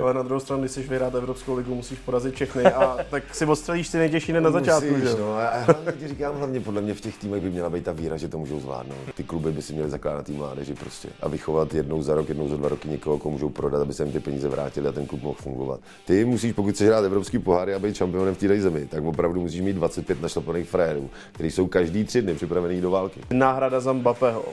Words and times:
Tak. 0.00 0.04
Ale 0.04 0.14
na 0.14 0.22
druhou 0.22 0.40
stranu, 0.40 0.62
když 0.62 0.72
jsi 0.72 0.82
vyhrát 0.82 1.14
Evropskou 1.14 1.56
ligu, 1.56 1.74
musíš 1.74 1.98
porazit 1.98 2.34
všechny 2.34 2.64
a 2.64 2.98
tak 3.10 3.34
si 3.34 3.46
odstřelíš 3.46 3.88
ty 3.88 3.98
nejtěžší 3.98 4.32
na 4.32 4.50
začátku. 4.50 4.90
Musíš, 4.90 5.08
že? 5.08 5.16
No, 5.18 5.34
a 5.34 5.58
hlavně 5.58 5.92
ti 5.92 6.08
říkám, 6.08 6.36
hlavně 6.36 6.60
podle 6.60 6.80
mě 6.80 6.94
v 6.94 7.00
těch 7.00 7.18
týmech 7.18 7.42
by 7.42 7.50
měla 7.50 7.70
být 7.70 7.84
ta 7.84 7.92
víra, 7.92 8.16
že 8.16 8.28
to 8.28 8.38
můžou 8.38 8.60
zvládnout. 8.60 8.98
Ty 9.14 9.24
kluby 9.24 9.52
by 9.52 9.62
si 9.62 9.72
měly 9.72 9.90
zakládat 9.90 10.26
tým 10.26 10.36
mládeži 10.36 10.74
prostě 10.74 11.08
a 11.20 11.28
vychovat 11.28 11.74
jednou 11.74 12.02
za 12.02 12.14
rok, 12.14 12.28
jednou 12.28 12.48
za 12.48 12.56
dva 12.56 12.68
roky 12.68 12.88
někoho, 12.88 13.18
komu 13.18 13.32
můžou 13.32 13.48
prodat, 13.48 13.82
aby 13.82 13.94
se 13.94 14.02
jim 14.02 14.12
ty 14.12 14.20
peníze 14.20 14.48
vrátili 14.48 14.88
a 14.88 14.92
ten 14.92 15.06
klub 15.06 15.22
mohl 15.22 15.36
fungovat. 15.40 15.80
Ty 16.06 16.24
musíš, 16.24 16.52
pokud 16.52 16.74
chceš 16.74 16.88
hrát 16.88 17.04
evropský 17.04 17.38
poháry 17.38 17.74
a 17.74 17.78
být 17.78 17.96
šampionem 17.96 18.34
v 18.34 18.38
té 18.38 18.60
zemi, 18.60 18.86
tak 18.86 19.04
opravdu 19.04 19.40
musíš 19.40 19.60
mít 19.60 19.72
25 19.72 20.22
našlapaných 20.22 20.68
frérů, 20.68 21.10
kteří 21.32 21.50
jsou 21.50 21.66
každý 21.66 22.04
tři 22.04 22.22
dny 22.22 22.34
připravený 22.34 22.80
do 22.80 22.90
války. 22.90 23.20
Náhrada 23.30 23.80
za 23.80 23.92
Mbappého. 23.92 24.44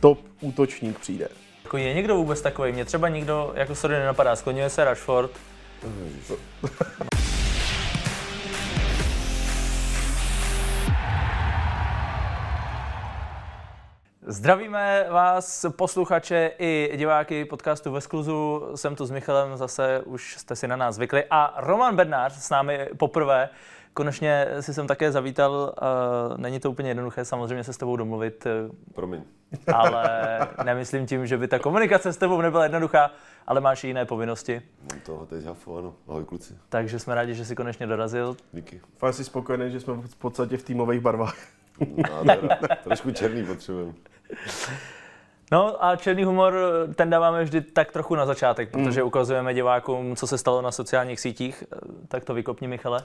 Top 0.00 0.18
útočník 0.40 0.98
přijde. 0.98 1.28
Jako 1.72 1.78
je 1.78 1.94
někdo 1.94 2.16
vůbec 2.16 2.40
takový? 2.40 2.72
Mě 2.72 2.84
třeba 2.84 3.08
nikdo, 3.08 3.52
jako 3.54 3.74
sorry, 3.74 3.98
nenapadá. 3.98 4.36
Skloňuje 4.36 4.70
se 4.70 4.84
Rashford. 4.84 5.30
Zdravíme 14.26 15.06
vás, 15.10 15.66
posluchače 15.76 16.50
i 16.58 16.92
diváky 16.96 17.44
podcastu 17.44 17.92
ve 17.92 18.00
skluzu. 18.00 18.62
Jsem 18.74 18.96
tu 18.96 19.06
s 19.06 19.10
Michalem, 19.10 19.56
zase 19.56 20.00
už 20.04 20.36
jste 20.36 20.56
si 20.56 20.68
na 20.68 20.76
nás 20.76 20.94
zvykli. 20.94 21.24
A 21.30 21.54
Roman 21.56 21.96
Bednář 21.96 22.32
s 22.32 22.50
námi 22.50 22.88
poprvé. 22.96 23.48
Konečně 23.94 24.46
si 24.60 24.74
jsem 24.74 24.86
také 24.86 25.12
zavítal, 25.12 25.74
uh, 26.32 26.38
není 26.38 26.60
to 26.60 26.70
úplně 26.70 26.90
jednoduché 26.90 27.24
samozřejmě 27.24 27.64
se 27.64 27.72
s 27.72 27.76
tebou 27.76 27.96
domluvit. 27.96 28.46
Promiň. 28.94 29.22
Ale 29.74 30.04
nemyslím 30.64 31.06
tím, 31.06 31.26
že 31.26 31.38
by 31.38 31.48
ta 31.48 31.58
komunikace 31.58 32.12
s 32.12 32.16
tebou 32.16 32.40
nebyla 32.40 32.62
jednoduchá, 32.62 33.10
ale 33.46 33.60
máš 33.60 33.84
i 33.84 33.86
jiné 33.86 34.04
povinnosti. 34.04 34.62
Mám 34.92 35.00
toho 35.00 35.26
teď 35.26 35.44
hafu, 35.44 35.78
ano. 35.78 35.94
Ahoj 36.08 36.24
kluci. 36.24 36.54
Takže 36.68 36.98
jsme 36.98 37.14
rádi, 37.14 37.34
že 37.34 37.44
jsi 37.44 37.56
konečně 37.56 37.86
dorazil. 37.86 38.36
Díky. 38.52 38.80
Fakt 38.96 39.14
jsi 39.14 39.24
spokojený, 39.24 39.70
že 39.70 39.80
jsme 39.80 39.94
v 39.94 40.16
podstatě 40.16 40.56
v 40.56 40.62
týmových 40.62 41.00
barvách. 41.00 41.36
No, 42.22 42.48
trošku 42.84 43.10
černý 43.10 43.46
potřebujeme. 43.46 43.92
No 45.52 45.84
a 45.84 45.96
černý 45.96 46.24
humor, 46.24 46.54
ten 46.94 47.10
dáváme 47.10 47.44
vždy 47.44 47.60
tak 47.60 47.92
trochu 47.92 48.14
na 48.14 48.26
začátek, 48.26 48.70
protože 48.70 49.00
mm. 49.00 49.06
ukazujeme 49.06 49.54
divákům, 49.54 50.16
co 50.16 50.26
se 50.26 50.38
stalo 50.38 50.62
na 50.62 50.72
sociálních 50.72 51.20
sítích. 51.20 51.64
Tak 52.08 52.24
to 52.24 52.34
vykopni, 52.34 52.68
Michale. 52.68 53.04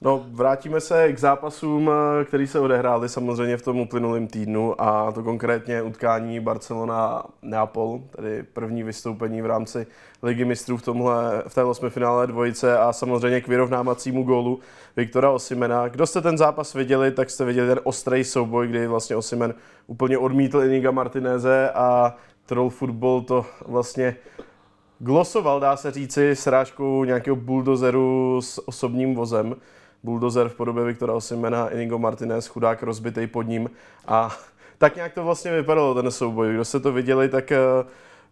No, 0.00 0.24
vrátíme 0.30 0.80
se 0.80 1.12
k 1.12 1.18
zápasům, 1.18 1.90
eh, 1.90 2.24
který 2.24 2.46
se 2.46 2.60
odehrály 2.60 3.08
samozřejmě 3.08 3.56
v 3.56 3.62
tom 3.62 3.80
uplynulém 3.80 4.26
týdnu 4.26 4.82
a 4.82 5.12
to 5.12 5.22
konkrétně 5.22 5.82
utkání 5.82 6.40
Barcelona-Neapol, 6.40 8.00
tedy 8.16 8.42
první 8.42 8.82
vystoupení 8.82 9.42
v 9.42 9.46
rámci 9.46 9.86
Ligy 10.22 10.44
mistrů 10.44 10.76
v, 10.76 10.82
tomhle, 10.82 11.42
v 11.48 11.54
té 11.54 11.64
osmifinále 11.64 12.26
dvojice 12.26 12.78
a 12.78 12.92
samozřejmě 12.92 13.40
k 13.40 13.48
vyrovnávacímu 13.48 14.22
gólu 14.22 14.60
Viktora 14.96 15.30
Osimena. 15.30 15.88
Kdo 15.88 16.06
jste 16.06 16.20
ten 16.20 16.38
zápas 16.38 16.74
viděli, 16.74 17.10
tak 17.10 17.30
jste 17.30 17.44
viděli 17.44 17.68
ten 17.68 17.80
ostrý 17.84 18.24
souboj, 18.24 18.68
kdy 18.68 18.86
vlastně 18.86 19.16
Osimen 19.16 19.54
úplně 19.86 20.18
odmítl 20.18 20.62
Iniga 20.62 20.90
Martineze 20.90 21.70
a 21.70 22.16
Troll 22.46 22.70
Football 22.70 23.20
to 23.20 23.46
vlastně 23.66 24.16
glosoval, 24.98 25.60
dá 25.60 25.76
se 25.76 25.90
říci, 25.90 26.36
srážkou 26.36 27.04
nějakého 27.04 27.36
buldozeru 27.36 28.40
s 28.42 28.68
osobním 28.68 29.14
vozem 29.14 29.56
buldozer 30.02 30.48
v 30.48 30.54
podobě 30.54 30.84
Viktora 30.84 31.14
Osimena, 31.14 31.68
Inigo 31.68 31.98
Martinez, 31.98 32.46
chudák 32.46 32.82
rozbitý 32.82 33.26
pod 33.26 33.42
ním 33.42 33.70
a 34.06 34.36
tak 34.78 34.96
nějak 34.96 35.12
to 35.12 35.24
vlastně 35.24 35.52
vypadalo 35.52 35.94
ten 35.94 36.10
souboj. 36.10 36.54
Kdo 36.54 36.64
se 36.64 36.80
to 36.80 36.92
viděli, 36.92 37.28
tak 37.28 37.52
eh, 37.52 37.58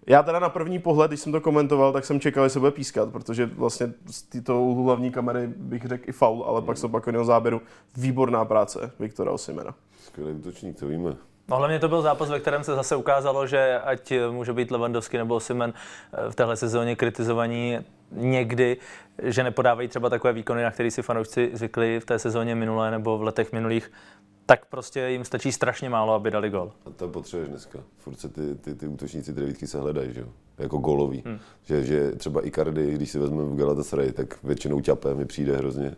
já 0.07 0.23
teda 0.23 0.39
na 0.39 0.49
první 0.49 0.79
pohled, 0.79 1.11
když 1.11 1.21
jsem 1.21 1.33
to 1.33 1.41
komentoval, 1.41 1.93
tak 1.93 2.05
jsem 2.05 2.21
čekal, 2.21 2.47
že 2.47 2.51
se 2.51 2.59
bude 2.59 2.71
pískat, 2.71 3.09
protože 3.13 3.47
vlastně 3.47 3.93
z 4.11 4.23
této 4.23 4.61
úhlu 4.61 4.85
hlavní 4.85 5.11
kamery 5.11 5.47
bych 5.57 5.85
řekl 5.85 6.05
i 6.09 6.13
faul, 6.13 6.45
ale 6.47 6.63
pak 6.63 6.79
se 6.79 6.89
pak 6.89 7.05
záběru 7.23 7.63
výborná 7.97 8.45
práce 8.45 8.93
Viktora 8.99 9.33
Osimena. 9.33 9.75
Skvělý 10.01 10.33
útočník, 10.33 10.79
to 10.81 10.87
víme. 10.87 11.17
No 11.49 11.57
hlavně 11.57 11.79
to 11.79 11.89
byl 11.89 12.03
zápas, 12.03 12.31
ve 12.31 12.41
kterém 12.41 12.65
se 12.65 12.75
zase 12.75 12.97
ukázalo, 12.97 13.47
že 13.47 13.81
ať 13.81 14.13
může 14.31 14.53
být 14.53 14.71
Lewandowski 14.71 15.19
nebo 15.19 15.41
Simen 15.41 15.73
eh, 16.13 16.31
v 16.31 16.35
téhle 16.35 16.57
sezóně 16.57 16.97
kritizovaní 16.97 17.79
někdy, 18.13 18.77
že 19.23 19.43
nepodávají 19.43 19.89
třeba 19.89 20.11
takové 20.11 20.33
výkony, 20.33 20.63
na 20.63 20.71
které 20.71 20.91
si 20.91 21.03
fanoušci 21.03 21.51
zvykli 21.53 22.01
v 22.01 22.05
té 22.05 22.19
sezóně 22.19 22.55
minulé 22.55 22.91
nebo 22.91 23.19
v 23.19 23.23
letech 23.23 23.53
minulých, 23.53 23.93
tak 24.47 24.67
prostě 24.67 25.09
jim 25.09 25.25
stačí 25.25 25.53
strašně 25.53 25.91
málo, 25.91 26.15
aby 26.15 26.31
dali 26.31 26.51
gol. 26.51 26.73
A 26.87 26.91
to 26.91 27.09
potřebuješ 27.09 27.49
dneska. 27.49 27.79
Furt 27.97 28.21
se 28.21 28.29
ty, 28.29 28.55
ty, 28.55 28.75
ty 28.75 28.87
útočníci, 28.87 29.35
ty 29.35 29.41
devítky 29.41 29.67
se 29.67 29.81
hledají, 29.81 30.13
že 30.13 30.21
jo? 30.21 30.27
Jako 30.59 30.79
golový. 30.79 31.23
Hmm. 31.27 31.39
Že, 31.63 31.85
že 31.85 32.13
třeba 32.13 32.47
Icardi, 32.47 32.95
když 32.95 33.11
si 33.11 33.19
vezmeme 33.19 33.45
v 33.45 33.57
Galatasaray, 33.57 34.13
tak 34.13 34.43
většinou 34.43 34.81
ťapé 34.81 35.15
mi 35.15 35.25
přijde 35.25 35.57
hrozně. 35.57 35.97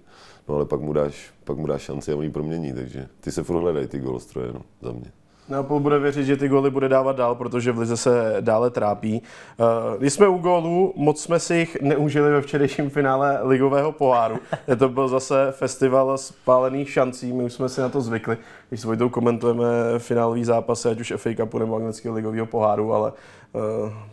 No 0.49 0.55
ale 0.55 0.67
pak 0.67 0.81
mu 0.81 0.93
dáš, 0.93 1.33
pak 1.45 1.57
mu 1.57 1.67
dáš 1.67 1.83
šanci 1.83 2.13
a 2.13 2.17
on 2.17 2.25
ji 2.25 2.31
promění, 2.31 2.73
takže 2.73 3.09
ty 3.21 3.33
se 3.33 3.43
furt 3.43 3.61
hledají 3.61 3.87
ty 3.87 3.99
golostroje, 3.99 4.53
no, 4.53 4.63
za 4.83 4.93
mě. 4.93 5.13
Neapol 5.53 5.81
bude 5.81 5.99
věřit, 5.99 6.25
že 6.25 6.37
ty 6.37 6.49
góly 6.49 6.71
bude 6.71 6.89
dávat 6.89 7.17
dál, 7.17 7.35
protože 7.35 7.73
v 7.73 7.79
Lize 7.79 7.97
se 7.97 8.37
dále 8.41 8.71
trápí. 8.71 9.23
Uh, 9.57 9.99
když 9.99 10.13
jsme 10.13 10.29
u 10.29 10.39
gólů, 10.39 10.93
moc 10.97 11.23
jsme 11.23 11.39
si 11.39 11.55
jich 11.55 11.81
neužili 11.81 12.31
ve 12.31 12.41
včerejším 12.41 12.91
finále 12.91 13.41
ligového 13.43 13.93
poháru. 13.93 14.39
to 14.79 14.89
byl 14.89 15.09
zase 15.09 15.49
festival 15.51 16.19
spálených 16.19 16.91
šancí, 16.91 17.33
my 17.33 17.45
už 17.45 17.53
jsme 17.53 17.69
si 17.69 17.81
na 17.81 17.89
to 17.89 18.01
zvykli, 18.01 18.39
když 18.69 18.81
s 18.81 18.85
Vojtou 18.85 19.09
komentujeme 19.09 19.65
finálový 19.99 20.45
zápasy, 20.45 20.89
ať 20.89 21.01
už 21.01 21.13
FA 21.17 21.31
Cupu 21.37 21.59
nebo 21.59 21.77
anglického 21.77 22.15
ligového 22.15 22.47
poháru, 22.47 22.95
ale 22.95 23.13
uh, 23.53 23.63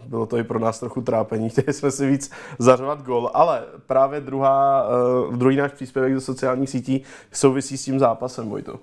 bylo 0.05 0.25
to 0.25 0.37
i 0.37 0.43
pro 0.43 0.59
nás 0.59 0.79
trochu 0.79 1.01
trápení. 1.01 1.49
Chtěli 1.49 1.73
jsme 1.73 1.91
si 1.91 2.07
víc 2.07 2.31
zařovat 2.59 3.01
gól, 3.01 3.31
ale 3.33 3.63
právě 3.87 4.21
druhá, 4.21 4.89
uh, 5.27 5.35
druhý 5.35 5.55
náš 5.55 5.71
příspěvek 5.71 6.13
do 6.13 6.21
sociálních 6.21 6.69
sítí 6.69 7.03
souvisí 7.31 7.77
s 7.77 7.85
tím 7.85 7.99
zápasem, 7.99 8.49
Vojto. 8.49 8.79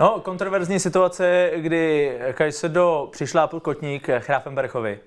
No, 0.00 0.20
kontroverzní 0.20 0.80
situace, 0.80 1.50
kdy 1.56 2.12
Kajsedo 2.32 3.08
přišlápl 3.12 3.60
kotník 3.60 4.08
Chrafenberchovi. 4.18 5.00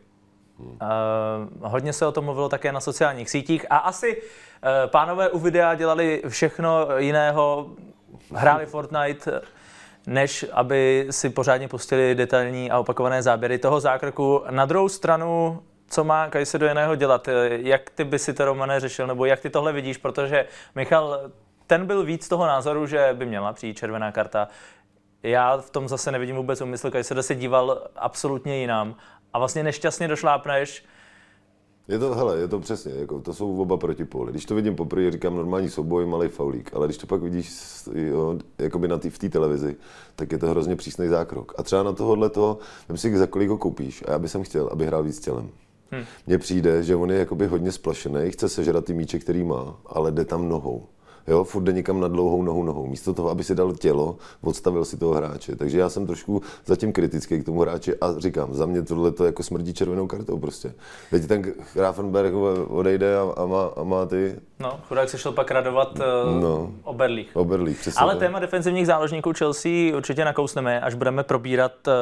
Hmm. 0.59 0.69
Uh, 0.69 1.71
hodně 1.71 1.93
se 1.93 2.05
o 2.05 2.11
tom 2.11 2.25
mluvilo 2.25 2.49
také 2.49 2.71
na 2.71 2.79
sociálních 2.79 3.29
sítích 3.29 3.65
a 3.69 3.77
asi 3.77 4.21
uh, 4.21 4.69
pánové 4.85 5.29
u 5.29 5.39
videa 5.39 5.75
dělali 5.75 6.21
všechno 6.27 6.87
jiného, 6.97 7.69
hráli 8.33 8.65
Fortnite, 8.65 9.41
než 10.07 10.45
aby 10.51 11.07
si 11.09 11.29
pořádně 11.29 11.67
pustili 11.67 12.15
detailní 12.15 12.71
a 12.71 12.79
opakované 12.79 13.23
záběry 13.23 13.57
toho 13.57 13.79
zákroku. 13.79 14.43
Na 14.49 14.65
druhou 14.65 14.89
stranu, 14.89 15.63
co 15.87 16.03
má 16.03 16.29
Kajsedo 16.29 16.67
jiného 16.67 16.95
dělat? 16.95 17.29
Jak 17.47 17.89
ty 17.89 18.03
by 18.03 18.19
si 18.19 18.33
to, 18.33 18.45
Romane, 18.45 18.79
řešil, 18.79 19.07
nebo 19.07 19.25
jak 19.25 19.39
ty 19.39 19.49
tohle 19.49 19.73
vidíš? 19.73 19.97
Protože 19.97 20.45
Michal, 20.75 21.19
ten 21.67 21.85
byl 21.85 22.03
víc 22.03 22.27
toho 22.27 22.47
názoru, 22.47 22.87
že 22.87 23.09
by 23.13 23.25
měla 23.25 23.53
přijít 23.53 23.77
červená 23.77 24.11
karta 24.11 24.47
já 25.23 25.57
v 25.57 25.69
tom 25.69 25.87
zase 25.87 26.11
nevidím 26.11 26.35
vůbec 26.35 26.61
umysl, 26.61 26.89
když 26.89 27.07
se 27.07 27.23
se 27.23 27.35
díval 27.35 27.87
absolutně 27.95 28.57
jinam 28.57 28.95
a 29.33 29.39
vlastně 29.39 29.63
nešťastně 29.63 30.07
došlápneš, 30.07 30.85
je 31.87 31.99
to, 31.99 32.15
hele, 32.15 32.37
je 32.37 32.47
to 32.47 32.59
přesně, 32.59 32.93
jako, 32.93 33.19
to 33.19 33.33
jsou 33.33 33.61
oba 33.61 33.77
protipóly. 33.77 34.31
Když 34.31 34.45
to 34.45 34.55
vidím 34.55 34.75
poprvé, 34.75 35.11
říkám 35.11 35.35
normální 35.35 35.69
souboj, 35.69 36.05
malý 36.05 36.29
faulík, 36.29 36.69
ale 36.73 36.87
když 36.87 36.97
to 36.97 37.07
pak 37.07 37.21
vidíš 37.21 37.51
jo, 37.93 38.39
jakoby 38.57 38.87
na 38.87 38.97
tý, 38.97 39.09
v 39.09 39.19
té 39.19 39.29
televizi, 39.29 39.75
tak 40.15 40.31
je 40.31 40.37
to 40.37 40.47
hrozně 40.47 40.75
přísný 40.75 41.07
zákrok. 41.07 41.53
A 41.57 41.63
třeba 41.63 41.83
na 41.83 41.93
tohohle 41.93 42.29
to, 42.29 42.57
vím 42.89 42.97
si, 42.97 43.17
za 43.17 43.27
kolik 43.27 43.49
ho 43.49 43.57
koupíš 43.57 44.03
a 44.07 44.11
já 44.11 44.19
bych 44.19 44.31
chtěl, 44.41 44.69
aby 44.71 44.85
hrál 44.85 45.03
víc 45.03 45.19
tělem. 45.19 45.49
Hmm. 45.91 46.03
Mně 46.27 46.37
přijde, 46.37 46.83
že 46.83 46.95
on 46.95 47.11
je 47.11 47.19
jakoby 47.19 47.47
hodně 47.47 47.71
splašený, 47.71 48.31
chce 48.31 48.49
sežrat 48.49 48.85
ty 48.85 48.93
míče, 48.93 49.19
který 49.19 49.43
má, 49.43 49.75
ale 49.85 50.11
jde 50.11 50.25
tam 50.25 50.49
nohou 50.49 50.87
jo, 51.27 51.43
furt 51.43 51.63
jde 51.63 51.73
někam 51.73 51.99
na 51.99 52.07
dlouhou 52.07 52.43
nohu 52.43 52.63
nohou. 52.63 52.87
Místo 52.87 53.13
toho, 53.13 53.29
aby 53.29 53.43
si 53.43 53.55
dal 53.55 53.73
tělo, 53.73 54.17
odstavil 54.41 54.85
si 54.85 54.97
toho 54.97 55.13
hráče. 55.13 55.55
Takže 55.55 55.79
já 55.79 55.89
jsem 55.89 56.07
trošku 56.07 56.41
zatím 56.65 56.93
kritický 56.93 57.39
k 57.39 57.45
tomu 57.45 57.61
hráči 57.61 57.95
a 57.95 58.13
říkám, 58.17 58.53
za 58.53 58.65
mě 58.65 58.81
tohle 58.81 59.11
to 59.11 59.25
jako 59.25 59.43
smrdí 59.43 59.73
červenou 59.73 60.07
kartou 60.07 60.39
prostě. 60.39 60.73
Teď 61.09 61.27
ten 61.27 61.53
Grafenberg 61.73 62.33
odejde 62.67 63.17
a, 63.17 63.33
a, 63.37 63.45
má, 63.45 63.69
a 63.75 63.83
má 63.83 64.05
ty... 64.05 64.35
No, 64.59 64.79
chudák 64.87 65.09
se 65.09 65.17
šel 65.17 65.31
pak 65.31 65.51
radovat 65.51 65.99
uh, 65.99 66.41
no, 66.41 66.71
o 66.83 66.93
Berlích. 66.93 67.29
O 67.33 67.45
Berlích, 67.45 67.79
přesně. 67.79 68.01
Ale 68.01 68.15
téma 68.15 68.39
defenzivních 68.39 68.87
záložníků 68.87 69.33
Chelsea 69.37 69.95
určitě 69.97 70.25
nakousneme, 70.25 70.81
až 70.81 70.93
budeme 70.93 71.23
probírat 71.23 71.71
uh, 71.87 71.93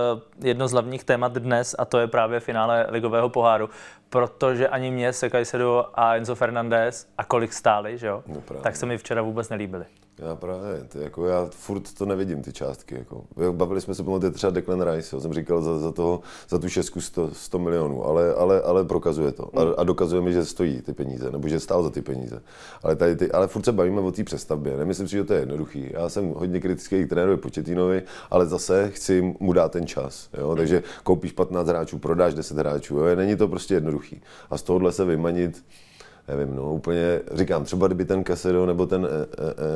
jedno 0.47 0.67
z 0.67 0.71
hlavních 0.71 1.03
témat 1.03 1.33
dnes 1.33 1.75
a 1.79 1.85
to 1.85 1.97
je 1.97 2.07
právě 2.07 2.39
finále 2.39 2.87
ligového 2.89 3.29
poháru 3.29 3.69
protože 4.09 4.67
ani 4.67 4.91
mě 4.91 5.13
se 5.13 5.29
Caicedo 5.29 5.85
a 5.93 6.15
Enzo 6.15 6.35
Fernandez 6.35 7.07
a 7.17 7.23
kolik 7.23 7.53
stáli, 7.53 7.97
že 7.97 8.07
jo, 8.07 8.23
no 8.27 8.41
tak 8.61 8.75
se 8.75 8.85
mi 8.85 8.97
včera 8.97 9.21
vůbec 9.21 9.49
nelíbili. 9.49 9.85
Já 10.21 10.35
právě, 10.35 10.83
to 10.91 10.99
jako 10.99 11.25
já 11.25 11.47
furt 11.51 11.93
to 11.93 12.05
nevidím, 12.05 12.41
ty 12.41 12.53
částky. 12.53 12.95
Jako. 12.95 13.23
Bavili 13.51 13.81
jsme 13.81 13.95
se, 13.95 14.03
pamatujete 14.03 14.35
třeba 14.35 14.51
Declan 14.51 14.81
Rice, 14.81 15.15
jo, 15.15 15.21
jsem 15.21 15.33
říkal 15.33 15.61
za, 15.61 15.79
za, 15.79 15.91
toho, 15.91 16.21
za 16.49 16.59
tu 16.59 16.69
šestku 16.69 17.01
100, 17.01 17.29
100 17.33 17.59
milionů, 17.59 18.05
ale, 18.05 18.33
ale, 18.33 18.61
ale 18.61 18.83
prokazuje 18.83 19.31
to. 19.31 19.59
A, 19.59 19.81
a, 19.81 19.83
dokazuje 19.83 20.21
mi, 20.21 20.33
že 20.33 20.45
stojí 20.45 20.81
ty 20.81 20.93
peníze, 20.93 21.31
nebo 21.31 21.47
že 21.47 21.59
stál 21.59 21.83
za 21.83 21.89
ty 21.89 22.01
peníze. 22.01 22.41
Ale, 22.83 22.95
tady 22.95 23.15
ty, 23.15 23.31
ale 23.31 23.47
furt 23.47 23.65
se 23.65 23.71
bavíme 23.71 24.01
o 24.01 24.11
té 24.11 24.23
přestavbě. 24.23 24.77
Nemyslím 24.77 25.07
si, 25.07 25.11
že 25.11 25.23
to 25.23 25.33
je 25.33 25.39
jednoduchý. 25.39 25.89
Já 25.93 26.09
jsem 26.09 26.29
hodně 26.29 26.59
kritický 26.59 27.05
k 27.05 27.09
trenérovi 27.09 27.37
Početínovi, 27.37 28.03
ale 28.31 28.45
zase 28.45 28.89
chci 28.89 29.35
mu 29.39 29.53
dát 29.53 29.71
ten 29.71 29.87
čas. 29.87 30.29
Jo? 30.37 30.55
Takže 30.55 30.83
koupíš 31.03 31.31
15 31.31 31.67
hráčů, 31.67 31.99
prodáš 31.99 32.33
10 32.33 32.57
hráčů. 32.57 32.97
Jo? 32.97 33.15
Není 33.15 33.35
to 33.35 33.47
prostě 33.47 33.73
jednoduchý. 33.73 34.21
A 34.49 34.57
z 34.57 34.63
tohohle 34.63 34.91
se 34.91 35.05
vymanit 35.05 35.63
nevím, 36.29 36.55
no, 36.55 36.73
úplně, 36.73 37.21
říkám, 37.31 37.63
třeba 37.63 37.87
kdyby 37.87 38.05
ten 38.05 38.23
Casero 38.25 38.65
nebo 38.65 38.85
ten 38.85 39.07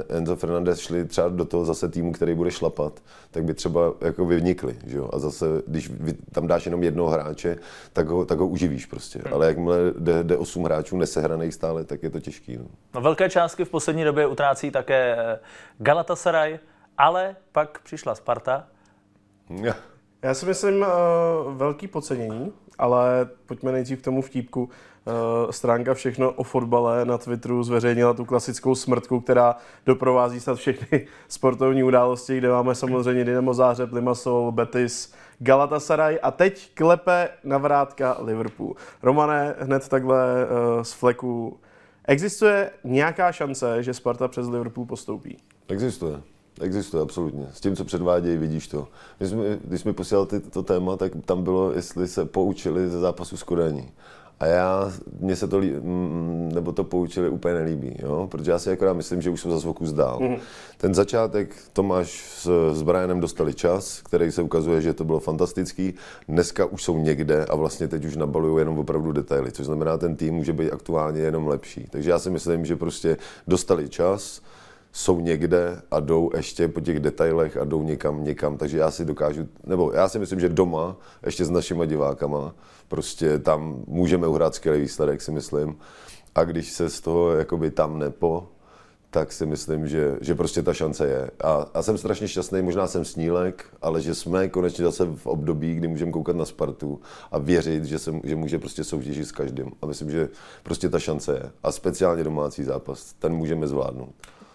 eh, 0.10 0.18
Enzo 0.18 0.36
Fernandez 0.36 0.80
šli 0.80 1.06
třeba 1.06 1.30
do 1.30 1.46
toho 1.46 1.66
zase 1.66 1.90
týmu, 1.90 2.12
který 2.12 2.36
bude 2.36 2.52
šlapat, 2.52 3.00
tak 3.32 3.44
by 3.44 3.54
třeba 3.54 3.94
jako 4.02 4.26
vyvnikli, 4.26 4.78
že 4.86 4.98
jo? 4.98 5.10
A 5.14 5.20
zase, 5.20 5.46
když 5.68 5.92
tam 6.32 6.48
dáš 6.48 6.66
jenom 6.66 6.84
jednoho 6.84 7.10
hráče, 7.10 7.58
tak 7.94 8.08
ho, 8.08 8.26
tak 8.26 8.40
ho 8.40 8.48
uživíš 8.48 8.86
prostě. 8.86 9.20
Hmm. 9.26 9.34
Ale 9.34 9.48
jakmile 9.48 9.78
jde, 10.00 10.24
jde 10.24 10.38
osm 10.38 10.64
hráčů 10.64 10.98
nesehraných 10.98 11.54
stále, 11.54 11.84
tak 11.84 12.04
je 12.04 12.10
to 12.10 12.20
těžký. 12.20 12.58
No. 12.58 12.66
no 12.96 13.02
velké 13.02 13.30
částky 13.30 13.66
v 13.66 13.70
poslední 13.70 14.04
době 14.04 14.28
utrácí 14.28 14.72
také 14.72 15.18
Galatasaray, 15.78 16.60
ale 16.98 17.36
pak 17.52 17.80
přišla 17.82 18.16
Sparta. 18.16 18.68
Ja. 19.50 19.74
Já 20.24 20.34
si 20.34 20.46
myslím 20.46 20.82
uh, 20.82 20.88
velký 21.54 21.88
podcenění, 21.88 22.54
ale 22.78 23.30
pojďme 23.46 23.72
nejdřív 23.72 24.02
k 24.02 24.04
tomu 24.04 24.22
vtípku. 24.22 24.70
Uh, 25.06 25.52
stránka 25.52 25.94
Všechno 25.94 26.32
o 26.32 26.44
fotbale 26.44 27.06
na 27.06 27.18
Twitteru 27.18 27.64
zveřejnila 27.64 28.14
tu 28.14 28.26
klasickou 28.26 28.76
smrtku, 28.76 29.20
která 29.20 29.56
doprovází 29.86 30.40
snad 30.40 30.56
všechny 30.56 31.08
sportovní 31.28 31.84
události, 31.84 32.38
kde 32.38 32.50
máme 32.50 32.76
samozřejmě 32.76 33.26
Dynamo 33.26 33.54
Zářeb, 33.54 33.94
Limassol, 33.94 34.52
Betis, 34.52 35.14
Galatasaray 35.40 36.20
a 36.22 36.32
teď 36.32 36.72
klepe 36.74 37.30
navrátka 37.44 38.18
Liverpool. 38.20 38.76
Romane, 39.02 39.56
hned 39.60 39.90
takhle 39.90 40.46
uh, 40.46 40.84
z 40.84 40.94
fleku. 40.94 41.60
Existuje 42.06 42.72
nějaká 42.84 43.32
šance, 43.32 43.84
že 43.84 43.94
Sparta 43.94 44.28
přes 44.28 44.48
Liverpool 44.48 44.86
postoupí? 44.86 45.38
Existuje. 45.68 46.22
Existuje, 46.62 47.04
absolutně. 47.04 47.48
S 47.54 47.62
tím, 47.62 47.76
co 47.76 47.86
předvádějí, 47.86 48.38
vidíš 48.38 48.68
to. 48.68 48.88
Když 49.18 49.30
jsme, 49.30 49.44
když 49.64 49.82
jsme 49.82 49.94
posílali 49.94 50.28
to 50.52 50.64
téma, 50.64 50.98
tak 50.98 51.12
tam 51.26 51.44
bylo, 51.44 51.72
jestli 51.72 52.08
se 52.08 52.26
poučili 52.26 52.90
ze 52.90 53.00
zápasu 53.00 53.38
s 53.38 53.44
Kodaní. 53.44 53.92
A 54.40 54.46
já, 54.46 54.92
mně 55.20 55.36
se 55.36 55.48
to, 55.48 55.62
nebo 56.54 56.72
to 56.72 56.84
poučili 56.84 57.30
úplně 57.30 57.56
nelíbí, 57.56 57.96
jo? 58.00 58.28
protože 58.32 58.52
já 58.52 58.60
si 58.60 58.72
akorát 58.72 58.94
myslím, 58.94 59.22
že 59.22 59.30
už 59.30 59.42
jsem 59.42 59.52
za 59.52 59.60
zvoku 59.60 59.86
zdál. 59.86 60.20
Mm. 60.20 60.36
Ten 60.78 60.94
začátek 60.94 61.56
Tomáš 61.74 62.24
s, 62.30 62.74
s 62.74 62.82
Brianem 62.82 63.20
dostali 63.20 63.54
čas, 63.54 64.02
který 64.02 64.32
se 64.32 64.42
ukazuje, 64.42 64.82
že 64.82 64.94
to 64.94 65.04
bylo 65.04 65.20
fantastický. 65.20 65.94
Dneska 66.28 66.66
už 66.66 66.84
jsou 66.84 66.98
někde 66.98 67.46
a 67.46 67.56
vlastně 67.56 67.88
teď 67.88 68.06
už 68.06 68.16
nabalují 68.16 68.62
jenom 68.62 68.80
opravdu 68.80 69.12
detaily, 69.12 69.52
což 69.52 69.66
znamená, 69.66 69.98
ten 69.98 70.16
tým 70.16 70.34
může 70.34 70.54
být 70.54 70.72
aktuálně 70.72 71.22
jenom 71.22 71.48
lepší. 71.48 71.88
Takže 71.90 72.10
já 72.10 72.20
si 72.20 72.30
myslím, 72.30 72.66
že 72.66 72.76
prostě 72.76 73.18
dostali 73.48 73.90
čas, 73.90 74.42
jsou 74.94 75.20
někde 75.20 75.82
a 75.92 76.00
jdou 76.00 76.30
ještě 76.36 76.68
po 76.68 76.82
těch 76.82 77.00
detailech 77.00 77.58
a 77.58 77.66
jdou 77.66 77.84
někam, 77.84 78.24
někam. 78.24 78.58
Takže 78.58 78.78
já 78.78 78.92
si 78.92 79.06
dokážu, 79.06 79.48
nebo 79.66 79.92
já 79.92 80.10
si 80.10 80.20
myslím, 80.20 80.40
že 80.40 80.50
doma, 80.50 80.96
ještě 81.26 81.46
s 81.46 81.50
našimi 81.50 81.88
divákama, 81.88 82.56
prostě 82.94 83.40
tam 83.40 83.84
můžeme 83.88 84.28
uhrát 84.28 84.56
skvělý 84.56 84.82
výsledek, 84.82 85.22
si 85.22 85.32
myslím. 85.32 85.78
A 86.36 86.44
když 86.44 86.72
se 86.72 86.90
z 86.90 87.02
toho 87.02 87.32
jakoby 87.32 87.72
tam 87.72 88.00
nepo, 88.00 88.48
tak 89.10 89.32
si 89.32 89.46
myslím, 89.46 89.88
že, 89.88 90.18
že 90.22 90.36
prostě 90.36 90.64
ta 90.64 90.74
šance 90.74 91.08
je. 91.08 91.32
A, 91.44 91.66
a 91.74 91.82
jsem 91.82 91.98
strašně 91.98 92.28
šťastný, 92.28 92.62
možná 92.62 92.88
jsem 92.88 93.06
snílek, 93.06 93.66
ale 93.82 94.02
že 94.02 94.16
jsme 94.16 94.48
konečně 94.48 94.86
zase 94.86 95.06
v 95.06 95.28
období, 95.28 95.76
kdy 95.76 95.88
můžeme 95.88 96.12
koukat 96.12 96.36
na 96.36 96.46
Spartu 96.46 97.02
a 97.32 97.38
věřit, 97.38 97.86
že, 97.86 98.00
se, 98.00 98.14
že 98.24 98.36
může 98.36 98.60
prostě 98.60 98.84
soutěžit 98.84 99.28
s 99.28 99.32
každým. 99.32 99.72
A 99.82 99.86
myslím, 99.86 100.12
že 100.12 100.30
prostě 100.64 100.90
ta 100.90 101.00
šance 101.00 101.34
je. 101.34 101.52
A 101.64 101.72
speciálně 101.72 102.24
domácí 102.24 102.64
zápas, 102.64 103.14
ten 103.14 103.34
můžeme 103.34 103.68
zvládnout. 103.68 104.14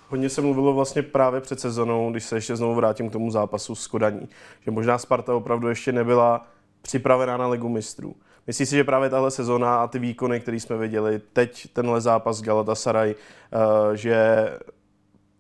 Hodně 0.08 0.29
se 0.29 0.41
mluvilo 0.41 0.75
vlastně 0.75 1.02
právě 1.02 1.41
před 1.41 1.61
sezonou, 1.61 2.11
když 2.11 2.25
se 2.25 2.37
ještě 2.37 2.56
znovu 2.56 2.75
vrátím 2.75 3.08
k 3.08 3.12
tomu 3.12 3.31
zápasu 3.31 3.75
s 3.75 3.87
Kodaní, 3.87 4.29
že 4.61 4.70
možná 4.70 4.99
Sparta 4.99 5.34
opravdu 5.34 5.69
ještě 5.69 5.93
nebyla 5.93 6.46
připravená 6.82 7.37
na 7.37 7.49
ligu 7.49 7.69
mistrů. 7.69 8.17
Myslím 8.49 8.67
si, 8.67 8.77
že 8.77 8.85
právě 8.85 9.11
tahle 9.11 9.31
sezona 9.31 9.77
a 9.77 9.87
ty 9.87 9.99
výkony, 9.99 10.41
které 10.41 10.61
jsme 10.61 10.77
viděli, 10.77 11.21
teď 11.33 11.69
tenhle 11.73 12.00
zápas 12.00 12.43
Galatasaray, 12.43 13.15
eh, 13.15 13.97
že 13.97 14.49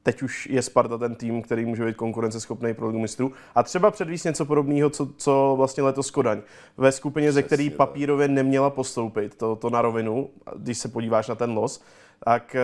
teď 0.02 0.22
už 0.22 0.46
je 0.46 0.62
Sparta 0.62 0.98
ten 0.98 1.14
tým, 1.14 1.42
který 1.42 1.64
může 1.64 1.84
být 1.84 1.96
konkurenceschopný 1.96 2.74
pro 2.74 2.86
ligu 2.86 2.98
mistrů. 2.98 3.32
A 3.54 3.62
třeba 3.62 3.90
předvíst 3.90 4.24
něco 4.24 4.44
podobného, 4.44 4.90
co, 4.90 5.08
co 5.16 5.54
vlastně 5.56 5.82
letos 5.82 6.10
Kodaň. 6.10 6.42
Ve 6.76 6.92
skupině, 6.92 7.32
ze 7.32 7.42
který 7.42 7.70
papírově 7.70 8.28
neměla 8.28 8.70
postoupit, 8.70 9.34
to, 9.34 9.56
to 9.56 9.70
na 9.70 9.82
rovinu, 9.82 10.30
když 10.56 10.78
se 10.78 10.88
podíváš 10.88 11.28
na 11.28 11.34
ten 11.34 11.50
los, 11.50 11.82
tak 12.24 12.54
eh, 12.54 12.60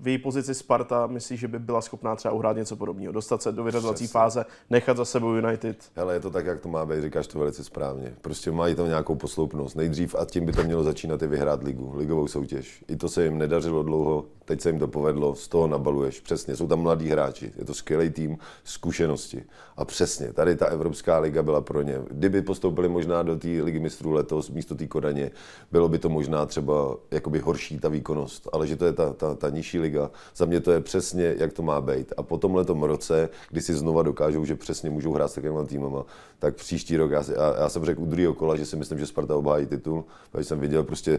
v 0.00 0.08
její 0.08 0.18
pozici 0.18 0.54
Sparta 0.54 1.06
myslí, 1.06 1.36
že 1.36 1.48
by 1.48 1.58
byla 1.58 1.80
schopná 1.80 2.16
třeba 2.16 2.34
uhrát 2.34 2.56
něco 2.56 2.76
podobného, 2.76 3.12
dostat 3.12 3.42
se 3.42 3.52
do 3.52 3.64
vyřazovací 3.64 4.06
fáze, 4.06 4.44
nechat 4.70 4.96
za 4.96 5.04
sebou 5.04 5.32
United. 5.34 5.76
Ale 5.96 6.14
je 6.14 6.20
to 6.20 6.30
tak, 6.30 6.46
jak 6.46 6.60
to 6.60 6.68
má 6.68 6.86
být, 6.86 7.02
říkáš 7.02 7.26
to 7.26 7.38
velice 7.38 7.64
správně. 7.64 8.14
Prostě 8.20 8.50
mají 8.50 8.74
tam 8.74 8.88
nějakou 8.88 9.14
posloupnost. 9.14 9.76
Nejdřív 9.76 10.14
a 10.14 10.24
tím 10.24 10.46
by 10.46 10.52
to 10.52 10.64
mělo 10.64 10.82
začínat 10.82 11.22
i 11.22 11.26
vyhrát 11.26 11.62
ligu, 11.62 11.92
ligovou 11.96 12.28
soutěž. 12.28 12.84
I 12.88 12.96
to 12.96 13.08
se 13.08 13.24
jim 13.24 13.38
nedařilo 13.38 13.82
dlouho, 13.82 14.24
teď 14.44 14.60
se 14.60 14.68
jim 14.68 14.78
to 14.78 14.88
povedlo, 14.88 15.34
z 15.34 15.48
toho 15.48 15.66
nabaluješ. 15.66 16.20
Přesně, 16.20 16.56
jsou 16.56 16.66
tam 16.66 16.80
mladí 16.80 17.08
hráči, 17.08 17.52
je 17.58 17.64
to 17.64 17.74
skvělý 17.74 18.10
tým, 18.10 18.38
zkušenosti. 18.64 19.44
A 19.76 19.84
přesně, 19.84 20.32
tady 20.32 20.56
ta 20.56 20.66
Evropská 20.66 21.18
liga 21.18 21.42
byla 21.42 21.60
pro 21.60 21.82
ně. 21.82 21.98
Kdyby 22.10 22.42
postoupili 22.42 22.88
možná 22.88 23.22
do 23.22 23.36
té 23.36 23.48
ligy 23.48 23.80
mistrů 23.80 24.12
letos 24.12 24.50
místo 24.50 24.74
té 24.74 24.86
Kodaně, 24.86 25.30
bylo 25.72 25.88
by 25.88 25.98
to 25.98 26.08
možná 26.08 26.46
třeba 26.46 26.96
jakoby 27.10 27.38
horší 27.38 27.78
ta 27.78 27.88
výkonnost, 27.88 28.48
ale 28.52 28.63
že 28.66 28.76
to 28.76 28.84
je 28.84 28.92
ta, 28.92 29.12
ta, 29.12 29.34
ta 29.34 29.50
nižší 29.50 29.78
liga, 29.78 30.10
za 30.36 30.44
mě 30.44 30.60
to 30.60 30.70
je 30.70 30.80
přesně, 30.80 31.34
jak 31.38 31.52
to 31.52 31.62
má 31.62 31.80
být. 31.80 32.12
A 32.16 32.22
po 32.22 32.38
tomhle 32.38 32.64
roce, 32.68 33.28
kdy 33.50 33.60
si 33.60 33.74
znova 33.74 34.02
dokážou, 34.02 34.44
že 34.44 34.54
přesně 34.54 34.90
můžou 34.90 35.12
hrát 35.12 35.28
s 35.28 35.34
takovými 35.34 35.66
týmama, 35.66 36.04
tak 36.38 36.54
příští 36.56 36.96
rok, 36.96 37.10
já, 37.10 37.24
já, 37.36 37.56
já 37.60 37.68
jsem 37.68 37.84
řekl 37.84 38.02
u 38.02 38.06
druhého 38.06 38.34
kola, 38.34 38.56
že 38.56 38.66
si 38.66 38.76
myslím, 38.76 38.98
že 38.98 39.06
Sparta 39.06 39.36
obhájí 39.36 39.66
titul, 39.66 40.04
protože 40.32 40.44
jsem 40.44 40.60
viděl 40.60 40.82
prostě 40.82 41.18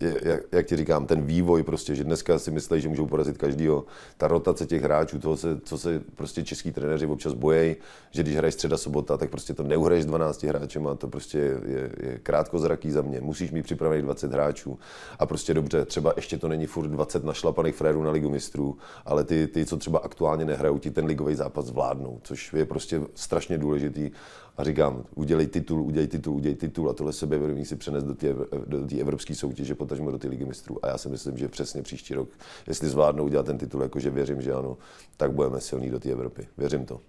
jak, 0.00 0.40
jak 0.52 0.66
ti 0.66 0.76
říkám, 0.76 1.06
ten 1.06 1.22
vývoj 1.22 1.62
prostě, 1.62 1.94
že 1.94 2.04
dneska 2.04 2.38
si 2.38 2.50
myslí, 2.50 2.80
že 2.80 2.88
můžou 2.88 3.06
porazit 3.06 3.38
každýho. 3.38 3.84
Ta 4.16 4.28
rotace 4.28 4.66
těch 4.66 4.82
hráčů, 4.82 5.18
toho 5.18 5.36
se, 5.36 5.60
co 5.64 5.78
se 5.78 6.02
prostě 6.14 6.44
český 6.44 6.72
trenéři 6.72 7.06
občas 7.06 7.32
bojejí, 7.34 7.76
že 8.10 8.22
když 8.22 8.36
hraješ 8.36 8.54
středa 8.54 8.76
sobota, 8.76 9.16
tak 9.16 9.30
prostě 9.30 9.54
to 9.54 9.62
neuhraješ 9.62 10.04
12 10.04 10.42
hráčem 10.42 10.86
a 10.86 10.94
to 10.94 11.08
prostě 11.08 11.38
je, 11.38 11.60
je, 11.66 11.90
je 12.00 12.18
krátkozraký 12.22 12.90
za 12.90 13.02
mě. 13.02 13.20
Musíš 13.20 13.50
mít 13.50 13.62
připravených 13.62 14.04
20 14.04 14.32
hráčů 14.32 14.78
a 15.18 15.26
prostě 15.26 15.54
dobře, 15.54 15.84
třeba 15.84 16.12
ještě 16.16 16.38
to 16.38 16.48
není 16.48 16.66
furt 16.66 16.88
20 16.88 17.24
našlapaných 17.24 17.74
frérů 17.74 18.02
na 18.02 18.10
ligu 18.10 18.30
mistrů, 18.30 18.78
ale 19.04 19.24
ty, 19.24 19.46
ty, 19.46 19.66
co 19.66 19.76
třeba 19.76 19.98
aktuálně 19.98 20.44
nehrajou, 20.44 20.78
ti 20.78 20.90
ten 20.90 21.04
ligový 21.04 21.34
zápas 21.34 21.66
zvládnou, 21.66 22.20
což 22.22 22.52
je 22.52 22.64
prostě 22.64 23.00
strašně 23.14 23.58
důležitý 23.58 24.10
a 24.56 24.64
říkám, 24.64 25.04
udělej 25.14 25.46
titul, 25.46 25.82
udělej 25.82 26.06
titul, 26.08 26.34
udělej 26.34 26.56
titul 26.56 26.90
a 26.90 26.92
tohle 26.92 27.12
sebevědomí 27.12 27.64
si 27.64 27.76
přenes 27.76 28.04
do 28.04 28.14
té 28.14 28.34
do 28.66 29.00
evropské 29.00 29.34
soutěže, 29.34 29.74
potažmo 29.74 30.10
do 30.10 30.18
té 30.18 30.28
ligy 30.28 30.44
mistrů. 30.44 30.84
A 30.84 30.88
já 30.88 30.98
si 30.98 31.08
myslím, 31.08 31.38
že 31.38 31.48
přesně 31.48 31.82
příští 31.82 32.14
rok, 32.14 32.28
jestli 32.66 32.88
zvládnou 32.88 33.24
udělat 33.24 33.46
ten 33.46 33.58
titul, 33.58 33.82
jakože 33.82 34.10
věřím, 34.10 34.42
že 34.42 34.52
ano, 34.52 34.76
tak 35.16 35.32
budeme 35.32 35.60
silní 35.60 35.90
do 35.90 36.00
té 36.00 36.10
Evropy. 36.10 36.48
Věřím 36.58 36.86
to. 36.86 37.00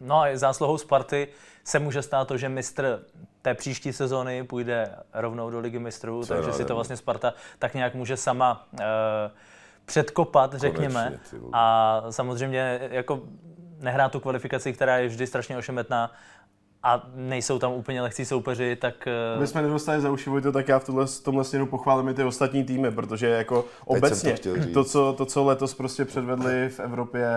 No 0.00 0.20
a 0.20 0.36
zásluhou 0.36 0.78
Sparty 0.78 1.28
se 1.64 1.78
může 1.78 2.02
stát 2.02 2.28
to, 2.28 2.36
že 2.36 2.48
mistr 2.48 3.04
té 3.42 3.54
příští 3.54 3.92
sezóny 3.92 4.44
půjde 4.44 4.94
rovnou 5.14 5.50
do 5.50 5.60
ligy 5.60 5.78
mistrů, 5.78 6.24
Co 6.24 6.34
takže 6.34 6.52
si 6.52 6.64
to 6.64 6.74
vlastně 6.74 6.96
Sparta 6.96 7.34
tak 7.58 7.74
nějak 7.74 7.94
může 7.94 8.16
sama 8.16 8.68
uh, 8.72 8.80
předkopat, 9.84 10.54
řekněme. 10.54 11.04
Konečně, 11.04 11.48
a 11.52 12.02
samozřejmě 12.10 12.88
jako 12.90 13.22
nehrá 13.80 14.08
tu 14.08 14.20
kvalifikaci, 14.20 14.72
která 14.72 14.98
je 14.98 15.08
vždy 15.08 15.26
strašně 15.26 15.56
ošemetná, 15.56 16.12
a 16.82 17.06
nejsou 17.14 17.58
tam 17.58 17.72
úplně 17.72 18.02
lehcí 18.02 18.24
soupeři, 18.24 18.76
tak... 18.76 19.06
Eh, 19.06 19.40
My 19.40 19.46
jsme 19.46 19.62
nedostali 19.62 20.00
za 20.00 20.10
uši 20.10 20.30
to, 20.42 20.52
tak 20.52 20.68
já 20.68 20.78
v 20.78 20.84
tomhle, 20.84 21.06
tomhle 21.22 21.44
směru 21.44 21.66
pochválím 21.66 22.08
i 22.08 22.14
ty 22.14 22.24
ostatní 22.24 22.64
týmy, 22.64 22.90
protože 22.90 23.26
jako 23.28 23.64
obecně 23.84 24.38
to, 24.38 24.50
to, 24.74 24.84
co, 24.84 25.12
to, 25.12 25.26
co 25.26 25.44
letos 25.44 25.74
prostě 25.74 26.04
předvedli 26.04 26.68
v 26.68 26.80
Evropě 26.80 27.28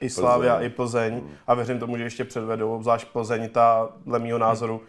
i 0.00 0.10
Slávia, 0.10 0.60
i 0.60 0.68
Plzeň, 0.68 1.12
hmm. 1.12 1.30
a 1.46 1.54
věřím 1.54 1.78
tomu, 1.78 1.96
že 1.96 2.04
ještě 2.04 2.24
předvedou, 2.24 2.74
obzvlášť 2.74 3.08
Plzeň, 3.08 3.48
ta 3.48 3.88
dle 4.06 4.18
mého 4.18 4.38
názoru 4.38 4.80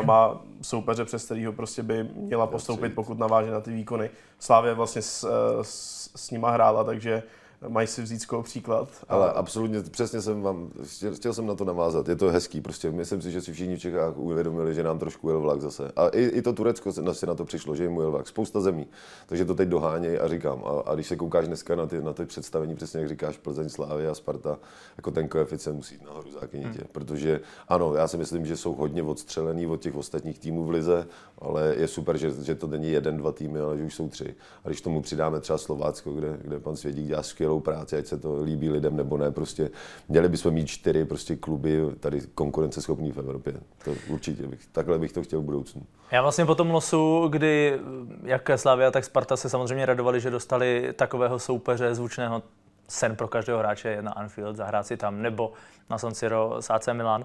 eh, 0.00 0.06
má 0.06 0.40
soupeře, 0.62 1.04
přes 1.04 1.24
kterého 1.24 1.52
prostě 1.52 1.82
by 1.82 2.08
měla 2.14 2.46
postoupit, 2.46 2.94
pokud 2.94 3.18
naváže 3.18 3.50
na 3.50 3.60
ty 3.60 3.70
výkony. 3.70 4.10
Slávia 4.38 4.74
vlastně 4.74 5.02
s, 5.02 5.24
eh, 5.24 5.64
s, 5.64 6.10
s 6.16 6.30
nima 6.30 6.50
hrála, 6.50 6.84
takže 6.84 7.22
mají 7.68 7.86
si 7.86 8.02
vzít 8.02 8.22
z 8.22 8.26
příklad. 8.42 8.88
Ale 9.08 9.32
absolutně, 9.32 9.82
přesně 9.82 10.22
jsem 10.22 10.42
vám, 10.42 10.70
chtěl, 10.82 11.14
chtěl 11.14 11.34
jsem 11.34 11.46
na 11.46 11.54
to 11.54 11.64
navázat, 11.64 12.08
je 12.08 12.16
to 12.16 12.30
hezký, 12.30 12.60
prostě 12.60 12.90
myslím 12.90 13.22
si, 13.22 13.30
že 13.30 13.40
si 13.40 13.52
všichni 13.52 13.76
v 13.76 13.80
Čechách 13.80 14.16
uvědomili, 14.16 14.74
že 14.74 14.82
nám 14.82 14.98
trošku 14.98 15.28
jel 15.28 15.40
vlak 15.40 15.60
zase. 15.60 15.92
A 15.96 16.08
i, 16.08 16.22
i 16.22 16.42
to 16.42 16.52
Turecko 16.52 16.92
se 16.92 17.26
na 17.26 17.34
to 17.34 17.44
přišlo, 17.44 17.76
že 17.76 17.82
jim 17.82 17.96
jel 17.96 18.10
vlak, 18.10 18.28
spousta 18.28 18.60
zemí, 18.60 18.86
takže 19.26 19.44
to 19.44 19.54
teď 19.54 19.68
dohánějí 19.68 20.18
a 20.18 20.28
říkám, 20.28 20.64
a, 20.64 20.90
a, 20.90 20.94
když 20.94 21.06
se 21.06 21.16
koukáš 21.16 21.46
dneska 21.46 21.76
na 21.76 21.86
ty, 21.86 22.02
na 22.02 22.12
ty 22.12 22.26
představení, 22.26 22.74
přesně 22.74 23.00
jak 23.00 23.08
říkáš, 23.08 23.38
Plzeň, 23.38 23.68
Slávy 23.68 24.08
a 24.08 24.14
Sparta, 24.14 24.58
jako 24.96 25.10
ten 25.10 25.28
koeficient 25.28 25.76
musí 25.76 25.94
jít 25.94 26.04
nahoru 26.04 26.30
zákonitě, 26.30 26.68
hmm. 26.68 26.88
protože 26.92 27.40
ano, 27.68 27.94
já 27.94 28.08
si 28.08 28.16
myslím, 28.16 28.46
že 28.46 28.56
jsou 28.56 28.74
hodně 28.74 29.02
odstřelený 29.02 29.66
od 29.66 29.80
těch 29.80 29.94
ostatních 29.94 30.38
týmů 30.38 30.64
v 30.64 30.70
lize, 30.70 31.06
ale 31.38 31.74
je 31.78 31.88
super, 31.88 32.16
že, 32.16 32.32
že 32.42 32.54
to 32.54 32.66
není 32.66 32.90
jeden, 32.90 33.16
dva 33.16 33.32
týmy, 33.32 33.60
ale 33.60 33.78
že 33.78 33.84
už 33.84 33.94
jsou 33.94 34.08
tři. 34.08 34.34
A 34.64 34.68
když 34.68 34.80
tomu 34.80 35.02
přidáme 35.02 35.40
třeba 35.40 35.58
Slovácko, 35.58 36.12
kde, 36.12 36.38
kde 36.42 36.60
pan 36.60 36.76
Svědík 36.76 37.06
dělá 37.06 37.22
skvělý 37.22 37.47
skvělou 37.48 37.60
práci, 37.60 37.96
ať 37.96 38.06
se 38.06 38.18
to 38.18 38.42
líbí 38.42 38.70
lidem 38.70 38.96
nebo 38.96 39.16
ne. 39.16 39.30
Prostě 39.30 39.70
měli 40.08 40.28
bychom 40.28 40.54
mít 40.54 40.66
čtyři 40.66 41.04
prostě 41.04 41.36
kluby 41.36 41.80
tady 42.00 42.20
konkurenceschopní 42.34 43.12
v 43.12 43.18
Evropě. 43.18 43.54
To 43.84 43.94
určitě 44.08 44.46
bych, 44.46 44.66
takhle 44.66 44.98
bych 44.98 45.12
to 45.12 45.22
chtěl 45.22 45.40
v 45.40 45.44
budoucnu. 45.44 45.82
Já 46.10 46.22
vlastně 46.22 46.44
po 46.44 46.54
tom 46.54 46.70
losu, 46.70 47.28
kdy 47.28 47.80
jak 48.22 48.50
Slavia, 48.56 48.90
tak 48.90 49.04
Sparta 49.04 49.36
se 49.36 49.48
samozřejmě 49.48 49.86
radovali, 49.86 50.20
že 50.20 50.30
dostali 50.30 50.92
takového 50.96 51.38
soupeře 51.38 51.94
zvučného 51.94 52.42
sen 52.88 53.16
pro 53.16 53.28
každého 53.28 53.58
hráče 53.58 54.02
na 54.02 54.12
Anfield, 54.12 54.56
zahrát 54.56 54.86
si 54.86 54.96
tam, 54.96 55.22
nebo 55.22 55.52
na 55.90 55.98
San 55.98 56.14
Siro 56.14 56.56
s 56.60 56.70
AC 56.70 56.88
Milan. 56.92 57.24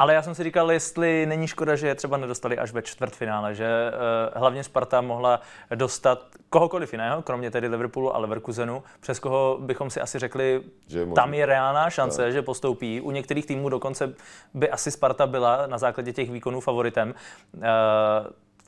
Ale 0.00 0.14
já 0.14 0.22
jsem 0.22 0.34
si 0.34 0.44
říkal, 0.44 0.72
jestli 0.72 1.26
není 1.26 1.46
škoda, 1.46 1.76
že 1.76 1.86
je 1.86 1.94
třeba 1.94 2.16
nedostali 2.16 2.58
až 2.58 2.72
ve 2.72 2.82
čtvrtfinále, 2.82 3.54
že 3.54 3.66
uh, 3.66 4.40
hlavně 4.40 4.64
Sparta 4.64 5.00
mohla 5.00 5.40
dostat 5.74 6.26
kohokoliv 6.50 6.92
jiného, 6.92 7.22
kromě 7.22 7.50
tedy 7.50 7.68
Liverpoolu 7.68 8.14
a 8.14 8.18
Leverkusenu, 8.18 8.82
přes 9.00 9.18
koho 9.18 9.58
bychom 9.60 9.90
si 9.90 10.00
asi 10.00 10.18
řekli, 10.18 10.62
že 10.86 10.98
je 10.98 11.06
tam 11.06 11.34
je 11.34 11.46
reálná 11.46 11.90
šance, 11.90 12.22
tak. 12.22 12.32
že 12.32 12.42
postoupí. 12.42 13.00
U 13.00 13.10
některých 13.10 13.46
týmů 13.46 13.68
dokonce 13.68 14.14
by 14.54 14.70
asi 14.70 14.90
Sparta 14.90 15.26
byla 15.26 15.66
na 15.66 15.78
základě 15.78 16.12
těch 16.12 16.30
výkonů 16.30 16.60
favoritem. 16.60 17.14
Uh, 17.54 17.62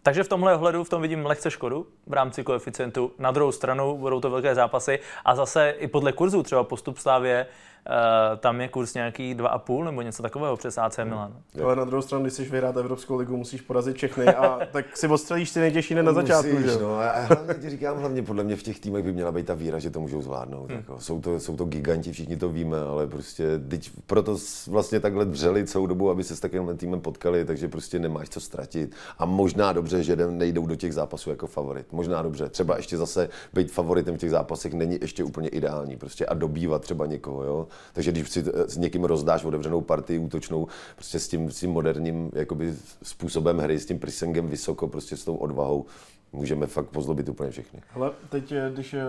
takže 0.03 0.25
v 0.25 0.29
tomhle 0.29 0.55
ohledu 0.55 0.85
v 0.85 0.89
tom 0.89 1.03
vidím 1.03 1.27
lehce 1.27 1.51
škodu 1.51 1.87
v 2.07 2.13
rámci 2.13 2.45
koeficientu. 2.45 3.13
Na 3.19 3.31
druhou 3.31 3.53
stranu 3.53 3.97
budou 3.99 4.21
to 4.21 4.31
velké 4.31 4.55
zápasy 4.55 4.99
a 5.25 5.35
zase 5.35 5.71
i 5.71 5.89
podle 5.89 6.13
kurzu 6.13 6.43
třeba 6.43 6.65
postup 6.65 6.99
Slávě 6.99 7.47
Uh, 7.47 7.53
tam 8.37 8.61
je 8.61 8.69
kurz 8.69 8.95
nějaký 8.95 9.35
2,5 9.35 9.85
nebo 9.85 10.03
něco 10.03 10.23
takového 10.23 10.57
přes 10.57 10.79
AC 10.79 10.99
Milan. 11.05 11.33
Hmm. 11.55 11.65
Ale 11.65 11.77
na 11.77 11.85
druhou 11.85 12.03
stranu, 12.03 12.25
když 12.25 12.35
chceš 12.35 12.51
vyhrát 12.51 12.77
Evropskou 12.77 13.17
ligu, 13.17 13.37
musíš 13.37 13.61
porazit 13.61 13.97
všechny 13.97 14.27
a 14.27 14.61
tak 14.73 14.97
si 14.97 15.09
odstřelíš 15.09 15.51
ty 15.51 15.61
nejtěžší 15.61 15.95
na 15.95 16.13
začátku. 16.13 16.51
Musíš, 16.51 16.71
že? 16.73 16.79
No, 16.79 16.99
a 16.99 17.21
hlavně 17.21 17.55
ti 17.55 17.71
říkám, 17.71 17.99
hlavně 17.99 18.23
podle 18.23 18.45
mě 18.45 18.57
v 18.57 18.63
těch 18.63 18.81
týmech 18.81 19.05
by 19.05 19.13
měla 19.13 19.33
být 19.33 19.47
ta 19.47 19.55
víra, 19.55 19.79
že 19.79 19.91
to 19.91 20.01
můžou 20.01 20.23
zvládnout. 20.23 20.71
Hmm. 20.71 20.77
Jako. 20.77 21.01
Jsou, 21.01 21.21
to, 21.21 21.41
jsou 21.41 21.57
to 21.57 21.65
giganti, 21.65 22.13
všichni 22.13 22.37
to 22.37 22.49
víme, 22.49 22.81
ale 22.81 23.07
prostě 23.07 23.59
teď 23.69 23.91
proto 24.07 24.37
vlastně 24.67 25.01
takhle 25.01 25.25
dřeli 25.25 25.67
celou 25.67 25.87
dobu, 25.87 26.11
aby 26.11 26.25
se 26.25 26.37
s 26.37 26.41
takovým 26.41 26.77
týmem 26.77 27.01
potkali, 27.01 27.45
takže 27.45 27.69
prostě 27.69 27.99
nemáš 27.99 28.29
co 28.29 28.41
ztratit. 28.41 28.95
A 29.19 29.27
možná 29.27 29.73
dobře, 29.73 30.03
že 30.03 30.17
nejdou 30.17 30.67
do 30.67 30.77
těch 30.77 30.95
zápasů 30.95 31.31
jako 31.31 31.47
favorit. 31.47 31.93
Možná 31.93 32.23
dobře. 32.23 32.49
Třeba 32.49 32.77
ještě 32.77 32.97
zase 32.97 33.29
být 33.53 33.73
favoritem 33.73 34.15
v 34.15 34.19
těch 34.19 34.31
zápasech 34.31 34.73
není 34.73 34.99
ještě 35.01 35.25
úplně 35.25 35.49
ideální. 35.49 35.97
Prostě 35.97 36.27
a 36.27 36.35
dobývat 36.35 36.83
třeba 36.83 37.07
někoho. 37.07 37.43
Jo? 37.43 37.67
Takže 37.93 38.13
když 38.13 38.31
si 38.31 38.45
s 38.67 38.77
někým 38.77 39.05
rozdáš 39.05 39.45
otevřenou 39.45 39.81
partii 39.81 40.19
útočnou, 40.19 40.67
prostě 40.95 41.19
s 41.19 41.29
tím, 41.29 41.51
s 41.51 41.61
tím 41.61 41.71
moderním 41.71 42.31
jakoby, 42.35 42.75
způsobem 43.03 43.59
hry, 43.59 43.79
s 43.79 43.87
tím 43.87 43.99
prisengem 43.99 44.49
vysoko, 44.49 44.89
prostě 44.89 45.17
s 45.17 45.25
tou 45.25 45.37
odvahou, 45.37 45.87
můžeme 46.33 46.67
fakt 46.67 46.87
pozlobit 46.87 47.29
úplně 47.29 47.51
všechny. 47.51 47.81
Ale 47.95 48.11
teď, 48.29 48.53
eh, 48.53 48.71
když 48.75 48.95
eh, 48.95 49.01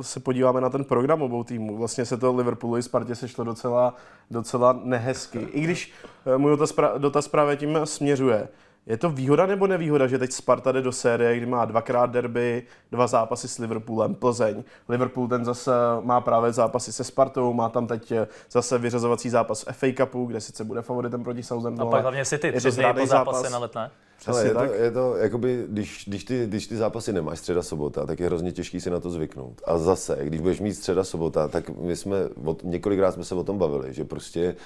se 0.00 0.20
podíváme 0.20 0.60
na 0.60 0.70
ten 0.70 0.84
program 0.84 1.22
obou 1.22 1.44
týmů, 1.44 1.76
vlastně 1.76 2.04
se 2.04 2.16
to 2.16 2.36
Liverpoolu 2.36 2.76
i 2.76 2.82
Spartě 2.82 3.14
sešlo 3.14 3.44
docela, 3.44 3.96
docela 4.30 4.80
nehezky. 4.84 5.38
I 5.38 5.60
když 5.60 5.92
eh, 6.34 6.38
můj 6.38 6.50
dotaz, 6.50 6.74
dotaz 6.98 7.28
právě 7.28 7.56
tím 7.56 7.78
směřuje. 7.84 8.48
Je 8.86 8.96
to 8.96 9.10
výhoda 9.10 9.46
nebo 9.46 9.66
nevýhoda, 9.66 10.06
že 10.06 10.18
teď 10.18 10.32
Sparta 10.32 10.72
jde 10.72 10.82
do 10.82 10.92
série, 10.92 11.36
kdy 11.36 11.46
má 11.46 11.64
dvakrát 11.64 12.10
derby, 12.10 12.62
dva 12.90 13.06
zápasy 13.06 13.48
s 13.48 13.58
Liverpoolem, 13.58 14.14
Plzeň. 14.14 14.64
Liverpool 14.88 15.28
ten 15.28 15.44
zase 15.44 15.70
má 16.00 16.20
právě 16.20 16.52
zápasy 16.52 16.92
se 16.92 17.04
Spartou, 17.04 17.52
má 17.52 17.68
tam 17.68 17.86
teď 17.86 18.12
zase 18.50 18.78
vyřazovací 18.78 19.30
zápas 19.30 19.64
v 19.64 19.72
FA 19.72 19.86
Cupu, 19.96 20.26
kde 20.26 20.40
sice 20.40 20.64
bude 20.64 20.82
favoritem 20.82 21.22
proti 21.22 21.42
Southamptonu. 21.42 21.88
A 21.88 21.90
pak 21.90 22.02
hlavně 22.02 22.24
City, 22.24 22.52
tři 22.52 22.70
dny 22.70 22.84
po 23.00 23.06
zápase 23.06 23.50
na 23.50 23.58
letné. 23.58 23.90
Ale 24.26 24.46
je, 24.46 24.54
to, 24.54 24.62
je 24.62 24.90
to, 24.90 25.16
jakoby, 25.16 25.64
když, 25.68 26.04
když, 26.08 26.24
ty, 26.24 26.46
když 26.46 26.66
ty 26.66 26.76
zápasy 26.76 27.12
nemáš 27.12 27.38
středa 27.38 27.62
sobota, 27.62 28.06
tak 28.06 28.20
je 28.20 28.26
hrozně 28.26 28.52
těžký 28.52 28.80
si 28.80 28.90
na 28.90 29.00
to 29.00 29.10
zvyknout. 29.10 29.62
A 29.64 29.78
zase, 29.78 30.18
když 30.22 30.40
budeš 30.40 30.60
mít 30.60 30.74
středa 30.74 31.04
sobota, 31.04 31.48
tak 31.48 31.68
my 31.68 31.96
jsme, 31.96 32.16
od, 32.44 32.62
několikrát 32.64 33.12
jsme 33.12 33.24
se 33.24 33.34
o 33.34 33.44
tom 33.44 33.58
bavili, 33.58 33.92
že 33.92 34.04
prostě 34.04 34.56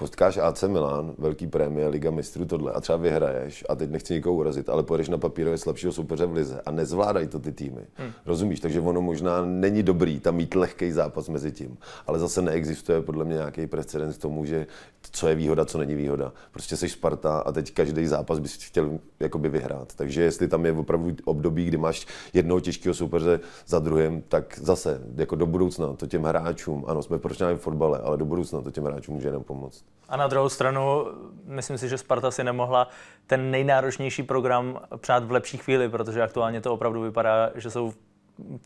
potkáš 0.00 0.36
AC 0.36 0.62
Milan, 0.62 1.14
velký 1.18 1.46
prémie, 1.46 1.88
Liga 1.88 2.10
mistrů, 2.10 2.44
tohle 2.44 2.72
a 2.72 2.80
třeba 2.80 2.96
vyhraješ 2.96 3.64
a 3.68 3.74
teď 3.74 3.90
nechci 3.90 4.14
nikoho 4.14 4.34
urazit, 4.34 4.68
ale 4.68 4.82
pojedeš 4.82 5.08
na 5.08 5.18
papírově 5.18 5.58
slabšího 5.58 5.92
soupeře 5.92 6.26
v 6.26 6.32
lize 6.32 6.60
a 6.66 6.70
nezvládají 6.70 7.26
to 7.26 7.38
ty 7.38 7.52
týmy. 7.52 7.80
Hmm. 7.94 8.12
Rozumíš? 8.26 8.60
Takže 8.60 8.80
ono 8.80 9.00
možná 9.00 9.44
není 9.44 9.82
dobrý 9.82 10.20
tam 10.20 10.36
mít 10.36 10.54
lehký 10.54 10.92
zápas 10.92 11.28
mezi 11.28 11.52
tím, 11.52 11.76
ale 12.06 12.18
zase 12.18 12.42
neexistuje 12.42 13.02
podle 13.02 13.24
mě 13.24 13.34
nějaký 13.34 13.66
precedens 13.66 14.16
k 14.16 14.20
tomu, 14.20 14.44
že 14.44 14.66
co 15.12 15.28
je 15.28 15.34
výhoda, 15.34 15.64
co 15.64 15.78
není 15.78 15.94
výhoda. 15.94 16.32
Prostě 16.52 16.76
jsi 16.76 16.88
Sparta 16.88 17.38
a 17.38 17.52
teď 17.52 17.74
každý 17.74 18.06
zápas 18.06 18.38
bys 18.38 18.64
chtěl 18.64 18.98
jakoby 19.20 19.48
vyhrát. 19.48 19.94
Takže 19.96 20.22
jestli 20.22 20.48
tam 20.48 20.66
je 20.66 20.72
opravdu 20.72 21.16
období, 21.24 21.64
kdy 21.64 21.76
máš 21.76 22.06
jednoho 22.32 22.60
těžkého 22.60 22.94
soupeře 22.94 23.40
za 23.66 23.78
druhým, 23.78 24.22
tak 24.28 24.58
zase 24.62 25.00
jako 25.16 25.36
do 25.36 25.46
budoucna 25.46 25.92
to 25.92 26.06
těm 26.06 26.22
hráčům, 26.22 26.84
ano, 26.86 27.02
jsme 27.02 27.18
proč 27.18 27.40
v 27.40 27.56
fotbale, 27.56 27.98
ale 27.98 28.16
do 28.16 28.24
budoucna 28.24 28.60
to 28.60 28.70
těm 28.70 28.84
hráčům 28.84 29.14
může 29.14 29.28
jenom 29.28 29.42
pomoct. 29.42 29.84
A 30.08 30.16
na 30.16 30.26
druhou 30.26 30.48
stranu, 30.48 31.06
myslím 31.44 31.78
si, 31.78 31.88
že 31.88 31.98
Sparta 31.98 32.30
si 32.30 32.44
nemohla 32.44 32.88
ten 33.26 33.50
nejnáročnější 33.50 34.22
program 34.22 34.80
přát 34.96 35.24
v 35.24 35.32
lepší 35.32 35.58
chvíli, 35.58 35.88
protože 35.88 36.22
aktuálně 36.22 36.60
to 36.60 36.74
opravdu 36.74 37.00
vypadá, 37.02 37.50
že 37.54 37.70
jsou 37.70 37.92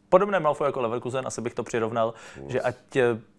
podobné 0.09 0.40
Malfo 0.40 0.64
jako 0.64 0.81
Leverkusen, 0.81 1.26
asi 1.26 1.40
bych 1.40 1.54
to 1.54 1.62
přirovnal, 1.62 2.14
Uf. 2.40 2.50
že 2.50 2.61
ať 2.61 2.76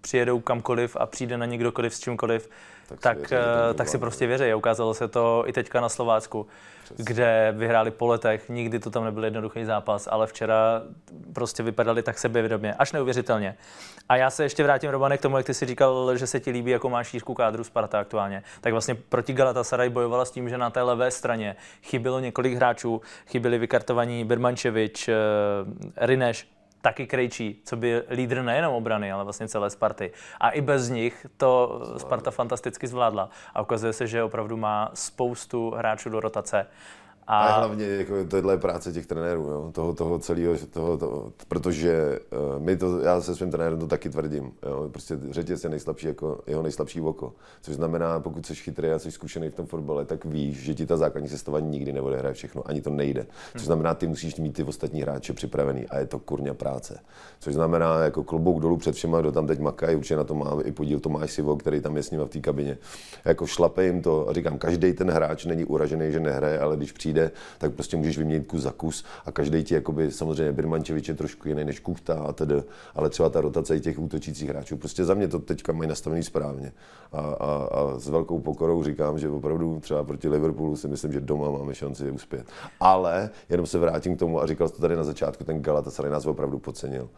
přijedou 0.06 0.40
kamkoliv 0.40 0.98
a 1.00 1.06
přijde 1.06 1.38
na 1.38 1.46
někdokoliv 1.46 1.96
s 1.96 2.00
čímkoliv, 2.00 2.50
tak, 2.88 3.00
tak, 3.00 3.18
si, 3.18 3.36
věří, 3.36 3.48
eh, 3.70 3.74
tak 3.74 3.88
si 3.88 3.98
prostě 3.98 4.28
věří. 4.28 4.54
Ukázalo 4.54 4.94
se 4.94 5.08
to 5.08 5.44
i 5.48 5.54
teďka 5.54 5.82
na 5.82 5.90
Slovácku, 5.90 6.48
Přesně. 6.84 7.06
kde 7.06 7.54
vyhráli 7.58 7.92
po 7.92 8.08
letech, 8.08 8.50
nikdy 8.50 8.80
to 8.80 8.90
tam 8.90 9.04
nebyl 9.04 9.24
jednoduchý 9.24 9.66
zápas, 9.66 10.08
ale 10.12 10.28
včera 10.28 10.82
prostě 11.34 11.64
vypadali 11.64 12.04
tak 12.04 12.20
sebevědomě, 12.20 12.74
až 12.74 12.92
neuvěřitelně. 12.92 13.58
A 14.10 14.16
já 14.16 14.30
se 14.30 14.44
ještě 14.44 14.64
vrátím, 14.64 14.90
Robane, 14.90 15.18
k 15.18 15.22
tomu, 15.22 15.38
jak 15.38 15.46
ty 15.46 15.54
si 15.54 15.66
říkal, 15.66 16.18
že 16.18 16.28
se 16.28 16.40
ti 16.40 16.52
líbí, 16.52 16.72
jako 16.72 16.90
máš 16.90 17.08
šířku 17.08 17.34
kádru 17.34 17.64
Sparta 17.64 18.00
aktuálně. 18.00 18.44
Tak 18.62 18.72
vlastně 18.74 18.96
proti 18.96 19.34
Galatasaray 19.34 19.90
bojovala 19.90 20.26
s 20.26 20.32
tím, 20.32 20.50
že 20.50 20.58
na 20.58 20.70
té 20.70 20.82
levé 20.82 21.12
straně 21.12 21.56
chybělo 21.84 22.20
několik 22.20 22.54
hráčů, 22.54 23.02
chyběli 23.28 23.58
vykartovaní 23.58 24.26
Birmančevič, 24.26 25.08
eh, 25.08 25.14
Rineš, 25.98 26.48
taky 26.86 27.08
Krejčí, 27.08 27.62
co 27.64 27.76
by 27.76 28.04
lídr 28.10 28.42
nejenom 28.42 28.74
obrany, 28.74 29.12
ale 29.12 29.24
vlastně 29.24 29.48
celé 29.48 29.70
Sparty. 29.70 30.12
A 30.40 30.50
i 30.50 30.62
bez 30.62 30.90
nich 30.90 31.26
to 31.38 31.82
Sparta 31.98 32.32
fantasticky 32.32 32.88
zvládla. 32.88 33.30
A 33.54 33.62
ukazuje 33.62 33.94
se, 33.94 34.08
že 34.08 34.24
opravdu 34.24 34.58
má 34.58 34.92
spoustu 34.94 35.74
hráčů 35.78 36.10
do 36.10 36.20
rotace. 36.20 36.68
A, 37.28 37.40
a 37.40 37.58
hlavně 37.58 37.86
jako 37.86 38.14
tohle 38.28 38.54
je 38.54 38.58
práce 38.58 38.92
těch 38.92 39.06
trenérů, 39.06 39.44
jo? 39.44 39.70
toho, 39.72 39.94
toho 39.94 40.20
celého, 40.20 40.56
toho, 40.74 40.98
toho, 40.98 41.34
protože 41.48 42.20
uh, 42.56 42.64
my 42.64 42.78
to, 42.78 43.00
já 43.00 43.22
se 43.22 43.36
svým 43.36 43.52
trenérem 43.52 43.80
to 43.80 43.88
taky 43.88 44.10
tvrdím, 44.10 44.52
jo? 44.66 44.90
prostě 44.92 45.18
řetěz 45.30 45.64
je 45.64 45.70
nejslabší, 45.70 46.08
jako 46.08 46.40
jeho 46.48 46.62
nejslabší 46.62 47.02
oko, 47.02 47.34
což 47.62 47.76
znamená, 47.76 48.20
pokud 48.20 48.46
jsi 48.46 48.56
chytrý 48.56 48.90
a 48.90 49.00
jsi 49.00 49.12
zkušený 49.12 49.50
v 49.50 49.56
tom 49.56 49.66
fotbale, 49.66 50.06
tak 50.06 50.26
víš, 50.26 50.58
že 50.58 50.74
ti 50.74 50.86
ta 50.86 50.98
základní 50.98 51.30
sestava 51.30 51.60
nikdy 51.60 51.94
neodehraje 51.94 52.34
všechno, 52.34 52.62
ani 52.66 52.82
to 52.82 52.90
nejde. 52.90 53.26
Což 53.52 53.66
znamená, 53.66 53.94
ty 53.94 54.08
musíš 54.08 54.36
mít 54.36 54.54
ty 54.54 54.64
ostatní 54.64 55.02
hráče 55.02 55.34
připravený 55.34 55.88
a 55.88 56.00
je 56.00 56.06
to 56.06 56.20
kurňa 56.20 56.54
práce. 56.54 57.00
Což 57.40 57.54
znamená, 57.54 58.00
jako 58.00 58.24
klobouk 58.24 58.62
dolů 58.62 58.78
před 58.78 58.96
všema, 58.96 59.22
kdo 59.22 59.32
tam 59.32 59.48
teď 59.48 59.60
makají, 59.60 59.96
určitě 59.96 60.16
na 60.16 60.24
to 60.24 60.34
má 60.36 60.58
i 60.64 60.72
podíl 60.72 61.00
Tomáš 61.00 61.32
Sivo, 61.32 61.56
který 61.56 61.82
tam 61.82 61.98
je 61.98 62.04
s 62.04 62.12
ním 62.12 62.22
v 62.22 62.30
té 62.30 62.40
kabině. 62.40 62.78
Jako 63.26 63.48
šlape 63.48 63.86
jim 63.86 64.02
to 64.02 64.30
a 64.30 64.34
říkám, 64.34 64.58
každý 64.58 64.94
ten 64.94 65.12
hráč 65.12 65.46
není 65.46 65.66
uražený, 65.66 66.12
že 66.12 66.20
nehraje, 66.20 66.60
ale 66.60 66.78
když 66.78 66.92
přijde 66.92 67.15
přijde, 67.16 67.32
tak 67.58 67.74
prostě 67.74 67.98
můžeš 67.98 68.18
vyměnit 68.18 68.48
kus 68.48 68.62
za 68.62 68.72
kus 68.72 69.06
a 69.26 69.32
každý 69.32 69.64
ti, 69.64 69.74
jakoby, 69.74 70.12
samozřejmě 70.12 70.52
Birmančevič 70.52 71.08
je 71.08 71.16
trošku 71.16 71.48
jiný 71.48 71.66
než 71.66 71.80
Kuchta 71.80 72.14
a 72.14 72.34
tedy, 72.34 72.64
ale 72.96 73.10
třeba 73.10 73.30
ta 73.30 73.42
rotace 73.42 73.80
těch 73.80 74.00
útočících 74.00 74.50
hráčů, 74.50 74.78
prostě 74.78 75.06
za 75.06 75.14
mě 75.14 75.28
to 75.28 75.40
teďka 75.40 75.74
mají 75.74 75.90
nastavený 75.90 76.24
správně. 76.24 76.72
A, 77.12 77.20
a, 77.20 77.70
a 77.72 78.00
s 78.00 78.08
velkou 78.08 78.40
pokorou 78.40 78.84
říkám, 78.84 79.20
že 79.20 79.30
opravdu 79.30 79.80
třeba 79.80 80.04
proti 80.04 80.30
Liverpoolu 80.30 80.76
si 80.76 80.88
myslím, 80.88 81.14
že 81.14 81.22
doma 81.22 81.52
máme 81.52 81.76
šanci 81.76 82.12
uspět. 82.12 82.46
Ale 82.80 83.30
jenom 83.50 83.66
se 83.66 83.80
vrátím 83.80 84.16
k 84.16 84.20
tomu 84.20 84.42
a 84.42 84.48
říkal 84.48 84.70
to 84.70 84.82
tady 84.82 84.96
na 84.96 85.04
začátku, 85.04 85.44
ten 85.44 85.62
Galatasaray 85.62 86.12
nás 86.12 86.26
opravdu 86.26 86.60
podcenil. 86.60 87.10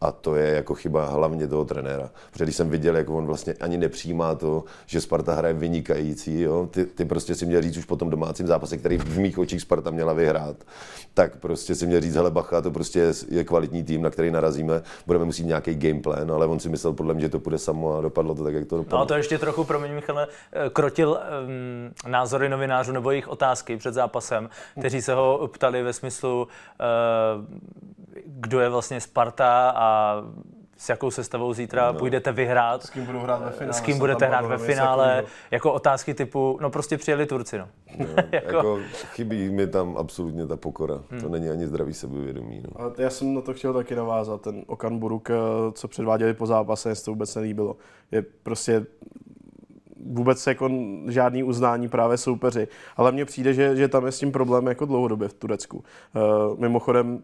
A 0.00 0.12
to 0.12 0.36
je 0.36 0.54
jako 0.54 0.74
chyba 0.74 1.06
hlavně 1.06 1.48
toho 1.48 1.64
trenéra. 1.64 2.10
Protože 2.30 2.44
když 2.44 2.56
jsem 2.56 2.70
viděl, 2.70 2.96
jak 2.96 3.10
on 3.10 3.26
vlastně 3.26 3.54
ani 3.60 3.78
nepřijímá 3.78 4.34
to, 4.34 4.64
že 4.86 5.00
Sparta 5.00 5.34
hraje 5.34 5.54
vynikající, 5.54 6.40
jo? 6.40 6.68
Ty, 6.70 6.84
ty 6.84 7.04
prostě 7.04 7.34
si 7.34 7.46
měl 7.46 7.62
říct 7.62 7.76
už 7.76 7.84
po 7.84 7.96
tom 7.96 8.10
domácím 8.10 8.46
zápase, 8.46 8.76
který 8.76 8.98
v 8.98 9.18
mých 9.18 9.38
očích 9.46 9.62
Sparta 9.62 9.90
měla 9.90 10.12
vyhrát, 10.12 10.56
tak 11.14 11.36
prostě 11.36 11.74
si 11.74 11.86
měl 11.86 12.00
říct, 12.00 12.14
hele 12.14 12.30
bacha, 12.30 12.62
to 12.62 12.70
prostě 12.70 12.98
je, 12.98 13.12
je 13.28 13.44
kvalitní 13.44 13.84
tým, 13.84 14.02
na 14.02 14.10
který 14.10 14.30
narazíme, 14.30 14.82
budeme 15.06 15.24
muset 15.24 15.42
nějaký 15.42 15.74
game 15.74 16.00
plan, 16.00 16.32
ale 16.32 16.46
on 16.46 16.58
si 16.60 16.68
myslel 16.68 16.92
podle 16.92 17.14
mě, 17.14 17.22
že 17.22 17.28
to 17.28 17.40
půjde 17.40 17.58
samo 17.58 17.98
a 17.98 18.00
dopadlo 18.00 18.34
to 18.34 18.44
tak, 18.44 18.54
jak 18.54 18.66
to 18.66 18.76
dopadlo. 18.76 18.98
No 18.98 19.06
to 19.06 19.14
ještě 19.14 19.38
trochu, 19.38 19.64
promiň 19.64 19.94
Michale, 19.94 20.26
eh, 20.26 20.70
krotil 20.70 21.10
um, 21.10 22.10
názory 22.10 22.48
novinářů 22.48 22.92
nebo 22.92 23.10
jejich 23.10 23.28
otázky 23.28 23.76
před 23.76 23.94
zápasem, 23.94 24.50
kteří 24.78 25.02
se 25.02 25.14
ho 25.14 25.48
ptali 25.52 25.82
ve 25.82 25.92
smyslu, 25.92 26.42
uh, 26.42 27.44
kdo 28.26 28.60
je 28.60 28.68
vlastně 28.68 29.00
Sparta 29.00 29.72
a 29.76 30.20
s 30.76 30.88
jakou 30.88 31.10
sestavou 31.10 31.54
zítra 31.54 31.92
no. 31.92 31.98
půjdete 31.98 32.32
vyhrát, 32.32 32.82
s 32.82 32.90
kým 32.90 33.06
budou 33.06 33.18
hrát 33.18 33.42
ve 33.42 33.50
finále, 33.50 33.72
s 33.72 33.80
kým 33.80 33.98
budete 33.98 34.26
hrát 34.26 34.46
ve 34.46 34.58
finále, 34.58 35.24
jako 35.50 35.72
otázky 35.72 36.14
typu, 36.14 36.58
no 36.62 36.70
prostě 36.70 36.98
přijeli 36.98 37.26
Turci, 37.26 37.58
no. 37.58 37.68
no 37.98 38.06
jako... 38.32 38.56
jako... 38.56 38.78
chybí 39.14 39.50
mi 39.50 39.66
tam 39.66 39.96
absolutně 39.96 40.46
ta 40.46 40.56
pokora, 40.56 41.02
hmm. 41.10 41.20
to 41.20 41.28
není 41.28 41.48
ani 41.48 41.66
zdravý 41.66 41.94
sebevědomí. 41.94 42.62
No. 42.64 42.80
Ale 42.82 42.92
já 42.98 43.10
jsem 43.10 43.34
na 43.34 43.40
to 43.40 43.54
chtěl 43.54 43.72
taky 43.74 43.94
navázat, 43.94 44.40
ten 44.40 44.62
Okan 44.66 44.98
Buruk, 44.98 45.30
eh, 45.30 45.34
co 45.72 45.88
předváděli 45.88 46.34
po 46.34 46.46
zápase, 46.46 46.94
to 47.04 47.10
vůbec 47.10 47.34
nelíbilo. 47.34 47.76
Je 48.12 48.22
prostě 48.42 48.86
vůbec 50.06 50.46
jako 50.46 50.70
žádný 51.08 51.42
uznání 51.42 51.88
právě 51.88 52.16
soupeři. 52.16 52.68
Ale 52.96 53.12
mně 53.12 53.24
přijde, 53.24 53.54
že, 53.54 53.76
že 53.76 53.88
tam 53.88 54.06
je 54.06 54.12
s 54.12 54.18
tím 54.18 54.32
problém 54.32 54.66
jako 54.66 54.84
dlouhodobě 54.84 55.28
v 55.28 55.34
Turecku. 55.34 55.76
Uh, 55.76 56.58
mimochodem, 56.58 57.22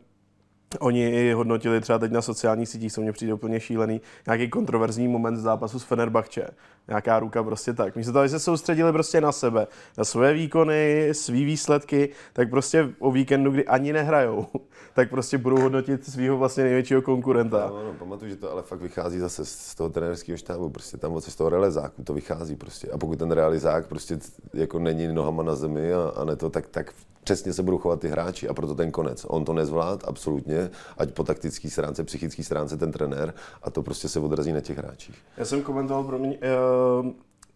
Oni 0.80 1.08
i 1.08 1.32
hodnotili 1.32 1.80
třeba 1.80 1.98
teď 1.98 2.12
na 2.12 2.22
sociálních 2.22 2.68
sítích, 2.68 2.92
co 2.92 3.00
mně 3.00 3.12
přijde 3.12 3.34
úplně 3.34 3.60
šílený, 3.60 4.00
nějaký 4.26 4.48
kontroverzní 4.48 5.08
moment 5.08 5.36
zápasu 5.36 5.78
s 5.78 5.82
Fenerbahče. 5.82 6.48
Nějaká 6.88 7.18
ruka 7.18 7.42
prostě 7.42 7.72
tak. 7.72 7.96
Místo 7.96 8.12
toho, 8.12 8.26
že 8.26 8.30
se 8.30 8.40
soustředili 8.40 8.92
prostě 8.92 9.20
na 9.20 9.32
sebe, 9.32 9.66
na 9.98 10.04
své 10.04 10.32
výkony, 10.32 11.08
svý 11.12 11.44
výsledky, 11.44 12.08
tak 12.32 12.50
prostě 12.50 12.88
o 12.98 13.12
víkendu, 13.12 13.50
kdy 13.50 13.66
ani 13.66 13.92
nehrajou, 13.92 14.46
tak 14.94 15.10
prostě 15.10 15.38
budou 15.38 15.60
hodnotit 15.60 16.06
svého 16.06 16.36
vlastně 16.36 16.64
největšího 16.64 17.02
konkurenta. 17.02 17.66
No, 17.70 17.84
no, 17.84 17.92
pamatuju, 17.92 18.30
že 18.30 18.36
to 18.36 18.50
ale 18.50 18.62
fakt 18.62 18.80
vychází 18.80 19.18
zase 19.18 19.44
z 19.44 19.74
toho 19.74 19.90
trenérského 19.90 20.38
štábu, 20.38 20.70
prostě 20.70 20.96
tam 20.96 21.20
z 21.20 21.36
toho 21.36 21.50
realizáku 21.50 22.02
to 22.02 22.14
vychází 22.14 22.56
prostě. 22.56 22.90
A 22.90 22.98
pokud 22.98 23.18
ten 23.18 23.30
realizák 23.30 23.86
prostě 23.86 24.18
jako 24.54 24.78
není 24.78 25.12
nohama 25.12 25.42
na 25.42 25.54
zemi 25.54 25.92
a, 25.92 26.12
a 26.16 26.24
ne 26.24 26.36
to, 26.36 26.50
tak, 26.50 26.68
tak 26.68 26.94
přesně 27.24 27.52
se 27.52 27.62
budou 27.62 27.78
chovat 27.78 28.00
ty 28.00 28.08
hráči 28.08 28.48
a 28.48 28.54
proto 28.54 28.74
ten 28.74 28.90
konec. 28.90 29.26
On 29.28 29.44
to 29.44 29.52
nezvlád, 29.52 30.04
absolutně, 30.04 30.70
ať 30.98 31.10
po 31.10 31.24
taktické 31.24 31.70
stránce, 31.70 32.04
psychické 32.04 32.42
stránce 32.42 32.76
ten 32.76 32.92
trenér 32.92 33.34
a 33.62 33.70
to 33.70 33.82
prostě 33.82 34.08
se 34.08 34.20
odrazí 34.20 34.52
na 34.52 34.60
těch 34.60 34.78
hráčích. 34.78 35.18
Já 35.36 35.44
jsem 35.44 35.62
komentoval 35.62 36.04
pro 36.04 36.18
mě, 36.18 36.38
uh, 36.38 37.10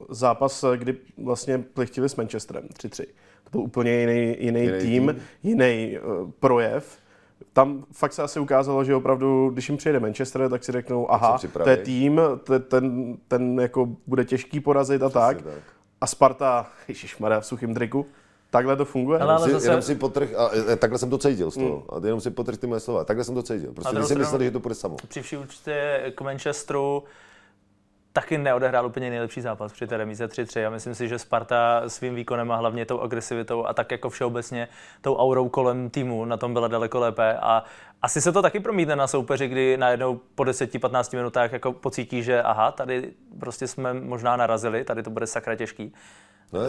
zápas, 0.09 0.65
kdy 0.77 0.97
vlastně 1.19 1.59
plichtili 1.59 2.09
s 2.09 2.17
Manchesterem 2.17 2.65
3-3. 2.65 3.05
To 3.45 3.51
byl 3.51 3.61
úplně 3.61 4.01
jiný, 4.01 4.37
jiný, 4.39 4.61
jiný 4.61 4.79
tým, 4.79 5.07
tým, 5.07 5.23
jiný 5.43 5.99
uh, 5.99 6.31
projev. 6.41 6.99
Tam 7.53 7.85
fakt 7.93 8.13
se 8.13 8.23
asi 8.23 8.41
ukázalo, 8.41 8.85
že 8.85 8.95
opravdu, 8.95 9.51
když 9.51 9.69
jim 9.69 9.79
přijede 9.79 10.01
Manchester, 10.01 10.49
tak 10.49 10.65
si 10.65 10.73
řeknou, 10.73 11.13
aha, 11.13 11.39
to 11.63 11.71
je 11.71 11.77
tým, 11.77 12.21
to, 12.45 12.59
ten, 12.59 13.17
ten 13.29 13.61
jako 13.61 13.89
bude 14.07 14.25
těžký 14.25 14.61
porazit 14.61 15.03
a 15.03 15.09
tak. 15.09 15.43
tak. 15.43 15.55
A 16.01 16.07
Sparta, 16.07 16.67
ježišmarja, 16.89 17.41
v 17.41 17.47
suchým 17.47 17.75
triku, 17.75 18.07
Takhle 18.57 18.77
to 18.77 18.85
funguje? 18.85 19.21
Ale, 19.21 19.35
ale 19.35 19.51
zase... 19.51 19.67
Jenom 19.67 19.83
si 19.83 19.95
potrh, 19.95 20.29
a, 20.37 20.47
a, 20.47 20.77
takhle 20.77 20.99
jsem 20.99 21.11
to 21.11 21.19
cítil 21.19 21.51
z 21.51 21.55
toho. 21.55 21.77
Mm. 21.77 22.05
A 22.05 22.07
jenom 22.07 22.21
si 22.21 22.31
potrh 22.31 22.57
ty 22.59 22.67
moje 22.67 22.81
slova. 22.81 23.05
Takhle 23.05 23.25
jsem 23.25 23.35
to 23.35 23.43
cítil. 23.43 23.73
Prostě 23.73 24.03
si 24.03 24.15
mysleli, 24.15 24.45
že 24.45 24.51
to 24.51 24.61
bude 24.61 24.75
samo. 24.75 24.97
Při 25.09 25.23
vší 25.23 25.37
účtě 25.37 26.03
k 26.15 26.21
Manchesteru 26.21 27.05
taky 28.17 28.39
neodehrál 28.39 28.87
úplně 28.87 29.11
nejlepší 29.11 29.41
zápas 29.41 29.73
při 29.73 29.87
té 29.87 29.97
remíze 29.97 30.27
3-3 30.27 30.67
a 30.67 30.71
myslím 30.71 30.95
si, 30.95 31.09
že 31.09 31.19
Sparta 31.19 31.83
svým 31.87 32.15
výkonem 32.15 32.53
a 32.53 32.57
hlavně 32.57 32.87
tou 32.87 33.01
agresivitou 33.01 33.67
a 33.67 33.75
tak 33.75 33.91
jako 33.91 34.11
všeobecně 34.11 34.69
tou 35.01 35.17
aurou 35.17 35.49
kolem 35.49 35.91
týmu 35.91 36.25
na 36.25 36.37
tom 36.37 36.53
byla 36.53 36.69
daleko 36.69 36.99
lépe 36.99 37.39
a 37.43 37.65
asi 38.03 38.21
se 38.21 38.33
to 38.33 38.43
taky 38.43 38.61
promítne 38.61 38.97
na 38.97 39.07
soupeři, 39.07 39.49
kdy 39.49 39.77
najednou 39.77 40.21
po 40.35 40.43
10-15 40.43 41.17
minutách 41.17 41.53
jako 41.53 41.73
pocítí, 41.73 42.23
že 42.23 42.43
aha, 42.43 42.73
tady 42.73 43.13
prostě 43.41 43.67
jsme 43.67 43.95
možná 43.95 44.37
narazili, 44.37 44.85
tady 44.85 45.03
to 45.03 45.11
bude 45.11 45.27
sakra 45.27 45.55
těžký. 45.55 45.95
No, 46.53 46.61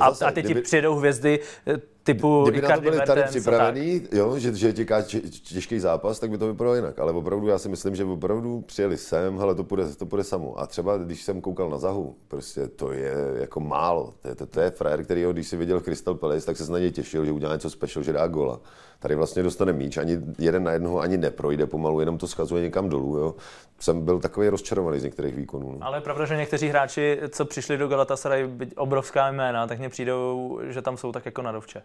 a, 0.00 0.10
zase, 0.10 0.24
a 0.24 0.30
teď 0.30 0.44
kdyby, 0.44 0.60
ti 0.60 0.64
přijedou 0.64 0.94
hvězdy 0.94 1.40
eh, 1.66 1.80
typu 2.04 2.42
Kdyby 2.42 2.68
na 2.68 2.76
to 2.76 2.80
byli 2.80 3.00
tady 3.06 3.22
připravený, 3.22 4.02
jo, 4.12 4.38
že, 4.38 4.54
že 4.54 4.72
těká 4.72 5.02
těžký 5.42 5.80
zápas, 5.80 6.18
tak 6.20 6.30
by 6.30 6.38
to 6.38 6.46
vypadalo 6.46 6.76
jinak. 6.76 6.98
Ale 6.98 7.12
opravdu 7.12 7.48
já 7.48 7.58
si 7.58 7.68
myslím, 7.68 7.96
že 7.96 8.04
opravdu 8.04 8.60
přijeli 8.60 8.96
sem, 8.96 9.38
hele, 9.38 9.54
to 9.54 9.64
půjde, 9.64 9.94
to 9.94 10.06
půjde 10.06 10.24
samo. 10.24 10.58
A 10.58 10.66
třeba 10.66 10.96
když 10.96 11.22
jsem 11.22 11.40
koukal 11.40 11.70
na 11.70 11.78
Zahu, 11.78 12.16
prostě 12.28 12.68
to 12.68 12.92
je 12.92 13.14
jako 13.40 13.60
málo. 13.60 14.14
To 14.22 14.28
je, 14.28 14.34
to, 14.34 14.46
to 14.46 14.60
je 14.60 14.70
frajer, 14.70 15.04
který 15.04 15.24
když 15.32 15.48
si 15.48 15.56
viděl 15.56 15.80
Crystal 15.80 16.14
Palace, 16.14 16.46
tak 16.46 16.56
se 16.56 16.72
na 16.72 16.78
něj 16.78 16.90
těšil, 16.90 17.24
že 17.24 17.32
udělá 17.32 17.54
něco 17.54 17.70
special, 17.70 18.02
že 18.02 18.12
dá 18.12 18.26
gola. 18.26 18.60
Tady 18.98 19.14
vlastně 19.14 19.42
dostane 19.42 19.72
míč, 19.72 19.96
ani 19.96 20.18
jeden 20.38 20.64
na 20.64 20.72
jednoho 20.72 21.00
ani 21.00 21.16
neprojde 21.16 21.66
pomalu, 21.66 22.00
jenom 22.00 22.18
to 22.18 22.26
schazuje 22.26 22.62
někam 22.62 22.88
dolů. 22.88 23.16
Jo. 23.16 23.34
Jsem 23.80 24.04
byl 24.04 24.20
takový 24.20 24.48
rozčarovaný 24.48 25.00
z 25.00 25.04
některých 25.04 25.34
výkonů. 25.34 25.72
No. 25.72 25.86
Ale 25.86 25.96
je 25.96 26.00
pravda, 26.00 26.24
že 26.24 26.36
někteří 26.36 26.68
hráči, 26.68 27.20
co 27.28 27.44
přišli 27.44 27.76
do 27.78 27.88
Galatasaray, 27.88 28.50
obrovská 28.76 29.32
jména, 29.32 29.66
tak 29.66 29.78
mně 29.78 29.88
přijdou, 29.88 30.60
že 30.62 30.82
tam 30.82 30.96
jsou 30.96 31.12
tak 31.12 31.26
jako 31.26 31.42
na 31.42 31.52
dovče. 31.52 31.82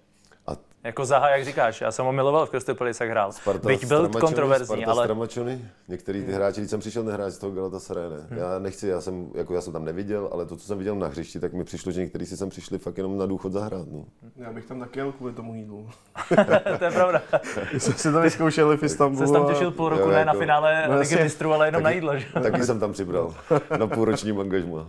A... 0.50 0.58
Jako 0.84 1.06
Zaha, 1.06 1.30
jak 1.30 1.46
říkáš, 1.46 1.82
já 1.82 1.92
jsem 1.92 2.06
ho 2.06 2.12
miloval 2.12 2.46
v 2.46 2.50
Crystal 2.50 2.76
Palace, 2.76 3.04
jak 3.04 3.12
hrál. 3.12 3.32
Sparta 3.32 3.68
Byť 3.68 3.86
byl 3.86 4.10
kontroverzní, 4.10 4.66
Sparta 4.66 4.92
ale... 4.92 5.04
Stramačony, 5.04 5.66
některý 5.88 6.24
ty 6.24 6.32
hráči, 6.32 6.62
když 6.62 6.70
jsem 6.70 6.80
přišel 6.80 7.04
nehrát 7.04 7.34
z 7.34 7.38
toho 7.38 7.52
Galatasaray, 7.52 8.10
ne. 8.10 8.28
Hmm. 8.30 8.40
Já 8.40 8.60
nechci, 8.60 8.88
já 8.88 9.02
jsem, 9.02 9.32
jako 9.36 9.54
já 9.54 9.62
jsem 9.62 9.74
tam 9.74 9.86
neviděl, 9.86 10.30
ale 10.32 10.46
to, 10.46 10.56
co 10.56 10.68
jsem 10.68 10.78
viděl 10.78 10.96
na 10.96 11.08
hřišti, 11.08 11.40
tak 11.40 11.54
mi 11.54 11.64
přišlo, 11.64 11.92
že 11.92 12.02
někteří 12.02 12.26
si 12.26 12.38
sem 12.38 12.50
přišli 12.50 12.78
fakt 12.78 12.98
jenom 12.98 13.18
na 13.18 13.26
důchod 13.26 13.52
zahrát. 13.52 13.88
No. 13.92 14.06
Já 14.36 14.54
bych 14.54 14.66
tam 14.66 14.80
taky 14.80 15.00
jel 15.00 15.12
kvůli 15.12 15.34
tomu 15.34 15.56
jídlu. 15.56 15.90
to 16.80 16.86
je 16.86 16.92
pravda. 16.92 17.22
jsme 17.78 17.94
si 17.94 18.12
to 18.12 18.22
vyzkoušeli 18.22 18.78
v 18.78 18.84
Istanbulu. 18.84 19.28
Jsi 19.28 19.34
tam 19.34 19.48
těšil 19.48 19.72
půl 19.72 19.90
roku, 19.90 20.02
jo, 20.02 20.10
ne 20.10 20.20
jako... 20.20 20.28
na 20.28 20.34
finále 20.34 20.88
no, 20.88 21.00
Ligy 21.00 21.24
mistrů, 21.24 21.54
ale 21.54 21.68
jenom 21.68 21.84
taky, 21.84 21.84
na 21.84 21.96
jídlo. 21.96 22.18
Že? 22.18 22.26
Taky 22.34 22.64
jsem 22.64 22.80
tam 22.80 22.94
přibral 22.94 23.36
na 23.78 23.88
půlroční 23.88 24.32
angažma. 24.32 24.88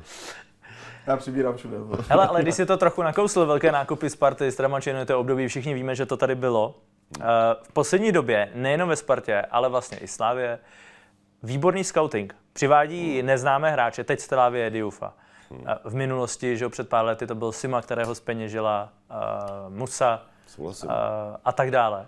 Já 1.10 1.16
přibírám 1.16 1.56
všude. 1.56 1.76
Hele, 2.08 2.26
ale 2.26 2.42
když 2.42 2.54
si 2.60 2.66
to 2.66 2.76
trochu 2.76 3.02
nakousl, 3.02 3.46
velké 3.46 3.72
nákupy 3.72 4.10
Sparty, 4.10 4.52
Stramačino, 4.52 5.06
to 5.06 5.20
období, 5.20 5.48
všichni 5.48 5.74
víme, 5.74 5.94
že 5.94 6.06
to 6.06 6.16
tady 6.16 6.34
bylo. 6.34 6.74
Eh, 7.20 7.24
v 7.62 7.72
poslední 7.72 8.12
době, 8.12 8.50
nejenom 8.54 8.88
ve 8.88 8.96
Spartě, 8.96 9.42
ale 9.50 9.68
vlastně 9.68 9.98
i 9.98 10.08
Slávě, 10.08 10.58
výborný 11.42 11.84
scouting. 11.84 12.34
Přivádí 12.52 13.22
neznámé 13.22 13.70
hráče, 13.70 14.04
teď 14.04 14.20
Slávě 14.20 14.70
Diufa. 14.70 15.12
Eh, 15.66 15.74
v 15.84 15.94
minulosti, 15.94 16.56
že 16.56 16.68
před 16.68 16.88
pár 16.88 17.04
lety 17.04 17.26
to 17.26 17.34
byl 17.34 17.52
Sima, 17.52 17.82
kterého 17.82 18.14
speněžila 18.14 18.88
uh, 19.10 19.74
Musa 19.74 20.22
uh, 20.58 20.72
a 21.44 21.52
tak 21.52 21.70
dále. 21.70 22.06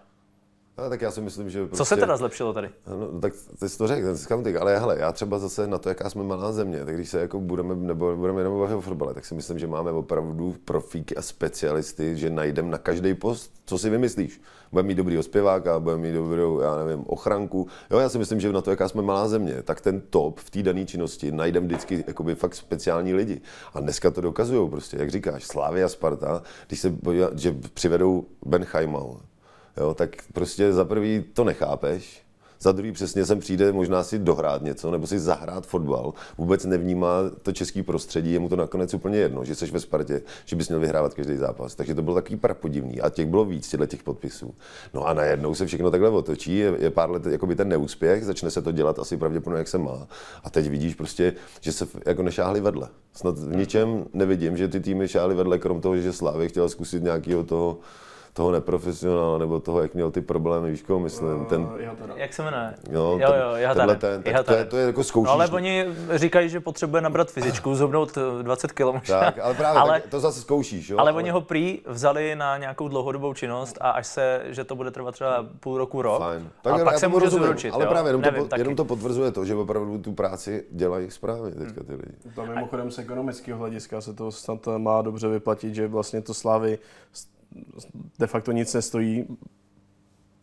No, 0.78 0.88
tak 0.88 1.02
já 1.02 1.10
si 1.10 1.20
myslím, 1.20 1.50
že... 1.50 1.58
Prostě, 1.58 1.76
Co 1.76 1.84
se 1.84 1.88
prostě- 1.88 2.00
teda 2.00 2.16
zlepšilo 2.16 2.52
tady? 2.52 2.70
No, 2.86 3.20
tak 3.20 3.32
ty 3.60 3.68
jsi 3.68 3.78
to 3.78 3.86
řekl, 3.86 4.06
ten 4.06 4.16
scouting, 4.18 4.56
ale 4.56 4.78
hele, 4.78 4.96
já 4.98 5.12
třeba 5.12 5.38
zase 5.38 5.66
na 5.66 5.78
to, 5.78 5.88
jaká 5.88 6.10
jsme 6.10 6.22
malá 6.22 6.52
země, 6.52 6.84
tak 6.84 6.94
když 6.94 7.08
se 7.08 7.20
jako 7.20 7.40
budeme, 7.40 7.74
nebo 7.74 8.16
budeme 8.16 8.40
jenom 8.40 8.58
bavit 8.60 8.74
o 8.74 8.80
fotbale, 8.80 9.14
tak 9.14 9.24
si 9.24 9.34
myslím, 9.34 9.58
že 9.58 9.66
máme 9.66 9.90
opravdu 9.90 10.56
profíky 10.64 11.16
a 11.16 11.22
specialisty, 11.22 12.16
že 12.16 12.30
najdeme 12.30 12.70
na 12.70 12.78
každý 12.78 13.14
post, 13.14 13.52
co 13.66 13.78
si 13.78 13.90
vymyslíš. 13.90 14.40
Budeme 14.72 14.86
mít 14.86 14.94
dobrý 14.94 15.22
zpěváka, 15.22 15.80
budeme 15.80 16.02
mít 16.02 16.12
dobrou, 16.12 16.60
já 16.60 16.84
nevím, 16.84 17.04
ochranku. 17.06 17.66
Jo, 17.90 17.98
já 17.98 18.08
si 18.08 18.18
myslím, 18.18 18.40
že 18.40 18.52
na 18.52 18.60
to, 18.60 18.70
jaká 18.70 18.88
jsme 18.88 19.02
malá 19.02 19.28
země, 19.28 19.62
tak 19.62 19.80
ten 19.80 20.00
top 20.10 20.40
v 20.40 20.50
té 20.50 20.62
dané 20.62 20.84
činnosti 20.84 21.32
najdeme 21.32 21.66
vždycky 21.66 22.04
jakoby 22.06 22.34
fakt 22.34 22.54
speciální 22.54 23.14
lidi. 23.14 23.40
A 23.74 23.80
dneska 23.80 24.10
to 24.10 24.20
dokazují 24.20 24.70
prostě, 24.70 24.96
jak 25.00 25.10
říkáš, 25.10 25.44
Slávia 25.44 25.88
Sparta, 25.88 26.42
když 26.66 26.80
se 26.80 26.94
že 27.34 27.56
přivedou 27.74 28.24
Ben 28.46 28.64
Chaimal, 28.64 29.16
jo, 29.76 29.94
tak 29.94 30.10
prostě 30.32 30.72
za 30.72 30.84
prvý 30.84 31.24
to 31.32 31.44
nechápeš, 31.44 32.22
za 32.62 32.72
druhý 32.72 32.92
přesně 32.92 33.26
sem 33.26 33.38
přijde 33.38 33.72
možná 33.72 34.02
si 34.02 34.18
dohrát 34.18 34.62
něco 34.62 34.90
nebo 34.90 35.06
si 35.06 35.18
zahrát 35.18 35.66
fotbal. 35.66 36.14
Vůbec 36.38 36.64
nevnímá 36.64 37.08
to 37.42 37.52
český 37.52 37.82
prostředí, 37.82 38.32
je 38.32 38.38
mu 38.38 38.48
to 38.48 38.56
nakonec 38.56 38.94
úplně 38.94 39.18
jedno, 39.18 39.44
že 39.44 39.54
jsi 39.54 39.66
ve 39.66 39.80
Spartě, 39.80 40.22
že 40.44 40.56
bys 40.56 40.68
měl 40.68 40.80
vyhrávat 40.80 41.14
každý 41.14 41.36
zápas. 41.36 41.74
Takže 41.74 41.94
to 41.94 42.02
bylo 42.02 42.14
takový 42.14 42.36
prapodivný 42.36 43.00
a 43.00 43.10
těch 43.10 43.26
bylo 43.26 43.44
víc 43.44 43.68
těchto 43.68 43.86
těch 43.86 44.02
podpisů. 44.02 44.54
No 44.94 45.06
a 45.06 45.14
najednou 45.14 45.54
se 45.54 45.66
všechno 45.66 45.90
takhle 45.90 46.08
otočí, 46.08 46.56
je, 46.56 46.74
je 46.78 46.90
pár 46.90 47.10
let 47.10 47.26
jakoby 47.26 47.56
ten 47.56 47.68
neúspěch, 47.68 48.24
začne 48.24 48.50
se 48.50 48.62
to 48.62 48.72
dělat 48.72 48.98
asi 48.98 49.16
pravděpodobně, 49.16 49.58
jak 49.58 49.68
se 49.68 49.78
má. 49.78 50.06
A 50.44 50.50
teď 50.50 50.68
vidíš 50.68 50.94
prostě, 50.94 51.34
že 51.60 51.72
se 51.72 51.86
jako 52.06 52.22
nešáhli 52.22 52.60
vedle. 52.60 52.88
Snad 53.14 53.38
v 53.38 53.56
ničem 53.56 54.04
nevidím, 54.12 54.56
že 54.56 54.68
ty 54.68 54.80
týmy 54.80 55.08
šáhly 55.08 55.34
vedle, 55.34 55.58
krom 55.58 55.80
toho, 55.80 55.96
že 55.96 56.12
Slávě 56.12 56.48
chtěl 56.48 56.68
zkusit 56.68 57.02
nějakého 57.02 57.44
toho 57.44 57.78
toho 58.32 58.52
neprofesionála, 58.52 59.38
nebo 59.38 59.60
toho, 59.60 59.82
jak 59.82 59.94
měl 59.94 60.10
ty 60.10 60.20
problémy, 60.20 60.70
víš, 60.70 60.82
koho 60.82 61.00
myslím, 61.00 61.40
uh, 61.40 61.46
ten... 61.46 61.68
Jak 62.16 62.32
se 62.32 62.42
jmenuje? 62.42 62.74
Jo, 62.90 63.18
jo, 63.20 63.34
jo, 63.34 63.56
jo 63.56 63.74
tenhle 63.74 63.96
ten, 63.96 64.22
tak 64.22 64.46
to 64.46 64.54
je, 64.54 64.64
to 64.64 64.76
je 64.76 64.86
jako 64.86 65.04
zkoušíš. 65.04 65.26
No, 65.26 65.32
ale 65.32 65.48
oni 65.48 65.84
říkají, 66.10 66.48
že 66.48 66.60
potřebuje 66.60 67.02
nabrat 67.02 67.30
fyzičku, 67.30 67.74
zhubnout 67.74 68.18
20 68.42 68.72
kg 68.72 68.80
možná. 68.80 69.20
Tak, 69.20 69.38
ale 69.38 69.54
právě, 69.54 69.80
ale, 69.80 70.00
tak 70.00 70.10
to 70.10 70.20
zase 70.20 70.40
zkoušíš, 70.40 70.88
jo? 70.88 70.98
Ale, 70.98 71.10
ale 71.10 71.16
oni 71.16 71.30
ho 71.30 71.40
prý 71.40 71.80
vzali 71.86 72.36
na 72.36 72.58
nějakou 72.58 72.88
dlouhodobou 72.88 73.34
činnost 73.34 73.78
a 73.80 73.90
až 73.90 74.06
se, 74.06 74.42
že 74.44 74.64
to 74.64 74.76
bude 74.76 74.90
trvat 74.90 75.12
třeba 75.12 75.46
půl 75.60 75.78
roku, 75.78 76.02
rok, 76.02 76.18
Fajn. 76.18 76.50
Tak 76.62 76.80
a 76.80 76.84
pak 76.84 76.98
se 76.98 77.08
může 77.08 77.30
zručit, 77.30 77.70
Ale 77.70 77.86
právě 77.86 78.08
jenom, 78.08 78.22
Nevím, 78.22 78.48
to, 78.48 78.56
jenom 78.56 78.76
to 78.76 78.84
potvrzuje 78.84 79.30
to, 79.30 79.44
že 79.44 79.54
opravdu 79.54 79.98
tu 79.98 80.12
práci 80.12 80.64
dělají 80.70 81.10
správně 81.10 81.50
teďka 81.50 81.84
ty 81.84 81.92
lidi. 81.92 82.12
Tam 82.34 82.48
mimochodem 82.48 82.90
z 82.90 82.98
ekonomického 82.98 83.58
hlediska 83.58 84.00
se 84.00 84.14
to 84.14 84.32
snad 84.32 84.68
má 84.78 85.02
dobře 85.02 85.28
vyplatit, 85.28 85.74
že 85.74 85.88
vlastně 85.88 86.20
to 86.20 86.34
Slávy 86.34 86.78
de 88.18 88.26
facto 88.26 88.52
nic 88.52 88.74
nestojí 88.74 89.26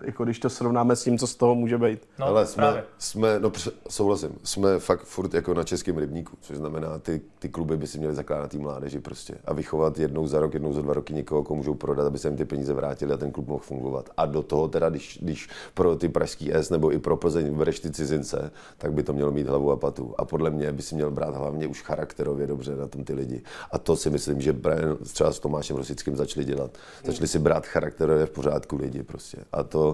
jako 0.05 0.23
když 0.23 0.39
to 0.39 0.49
srovnáme 0.49 0.95
s 0.95 1.03
tím, 1.03 1.17
co 1.17 1.27
z 1.27 1.35
toho 1.35 1.55
může 1.55 1.77
být. 1.77 1.99
No, 2.19 2.25
Ale 2.25 2.45
jsme, 2.45 2.63
právě. 2.63 2.83
jsme, 2.97 3.39
no 3.39 3.51
souhlasím, 3.89 4.29
jsme 4.43 4.79
fakt 4.79 5.03
furt 5.03 5.33
jako 5.33 5.53
na 5.53 5.63
českém 5.63 5.97
rybníku, 5.97 6.37
což 6.41 6.57
znamená, 6.57 6.99
ty, 6.99 7.21
ty 7.39 7.49
kluby 7.49 7.77
by 7.77 7.87
si 7.87 7.99
měly 7.99 8.15
zakládat 8.15 8.51
tý 8.51 8.57
mládeži 8.57 8.99
prostě 8.99 9.35
a 9.45 9.53
vychovat 9.53 9.99
jednou 9.99 10.27
za 10.27 10.39
rok, 10.39 10.53
jednou 10.53 10.73
za 10.73 10.81
dva 10.81 10.93
roky 10.93 11.13
někoho, 11.13 11.43
koho 11.43 11.57
můžou 11.57 11.73
prodat, 11.73 12.07
aby 12.07 12.19
se 12.19 12.27
jim 12.27 12.37
ty 12.37 12.45
peníze 12.45 12.73
vrátily 12.73 13.13
a 13.13 13.17
ten 13.17 13.31
klub 13.31 13.47
mohl 13.47 13.63
fungovat. 13.63 14.09
A 14.17 14.25
do 14.25 14.41
toho 14.43 14.67
teda, 14.67 14.89
když, 14.89 15.19
když 15.21 15.49
pro 15.73 15.95
ty 15.95 16.09
pražský 16.09 16.53
S 16.53 16.69
nebo 16.69 16.91
i 16.91 16.99
pro 16.99 17.17
Plzeň 17.17 17.53
bereš 17.53 17.79
ty 17.79 17.91
cizince, 17.91 18.51
tak 18.77 18.93
by 18.93 19.03
to 19.03 19.13
mělo 19.13 19.31
mít 19.31 19.47
hlavu 19.47 19.71
a 19.71 19.77
patu. 19.77 20.13
A 20.17 20.25
podle 20.25 20.49
mě 20.49 20.71
by 20.71 20.81
si 20.81 20.95
měl 20.95 21.11
brát 21.11 21.35
hlavně 21.35 21.67
už 21.67 21.81
charakterově 21.81 22.47
dobře 22.47 22.75
na 22.75 22.87
tom 22.87 23.03
ty 23.03 23.13
lidi. 23.13 23.41
A 23.71 23.77
to 23.77 23.95
si 23.95 24.09
myslím, 24.09 24.41
že 24.41 24.53
Brian 24.53 24.97
třeba 24.97 25.31
s 25.31 25.39
Tomášem 25.39 25.77
Rosickým 25.77 26.15
začali 26.15 26.45
dělat. 26.45 26.77
Začali 27.05 27.27
si 27.27 27.39
brát 27.39 27.65
charakterově 27.65 28.25
v 28.25 28.29
pořádku 28.29 28.75
lidi 28.75 29.03
prostě. 29.03 29.37
A 29.51 29.63
to 29.63 29.88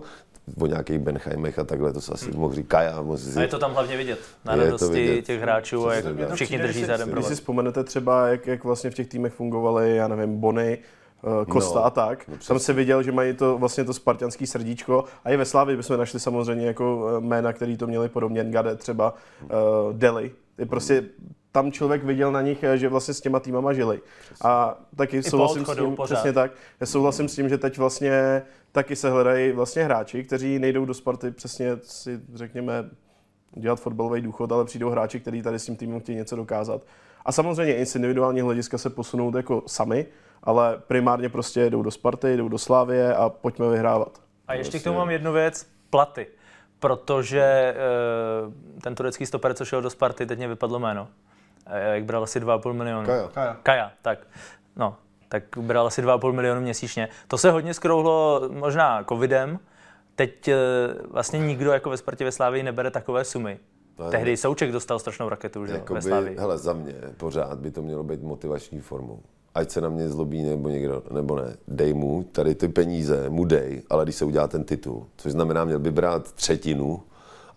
o 0.61 0.65
nějakých 0.65 0.99
Benheimech 0.99 1.59
a 1.59 1.63
takhle, 1.63 1.93
to 1.93 2.01
se 2.01 2.11
asi 2.13 2.31
mohl 2.31 2.53
říct 2.53 2.67
Kaja, 2.67 3.01
mohl 3.01 3.17
si 3.17 3.39
A 3.39 3.41
je 3.41 3.47
to 3.47 3.59
tam 3.59 3.73
hlavně 3.73 3.97
vidět, 3.97 4.19
na 4.45 4.55
radosti 4.55 4.93
vidět. 4.93 5.21
těch 5.21 5.41
hráčů 5.41 5.87
a 5.87 5.93
jak 5.93 6.05
všichni 6.33 6.57
drží 6.59 6.79
za 6.85 6.85
si- 6.85 7.01
jeden 7.01 7.09
Když 7.15 7.25
si 7.25 7.35
vzpomenete 7.35 7.83
třeba, 7.83 8.27
jak, 8.27 8.47
jak 8.47 8.63
vlastně 8.63 8.89
v 8.89 8.93
těch 8.93 9.07
týmech 9.07 9.33
fungovaly, 9.33 9.95
já 9.95 10.07
nevím, 10.07 10.39
Bony, 10.39 10.77
eh, 11.41 11.45
Kosta 11.45 11.79
No, 11.79 11.85
a 11.85 11.89
tak. 11.89 12.27
no 12.27 12.35
Tam 12.47 12.59
se 12.59 12.73
viděl, 12.73 13.03
že 13.03 13.11
mají 13.11 13.33
to 13.33 13.57
vlastně 13.57 13.83
to 13.83 13.93
spartianský 13.93 14.47
srdíčko. 14.47 15.03
A 15.23 15.29
i 15.31 15.37
ve 15.37 15.45
Slávii 15.45 15.77
bychom 15.77 15.97
našli 15.97 16.19
samozřejmě 16.19 16.67
jako 16.67 17.07
eh, 17.17 17.21
jména, 17.21 17.53
který 17.53 17.77
to 17.77 17.87
měli 17.87 18.09
podobně. 18.09 18.43
Ngade 18.43 18.75
třeba, 18.75 19.13
uh, 19.43 19.49
Deli. 19.93 20.31
Je 20.57 20.65
prostě 20.65 21.03
tam 21.51 21.71
člověk 21.71 22.03
viděl 22.03 22.31
na 22.31 22.41
nich, 22.41 22.63
eh, 22.63 22.77
že 22.77 22.89
vlastně 22.89 23.13
s 23.13 23.21
těma 23.21 23.39
týmama 23.39 23.73
žili. 23.73 23.99
A 24.43 24.77
taky 24.95 25.21
po 25.21 25.29
souhlasím 25.29 25.65
s 25.65 25.75
tím, 25.75 25.95
pořád. 25.95 26.15
přesně 26.15 26.33
tak. 26.33 26.51
Já 26.79 26.85
souhlasím 26.87 27.29
s 27.29 27.35
tím, 27.35 27.49
že 27.49 27.57
teď 27.57 27.77
vlastně 27.77 28.41
taky 28.75 28.95
se 28.95 29.09
hledají 29.09 29.51
vlastně 29.51 29.83
hráči, 29.83 30.23
kteří 30.23 30.59
nejdou 30.59 30.85
do 30.85 30.93
Sparty 30.93 31.31
přesně 31.31 31.77
si 31.83 32.19
řekněme 32.33 32.89
dělat 33.53 33.79
fotbalový 33.79 34.21
důchod, 34.21 34.51
ale 34.51 34.65
přijdou 34.65 34.89
hráči, 34.89 35.19
kteří 35.19 35.41
tady 35.41 35.59
s 35.59 35.65
tím 35.65 35.75
týmem 35.75 35.99
chtějí 35.99 36.17
něco 36.17 36.35
dokázat. 36.35 36.81
A 37.25 37.31
samozřejmě 37.31 37.75
i 37.75 37.85
z 37.85 37.95
individuální 37.95 38.41
hlediska 38.41 38.77
se 38.77 38.89
posunout 38.89 39.35
jako 39.35 39.63
sami, 39.67 40.05
ale 40.43 40.77
primárně 40.87 41.29
prostě 41.29 41.69
jdou 41.69 41.81
do 41.83 41.91
Sparty, 41.91 42.37
jdou 42.37 42.49
do 42.49 42.57
Slávie 42.57 43.15
a 43.15 43.29
pojďme 43.29 43.69
vyhrávat. 43.69 44.19
A 44.47 44.53
ještě 44.53 44.79
k 44.79 44.83
tomu 44.83 44.97
mám 44.97 45.09
jednu 45.09 45.33
věc, 45.33 45.67
platy. 45.89 46.27
Protože 46.79 47.41
e, 47.41 47.75
ten 48.81 48.95
turecký 48.95 49.25
stoper, 49.25 49.53
co 49.53 49.65
šel 49.65 49.81
do 49.81 49.89
Sparty, 49.89 50.25
teď 50.25 50.37
mě 50.37 50.47
vypadlo 50.47 50.79
jméno. 50.79 51.07
E, 51.65 51.95
jak 51.95 52.05
bral 52.05 52.23
asi 52.23 52.39
2,5 52.39 52.73
milionu. 52.73 53.05
Kaja. 53.05 53.27
Kaja. 53.33 53.57
Kaja, 53.63 53.91
tak. 54.01 54.19
No, 54.75 54.97
tak 55.29 55.43
bral 55.57 55.87
asi 55.87 56.01
2,5 56.01 56.31
milionu 56.31 56.61
měsíčně. 56.61 57.09
To 57.27 57.37
se 57.37 57.51
hodně 57.51 57.73
skrouhlo 57.73 58.41
možná 58.51 59.03
covidem. 59.03 59.59
Teď 60.15 60.47
e, 60.47 60.55
vlastně 61.11 61.39
nikdo 61.39 61.71
jako 61.71 61.89
ve 61.89 61.97
Spartě 61.97 62.25
ve 62.25 62.31
Slávii 62.31 62.63
nebere 62.63 62.91
takové 62.91 63.23
sumy. 63.25 63.59
Ne. 63.99 64.09
Tehdy 64.11 64.37
Souček 64.37 64.71
dostal 64.71 64.99
strašnou 64.99 65.29
raketu, 65.29 65.65
že 65.65 65.71
jo, 65.71 65.73
ve 65.73 65.79
Jakoby, 65.79 66.01
Slávii. 66.01 66.37
hele, 66.37 66.57
za 66.57 66.73
mě 66.73 66.93
pořád 67.17 67.59
by 67.59 67.71
to 67.71 67.81
mělo 67.81 68.03
být 68.03 68.21
motivační 68.21 68.79
formou. 68.79 69.19
Ať 69.55 69.69
se 69.71 69.81
na 69.81 69.89
mě 69.89 70.09
zlobí 70.09 70.43
nebo 70.43 70.69
někdo, 70.69 71.03
nebo 71.11 71.35
ne. 71.35 71.57
Dej 71.67 71.93
mu 71.93 72.23
tady 72.23 72.55
ty 72.55 72.67
peníze, 72.67 73.29
mu 73.29 73.45
dej, 73.45 73.81
ale 73.89 74.03
když 74.03 74.15
se 74.15 74.25
udělá 74.25 74.47
ten 74.47 74.63
titul, 74.63 75.07
což 75.17 75.31
znamená, 75.31 75.65
měl 75.65 75.79
by 75.79 75.91
brát 75.91 76.31
třetinu 76.31 77.01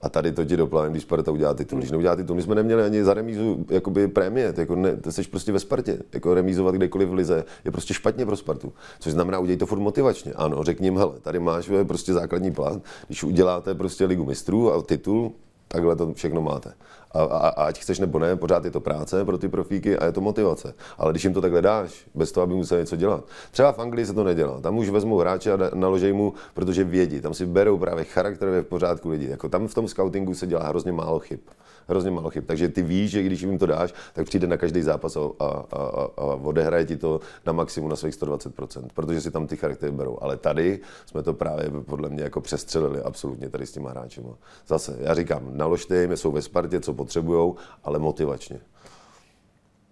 a 0.03 0.09
tady 0.09 0.33
to 0.33 0.45
ti 0.45 0.57
doplání, 0.57 0.91
když 0.91 1.03
Sparta 1.03 1.31
udělá 1.31 1.55
titul. 1.55 1.79
Když 1.79 1.91
neudělá 1.91 2.17
titul, 2.17 2.37
my 2.37 2.43
jsme 2.43 2.55
neměli 2.55 2.83
ani 2.83 3.05
za 3.05 3.15
remízu 3.15 3.67
jakoby 3.71 4.09
prémie, 4.09 4.55
jako 4.57 4.77
ne, 4.77 4.97
to 4.97 5.13
jsi 5.13 5.23
prostě 5.23 5.53
ve 5.53 5.59
Spartě. 5.59 5.99
Jako 6.13 6.35
remízovat 6.35 6.75
kdekoliv 6.75 7.09
v 7.09 7.15
lize 7.15 7.45
je 7.65 7.71
prostě 7.71 7.95
špatně 7.95 8.27
pro 8.27 8.37
Spartu. 8.37 8.73
Což 9.01 9.13
znamená, 9.13 9.39
udělej 9.39 9.57
to 9.57 9.67
furt 9.67 9.79
motivačně. 9.79 10.33
Ano, 10.33 10.65
řekni 10.65 10.87
jim, 10.87 10.97
hele, 10.97 11.13
tady 11.23 11.39
máš 11.39 11.69
vole, 11.69 11.85
prostě 11.85 12.13
základní 12.13 12.51
plán, 12.51 12.81
když 13.07 13.25
uděláte 13.25 13.75
prostě 13.75 14.05
ligu 14.05 14.25
mistrů 14.25 14.73
a 14.73 14.83
titul, 14.83 15.33
takhle 15.69 15.97
to 15.97 16.13
všechno 16.15 16.41
máte. 16.41 16.73
A, 17.13 17.23
a, 17.23 17.49
ať 17.49 17.79
chceš 17.79 17.99
nebo 17.99 18.19
ne, 18.19 18.37
pořád 18.37 18.65
je 18.65 18.71
to 18.71 18.81
práce 18.81 19.25
pro 19.25 19.39
ty 19.39 19.49
profíky 19.49 19.99
a 19.99 20.05
je 20.05 20.13
to 20.13 20.21
motivace. 20.21 20.75
Ale 20.99 21.13
když 21.13 21.25
jim 21.25 21.35
to 21.35 21.41
takhle 21.41 21.63
dáš, 21.63 22.07
bez 22.15 22.33
toho, 22.33 22.45
aby 22.45 22.55
musel 22.55 22.79
něco 22.79 22.97
dělat. 22.97 23.25
Třeba 23.51 23.73
v 23.73 23.79
Anglii 23.79 24.07
se 24.07 24.13
to 24.13 24.25
nedělá. 24.25 24.61
Tam 24.61 24.79
už 24.79 24.89
vezmou 24.89 25.19
hráče 25.19 25.53
a 25.53 25.59
naložej 25.75 26.13
mu, 26.13 26.35
protože 26.55 26.85
vědí. 26.85 27.21
Tam 27.21 27.35
si 27.35 27.47
berou 27.47 27.79
právě 27.79 28.05
charakterově 28.05 28.63
v 28.63 28.67
pořádku 28.67 29.09
lidi. 29.09 29.29
Jako 29.29 29.49
tam 29.49 29.69
v 29.69 29.75
tom 29.75 29.89
scoutingu 29.89 30.35
se 30.35 30.47
dělá 30.47 30.69
hrozně 30.69 30.93
málo 30.93 31.19
chyb. 31.19 31.41
Hrozně 31.89 32.11
málo 32.11 32.31
chyb. 32.31 32.45
Takže 32.47 32.69
ty 32.69 32.83
víš, 32.83 33.11
že 33.11 33.23
když 33.23 33.41
jim 33.41 33.59
to 33.59 33.67
dáš, 33.67 33.95
tak 34.13 34.27
přijde 34.27 34.47
na 34.47 34.57
každý 34.57 34.83
zápas 34.83 35.17
a, 35.17 35.21
a, 35.41 35.45
a, 35.73 36.09
a 36.17 36.23
odehraje 36.23 36.85
ti 36.85 36.97
to 36.97 37.21
na 37.47 37.53
maximum 37.53 37.91
na 37.91 37.97
svých 37.97 38.15
120%, 38.15 38.89
protože 38.95 39.21
si 39.21 39.31
tam 39.31 39.47
ty 39.47 39.57
charaktery 39.57 39.93
berou. 39.93 40.19
Ale 40.21 40.37
tady 40.37 40.81
jsme 41.07 41.23
to 41.23 41.35
právě 41.35 41.71
podle 41.87 42.09
mě 42.09 42.23
jako 42.23 42.41
přestřelili 42.41 43.03
absolutně 43.03 43.49
tady 43.49 43.67
s 43.67 43.73
těma 43.73 43.91
hráči. 43.91 44.23
Zase, 44.67 44.97
já 45.01 45.15
říkám, 45.15 45.43
naložte 45.53 46.01
jim, 46.01 46.17
jsou 46.17 46.33
ve 46.33 46.43
Spartě, 46.43 46.81
co 46.81 46.95
potřebujou, 46.95 47.57
ale 47.85 47.99
motivačně. 47.99 48.61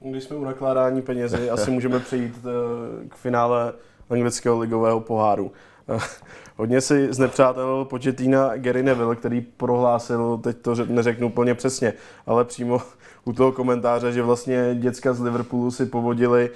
Když 0.01 0.25
jsme 0.25 0.37
u 0.37 0.45
nakládání 0.45 1.03
penězi, 1.03 1.51
asi 1.51 1.71
můžeme 1.71 2.01
přejít 2.01 2.35
eh, 2.39 3.09
k 3.09 3.15
finále 3.15 3.73
anglického 4.11 4.59
ligového 4.59 5.01
poháru. 5.01 5.53
Hodně 6.57 6.81
si 6.81 7.13
znepřátelil 7.13 7.85
Početína 7.85 8.57
Gary 8.57 8.83
Neville, 8.83 9.17
který 9.17 9.41
prohlásil, 9.41 10.39
teď 10.39 10.57
to 10.57 10.75
řek- 10.75 10.91
neřeknu 10.91 11.27
úplně 11.27 11.55
přesně, 11.55 11.93
ale 12.27 12.45
přímo 12.45 12.81
u 13.25 13.33
toho 13.33 13.53
komentáře, 13.53 14.13
že 14.13 14.23
vlastně 14.23 14.75
děcka 14.75 15.13
z 15.13 15.21
Liverpoolu 15.21 15.71
si 15.71 15.87
povodili 15.87 16.51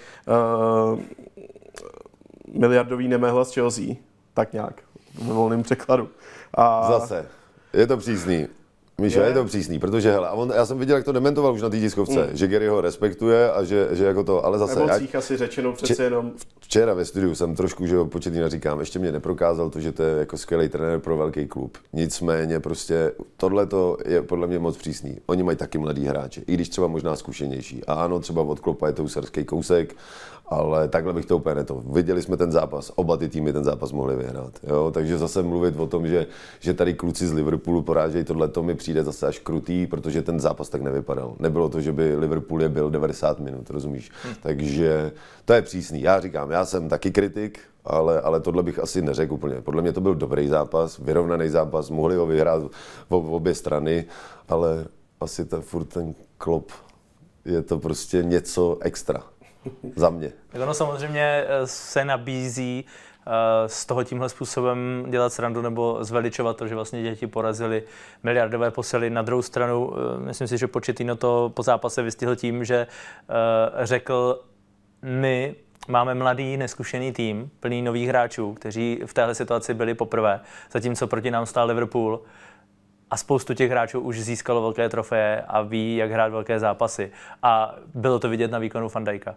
uh, 0.95 1.01
miliardový 2.61 3.09
nemehla 3.09 3.45
z 3.45 3.55
Chelsea. 3.55 3.95
Tak 4.35 4.53
nějak, 4.53 4.83
ve 5.23 5.33
volném 5.33 5.63
překladu. 5.63 6.09
A 6.55 6.93
Zase, 6.93 7.27
je 7.73 7.87
to 7.87 7.97
přísný. 7.97 8.49
Míšo, 9.01 9.21
Je? 9.21 9.27
je 9.27 9.35
to 9.35 9.45
přísný, 9.45 9.79
protože 9.79 10.13
hele, 10.13 10.29
a 10.29 10.33
on, 10.33 10.53
já 10.55 10.67
jsem 10.67 10.79
viděl, 10.79 10.97
jak 10.97 11.05
to 11.05 11.13
dementoval 11.13 11.55
už 11.55 11.63
na 11.63 11.69
té 11.69 11.81
tiskovce, 11.81 12.31
že 12.33 12.49
Gary 12.49 12.69
ho 12.69 12.81
respektuje 12.81 13.53
a 13.53 13.65
že, 13.65 13.89
že 13.91 14.05
jako 14.05 14.25
to, 14.25 14.45
ale 14.45 14.59
zase, 14.59 14.81
já, 14.81 14.87
emocích 14.87 15.15
asi 15.15 15.37
řečeno 15.37 15.73
přece 15.73 16.05
jenom 16.05 16.33
Včera 16.61 16.95
ve 16.95 17.05
studiu 17.05 17.35
jsem 17.35 17.55
trošku, 17.55 17.87
že 17.87 17.97
ho 17.97 18.07
početýna 18.07 18.49
říkám, 18.49 18.81
ještě 18.81 18.99
mě 18.99 19.13
neprokázal 19.13 19.71
to, 19.71 19.81
že 19.81 19.93
to 19.93 20.03
je 20.03 20.19
jako 20.19 20.39
skvělý 20.39 20.69
trenér 20.69 21.01
pro 21.01 21.17
velký 21.17 21.47
klub. 21.47 21.79
Nicméně 21.93 22.61
prostě 22.61 23.13
tohle 23.37 23.69
je 24.05 24.23
podle 24.23 24.47
mě 24.47 24.59
moc 24.59 24.77
přísný. 24.77 25.19
Oni 25.27 25.43
mají 25.43 25.57
taky 25.57 25.79
mladý 25.79 26.05
hráče, 26.05 26.43
i 26.47 26.55
když 26.55 26.69
třeba 26.69 26.87
možná 26.87 27.17
zkušenější. 27.17 27.85
A 27.85 27.95
ano, 27.95 28.21
třeba 28.21 28.43
od 28.43 28.61
Klopa 28.61 28.87
je 28.87 28.93
to 28.93 29.05
usarský 29.05 29.45
kousek, 29.45 29.97
ale 30.51 30.89
takhle 30.89 31.13
bych 31.13 31.27
to 31.27 31.37
úplně 31.37 31.55
neto. 31.55 31.83
Viděli 31.87 32.23
jsme 32.23 32.37
ten 32.37 32.53
zápas, 32.53 32.93
oba 32.95 33.17
ty 33.17 33.29
týmy 33.29 33.53
ten 33.53 33.65
zápas 33.65 33.93
mohli 33.93 34.17
vyhrát. 34.17 34.59
Jo? 34.63 34.91
Takže 34.95 35.19
zase 35.19 35.43
mluvit 35.43 35.77
o 35.77 35.87
tom, 35.87 36.07
že, 36.07 36.27
že 36.61 36.75
tady 36.75 36.95
kluci 36.95 37.27
z 37.27 37.33
Liverpoolu 37.33 37.83
porážejí 37.83 38.25
tohle, 38.25 38.49
to 38.49 38.63
mi 38.63 38.75
přijde 38.75 39.05
zase 39.05 39.27
až 39.27 39.39
krutý, 39.39 39.87
protože 39.87 40.23
ten 40.23 40.41
zápas 40.41 40.69
tak 40.69 40.83
nevypadal. 40.83 41.35
Nebylo 41.39 41.69
to, 41.69 41.81
že 41.81 41.93
by 41.93 42.17
Liverpool 42.17 42.63
je 42.63 42.69
byl 42.69 42.91
90 42.91 43.41
minut, 43.41 43.71
rozumíš? 43.71 44.11
Hmm. 44.25 44.35
Takže 44.43 45.13
to 45.45 45.53
je 45.53 45.63
přísný. 45.63 46.03
Já 46.03 46.21
říkám, 46.21 46.51
já 46.51 46.65
jsem 46.65 46.89
taky 46.89 47.11
kritik, 47.11 47.61
ale, 47.85 48.21
ale 48.21 48.41
tohle 48.41 48.63
bych 48.63 48.79
asi 48.79 49.03
neřekl 49.03 49.35
úplně. 49.35 49.61
Podle 49.61 49.83
mě 49.83 49.93
to 49.93 50.01
byl 50.01 50.15
dobrý 50.15 50.49
zápas, 50.49 50.99
vyrovnaný 50.99 51.49
zápas, 51.49 51.91
mohli 51.91 52.17
ho 52.17 52.27
vyhrát 52.27 52.63
v, 52.63 52.71
v 53.11 53.35
obě 53.35 53.55
strany, 53.55 54.05
ale 54.49 54.87
asi 55.21 55.45
ta, 55.45 55.61
furt 55.61 55.85
ten 55.85 56.15
klop 56.39 56.73
je 57.45 57.63
to 57.63 57.79
prostě 57.79 58.23
něco 58.23 58.79
extra. 58.81 59.23
Za 59.97 60.11
mě. 60.11 60.33
Tak 60.49 60.63
ono 60.63 60.75
samozřejmě 60.75 61.45
eh, 61.47 61.67
se 61.67 62.05
nabízí 62.05 62.85
eh, 62.85 63.31
z 63.69 63.87
toho 63.87 64.05
tímhle 64.05 64.29
způsobem 64.29 65.07
dělat 65.09 65.33
srandu 65.33 65.63
nebo 65.63 66.05
zveličovat 66.05 66.57
to, 66.57 66.69
že 66.69 66.75
vlastně 66.75 67.03
děti 67.03 67.27
porazili 67.27 67.83
miliardové 68.23 68.71
posily. 68.71 69.11
Na 69.11 69.23
druhou 69.23 69.43
stranu, 69.43 69.93
eh, 69.93 70.21
myslím 70.21 70.49
si, 70.49 70.59
že 70.59 70.67
Početino 70.67 71.17
to 71.17 71.53
po 71.55 71.63
zápase 71.63 72.03
vystihl 72.03 72.37
tím, 72.37 72.65
že 72.65 72.87
řekl, 73.83 74.45
my 75.03 75.55
máme 75.89 76.15
mladý, 76.15 76.57
neskušený 76.57 77.13
tým, 77.13 77.51
plný 77.61 77.83
nových 77.83 78.09
hráčů, 78.09 78.55
kteří 78.55 79.01
v 79.07 79.15
téhle 79.15 79.35
situaci 79.35 79.75
byli 79.75 79.95
poprvé, 79.95 80.41
zatímco 80.73 81.07
proti 81.07 81.31
nám 81.31 81.47
stál 81.47 81.67
Liverpool 81.67 82.23
a 83.11 83.17
spoustu 83.17 83.55
těch 83.55 83.71
hráčů 83.71 84.01
už 84.01 84.21
získalo 84.21 84.63
velké 84.63 84.89
trofeje 84.89 85.45
a 85.49 85.63
ví, 85.63 85.97
jak 85.97 86.11
hrát 86.11 86.33
velké 86.33 86.59
zápasy. 86.59 87.13
A 87.43 87.75
bylo 87.95 88.19
to 88.19 88.29
vidět 88.29 88.51
na 88.51 88.59
výkonu 88.59 88.89
Fandajka. 88.89 89.35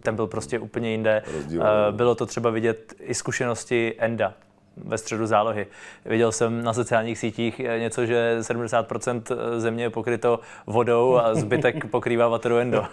Ten 0.00 0.16
byl 0.16 0.26
prostě 0.26 0.58
úplně 0.58 0.90
jinde. 0.90 1.22
Rozdílný. 1.34 1.66
Eh, 1.88 1.92
Bylo 1.92 2.14
to 2.14 2.26
třeba 2.26 2.50
vidět 2.50 2.94
i 3.00 3.14
zkušenosti 3.14 3.94
Enda 3.98 4.34
ve 4.76 4.98
středu 4.98 5.26
zálohy. 5.26 5.66
Viděl 6.04 6.32
jsem 6.32 6.64
na 6.64 6.72
sociálních 6.72 7.18
sítích 7.18 7.60
eh, 7.60 7.78
něco, 7.78 8.06
že 8.06 8.36
70% 8.40 9.22
země 9.58 9.84
je 9.84 9.90
pokryto 9.90 10.40
vodou 10.66 11.16
a 11.16 11.34
zbytek 11.34 11.86
pokrývá 11.90 12.28
Wataru 12.28 12.56
Endo. 12.58 12.84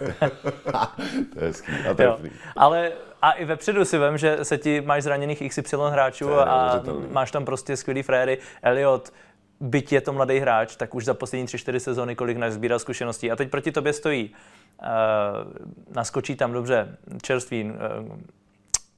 to 1.34 1.40
je 1.40 1.46
hezký 1.46 1.72
a 1.72 1.88
Jo. 1.88 1.94
trefný. 1.94 2.30
Ale 2.56 2.92
a 3.22 3.32
i 3.32 3.44
vepředu 3.44 3.84
si 3.84 3.98
vem, 3.98 4.18
že 4.18 4.38
se 4.42 4.58
ti 4.58 4.80
máš 4.80 5.02
zraněných 5.02 5.42
XY 5.48 5.76
hráčů 5.90 6.24
To 6.26 6.30
je 6.32 6.44
a 6.44 6.82
máš 7.10 7.30
tam 7.30 7.44
prostě 7.44 7.76
skvělý 7.76 8.02
fréry. 8.02 8.38
Elliot, 8.62 9.12
byť 9.62 9.92
je 9.92 10.00
to 10.00 10.12
mladý 10.12 10.38
hráč, 10.38 10.76
tak 10.76 10.94
už 10.94 11.04
za 11.04 11.14
poslední 11.14 11.46
3-4 11.46 11.76
sezóny 11.76 12.16
kolik 12.16 12.36
nazbíral 12.36 12.78
zkušeností. 12.78 13.30
A 13.30 13.36
teď 13.36 13.50
proti 13.50 13.72
tobě 13.72 13.92
stojí. 13.92 14.30
Uh, 14.82 14.88
naskočí 15.94 16.36
tam 16.36 16.52
dobře 16.52 16.96
čerstvý 17.22 17.64
uh, 17.64 17.70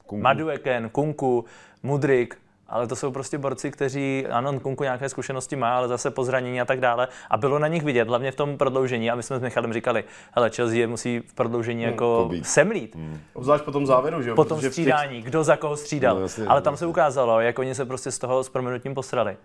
Kunku. 0.06 0.22
Madueken, 0.22 0.90
Kunku, 0.90 1.44
Mudrik, 1.82 2.38
ale 2.68 2.86
to 2.86 2.96
jsou 2.96 3.10
prostě 3.10 3.38
borci, 3.38 3.70
kteří, 3.70 4.26
ano, 4.30 4.60
Kunku 4.60 4.82
nějaké 4.82 5.08
zkušenosti 5.08 5.56
má, 5.56 5.76
ale 5.76 5.88
zase 5.88 6.10
po 6.10 6.24
zranění 6.24 6.60
a 6.60 6.64
tak 6.64 6.80
dále. 6.80 7.08
A 7.30 7.36
bylo 7.36 7.58
na 7.58 7.68
nich 7.68 7.82
vidět, 7.82 8.08
hlavně 8.08 8.32
v 8.32 8.36
tom 8.36 8.58
prodloužení. 8.58 9.10
A 9.10 9.14
my 9.14 9.22
jsme 9.22 9.38
s 9.38 9.42
Michalem 9.42 9.72
říkali, 9.72 10.04
hele, 10.32 10.50
Chelsea 10.50 10.78
je 10.78 10.86
musí 10.86 11.20
v 11.26 11.34
prodloužení 11.34 11.82
hmm, 11.82 11.92
jako 11.92 12.30
semlít. 12.42 12.94
Hmm. 12.94 13.20
Obzvlášť 13.32 13.64
po 13.64 13.72
tom 13.72 13.86
závěru, 13.86 14.22
že 14.22 14.30
jo? 14.30 14.36
Po 14.36 14.44
tom 14.44 14.60
střídání, 14.60 15.16
těch... 15.16 15.24
kdo 15.24 15.44
za 15.44 15.56
koho 15.56 15.76
střídal. 15.76 16.16
No, 16.16 16.22
jasně, 16.22 16.46
ale 16.46 16.62
tam 16.62 16.76
se 16.76 16.86
ukázalo, 16.86 17.40
jak 17.40 17.58
oni 17.58 17.74
se 17.74 17.84
prostě 17.84 18.10
z 18.10 18.18
toho 18.18 18.44
s 18.44 18.48
proměnutím 18.48 18.94
posrali 18.94 19.36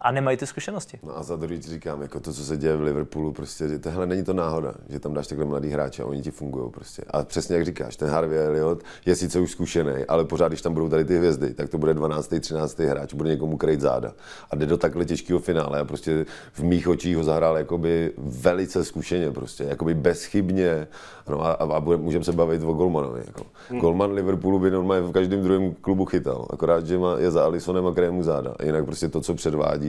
a 0.00 0.12
nemají 0.12 0.36
ty 0.36 0.46
zkušenosti. 0.46 0.98
No 1.02 1.18
a 1.18 1.22
za 1.22 1.36
druhý 1.36 1.62
říkám, 1.62 2.02
jako 2.02 2.20
to, 2.20 2.32
co 2.32 2.44
se 2.44 2.56
děje 2.56 2.76
v 2.76 2.82
Liverpoolu, 2.82 3.32
prostě, 3.32 3.78
tohle 3.78 4.06
není 4.06 4.24
to 4.24 4.32
náhoda, 4.32 4.74
že 4.88 5.00
tam 5.00 5.14
dáš 5.14 5.26
takhle 5.26 5.46
mladý 5.46 5.70
hráče 5.70 6.02
a 6.02 6.06
oni 6.06 6.22
ti 6.22 6.30
fungují 6.30 6.70
prostě. 6.70 7.02
A 7.10 7.24
přesně 7.24 7.56
jak 7.56 7.64
říkáš, 7.64 7.96
ten 7.96 8.08
Harvey 8.08 8.38
Elliot 8.38 8.82
je 9.06 9.16
sice 9.16 9.40
už 9.40 9.50
zkušený, 9.50 9.92
ale 10.08 10.24
pořád, 10.24 10.48
když 10.48 10.62
tam 10.62 10.74
budou 10.74 10.88
tady 10.88 11.04
ty 11.04 11.18
hvězdy, 11.18 11.54
tak 11.54 11.68
to 11.68 11.78
bude 11.78 11.94
12. 11.94 12.34
13. 12.40 12.78
hráč, 12.78 13.14
bude 13.14 13.30
někomu 13.30 13.56
krejt 13.56 13.80
záda. 13.80 14.12
A 14.50 14.56
jde 14.56 14.66
do 14.66 14.76
takhle 14.76 15.04
těžkého 15.04 15.38
finále 15.38 15.80
a 15.80 15.84
prostě 15.84 16.26
v 16.52 16.62
mých 16.62 16.88
očích 16.88 17.16
ho 17.16 17.24
zahrál 17.24 17.58
jakoby 17.58 18.12
velice 18.18 18.84
zkušeně, 18.84 19.30
prostě, 19.30 19.64
jakoby 19.64 19.94
bezchybně. 19.94 20.88
No 21.28 21.44
a, 21.44 21.52
a, 21.52 21.76
a 21.76 21.80
můžeme 21.80 22.24
se 22.24 22.32
bavit 22.32 22.62
o 22.62 22.72
Golmanovi. 22.72 23.22
Jako. 23.26 23.42
Hmm. 23.70 23.80
Golman 23.80 24.12
Liverpoolu 24.12 24.58
by 24.58 24.70
normálně 24.70 25.06
v 25.06 25.12
každém 25.12 25.42
druhém 25.42 25.74
klubu 25.74 26.04
chytal, 26.04 26.46
akorát, 26.50 26.86
že 26.86 26.98
má, 26.98 27.18
je 27.18 27.30
za 27.30 27.44
Alisonem 27.44 27.86
a 27.86 27.94
krému 27.94 28.22
záda. 28.22 28.54
Jinak 28.62 28.84
prostě 28.84 29.08
to, 29.08 29.20
co 29.20 29.34
předvádí, 29.34 29.85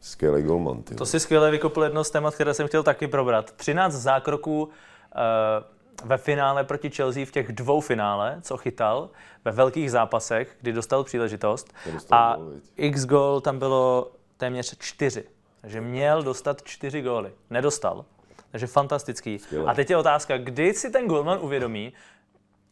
Skvělý 0.00 0.42
golman. 0.42 0.82
To 0.82 1.06
si 1.06 1.20
skvěle 1.20 1.50
vykopl 1.50 1.84
jedno 1.84 2.04
z 2.04 2.10
témat, 2.10 2.34
které 2.34 2.54
jsem 2.54 2.68
chtěl 2.68 2.82
taky 2.82 3.08
probrat. 3.08 3.52
13 3.52 3.92
zákroků 3.94 4.62
uh, 4.62 4.70
ve 6.04 6.18
finále 6.18 6.64
proti 6.64 6.90
Chelsea 6.90 7.26
v 7.26 7.30
těch 7.30 7.52
dvou 7.52 7.80
finále, 7.80 8.38
co 8.42 8.56
chytal, 8.56 9.10
ve 9.44 9.52
velkých 9.52 9.90
zápasech, 9.90 10.56
kdy 10.60 10.72
dostal 10.72 11.04
příležitost. 11.04 11.74
Dostal 11.92 12.18
a 12.18 12.36
gol, 12.36 12.52
x 12.76 13.04
gol 13.04 13.40
tam 13.40 13.58
bylo 13.58 14.12
téměř 14.36 14.78
čtyři. 14.78 15.24
Takže 15.60 15.80
měl 15.80 16.22
dostat 16.22 16.62
čtyři 16.62 17.02
góly. 17.02 17.32
Nedostal. 17.50 18.04
Takže 18.50 18.66
fantastický. 18.66 19.38
Skvěle. 19.38 19.70
A 19.70 19.74
teď 19.74 19.90
je 19.90 19.96
otázka, 19.96 20.38
kdy 20.38 20.74
si 20.74 20.90
ten 20.90 21.06
golman 21.06 21.38
uvědomí, 21.40 21.92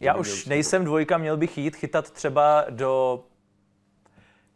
já 0.01 0.15
už 0.15 0.47
nejsem 0.47 0.85
dvojka, 0.85 1.19
měl 1.19 1.37
bych 1.37 1.59
jít 1.59 1.77
chytat 1.77 2.11
třeba 2.11 2.65
do... 2.71 3.21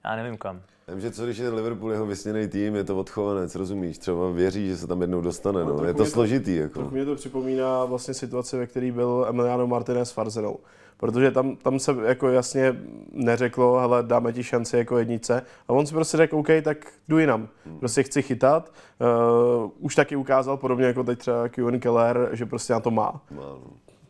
Já 0.04 0.16
nevím 0.16 0.38
kam. 0.38 0.62
Vím, 0.92 1.00
že 1.00 1.10
co 1.10 1.24
když 1.24 1.38
je 1.38 1.48
Liverpool 1.48 1.92
jeho 1.92 2.06
vysněný 2.06 2.48
tým, 2.48 2.74
je 2.74 2.84
to 2.84 2.98
odchovanec, 2.98 3.54
rozumíš? 3.54 3.98
Třeba 3.98 4.30
věří, 4.30 4.68
že 4.68 4.76
se 4.76 4.86
tam 4.86 5.00
jednou 5.00 5.20
dostane, 5.20 5.64
no. 5.64 5.76
no 5.76 5.84
je 5.84 5.94
to 5.94 6.06
složitý. 6.06 6.56
To, 6.56 6.62
jako. 6.62 6.90
Mě 6.90 7.04
to 7.04 7.14
připomíná 7.14 7.84
vlastně 7.84 8.14
situaci, 8.14 8.56
ve 8.56 8.66
které 8.66 8.92
byl 8.92 9.26
Emiliano 9.28 9.66
Martinez 9.66 10.08
s 10.08 10.12
Farzenou. 10.12 10.58
Protože 10.96 11.30
tam, 11.30 11.56
tam 11.56 11.78
se 11.78 11.96
jako 12.04 12.28
jasně 12.28 12.76
neřeklo, 13.12 13.78
hele, 13.78 14.02
dáme 14.02 14.32
ti 14.32 14.44
šanci 14.44 14.76
jako 14.76 14.98
jednice. 14.98 15.42
A 15.68 15.72
on 15.72 15.86
si 15.86 15.94
prostě 15.94 16.16
řekl, 16.16 16.36
OK, 16.36 16.48
tak 16.62 16.86
jdu 17.08 17.18
jinam. 17.18 17.48
Hmm. 17.66 17.78
Prostě 17.78 18.02
chci 18.02 18.22
chytat. 18.22 18.72
Uh, 19.64 19.70
už 19.78 19.94
taky 19.94 20.16
ukázal, 20.16 20.56
podobně 20.56 20.86
jako 20.86 21.04
teď 21.04 21.18
třeba 21.18 21.48
Kevin 21.48 21.80
Keller, 21.80 22.28
že 22.32 22.46
prostě 22.46 22.72
na 22.72 22.80
to 22.80 22.90
má. 22.90 23.22
má 23.30 23.42
no 23.42 23.62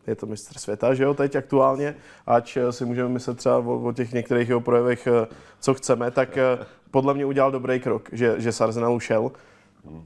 je 0.07 0.15
to 0.15 0.25
mistr 0.25 0.57
světa, 0.59 0.93
že 0.93 1.03
jo, 1.03 1.13
teď 1.13 1.35
aktuálně, 1.35 1.95
ať 2.27 2.57
eh, 2.57 2.71
si 2.71 2.85
můžeme 2.85 3.09
myslet 3.09 3.37
třeba 3.37 3.57
o, 3.57 3.79
o 3.79 3.91
těch 3.93 4.13
některých 4.13 4.49
jeho 4.49 4.61
projevech, 4.61 5.07
eh, 5.07 5.27
co 5.59 5.73
chceme, 5.73 6.11
tak 6.11 6.37
eh, 6.37 6.65
podle 6.91 7.13
mě 7.13 7.25
udělal 7.25 7.51
dobrý 7.51 7.79
krok, 7.79 8.09
že, 8.11 8.35
že 8.37 8.51
s 8.51 8.61
Arsenalu 8.61 8.99
šel. 8.99 9.31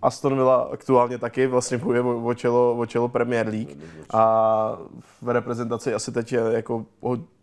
Aston 0.01 0.35
Villa 0.35 0.55
aktuálně 0.55 1.17
taky 1.17 1.47
vlastně 1.47 1.77
bojuje 1.77 2.01
o 2.01 2.33
čelo, 2.33 2.75
o 2.77 2.85
čelo 2.85 3.07
Premier 3.07 3.47
League 3.47 3.77
a 4.13 4.79
v 5.21 5.29
reprezentaci 5.29 5.93
asi 5.93 6.11
teď 6.11 6.35
jako 6.51 6.85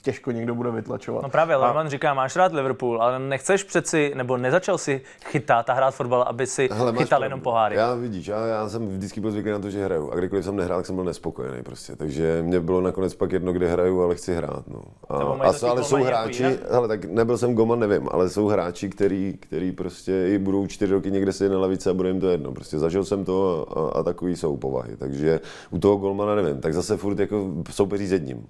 těžko 0.05 0.31
někdo 0.31 0.55
bude 0.55 0.71
vytlačovat. 0.71 1.23
No 1.23 1.29
právě, 1.29 1.57
a... 1.57 1.89
říká, 1.89 2.15
máš 2.15 2.37
rád 2.37 2.53
Liverpool, 2.53 3.03
ale 3.03 3.19
nechceš 3.19 3.63
přeci, 3.65 4.13
nebo 4.15 4.37
nezačal 4.37 4.79
si 4.79 5.01
chytat 5.25 5.71
a 5.71 5.73
hrát 5.73 5.95
fotbal, 5.95 6.23
aby 6.23 6.47
si 6.47 6.69
Hele, 6.73 6.93
chytal 6.97 7.25
jenom 7.25 7.41
poháry. 7.41 7.77
Já 7.77 7.95
vidíš, 7.95 8.27
já, 8.27 8.47
já 8.47 8.69
jsem 8.69 8.89
vždycky 8.89 9.21
byl 9.21 9.31
zvyklý 9.31 9.51
na 9.51 9.59
to, 9.59 9.71
že 9.71 9.85
hraju. 9.85 10.11
A 10.11 10.17
kdykoliv 10.17 10.45
jsem 10.45 10.57
nehrál, 10.57 10.79
tak 10.79 10.87
jsem 10.87 10.95
byl 10.95 11.05
nespokojený 11.05 11.63
prostě. 11.63 11.97
Takže 11.97 12.43
mě 12.43 12.61
bylo 12.61 12.81
nakonec 12.81 13.15
pak 13.15 13.33
jedno, 13.33 13.53
kde 13.53 13.69
hraju, 13.69 14.03
ale 14.03 14.15
chci 14.15 14.35
hrát. 14.35 14.69
No. 14.69 14.83
A, 15.09 15.17
a 15.17 15.53
ale 15.71 15.85
jsou 15.85 16.05
hráči, 16.05 16.59
hele, 16.71 16.89
tak 16.89 17.05
nebyl 17.05 17.39
jsem 17.39 17.55
Goman, 17.55 17.81
nevím, 17.81 18.09
ale 18.11 18.29
jsou 18.29 18.47
hráči, 18.47 18.89
který, 18.89 19.37
který 19.41 19.73
prostě 19.73 20.27
i 20.29 20.39
budou 20.39 20.67
čtyři 20.67 20.93
roky 20.93 21.11
někde 21.11 21.33
si 21.33 21.49
na 21.49 21.59
lavice 21.59 21.91
a 21.91 21.95
bude 21.95 22.09
jim 22.09 22.21
to 22.21 22.29
jedno. 22.29 22.53
Prostě 22.53 22.79
zažil 22.79 23.05
jsem 23.05 23.25
to 23.25 23.67
a, 23.69 23.81
a, 23.81 24.01
a 24.01 24.03
takový 24.03 24.37
jsou 24.37 24.57
povahy. 24.57 24.97
Takže 24.97 25.41
u 25.71 25.79
toho 25.79 25.97
Golmana 25.97 26.35
nevím, 26.35 26.61
tak 26.61 26.75
zase 26.75 26.97
furt 26.97 27.19
jako 27.19 27.47
soupeří 27.71 28.07
s 28.07 28.13
jedním 28.13 28.47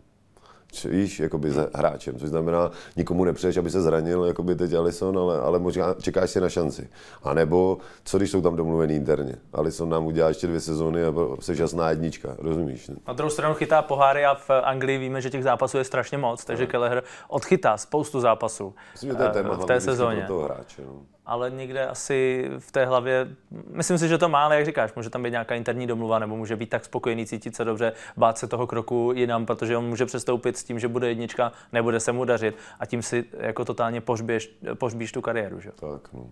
víš, 0.82 1.20
jakoby 1.20 1.50
s 1.50 1.68
hráčem, 1.74 2.18
což 2.18 2.28
znamená, 2.28 2.70
nikomu 2.96 3.24
nepřeješ, 3.24 3.56
aby 3.56 3.70
se 3.70 3.82
zranil, 3.82 4.24
jakoby 4.24 4.54
teď 4.54 4.72
Alison, 4.72 5.18
ale, 5.18 5.40
ale 5.40 5.58
možná 5.58 5.94
čekáš 5.94 6.30
si 6.30 6.40
na 6.40 6.48
šanci. 6.48 6.88
A 7.22 7.34
nebo, 7.34 7.78
co 8.04 8.18
když 8.18 8.30
jsou 8.30 8.42
tam 8.42 8.56
domluvený 8.56 8.94
interně? 8.94 9.36
Alison 9.52 9.88
nám 9.88 10.06
udělá 10.06 10.28
ještě 10.28 10.46
dvě 10.46 10.60
sezóny 10.60 11.04
a 11.04 11.12
jsi 11.40 11.60
jasná 11.60 11.90
jednička, 11.90 12.34
rozumíš? 12.38 12.88
Ne? 12.88 12.96
Na 13.08 13.12
druhou 13.12 13.30
stranu 13.30 13.54
chytá 13.54 13.82
poháry 13.82 14.24
a 14.24 14.34
v 14.34 14.50
Anglii 14.50 14.98
víme, 14.98 15.20
že 15.20 15.30
těch 15.30 15.44
zápasů 15.44 15.78
je 15.78 15.84
strašně 15.84 16.18
moc, 16.18 16.44
takže 16.44 16.64
no. 16.64 16.70
Kelleher 16.70 17.02
odchytá 17.28 17.76
spoustu 17.76 18.20
zápasů 18.20 18.74
Myslím, 18.92 19.10
že 19.10 19.16
to 19.16 19.22
je 19.22 19.28
téma 19.28 19.56
v 19.56 19.64
té 19.64 19.80
sezóně. 19.80 20.24
Toho 20.26 20.42
hráče, 20.42 20.82
no 20.86 21.02
ale 21.26 21.50
někde 21.50 21.86
asi 21.86 22.50
v 22.58 22.72
té 22.72 22.84
hlavě, 22.84 23.28
myslím 23.70 23.98
si, 23.98 24.08
že 24.08 24.18
to 24.18 24.28
má, 24.28 24.44
ale 24.44 24.56
jak 24.56 24.66
říkáš, 24.66 24.94
může 24.94 25.10
tam 25.10 25.22
být 25.22 25.30
nějaká 25.30 25.54
interní 25.54 25.86
domluva, 25.86 26.18
nebo 26.18 26.36
může 26.36 26.56
být 26.56 26.70
tak 26.70 26.84
spokojený, 26.84 27.26
cítit 27.26 27.56
se 27.56 27.64
dobře, 27.64 27.92
bát 28.16 28.38
se 28.38 28.46
toho 28.46 28.66
kroku 28.66 29.12
jinam, 29.14 29.46
protože 29.46 29.76
on 29.76 29.84
může 29.84 30.06
přestoupit 30.06 30.56
s 30.56 30.64
tím, 30.64 30.78
že 30.78 30.88
bude 30.88 31.08
jednička, 31.08 31.52
nebude 31.72 32.00
se 32.00 32.12
mu 32.12 32.24
dařit 32.24 32.56
a 32.80 32.86
tím 32.86 33.02
si 33.02 33.24
jako 33.38 33.64
totálně 33.64 34.00
pohřbíš, 34.00 34.58
pohřbíš 34.74 35.12
tu 35.12 35.20
kariéru. 35.20 35.60
Že? 35.60 35.70
Tak, 35.70 36.12
no. 36.12 36.26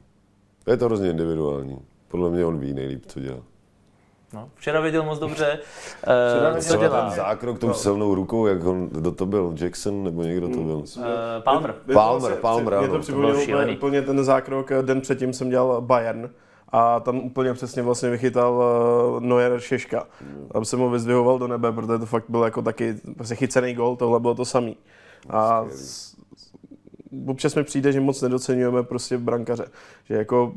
Je 0.67 0.77
to 0.77 0.85
hrozně 0.85 1.11
individuální. 1.11 1.79
Podle 2.09 2.31
mě 2.31 2.45
on 2.45 2.59
ví 2.59 2.73
nejlíp, 2.73 3.07
co 3.07 3.21
dělá. 3.21 3.52
No, 4.35 4.49
včera 4.55 4.81
viděl 4.81 5.03
moc 5.03 5.19
dobře, 5.19 5.59
uh, 6.53 6.59
co 6.59 6.77
dělá. 6.77 7.01
ten 7.01 7.17
zákrok 7.17 7.59
tou 7.59 7.67
no. 7.67 7.75
silnou 7.75 8.15
rukou, 8.15 8.47
jak 8.47 8.65
on, 8.65 8.89
kdo 8.89 9.13
to 9.13 9.27
byl, 9.27 9.55
Jackson 9.61 10.05
nebo 10.05 10.23
někdo 10.23 10.49
to 10.49 10.57
byl? 10.57 10.77
Uh, 10.77 11.05
Palmer. 11.45 11.75
Palmer, 11.93 12.35
Palmer, 12.35 12.79
Mě 12.79 12.89
to 12.89 12.99
připomnělo 12.99 13.43
úplně, 13.43 13.77
úplně 13.77 14.03
ten 14.03 14.25
zákrok, 14.25 14.73
den 14.83 15.01
předtím 15.01 15.33
jsem 15.33 15.51
dělal 15.51 15.81
Bayern 15.81 16.31
a 16.69 17.01
tam 17.01 17.19
úplně 17.19 17.55
přesně 17.55 17.83
vlastně 17.83 18.11
vychytal 18.11 18.53
uh, 19.15 19.21
Neuer 19.21 19.61
Šeška. 19.61 20.07
Tam 20.53 20.65
jsem 20.65 20.81
ho 20.81 20.91
vyzdvihoval 20.91 21.39
do 21.39 21.49
nebe, 21.49 21.73
protože 21.73 21.99
to 21.99 22.07
fakt 22.07 22.25
byl 22.29 22.43
jako 22.43 22.63
taky 22.63 22.95
prostě 23.17 23.35
chycený 23.35 23.75
gol, 23.75 23.97
tohle 23.97 24.21
bylo 24.21 24.35
to 24.35 24.45
samý. 24.45 24.77
A 25.31 25.65
občas 27.27 27.55
mi 27.55 27.65
přijde, 27.65 27.93
že 27.93 28.01
moc 28.01 28.23
nedocenujeme 28.23 28.83
prostě 28.83 29.19
brankaře. 29.19 29.65
Že 30.05 30.15
jako 30.15 30.53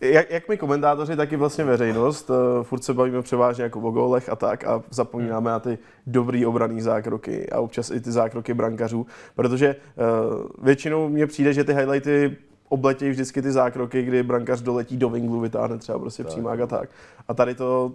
jak, 0.00 0.30
jak 0.30 0.48
my 0.48 0.56
komentátoři, 0.56 1.16
tak 1.16 1.32
i 1.32 1.36
vlastně 1.36 1.64
veřejnost, 1.64 2.30
uh, 2.30 2.36
furt 2.62 2.84
se 2.84 2.94
bavíme 2.94 3.22
převážně 3.22 3.64
jako 3.64 3.80
o 3.80 3.90
gólech 3.90 4.28
a 4.28 4.36
tak 4.36 4.64
a 4.64 4.82
zapomínáme 4.90 5.50
na 5.50 5.60
ty 5.60 5.78
dobrý 6.06 6.46
obraný 6.46 6.80
zákroky 6.80 7.50
a 7.50 7.60
občas 7.60 7.90
i 7.90 8.00
ty 8.00 8.12
zákroky 8.12 8.54
brankařů, 8.54 9.06
protože 9.34 9.76
uh, 9.76 10.64
většinou 10.64 11.08
mně 11.08 11.26
přijde, 11.26 11.52
že 11.52 11.64
ty 11.64 11.74
highlighty 11.74 12.36
obletějí 12.68 13.10
vždycky 13.10 13.42
ty 13.42 13.52
zákroky, 13.52 14.02
kdy 14.02 14.22
brankař 14.22 14.60
doletí 14.60 14.96
do 14.96 15.10
vinglu, 15.10 15.40
vytáhne 15.40 15.78
třeba 15.78 15.98
prostě 15.98 16.22
tak. 16.22 16.32
přímák 16.32 16.60
a 16.60 16.66
tak. 16.66 16.90
A 17.28 17.34
tady 17.34 17.54
to 17.54 17.94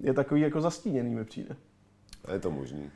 je 0.00 0.14
takový 0.14 0.40
jako 0.40 0.60
zastíněný 0.60 1.14
mi 1.14 1.24
přijde. 1.24 1.56
A 2.24 2.32
je 2.32 2.38
to 2.38 2.50
možný. 2.50 2.90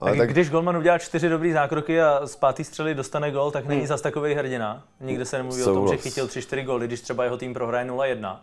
Ale 0.00 0.16
tak, 0.16 0.30
když 0.30 0.50
Golman 0.50 0.76
udělá 0.76 0.98
čtyři 0.98 1.28
dobrý 1.28 1.52
zákroky 1.52 2.00
a 2.00 2.26
z 2.26 2.36
pátý 2.36 2.64
střely 2.64 2.94
dostane 2.94 3.30
gol, 3.30 3.50
tak 3.50 3.66
není 3.66 3.80
hmm. 3.80 3.88
zas 3.88 4.00
takový 4.00 4.34
hrdina. 4.34 4.84
Nikde 5.00 5.24
se 5.24 5.36
nemluví 5.36 5.62
Souhlas. 5.62 5.76
o 5.76 5.80
tom, 5.80 5.96
že 5.96 6.02
chytil 6.02 6.26
3-4 6.26 6.64
góly, 6.64 6.86
když 6.86 7.00
třeba 7.00 7.24
jeho 7.24 7.36
tým 7.36 7.54
prohraje 7.54 7.86
0-1. 7.86 8.36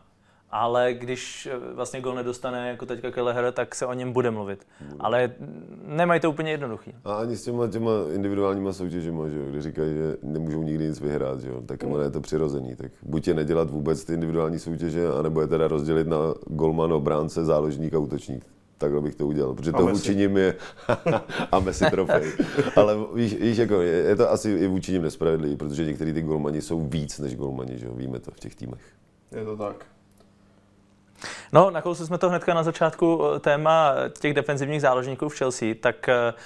Ale 0.53 0.93
když 0.93 1.49
eh, 1.51 1.73
vlastně 1.73 2.01
gol 2.01 2.15
nedostane 2.15 2.69
jako 2.69 2.85
teďka 2.85 3.11
Kelleher, 3.11 3.51
tak 3.51 3.75
se 3.75 3.85
o 3.85 3.93
něm 3.93 4.13
bude 4.13 4.31
mluvit. 4.31 4.67
Hmm. 4.79 4.97
Ale 4.99 5.31
nemají 5.85 6.21
to 6.21 6.29
úplně 6.29 6.51
jednoduchý. 6.51 6.93
A 7.05 7.13
ani 7.13 7.35
s 7.37 7.43
těma, 7.43 7.67
těma 7.67 7.91
individuálníma 8.13 8.73
soutěžima, 8.73 9.29
že 9.29 9.37
jo, 9.37 9.45
kde 9.49 9.61
říkají, 9.61 9.93
že 9.93 10.17
nemůžou 10.23 10.63
nikdy 10.63 10.85
nic 10.85 10.99
vyhrát, 10.99 11.39
že 11.39 11.49
jo, 11.49 11.61
tak 11.65 11.83
hmm. 11.83 12.01
je 12.01 12.11
to 12.11 12.21
přirozený. 12.21 12.75
Tak 12.75 12.91
buď 13.03 13.27
je 13.27 13.33
nedělat 13.33 13.69
vůbec 13.69 14.05
ty 14.05 14.13
individuální 14.13 14.59
soutěže, 14.59 15.07
anebo 15.19 15.41
je 15.41 15.47
teda 15.47 15.67
rozdělit 15.67 16.07
na 16.07 16.17
golman, 16.47 16.93
obránce, 16.93 17.45
záložník 17.45 17.93
a 17.93 17.99
útočník 17.99 18.45
takhle 18.81 19.01
bych 19.01 19.15
to 19.15 19.27
udělal, 19.27 19.53
protože 19.53 19.71
to 19.71 19.87
vůči 19.87 20.15
nim 20.15 20.37
je 20.37 20.55
a 21.51 21.59
Messi 21.59 21.85
trofej. 21.91 22.31
Ale 22.75 22.95
víš, 23.13 23.33
víš 23.33 23.57
jako 23.57 23.81
je, 23.81 23.93
je, 23.93 24.15
to 24.15 24.31
asi 24.31 24.51
i 24.51 24.67
vůči 24.67 24.91
nim 24.91 25.01
nespravedlivý, 25.01 25.55
protože 25.55 25.85
některý 25.85 26.13
ty 26.13 26.21
golmani 26.21 26.61
jsou 26.61 26.87
víc 26.87 27.19
než 27.19 27.35
golmani, 27.35 27.77
že 27.77 27.85
jo? 27.85 27.93
víme 27.95 28.19
to 28.19 28.31
v 28.31 28.39
těch 28.39 28.55
týmech. 28.55 28.81
Je 29.31 29.45
to 29.45 29.57
tak. 29.57 29.85
No, 31.53 31.71
nakousli 31.71 32.05
jsme 32.05 32.17
to 32.17 32.29
hnedka 32.29 32.53
na 32.53 32.63
začátku 32.63 33.21
eh, 33.35 33.39
téma 33.39 33.93
těch 34.19 34.33
defenzivních 34.33 34.81
záložníků 34.81 35.29
v 35.29 35.37
Chelsea, 35.37 35.75
tak 35.81 35.95
uh, 36.07 36.39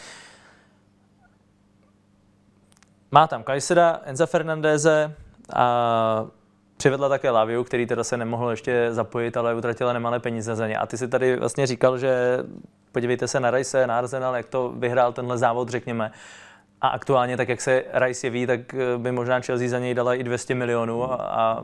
má 3.12 3.28
tam 3.28 3.44
Kajseda, 3.44 4.02
Enza 4.04 4.26
Fernandeze 4.26 5.16
a 5.54 6.28
Přivedla 6.78 7.10
také 7.10 7.30
Laviu, 7.30 7.64
který 7.64 7.86
teda 7.86 8.04
se 8.04 8.18
nemohl 8.18 8.50
ještě 8.50 8.88
zapojit, 8.92 9.38
ale 9.38 9.56
utratila 9.56 9.94
nemalé 9.94 10.20
peníze 10.20 10.56
za 10.56 10.68
ně. 10.68 10.78
A 10.78 10.86
ty 10.86 10.98
si 10.98 11.08
tady 11.08 11.36
vlastně 11.36 11.68
říkal, 11.68 11.98
že 11.98 12.40
podívejte 12.92 13.28
se 13.28 13.40
na 13.40 13.52
Rajse, 13.52 13.88
na 13.88 13.98
Arsenal, 13.98 14.36
jak 14.36 14.46
to 14.46 14.74
vyhrál 14.76 15.14
tenhle 15.14 15.38
závod, 15.38 15.70
řekněme. 15.70 16.12
A 16.82 16.88
aktuálně, 16.88 17.38
tak 17.38 17.50
jak 17.50 17.62
se 17.62 17.84
Rice 17.94 18.28
jeví, 18.28 18.48
tak 18.48 18.74
eh, 18.74 18.98
by 18.98 19.12
možná 19.12 19.40
Chelsea 19.40 19.70
za 19.70 19.80
něj 19.80 19.94
dala 19.94 20.14
i 20.16 20.24
200 20.24 20.56
milionů 20.56 21.12
a, 21.12 21.16
a 21.16 21.64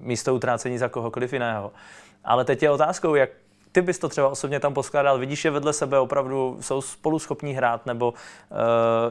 místo 0.00 0.34
utrácení 0.34 0.78
za 0.78 0.88
kohokoliv 0.88 1.32
jiného. 1.32 1.72
Ale 2.24 2.44
teď 2.44 2.62
je 2.62 2.70
otázkou, 2.70 3.14
jak 3.14 3.30
ty 3.72 3.82
bys 3.82 3.98
to 3.98 4.08
třeba 4.08 4.28
osobně 4.28 4.60
tam 4.60 4.74
poskládal, 4.74 5.18
vidíš 5.18 5.44
je 5.44 5.50
vedle 5.50 5.72
sebe, 5.72 5.98
opravdu 5.98 6.56
jsou 6.60 6.80
spolu 6.80 7.18
schopní 7.18 7.54
hrát, 7.54 7.86
nebo 7.86 8.10
uh, 8.10 8.16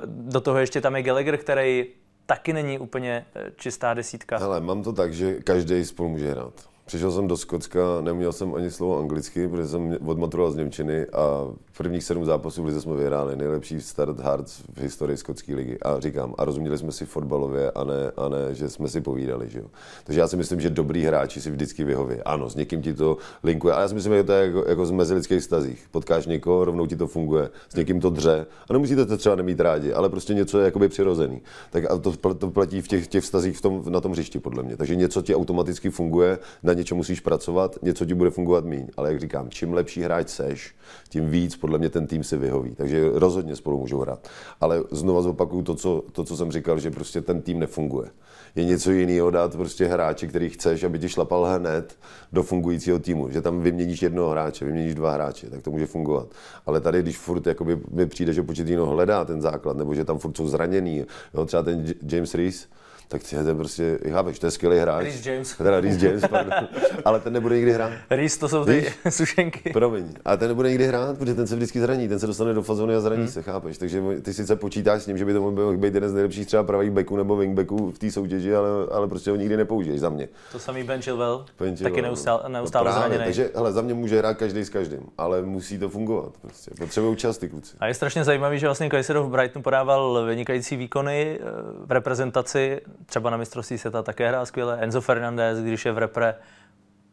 do 0.06 0.42
toho 0.42 0.60
ještě 0.60 0.82
tam 0.82 0.96
je 0.96 1.04
Gallagher, 1.04 1.38
který 1.38 1.86
taky 2.32 2.54
není 2.54 2.80
úplně 2.80 3.26
eh, 3.36 3.52
čistá 3.56 3.94
desítka. 3.94 4.38
Hele, 4.38 4.62
mám 4.62 4.84
to 4.84 4.94
tak, 4.94 5.13
že 5.13 5.34
každý 5.34 5.86
spolu 5.86 6.10
může 6.10 6.32
hrát. 6.32 6.54
Přišel 6.86 7.12
jsem 7.12 7.28
do 7.28 7.38
Skotska, 7.38 7.80
neměl 8.02 8.34
jsem 8.34 8.56
ani 8.56 8.72
slovo 8.72 9.00
anglicky, 9.00 9.48
protože 9.48 9.67
jsem 9.67 9.98
odmaturoval 10.06 10.52
z 10.52 10.56
Němčiny 10.56 11.08
a 11.08 11.48
prvních 11.82 12.04
sedm 12.04 12.26
zápasů 12.26 12.63
v 12.63 12.65
lize 12.65 12.82
jsme 12.82 12.96
vyhráli. 12.96 13.36
Nejlepší 13.36 13.82
start 13.82 14.20
Hearts 14.20 14.62
v 14.74 14.82
historii 14.82 15.17
skotské 15.17 15.56
ligy. 15.56 15.78
A 15.80 16.00
říkám, 16.00 16.36
a 16.38 16.46
rozuměli 16.46 16.78
jsme 16.78 16.91
si 16.91 17.06
fotbalově 17.06 17.72
a 17.72 17.84
ne, 17.84 18.12
a 18.17 18.30
ne 18.30 18.56
že 18.56 18.70
jsme 18.70 18.88
si 18.88 19.02
povídali. 19.02 19.50
Že 19.50 19.60
jo? 19.60 19.65
Takže 20.04 20.20
já 20.20 20.28
si 20.28 20.38
myslím, 20.38 20.62
že 20.62 20.70
dobrý 20.70 21.04
hráči 21.04 21.41
si 21.41 21.52
vždycky 21.52 21.84
vyhoví. 21.84 22.15
Ano, 22.26 22.50
s 22.50 22.56
někým 22.56 22.82
ti 22.82 22.94
to 22.94 23.17
linkuje. 23.44 23.74
A 23.74 23.82
já 23.82 23.88
si 23.88 23.96
myslím, 23.96 24.13
že 24.13 24.24
to 24.24 24.32
je 24.32 24.46
jako, 24.46 24.70
jako 24.70 24.86
z 24.86 24.91
mezilidských 24.91 25.44
stazích. 25.44 25.88
Potkáš 25.91 26.26
někoho, 26.26 26.65
rovnou 26.65 26.86
ti 26.86 26.96
to 26.96 27.08
funguje, 27.08 27.50
s 27.70 27.76
někým 27.76 28.02
to 28.02 28.10
dře. 28.10 28.46
A 28.70 28.74
nemusíte 28.74 29.06
to 29.06 29.17
třeba 29.17 29.36
nemít 29.36 29.60
rádi, 29.60 29.94
ale 29.94 30.10
prostě 30.10 30.34
něco 30.34 30.60
je 30.60 30.65
jakoby 30.65 30.89
přirozený. 30.89 31.41
Tak 31.70 31.91
a 31.91 31.98
to, 31.98 32.34
to 32.34 32.50
platí 32.50 32.82
v 32.82 32.88
těch, 32.88 33.08
těch 33.08 33.24
vztazích 33.24 33.58
v 33.58 33.62
tom, 33.62 33.84
na 33.89 34.02
tom 34.02 34.12
hřišti, 34.12 34.39
podle 34.39 34.63
mě. 34.63 34.78
Takže 34.78 34.96
něco 34.96 35.22
ti 35.22 35.36
automaticky 35.36 35.89
funguje, 35.89 36.39
na 36.63 36.74
něčem 36.74 36.98
musíš 36.98 37.20
pracovat, 37.20 37.78
něco 37.82 38.06
ti 38.06 38.13
bude 38.13 38.30
fungovat 38.30 38.65
míň. 38.65 38.88
Ale 38.98 39.10
jak 39.12 39.20
říkám, 39.20 39.50
čím 39.50 39.74
lepší 39.74 40.02
hráč 40.02 40.30
seš, 40.30 40.76
tím 41.10 41.30
víc 41.30 41.56
podle 41.56 41.71
mě 41.78 41.90
ten 41.90 42.08
tým 42.08 42.24
si 42.24 42.38
vyhoví. 42.38 42.76
Takže 42.76 43.10
rozhodně 43.14 43.56
spolu 43.56 43.80
můžou 43.80 44.00
hrát. 44.00 44.28
Ale 44.62 44.84
znova 44.92 45.22
zopakuju 45.22 45.64
to, 45.64 45.76
co, 45.76 46.04
to, 46.12 46.24
co 46.24 46.38
jsem 46.38 46.52
říkal, 46.52 46.80
že 46.80 46.92
prostě 46.92 47.22
ten 47.22 47.42
tým 47.42 47.60
nefunguje. 47.60 48.10
Je 48.56 48.66
něco 48.66 48.92
jiného 48.92 49.32
dát 49.32 49.56
prostě 49.56 49.86
hráče, 49.86 50.28
který 50.28 50.50
chceš, 50.50 50.84
aby 50.84 51.00
ti 51.00 51.10
šlapal 51.10 51.46
hned 51.46 51.98
do 52.32 52.44
fungujícího 52.44 53.00
týmu. 53.00 53.30
Že 53.30 53.42
tam 53.42 53.62
vyměníš 53.62 54.02
jednoho 54.02 54.30
hráče, 54.30 54.66
vyměníš 54.66 54.96
dva 54.96 55.12
hráče, 55.12 55.50
tak 55.50 55.62
to 55.62 55.72
může 55.72 55.86
fungovat. 55.86 56.28
Ale 56.66 56.82
tady, 56.82 57.02
když 57.02 57.18
furt 57.18 57.48
mi 57.92 58.06
přijde, 58.06 58.34
že 58.34 58.44
Pochettino 58.44 58.86
hledá 58.86 59.26
ten 59.26 59.42
základ, 59.42 59.78
nebo 59.78 59.96
že 59.96 60.06
tam 60.06 60.20
furt 60.20 60.38
jsou 60.38 60.48
zraněný, 60.48 61.06
jo, 61.34 61.46
třeba 61.46 61.64
ten 61.64 61.86
James 62.04 62.34
Reese, 62.34 62.68
tak 63.12 63.24
ty 63.24 63.36
je 63.36 63.56
prostě, 63.56 64.00
chápeš, 64.12 64.39
to 64.39 64.47
je 64.47 64.52
skvělý 64.52 64.78
hráč. 64.78 65.04
Reece 65.04 65.32
James. 65.32 65.58
Teda 65.58 65.80
Reece 65.82 66.08
James, 66.08 66.24
pardon. 66.30 66.67
ale 67.06 67.19
ten 67.19 67.34
nebude 67.34 67.56
nikdy 67.56 67.71
hrát. 67.74 67.91
Reece, 68.10 68.39
to 68.39 68.50
jsou 68.50 68.65
ty 68.65 68.80
Víš? 68.80 69.00
sušenky. 69.10 69.69
Promiň. 69.69 70.06
A 70.26 70.38
ten 70.38 70.47
nebude 70.47 70.69
nikdy 70.69 70.88
hrát, 70.88 71.17
protože 71.17 71.34
ten 71.34 71.47
se 71.47 71.56
vždycky 71.56 71.80
zraní, 71.80 72.08
ten 72.08 72.19
se 72.19 72.28
dostane 72.28 72.54
do 72.54 72.62
fazony 72.62 72.95
a 72.95 73.00
zraní 73.00 73.21
Hmm. 73.21 73.32
se, 73.32 73.41
chápeš? 73.41 73.78
Takže 73.78 74.02
ty 74.21 74.34
sice 74.34 74.56
počítáš 74.56 75.02
s 75.04 75.08
ním, 75.08 75.17
že 75.17 75.26
by 75.26 75.34
to 75.34 75.41
mohl 75.41 75.78
být 75.78 75.93
jeden 75.93 76.10
z 76.10 76.13
nejlepších 76.13 76.47
třeba 76.47 76.63
pravých 76.63 76.91
backů 76.91 77.17
nebo 77.17 77.36
wingbacků 77.36 77.91
v 77.91 78.00
té 78.00 78.12
soutěži, 78.12 78.56
ale, 78.56 78.69
ale 78.91 79.08
prostě 79.08 79.30
ho 79.32 79.36
nikdy 79.36 79.58
nepoužiješ 79.58 80.00
za 80.00 80.10
mě. 80.10 80.30
To 80.52 80.60
samý 80.60 80.84
Ben 80.84 81.02
Chilwell, 81.02 81.45
Ben 81.60 81.69
taky 81.76 81.84
Chilwell, 81.84 82.04
neustále, 82.04 82.41
no. 82.43 82.50
neustále 82.50 82.91
no 82.91 82.97
zraněný. 82.97 83.24
Takže 83.24 83.50
hele, 83.56 83.71
za 83.71 83.82
mě 83.82 83.93
může 83.93 84.17
hrát 84.17 84.38
každý 84.38 84.62
s 84.62 84.69
každým, 84.69 85.00
ale 85.17 85.41
musí 85.41 85.80
to 85.80 85.89
fungovat. 85.89 86.34
Prostě. 86.41 86.71
Potřebují 86.80 87.15
čas 87.17 87.38
ty 87.38 87.50
kluci. 87.50 87.76
A 87.80 87.88
je 87.88 87.93
strašně 87.93 88.24
zajímavý, 88.24 88.60
že 88.60 88.67
vlastně 88.67 88.89
Kajserov 88.89 89.28
v 89.28 89.30
Brightonu 89.30 89.63
podával 89.63 90.26
vynikající 90.26 90.76
výkony 90.76 91.39
eh, 91.41 91.45
v 91.86 91.91
reprezentaci, 91.91 92.82
třeba 93.06 93.30
na 93.30 93.38
mistrovství 93.38 93.78
světa 93.78 94.04
také 94.04 94.28
hrál 94.28 94.46
skvěle. 94.46 94.78
Enzo 94.82 95.02
Fernandez, 95.02 95.60
když 95.60 95.86
je 95.86 95.92
v 95.92 95.98
repre, 95.98 96.36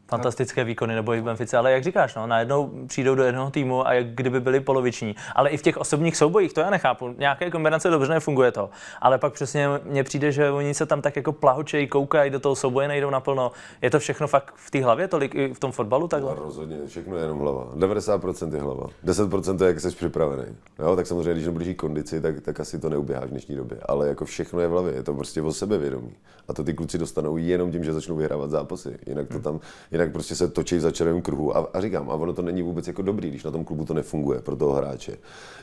fantastické 0.09 0.65
výkony, 0.65 0.95
nebo 0.95 1.15
i 1.15 1.21
v 1.21 1.25
Benfice, 1.25 1.57
ale 1.59 1.73
jak 1.73 1.85
říkáš, 1.85 2.15
no, 2.15 2.27
najednou 2.27 2.71
přijdou 2.87 3.15
do 3.15 3.23
jednoho 3.23 3.51
týmu 3.51 3.87
a 3.87 3.93
jak 3.93 4.07
kdyby 4.07 4.41
byli 4.41 4.61
poloviční. 4.61 5.17
Ale 5.35 5.51
i 5.51 5.57
v 5.57 5.63
těch 5.63 5.77
osobních 5.77 6.17
soubojích, 6.17 6.53
to 6.53 6.61
já 6.61 6.71
nechápu. 6.71 7.15
Nějaké 7.19 7.51
kombinace 7.51 7.91
dobře 7.91 8.13
nefunguje 8.13 8.53
to. 8.53 8.71
Ale 9.01 9.19
pak 9.19 9.33
přesně 9.33 9.69
mně 9.85 10.05
přijde, 10.05 10.33
že 10.33 10.51
oni 10.51 10.75
se 10.75 10.87
tam 10.87 11.03
tak 11.03 11.17
jako 11.17 11.33
plahočejí, 11.33 11.87
koukají 11.87 12.31
do 12.31 12.41
toho 12.41 12.55
souboje, 12.57 12.89
nejdou 12.89 13.11
naplno. 13.11 13.53
Je 13.83 13.91
to 13.91 13.99
všechno 13.99 14.27
fakt 14.27 14.55
v 14.57 14.71
té 14.71 14.85
hlavě, 14.85 15.09
tolik 15.09 15.35
i 15.35 15.55
v 15.55 15.59
tom 15.59 15.73
fotbalu 15.73 16.09
takhle? 16.09 16.35
No, 16.35 16.43
rozhodně, 16.43 16.77
všechno 16.87 17.17
je 17.17 17.23
jenom 17.23 17.39
hlava. 17.39 17.67
90% 17.77 18.55
je 18.55 18.61
hlava. 18.61 18.87
10% 19.05 19.63
je, 19.63 19.69
jak 19.69 19.81
jsi 19.81 19.91
připravený. 19.91 20.45
Jo, 20.79 20.97
tak 20.97 21.07
samozřejmě, 21.07 21.33
když 21.33 21.47
nebudeš 21.47 21.77
kondici, 21.77 22.21
tak, 22.21 22.41
tak 22.41 22.61
asi 22.61 22.79
to 22.79 22.89
neuběháš 22.89 23.25
v 23.25 23.31
dnešní 23.31 23.57
době. 23.57 23.79
Ale 23.87 24.09
jako 24.09 24.25
všechno 24.25 24.61
je 24.61 24.69
v 24.69 24.71
hlavě, 24.71 24.95
je 24.95 25.03
to 25.03 25.15
prostě 25.15 25.43
o 25.43 25.53
sebevědomí. 25.53 26.15
A 26.49 26.53
to 26.53 26.65
ty 26.65 26.75
kluci 26.75 26.99
dostanou 26.99 27.37
jenom 27.37 27.73
tím, 27.73 27.85
že 27.85 27.93
začnou 27.93 28.17
vyhrávat 28.17 28.51
zápasy. 28.51 28.99
Jinak 29.07 29.29
to 29.29 29.41
tam, 29.41 29.61
jinak 29.99 30.13
prostě 30.13 30.35
se 30.35 30.49
točí 30.49 30.77
v 30.77 30.81
začarovaném 30.81 31.23
kruhu. 31.23 31.57
A, 31.57 31.69
a, 31.73 31.81
říkám, 31.81 32.11
a 32.11 32.15
ono 32.15 32.33
to 32.33 32.43
není 32.43 32.63
vůbec 32.63 32.87
jako 32.87 33.03
dobrý, 33.03 33.29
když 33.29 33.45
na 33.45 33.51
tom 33.51 33.65
klubu 33.65 33.85
to 33.85 33.95
nefunguje 33.95 34.41
pro 34.41 34.57
toho 34.57 34.73
hráče. 34.73 35.17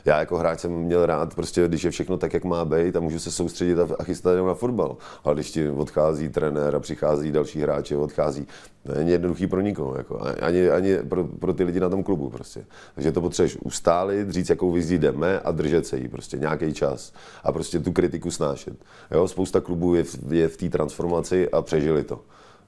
Já 0.04 0.18
jako 0.18 0.38
hráč 0.38 0.60
jsem 0.60 0.72
měl 0.72 1.06
rád, 1.06 1.34
prostě, 1.34 1.68
když 1.68 1.84
je 1.84 1.90
všechno 1.90 2.16
tak, 2.16 2.34
jak 2.34 2.44
má 2.44 2.64
být 2.64 2.96
a 2.96 3.00
můžu 3.00 3.18
se 3.18 3.30
soustředit 3.30 3.78
a, 3.78 3.88
a 3.98 4.04
chystat 4.04 4.30
jenom 4.30 4.46
na 4.46 4.54
fotbal. 4.54 4.96
Ale 5.24 5.34
když 5.34 5.50
ti 5.50 5.70
odchází 5.70 6.28
trenér 6.28 6.76
a 6.76 6.80
přichází 6.80 7.32
další 7.32 7.60
hráči, 7.60 7.96
odchází, 7.96 8.46
to 8.86 8.94
není 8.94 9.10
jednoduchý 9.10 9.46
pro 9.46 9.60
nikoho, 9.60 9.94
jako, 9.96 10.20
ani, 10.40 10.70
ani 10.70 10.96
pro, 11.08 11.24
pro, 11.24 11.52
ty 11.54 11.64
lidi 11.64 11.80
na 11.80 11.88
tom 11.88 12.02
klubu. 12.02 12.30
Prostě. 12.30 12.64
Takže 12.94 13.12
to 13.12 13.20
potřebuješ 13.20 13.56
ustálit, 13.56 14.30
říct, 14.30 14.48
jakou 14.48 14.72
vizi 14.72 14.98
jdeme 14.98 15.40
a 15.40 15.50
držet 15.52 15.86
se 15.86 15.98
jí 15.98 16.08
prostě 16.08 16.38
nějaký 16.38 16.72
čas 16.72 17.12
a 17.44 17.52
prostě 17.52 17.80
tu 17.80 17.92
kritiku 17.92 18.30
snášet. 18.30 18.76
Jo, 19.10 19.28
spousta 19.28 19.60
klubů 19.60 19.94
je, 19.94 20.02
v- 20.04 20.32
je 20.32 20.48
v 20.48 20.56
té 20.56 20.68
transformaci 20.68 21.50
a 21.50 21.62
přežili 21.62 22.04
to. 22.04 22.20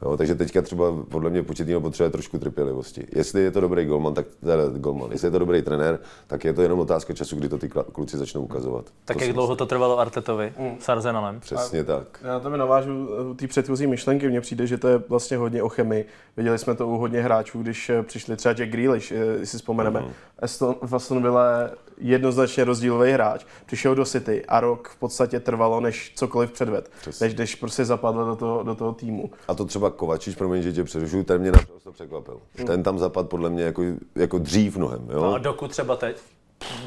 Jo, 0.03 0.17
takže 0.17 0.35
teďka 0.35 0.63
třeba 0.63 0.85
podle 1.09 1.31
mě 1.31 1.43
Pochettino 1.43 1.81
potřebuje 1.81 2.11
trošku 2.11 2.39
trpělivosti. 2.39 3.07
Jestli 3.13 3.43
je 3.43 3.51
to 3.51 3.61
dobrý 3.61 3.85
golman, 3.85 4.15
tak 4.15 4.27
teda 4.41 4.63
golman. 4.69 5.13
Jestli 5.13 5.27
je 5.27 5.31
to 5.31 5.39
dobrý 5.39 5.63
trenér, 5.63 5.99
tak 6.27 6.45
je 6.45 6.53
to 6.53 6.63
jenom 6.63 6.79
otázka 6.79 7.15
času, 7.15 7.37
kdy 7.37 7.49
to 7.49 7.59
ty 7.59 7.69
kluci 7.69 8.19
začnou 8.19 8.43
ukazovat. 8.43 8.85
Tak 9.05 9.17
to 9.17 9.25
jak 9.25 9.33
dlouho 9.33 9.57
to 9.57 9.67
trvalo 9.67 9.99
Artetovi 9.99 10.53
s 10.81 10.89
Arsenalem? 10.89 11.41
Přesně 11.41 11.85
tak. 11.85 12.21
Já 12.23 12.33
na 12.33 12.41
tebe 12.41 12.59
navážu 12.59 13.09
u 13.31 13.35
té 13.35 13.47
předchozí 13.47 13.87
myšlenky. 13.87 14.29
Mně 14.29 14.41
přijde, 14.41 14.67
že 14.67 14.79
to 14.79 14.89
je 14.89 14.99
vlastně 15.09 15.37
hodně 15.37 15.63
o 15.63 15.69
chemii. 15.69 16.07
Viděli 16.37 16.59
jsme 16.59 16.75
to 16.75 16.89
u 16.89 16.99
hodně 16.99 17.23
hráčů, 17.23 17.63
když 17.63 17.91
přišli 18.03 18.37
třeba 18.37 18.55
Jack 18.55 18.71
Grealish, 18.71 19.13
eh, 19.13 19.15
jestli 19.15 19.47
si 19.47 19.57
vzpomeneme. 19.57 20.01
Mhm. 20.01 20.11
Aston, 20.39 20.75
v 20.83 20.97
Aston 20.97 21.23
Villa 21.23 21.71
jednoznačně 22.01 22.65
rozdílový 22.65 23.13
hráč. 23.13 23.45
Přišel 23.67 23.95
do 23.95 24.05
City 24.05 24.45
a 24.47 24.61
rok 24.61 24.89
v 24.89 24.97
podstatě 24.97 25.41
trvalo, 25.41 25.81
než 25.81 26.13
cokoliv 26.15 26.53
předved. 26.53 26.91
Přesně. 27.01 27.27
Než, 27.27 27.37
než 27.37 27.55
prostě 27.55 27.85
zapadl 27.85 28.25
do 28.25 28.37
toho, 28.37 28.63
do 28.63 28.75
toho 28.75 28.93
týmu. 28.93 29.31
A 29.49 29.55
to 29.55 29.65
třeba 29.65 29.91
Kovačič, 29.91 30.37
promiň, 30.37 30.63
že 30.63 30.73
tě 30.73 30.85
přerušuju, 30.85 31.25
ten 31.25 31.41
mě 31.41 31.53
naprosto 31.53 31.93
překvapil. 31.93 32.41
Ten 32.67 32.83
tam 32.83 32.99
zapad 32.99 33.29
podle 33.29 33.51
mě 33.51 33.63
jako, 33.63 33.83
jako 34.15 34.39
dřív 34.39 34.77
mnohem. 34.77 35.09
Jo? 35.11 35.21
No 35.21 35.35
a 35.35 35.39
dokud 35.39 35.71
třeba 35.71 35.97
teď? 35.97 36.17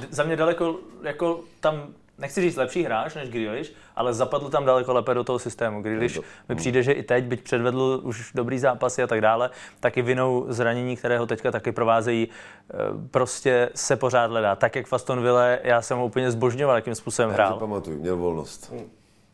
Za 0.10 0.24
mě 0.24 0.36
daleko, 0.36 0.76
jako 1.04 1.39
tam, 1.60 1.88
nechci 2.22 2.42
říct 2.42 2.56
lepší 2.56 2.84
hráč 2.84 3.16
než 3.16 3.30
Grealish, 3.30 3.72
ale 3.96 4.14
zapadl 4.14 4.50
tam 4.50 4.66
daleko 4.66 4.94
lépe 4.94 5.14
do 5.14 5.24
toho 5.24 5.40
systému. 5.40 5.82
Grealish 5.82 6.20
mi 6.50 6.56
přijde, 6.56 6.84
že 6.84 6.92
i 6.92 7.04
teď, 7.04 7.24
byť 7.26 7.42
předvedl 7.44 8.00
už 8.04 8.32
dobrý 8.36 8.60
zápasy 8.60 9.04
a 9.04 9.08
tak 9.08 9.22
dále, 9.22 9.50
taky 9.80 10.02
vinou 10.02 10.46
zranění, 10.50 10.96
které 10.96 11.18
ho 11.18 11.26
teďka 11.28 11.52
taky 11.52 11.72
provázejí, 11.72 12.28
eh, 12.30 12.74
prostě 13.12 13.70
se 13.76 13.96
pořád 13.96 14.32
hledá. 14.32 14.56
Tak 14.56 14.76
jak 14.76 14.88
v 14.88 14.94
Aston 14.94 15.22
Ville, 15.22 15.60
já 15.64 15.82
jsem 15.82 15.98
ho 15.98 16.06
úplně 16.06 16.32
zbožňoval, 16.32 16.76
jakým 16.76 16.96
způsobem 16.96 17.30
Já 17.30 17.36
si 17.36 17.42
hrál. 17.42 17.60
pamatuju, 17.60 18.00
měl 18.00 18.18
volnost. 18.18 18.74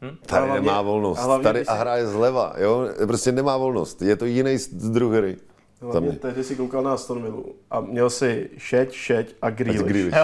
A 0.01 0.05
Tady 0.25 0.45
hlavně- 0.47 0.65
nemá 0.65 0.81
volnost. 0.81 1.19
a 1.19 1.23
hlavně, 1.23 1.43
Tady 1.43 1.65
a 1.65 1.73
hraje 1.73 2.07
zleva, 2.07 2.53
jo? 2.57 2.81
Prostě 3.07 3.31
nemá 3.31 3.57
volnost. 3.57 4.01
Je 4.01 4.15
to 4.15 4.25
jiný 4.25 4.57
druh 4.73 5.13
hry. 5.13 5.37
Hlavně 5.81 6.09
mě. 6.09 6.17
tehdy 6.19 6.43
si 6.43 6.55
koukal 6.55 6.83
na 6.83 6.93
Aston 6.93 7.23
Villa 7.23 7.43
a 7.71 7.79
měl 7.79 8.09
si 8.09 8.49
Šeť, 8.57 8.91
Šeť 8.91 9.35
a 9.41 9.49
Grealish. 9.49 9.81
Grealish. 9.81 10.15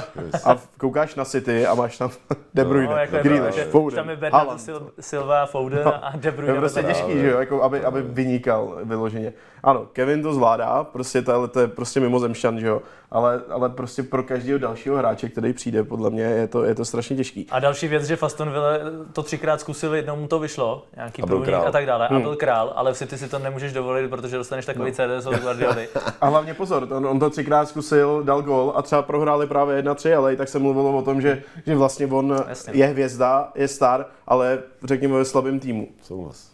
A 0.45 0.57
koukáš 0.77 1.15
na 1.15 1.25
City 1.25 1.65
a 1.67 1.73
máš 1.75 1.97
tam 1.97 2.09
De 2.53 2.65
Bruyne, 2.65 2.87
No, 2.89 2.97
jako 2.97 3.17
Grealish, 3.17 3.55
že 3.55 3.65
Foden, 3.65 3.95
Tam 3.95 4.09
je 4.09 4.15
Bernardo. 4.15 4.51
Sil- 4.65 4.91
Silva, 4.99 5.45
Foden 5.45 5.87
a 5.87 6.13
De 6.15 6.31
To 6.31 6.37
Bruyne. 6.37 6.53
je 6.53 6.59
prostě 6.59 6.83
těžký, 6.83 7.11
že 7.13 7.29
jo, 7.29 7.39
jako 7.39 7.63
aby, 7.63 7.83
aby 7.85 8.01
vynikal 8.01 8.77
vyloženě. 8.83 9.33
Ano, 9.63 9.87
Kevin 9.93 10.23
to 10.23 10.33
zvládá, 10.33 10.83
prostě 10.83 11.21
to, 11.21 11.47
to 11.47 11.59
je 11.59 11.67
prostě 11.67 11.99
mimozemšťan, 11.99 12.59
že 12.59 12.67
jo, 12.67 12.81
ale, 13.13 13.41
ale 13.49 13.69
prostě 13.69 14.03
pro 14.03 14.23
každého 14.23 14.59
dalšího 14.59 14.97
hráče, 14.97 15.29
který 15.29 15.53
přijde, 15.53 15.83
podle 15.83 16.09
mě 16.09 16.23
je 16.23 16.47
to, 16.47 16.63
je 16.63 16.75
to 16.75 16.85
strašně 16.85 17.15
těžký. 17.15 17.47
A 17.51 17.59
další 17.59 17.87
věc, 17.87 18.03
že 18.03 18.15
v 18.15 18.23
Aston 18.23 18.51
Ville 18.51 18.81
to 19.13 19.23
třikrát 19.23 19.59
zkusil, 19.61 19.95
jednou 19.95 20.15
mu 20.15 20.27
to 20.27 20.39
vyšlo, 20.39 20.85
nějaký 20.95 21.21
A 21.21 21.25
průnik 21.25 21.45
král. 21.47 21.67
a 21.67 21.71
tak 21.71 21.85
dále, 21.85 22.07
Hmm. 22.07 22.17
a 22.17 22.21
byl 22.21 22.35
král, 22.35 22.73
ale 22.75 22.93
v 22.93 22.97
City 22.97 23.17
si 23.17 23.29
to 23.29 23.39
nemůžeš 23.39 23.73
dovolit, 23.73 24.09
protože 24.09 24.37
dostaneš 24.37 24.65
takový 24.65 24.91
no. 24.91 24.95
CDS 25.19 25.25
od 25.25 25.35
Guardioli. 25.39 25.89
A 26.21 26.27
hlavně 26.27 26.53
pozor, 26.53 26.87
on, 26.93 27.05
on 27.07 27.19
to 27.19 27.29
třikrát 27.29 27.69
zkusil, 27.69 28.23
dal 28.23 28.41
gol 28.41 28.73
a 28.75 28.81
třeba 28.81 29.01
prohráli 29.01 29.47
právě 29.47 29.81
1-3, 29.81 30.17
ale 30.17 30.33
i 30.33 30.37
tak 30.37 30.49
se 30.49 30.59
mluvilo 30.59 30.97
o 30.97 31.01
tom, 31.01 31.21
že, 31.21 31.43
že 31.65 31.75
vlastně 31.75 32.07
on 32.07 32.35
Jasně. 32.47 32.73
je 32.73 32.85
hvězda, 32.85 33.51
je 33.55 33.67
star, 33.67 34.05
ale 34.27 34.59
řekněme 34.83 35.13
ve 35.17 35.25
slabém 35.25 35.59
týmu. 35.59 35.87
Souhlas. 36.01 36.51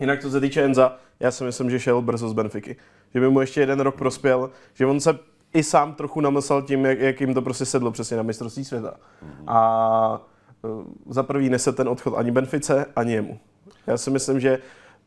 Jinak 0.00 0.20
co 0.22 0.30
se 0.30 0.40
týče 0.40 0.62
Enza, 0.64 0.96
já 1.20 1.30
si 1.30 1.44
myslím, 1.44 1.70
že 1.70 1.80
šel 1.80 2.02
brzo 2.02 2.28
z 2.28 2.32
Benfiky. 2.32 2.76
Že 3.14 3.20
by 3.20 3.28
mu 3.30 3.40
ještě 3.40 3.60
jeden 3.60 3.80
rok 3.80 3.94
prospěl, 3.94 4.50
že 4.74 4.86
on 4.86 5.00
se 5.00 5.18
i 5.54 5.62
sám 5.62 5.94
trochu 5.94 6.20
namyslel 6.20 6.62
tím, 6.62 6.84
jak, 6.84 6.98
jak 6.98 7.20
jim 7.20 7.34
to 7.34 7.42
prostě 7.42 7.64
sedlo 7.64 7.90
přesně 7.90 8.16
na 8.16 8.22
mistrovství 8.22 8.64
světa. 8.64 8.94
A 9.46 10.26
eh, 10.64 10.68
za 11.08 11.22
prvý 11.22 11.50
nese 11.50 11.72
ten 11.72 11.88
odchod 11.88 12.14
ani 12.16 12.30
Benfice, 12.30 12.86
ani 12.96 13.12
jemu. 13.12 13.38
Já 13.86 13.96
si 13.96 14.10
myslím, 14.10 14.40
že 14.40 14.58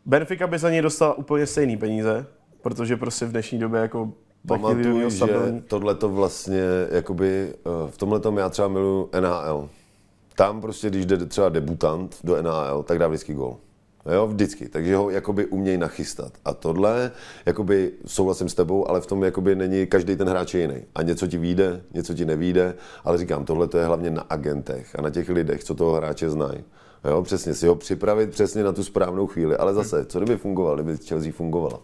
Benfica 0.05 0.47
by 0.47 0.59
za 0.59 0.69
něj 0.69 0.81
dostala 0.81 1.13
úplně 1.13 1.45
stejný 1.45 1.77
peníze, 1.77 2.25
protože 2.61 2.97
prostě 2.97 3.25
v 3.25 3.31
dnešní 3.31 3.59
době 3.59 3.81
jako 3.81 4.13
Pamatuju, 4.47 5.09
že 5.09 5.25
tohle 5.67 5.95
to 5.95 6.09
vlastně, 6.09 6.63
jakoby, 6.91 7.53
eh, 7.53 7.91
v 7.91 7.97
tomhle 7.97 8.19
tom 8.19 8.37
já 8.37 8.49
třeba 8.49 8.67
miluji 8.67 9.09
NHL. 9.19 9.69
tam 10.35 10.61
prostě, 10.61 10.89
když 10.89 11.05
jde 11.05 11.25
třeba 11.25 11.49
debutant 11.49 12.17
do 12.23 12.41
NAL, 12.41 12.83
tak 12.83 12.99
dá 12.99 13.07
vždycky 13.07 13.33
gol. 13.33 13.57
Jo, 14.13 14.27
vždycky. 14.27 14.69
Takže 14.69 14.95
ho 14.95 15.09
jakoby 15.09 15.45
umějí 15.45 15.77
nachystat. 15.77 16.33
A 16.45 16.53
tohle, 16.53 17.11
jakoby 17.45 17.91
souhlasím 18.05 18.49
s 18.49 18.53
tebou, 18.53 18.89
ale 18.89 19.01
v 19.01 19.05
tom 19.05 19.23
jakoby 19.23 19.55
není 19.55 19.87
každý 19.87 20.15
ten 20.15 20.29
hráč 20.29 20.53
je 20.53 20.61
jiný. 20.61 20.85
A 20.95 21.01
něco 21.01 21.27
ti 21.27 21.37
vyjde, 21.37 21.81
něco 21.93 22.13
ti 22.13 22.25
nevíde, 22.25 22.75
ale 23.03 23.17
říkám, 23.17 23.45
tohle 23.45 23.67
to 23.67 23.77
je 23.77 23.85
hlavně 23.85 24.09
na 24.09 24.21
agentech 24.21 24.95
a 24.99 25.01
na 25.01 25.09
těch 25.09 25.29
lidech, 25.29 25.63
co 25.63 25.75
toho 25.75 25.93
hráče 25.93 26.29
znají. 26.29 26.63
Jo, 27.05 27.23
přesně, 27.23 27.53
si 27.53 27.67
ho 27.67 27.75
připravit 27.75 28.29
přesně 28.29 28.63
na 28.63 28.71
tu 28.71 28.83
správnou 28.83 29.27
chvíli. 29.27 29.57
Ale 29.57 29.73
zase, 29.73 30.05
co 30.05 30.19
kdyby 30.19 30.37
fungoval, 30.37 30.75
kdyby 30.75 30.97
Chelsea 30.97 31.31
fungovala? 31.31 31.79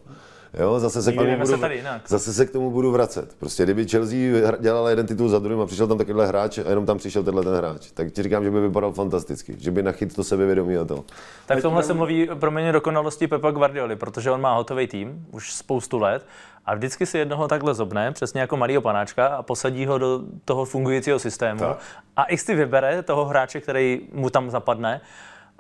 Jo, 0.60 0.80
zase 0.80 1.02
se, 1.02 1.12
k 1.12 1.16
tomu 1.16 1.36
budu, 1.36 1.48
se 1.48 1.58
tady 1.58 1.76
jinak. 1.76 2.02
zase 2.08 2.34
se 2.34 2.46
k 2.46 2.52
tomu 2.52 2.72
budu 2.72 2.92
vracet. 2.92 3.36
Prostě 3.40 3.64
kdyby 3.64 3.88
Chelsea 3.88 4.18
dělala 4.60 4.90
jeden 4.90 5.06
titul 5.06 5.30
za 5.30 5.40
druhým 5.40 5.62
a 5.62 5.66
přišel 5.66 5.88
tam 5.88 5.98
takovýhle 5.98 6.28
hráč 6.28 6.58
a 6.58 6.70
jenom 6.70 6.86
tam 6.86 6.98
přišel 6.98 7.24
tenhle 7.24 7.44
ten 7.44 7.56
hráč, 7.56 7.92
tak 7.92 8.12
ti 8.12 8.24
říkám, 8.24 8.44
že 8.44 8.52
by 8.52 8.62
vypadal 8.62 8.92
fantasticky, 8.92 9.56
že 9.60 9.72
by 9.72 9.84
nachyt 9.84 10.16
to 10.16 10.24
sebevědomí 10.24 10.78
a 10.78 10.86
to. 10.86 11.04
Tak 11.46 11.60
v 11.60 11.62
tomhle 11.62 11.84
se 11.84 11.94
mluví 11.94 12.30
pro 12.40 12.52
mě 12.52 12.72
dokonalosti 12.72 13.28
Pepa 13.28 13.52
Guardioli, 13.52 13.96
protože 13.96 14.32
on 14.32 14.42
má 14.42 14.56
hotový 14.56 14.88
tým 14.88 15.26
už 15.32 15.54
spoustu 15.54 16.00
let 16.00 16.26
a 16.66 16.76
vždycky 16.76 17.06
si 17.06 17.18
jednoho 17.18 17.48
takhle 17.48 17.74
zobne, 17.74 18.12
přesně 18.12 18.42
jako 18.42 18.58
malýho 18.58 18.82
panáčka 18.82 19.28
a 19.28 19.44
posadí 19.44 19.86
ho 19.86 19.98
do 19.98 20.22
toho 20.46 20.66
fungujícího 20.66 21.20
systému 21.20 21.60
Tak. 21.60 21.78
a 22.18 22.24
x 22.24 22.46
si 22.46 22.56
vybere 22.56 23.04
toho 23.04 23.26
hráče, 23.26 23.62
který 23.62 24.02
mu 24.14 24.30
tam 24.30 24.50
zapadne 24.50 25.02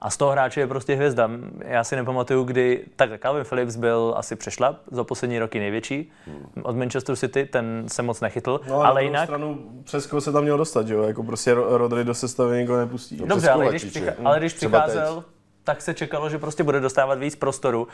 a 0.03 0.09
z 0.09 0.17
toho 0.17 0.31
hráče 0.31 0.59
je 0.59 0.67
prostě 0.67 0.95
hvězda. 0.95 1.29
Já 1.59 1.83
si 1.83 1.95
nepamatuju, 1.95 2.43
kdy... 2.43 2.85
Tak 2.95 3.21
Calvin 3.21 3.43
Phillips 3.45 3.75
byl 3.75 4.13
asi 4.17 4.35
přešlap 4.35 4.77
za 4.91 5.03
poslední 5.03 5.39
roky 5.39 5.59
největší 5.59 6.11
od 6.63 6.75
Manchester 6.75 7.15
City, 7.15 7.45
ten 7.45 7.83
se 7.87 8.01
moc 8.01 8.21
nechytl, 8.21 8.61
No, 8.67 8.75
ale, 8.75 8.85
ale 8.85 8.93
na 8.95 8.99
jinak... 9.01 9.23
stranu 9.23 9.59
přes 9.83 10.07
koho 10.07 10.21
se 10.21 10.31
tam 10.31 10.43
měl 10.43 10.57
dostat, 10.57 10.87
jo? 10.87 11.03
Jako 11.03 11.23
prostě 11.23 11.55
Ro- 11.55 11.77
Rodry 11.77 12.03
do 12.03 12.13
sestavy 12.13 12.57
nikdo 12.57 12.77
nepustí. 12.77 13.17
No, 13.21 13.25
Dobře, 13.27 13.49
ale 13.49 13.69
když, 13.69 13.81
Kovačiče. 13.83 13.99
přicha- 14.11 14.15
ale 14.25 14.39
když 14.39 14.53
přicházel, 14.53 15.15
teď. 15.15 15.25
tak 15.63 15.81
se 15.81 15.93
čekalo, 15.93 16.29
že 16.29 16.37
prostě 16.39 16.63
bude 16.63 16.79
dostávat 16.79 17.19
víc 17.19 17.35
prostoru. 17.35 17.87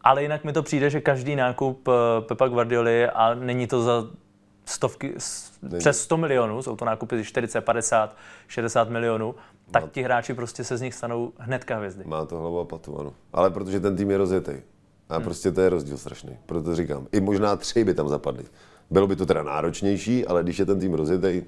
Ale 0.00 0.22
jinak 0.22 0.44
mi 0.44 0.52
to 0.52 0.62
přijde, 0.62 0.90
že 0.90 1.00
každý 1.00 1.36
nákup 1.36 1.88
eh, 1.88 1.92
Pepa 2.20 2.48
Guardioli 2.48 3.06
a 3.10 3.34
není 3.34 3.66
to 3.66 3.82
za 3.82 4.04
stovky, 4.64 5.14
Není. 5.62 5.78
přes 5.78 6.00
100 6.02 6.16
milionů, 6.16 6.62
jsou 6.62 6.76
to 6.76 6.84
nákupy 6.84 7.24
40, 7.24 7.60
50, 7.60 8.16
60 8.48 8.88
milionů, 8.90 9.34
tak 9.70 9.90
ti 9.90 10.02
hráči 10.02 10.34
prostě 10.34 10.64
se 10.64 10.76
z 10.76 10.80
nich 10.80 10.94
stanou 10.94 11.32
hnedka 11.38 11.76
hvězdy. 11.76 12.04
Má 12.06 12.24
to 12.24 12.38
hlavu 12.38 12.60
a 12.60 12.64
patu, 12.64 13.00
ano. 13.00 13.12
Ale 13.32 13.50
protože 13.50 13.80
ten 13.80 13.96
tým 13.96 14.10
je 14.10 14.18
rozjetý. 14.18 14.52
A 15.08 15.14
Hmm. 15.14 15.24
prostě 15.24 15.52
to 15.52 15.60
je 15.60 15.68
rozdíl 15.68 15.98
strašný. 15.98 16.38
Proto 16.46 16.76
říkám, 16.76 17.06
i 17.12 17.20
možná 17.20 17.56
tři 17.56 17.84
by 17.84 17.94
tam 17.94 18.08
zapadly. 18.08 18.44
Bylo 18.90 19.06
by 19.06 19.16
to 19.16 19.26
teda 19.26 19.42
náročnější, 19.42 20.26
ale 20.26 20.42
když 20.42 20.58
je 20.58 20.66
ten 20.66 20.80
tým 20.80 20.94
rozjetý? 20.94 21.42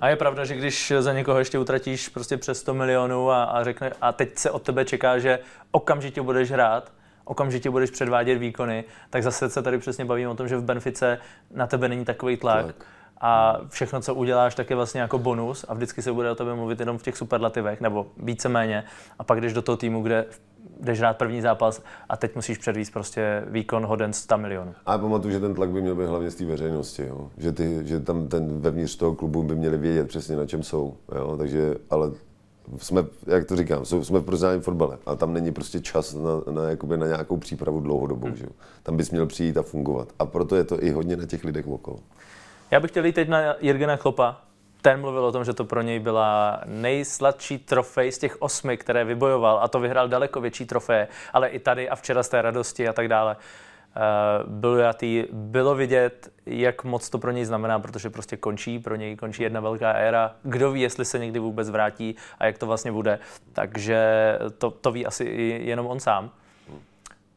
A 0.00 0.08
je 0.08 0.16
pravda, 0.16 0.44
že 0.44 0.54
když 0.56 0.92
za 0.98 1.12
někoho 1.12 1.38
ještě 1.38 1.58
utratíš 1.58 2.08
prostě 2.08 2.36
přes 2.36 2.58
100 2.58 2.74
milionů 2.74 3.30
a, 3.30 3.44
a 3.44 3.64
řekne, 3.64 3.92
a 4.00 4.12
teď 4.12 4.38
se 4.38 4.50
od 4.50 4.62
tebe 4.62 4.84
čeká, 4.84 5.18
že 5.18 5.38
okamžitě 5.70 6.22
budeš 6.22 6.50
hrát, 6.50 6.92
okamžitě 7.24 7.70
budeš 7.70 7.90
předvádět 7.90 8.38
výkony, 8.38 8.84
tak 9.10 9.22
zase 9.22 9.48
se 9.50 9.62
tady 9.62 9.78
přesně 9.78 10.04
bavíme 10.04 10.28
o 10.30 10.34
tom, 10.34 10.48
že 10.48 10.56
v 10.56 10.62
Benfice 10.62 11.18
na 11.54 11.66
tebe 11.66 11.88
není 11.88 12.04
takový 12.04 12.36
tlak. 12.36 12.64
Tlak. 12.64 12.76
A 13.20 13.60
všechno, 13.68 14.00
co 14.00 14.14
uděláš, 14.14 14.54
tak 14.54 14.70
je 14.70 14.76
vlastně 14.76 15.00
jako 15.00 15.18
bonus 15.18 15.64
a 15.68 15.74
vždycky 15.74 16.02
se 16.02 16.12
bude 16.12 16.30
o 16.30 16.34
tebe 16.34 16.54
mluvit 16.54 16.80
jenom 16.80 16.98
v 16.98 17.02
těch 17.02 17.16
superlativech, 17.16 17.80
nebo 17.80 18.06
víceméně. 18.16 18.84
A 19.18 19.24
pak 19.24 19.40
jdeš 19.40 19.52
do 19.52 19.62
toho 19.62 19.76
týmu, 19.76 20.02
kde 20.02 20.24
jdeš 20.80 20.98
hrát 20.98 21.16
první 21.16 21.40
zápas 21.40 21.82
a 22.08 22.16
teď 22.16 22.34
musíš 22.34 22.58
předvíst 22.58 22.92
prostě 22.92 23.44
výkon 23.46 23.86
hoden 23.86 24.12
100 24.12 24.38
milionů. 24.38 24.74
A 24.86 24.92
já 24.92 24.98
pamatuju, 24.98 25.32
že 25.32 25.40
ten 25.40 25.54
tlak 25.54 25.70
by 25.70 25.82
měl 25.82 25.94
být 25.94 26.06
hlavně 26.06 26.30
z 26.30 26.34
té 26.34 26.44
veřejnosti, 26.44 27.06
jo? 27.06 27.30
Že, 27.38 27.52
ty, 27.52 27.80
že 27.84 28.00
tam 28.00 28.28
ten 28.28 28.60
vevnitř 28.60 28.96
toho 28.96 29.14
klubu 29.14 29.42
by 29.42 29.54
měli 29.56 29.78
vědět 29.78 30.08
přesně 30.08 30.36
na 30.36 30.46
čem 30.46 30.62
jsou. 30.62 30.96
Jo? 31.14 31.36
Takže, 31.36 31.74
ale 31.90 32.10
jsme, 32.76 33.04
jak 33.26 33.44
to 33.44 33.56
říkám, 33.56 33.84
jsme 33.84 34.20
v 34.20 34.24
profesionálním 34.24 34.62
fotbale 34.62 34.98
a 35.06 35.14
tam 35.14 35.32
není 35.32 35.52
prostě 35.52 35.80
čas 35.80 36.14
na, 36.14 36.52
na, 36.52 36.70
jakoby 36.70 36.96
na 36.96 37.06
nějakou 37.06 37.36
přípravu 37.36 37.80
dlouhodobou. 37.80 38.34
Že? 38.34 38.44
jo. 38.44 38.50
Tam 38.82 38.96
bys 38.96 39.10
měl 39.10 39.26
přijít 39.26 39.56
a 39.56 39.62
fungovat. 39.62 40.08
A 40.18 40.26
proto 40.26 40.56
je 40.56 40.64
to 40.64 40.82
i 40.82 40.90
hodně 40.90 41.16
na 41.16 41.26
těch 41.26 41.44
lidech 41.44 41.66
okolo. 41.66 41.98
Já 42.70 42.80
bych 42.80 42.90
chtěl 42.90 43.04
jít 43.04 43.12
teď 43.12 43.28
na 43.28 43.40
Jirgena 43.60 43.96
Klopa. 43.96 44.40
Ten 44.82 45.00
mluvil 45.00 45.24
o 45.24 45.32
tom, 45.32 45.44
že 45.44 45.52
to 45.52 45.64
pro 45.64 45.82
něj 45.82 45.98
byla 45.98 46.60
nejsladší 46.64 47.58
trofej 47.58 48.12
z 48.12 48.18
těch 48.18 48.42
osmi, 48.42 48.76
které 48.76 49.04
vybojoval 49.04 49.58
a 49.62 49.68
to 49.68 49.80
vyhrál 49.80 50.08
daleko 50.08 50.40
větší 50.40 50.66
trofeje, 50.66 51.08
ale 51.32 51.48
i 51.48 51.58
tady 51.58 51.88
a 51.88 51.96
včera 51.96 52.22
z 52.22 52.28
té 52.28 52.42
radosti 52.42 52.88
a 52.88 52.92
tak 52.92 53.08
dále. 53.08 53.36
Uh, 53.36 54.52
byl 54.52 54.78
jatý, 54.78 55.24
bylo 55.32 55.74
vidět, 55.74 56.32
jak 56.46 56.84
moc 56.84 57.10
to 57.10 57.18
pro 57.18 57.30
něj 57.30 57.44
znamená, 57.44 57.78
protože 57.78 58.10
prostě 58.10 58.36
končí, 58.36 58.78
pro 58.78 58.96
něj 58.96 59.16
končí 59.16 59.42
jedna 59.42 59.60
velká 59.60 59.92
éra. 59.92 60.34
Kdo 60.42 60.72
ví, 60.72 60.80
jestli 60.80 61.04
se 61.04 61.18
někdy 61.18 61.38
vůbec 61.38 61.70
vrátí 61.70 62.16
a 62.38 62.46
jak 62.46 62.58
to 62.58 62.66
vlastně 62.66 62.92
bude. 62.92 63.18
Takže 63.52 63.98
to, 64.58 64.70
to 64.70 64.92
ví 64.92 65.06
asi 65.06 65.24
jenom 65.64 65.86
on 65.86 66.00
sám. 66.00 66.30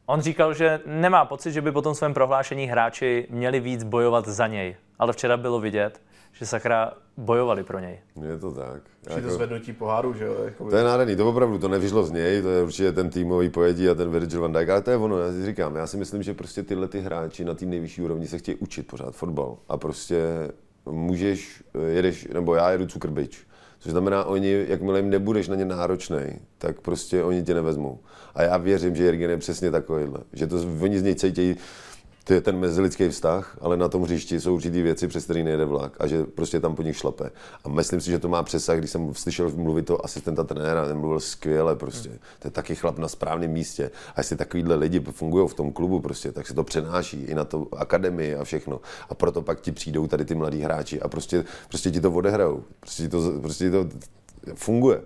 On 0.06 0.20
říkal, 0.20 0.54
že 0.54 0.80
nemá 0.86 1.24
pocit, 1.24 1.52
že 1.52 1.60
by 1.62 1.72
po 1.72 1.82
tom 1.82 1.94
svém 1.94 2.14
prohlášení 2.14 2.66
hráči 2.66 3.26
měli 3.30 3.60
víc 3.60 3.84
bojovat 3.84 4.28
za 4.28 4.46
něj. 4.46 4.76
Ale 4.98 5.12
včera 5.12 5.36
bylo 5.36 5.60
vidět, 5.60 6.00
že 6.32 6.46
sakra 6.46 6.92
bojovali 7.16 7.62
pro 7.62 7.78
něj. 7.78 8.00
Je 8.28 8.38
to 8.38 8.52
tak. 8.52 8.82
Při 9.00 9.14
to 9.14 9.18
Jako- 9.20 9.30
zvednutí 9.30 9.72
poháru, 9.72 10.14
že 10.14 10.24
jo? 10.24 10.34
Jakoby. 10.44 10.70
To 10.70 10.76
je 10.76 10.84
nádherný, 10.84 11.16
to 11.16 11.28
opravdu, 11.28 11.58
to 11.58 11.68
nevyšlo 11.68 12.02
z 12.02 12.10
něj, 12.10 12.42
to 12.42 12.48
je 12.50 12.62
určitě 12.62 12.92
ten 12.92 13.10
týmový 13.10 13.50
pojetí 13.50 13.88
a 13.88 13.94
ten 13.94 14.10
Virgil 14.10 14.40
van 14.40 14.52
Dijk, 14.52 14.68
ale 14.68 14.82
to 14.82 14.90
je 14.90 14.96
ono, 14.96 15.18
já 15.18 15.32
si 15.32 15.46
říkám, 15.46 15.76
já 15.76 15.86
si 15.86 15.96
myslím, 15.96 16.22
že 16.22 16.34
prostě 16.34 16.62
tyhle 16.62 16.88
ty 16.88 17.00
hráči 17.00 17.44
na 17.44 17.54
tým 17.54 17.70
nejvyšší 17.70 18.02
úrovni 18.02 18.26
se 18.26 18.38
chtějí 18.38 18.56
učit 18.56 18.86
pořád 18.86 19.14
fotbal 19.14 19.56
a 19.68 19.76
prostě 19.76 20.18
můžeš, 20.86 21.62
jedeš, 21.88 22.28
nebo 22.28 22.54
já 22.54 22.70
jedu 22.70 22.86
cukrbič, 22.86 23.46
což 23.82 23.92
znamená, 23.92 24.24
oni, 24.24 24.64
jakmile 24.68 24.98
jim 24.98 25.10
nebudeš 25.10 25.48
na 25.48 25.56
ně 25.56 25.64
náročný, 25.64 26.18
tak 26.58 26.80
prostě 26.80 27.24
oni 27.24 27.42
tě 27.42 27.54
nevezmou. 27.54 27.98
A 28.34 28.42
já 28.42 28.56
věřím, 28.56 28.96
že 28.96 29.04
Jirgen 29.04 29.30
je 29.30 29.36
přesně 29.36 29.70
takovýhle, 29.70 30.20
že 30.32 30.46
to, 30.46 30.56
oni 30.80 30.98
z 30.98 31.02
něj 31.02 31.14
cítí, 31.14 31.56
to 32.24 32.32
je 32.32 32.40
ten 32.40 32.58
mezilidský 32.58 33.08
vztah, 33.08 33.58
ale 33.60 33.76
na 33.76 33.88
tom 33.88 34.02
hřišti 34.02 34.40
jsou 34.40 34.54
určitý 34.54 34.82
věci, 34.82 35.08
přes 35.08 35.24
který 35.24 35.42
nejde 35.42 35.64
vlak 35.64 35.92
a 35.98 36.06
že 36.06 36.24
prostě 36.24 36.60
tam 36.60 36.74
po 36.74 36.82
nich 36.82 36.96
šlape. 36.96 37.30
A 37.64 37.68
myslím 37.68 38.00
si, 38.00 38.10
že 38.10 38.18
to 38.18 38.28
má 38.28 38.42
přesah, 38.42 38.78
když 38.78 38.90
jsem 38.90 39.14
slyšel 39.14 39.50
mluvit 39.50 39.86
to 39.86 40.04
asistenta 40.04 40.44
trenéra, 40.44 40.86
ten 40.86 40.98
mluvil 40.98 41.20
skvěle 41.20 41.76
prostě. 41.76 42.08
To 42.38 42.46
je 42.46 42.50
taky 42.50 42.74
chlap 42.74 42.98
na 42.98 43.08
správném 43.08 43.50
místě. 43.50 43.90
A 44.16 44.20
jestli 44.20 44.36
takovýhle 44.36 44.74
lidi 44.74 45.00
fungují 45.00 45.48
v 45.48 45.54
tom 45.54 45.72
klubu 45.72 46.00
prostě, 46.00 46.32
tak 46.32 46.46
se 46.46 46.54
to 46.54 46.64
přenáší 46.64 47.22
i 47.22 47.34
na 47.34 47.44
to 47.44 47.66
akademii 47.76 48.34
a 48.34 48.44
všechno. 48.44 48.80
A 49.08 49.14
proto 49.14 49.42
pak 49.42 49.60
ti 49.60 49.72
přijdou 49.72 50.06
tady 50.06 50.24
ty 50.24 50.34
mladí 50.34 50.60
hráči 50.60 51.00
a 51.00 51.08
prostě, 51.08 51.44
prostě 51.68 51.90
ti 51.90 52.00
to 52.00 52.12
odehrajou. 52.12 52.64
Prostě 52.80 53.02
ti 53.02 53.08
to, 53.08 53.32
prostě 53.40 53.64
ti 53.64 53.70
to 53.70 53.88
funguje. 54.54 55.02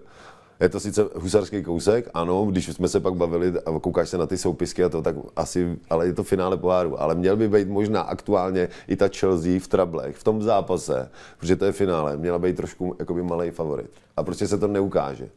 Je 0.60 0.68
to 0.68 0.80
sice 0.80 1.08
husarský 1.14 1.62
kousek, 1.62 2.08
ano, 2.14 2.44
když 2.44 2.66
jsme 2.66 2.88
se 2.88 3.00
pak 3.00 3.14
bavili 3.14 3.52
a 3.60 3.80
koukáš 3.80 4.08
se 4.08 4.18
na 4.18 4.26
ty 4.26 4.38
soupisky 4.38 4.84
a 4.84 4.88
to, 4.88 5.02
tak 5.02 5.16
asi, 5.36 5.78
ale 5.90 6.06
je 6.06 6.12
to 6.12 6.24
finále 6.24 6.56
poháru. 6.56 7.00
Ale 7.02 7.14
měl 7.14 7.36
by 7.36 7.48
být 7.48 7.68
možná 7.68 8.00
aktuálně 8.00 8.68
i 8.88 8.96
ta 8.96 9.08
Chelsea 9.08 9.60
v 9.60 9.68
trablech, 9.68 10.16
v 10.16 10.24
tom 10.24 10.42
zápase, 10.42 11.10
protože 11.38 11.56
to 11.56 11.64
je 11.64 11.72
finále, 11.72 12.16
měla 12.16 12.38
být 12.38 12.56
trošku 12.56 12.96
jakoby 12.98 13.22
malý 13.22 13.50
favorit. 13.50 13.90
A 14.16 14.22
prostě 14.22 14.48
se 14.48 14.58
to 14.58 14.66
neukáže. 14.66 15.28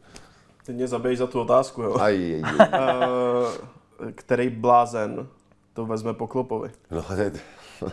Teď 0.66 0.76
mě 0.76 0.88
zabiješ 0.88 1.18
za 1.18 1.26
tu 1.26 1.40
otázku, 1.40 1.82
jo? 1.82 1.96
Aj, 2.00 2.42
aj, 2.44 2.68
aj. 2.72 3.70
Eh, 4.06 4.12
který 4.12 4.50
blázen 4.50 5.26
to 5.72 5.86
vezme 5.86 6.14
po 6.14 6.26
Klopovi? 6.26 6.70
No, 6.90 7.04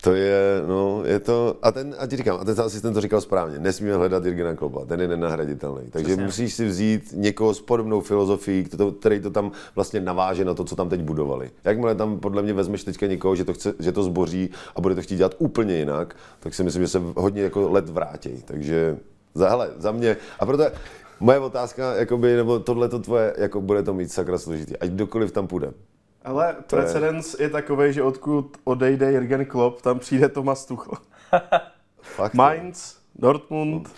to 0.00 0.14
je, 0.14 0.62
no, 0.66 1.02
je 1.04 1.20
to, 1.20 1.56
a 1.62 1.72
ten, 1.72 1.94
a 1.98 2.06
ti 2.06 2.16
říkám, 2.16 2.38
a 2.40 2.44
ten 2.44 2.60
asistent 2.60 2.94
to 2.94 3.00
říkal 3.00 3.20
správně, 3.20 3.58
nesmíme 3.58 3.96
hledat 3.96 4.24
Jirgena 4.24 4.54
Klopa, 4.54 4.84
ten 4.84 5.00
je 5.00 5.08
nenahraditelný. 5.08 5.82
Takže 5.90 6.06
Přesně. 6.06 6.24
musíš 6.24 6.54
si 6.54 6.66
vzít 6.66 7.12
někoho 7.12 7.54
s 7.54 7.60
podobnou 7.60 8.00
filozofií, 8.00 8.68
který 9.00 9.20
to 9.20 9.30
tam 9.30 9.52
vlastně 9.74 10.00
naváže 10.00 10.44
na 10.44 10.54
to, 10.54 10.64
co 10.64 10.76
tam 10.76 10.88
teď 10.88 11.00
budovali. 11.00 11.50
Jakmile 11.64 11.94
tam 11.94 12.20
podle 12.20 12.42
mě 12.42 12.52
vezmeš 12.52 12.84
teďka 12.84 13.06
někoho, 13.06 13.36
že 13.36 13.44
to, 13.44 13.54
chce, 13.54 13.74
že 13.78 13.92
to 13.92 14.02
zboří 14.02 14.50
a 14.76 14.80
bude 14.80 14.94
to 14.94 15.02
chtít 15.02 15.16
dělat 15.16 15.34
úplně 15.38 15.76
jinak, 15.76 16.16
tak 16.40 16.54
si 16.54 16.64
myslím, 16.64 16.82
že 16.82 16.88
se 16.88 17.02
hodně 17.16 17.42
jako 17.42 17.70
let 17.70 17.88
vrátí. 17.88 18.42
Takže 18.44 18.96
za, 19.34 19.48
hele, 19.48 19.70
za 19.78 19.92
mě, 19.92 20.16
a 20.38 20.46
proto 20.46 20.64
moje 21.20 21.38
otázka, 21.38 21.94
jakoby, 21.94 22.36
nebo 22.36 22.58
tohle 22.58 22.88
to 22.88 22.98
tvoje, 22.98 23.34
jako 23.38 23.60
bude 23.60 23.82
to 23.82 23.94
mít 23.94 24.12
sakra 24.12 24.38
složitý, 24.38 24.76
ať 24.76 24.90
kdokoliv 24.90 25.32
tam 25.32 25.46
půjde. 25.46 25.72
Ale 26.24 26.56
precedens 26.70 27.36
je 27.40 27.50
takový, 27.50 27.92
že 27.92 28.02
odkud 28.02 28.56
odejde 28.64 29.12
Jürgen 29.12 29.44
Klopp, 29.46 29.82
tam 29.82 29.98
přijde 29.98 30.28
Thomas 30.28 30.66
Tuchel. 30.66 30.92
Fakt, 32.02 32.34
Mainz, 32.34 32.96
Dortmund, 33.14 33.88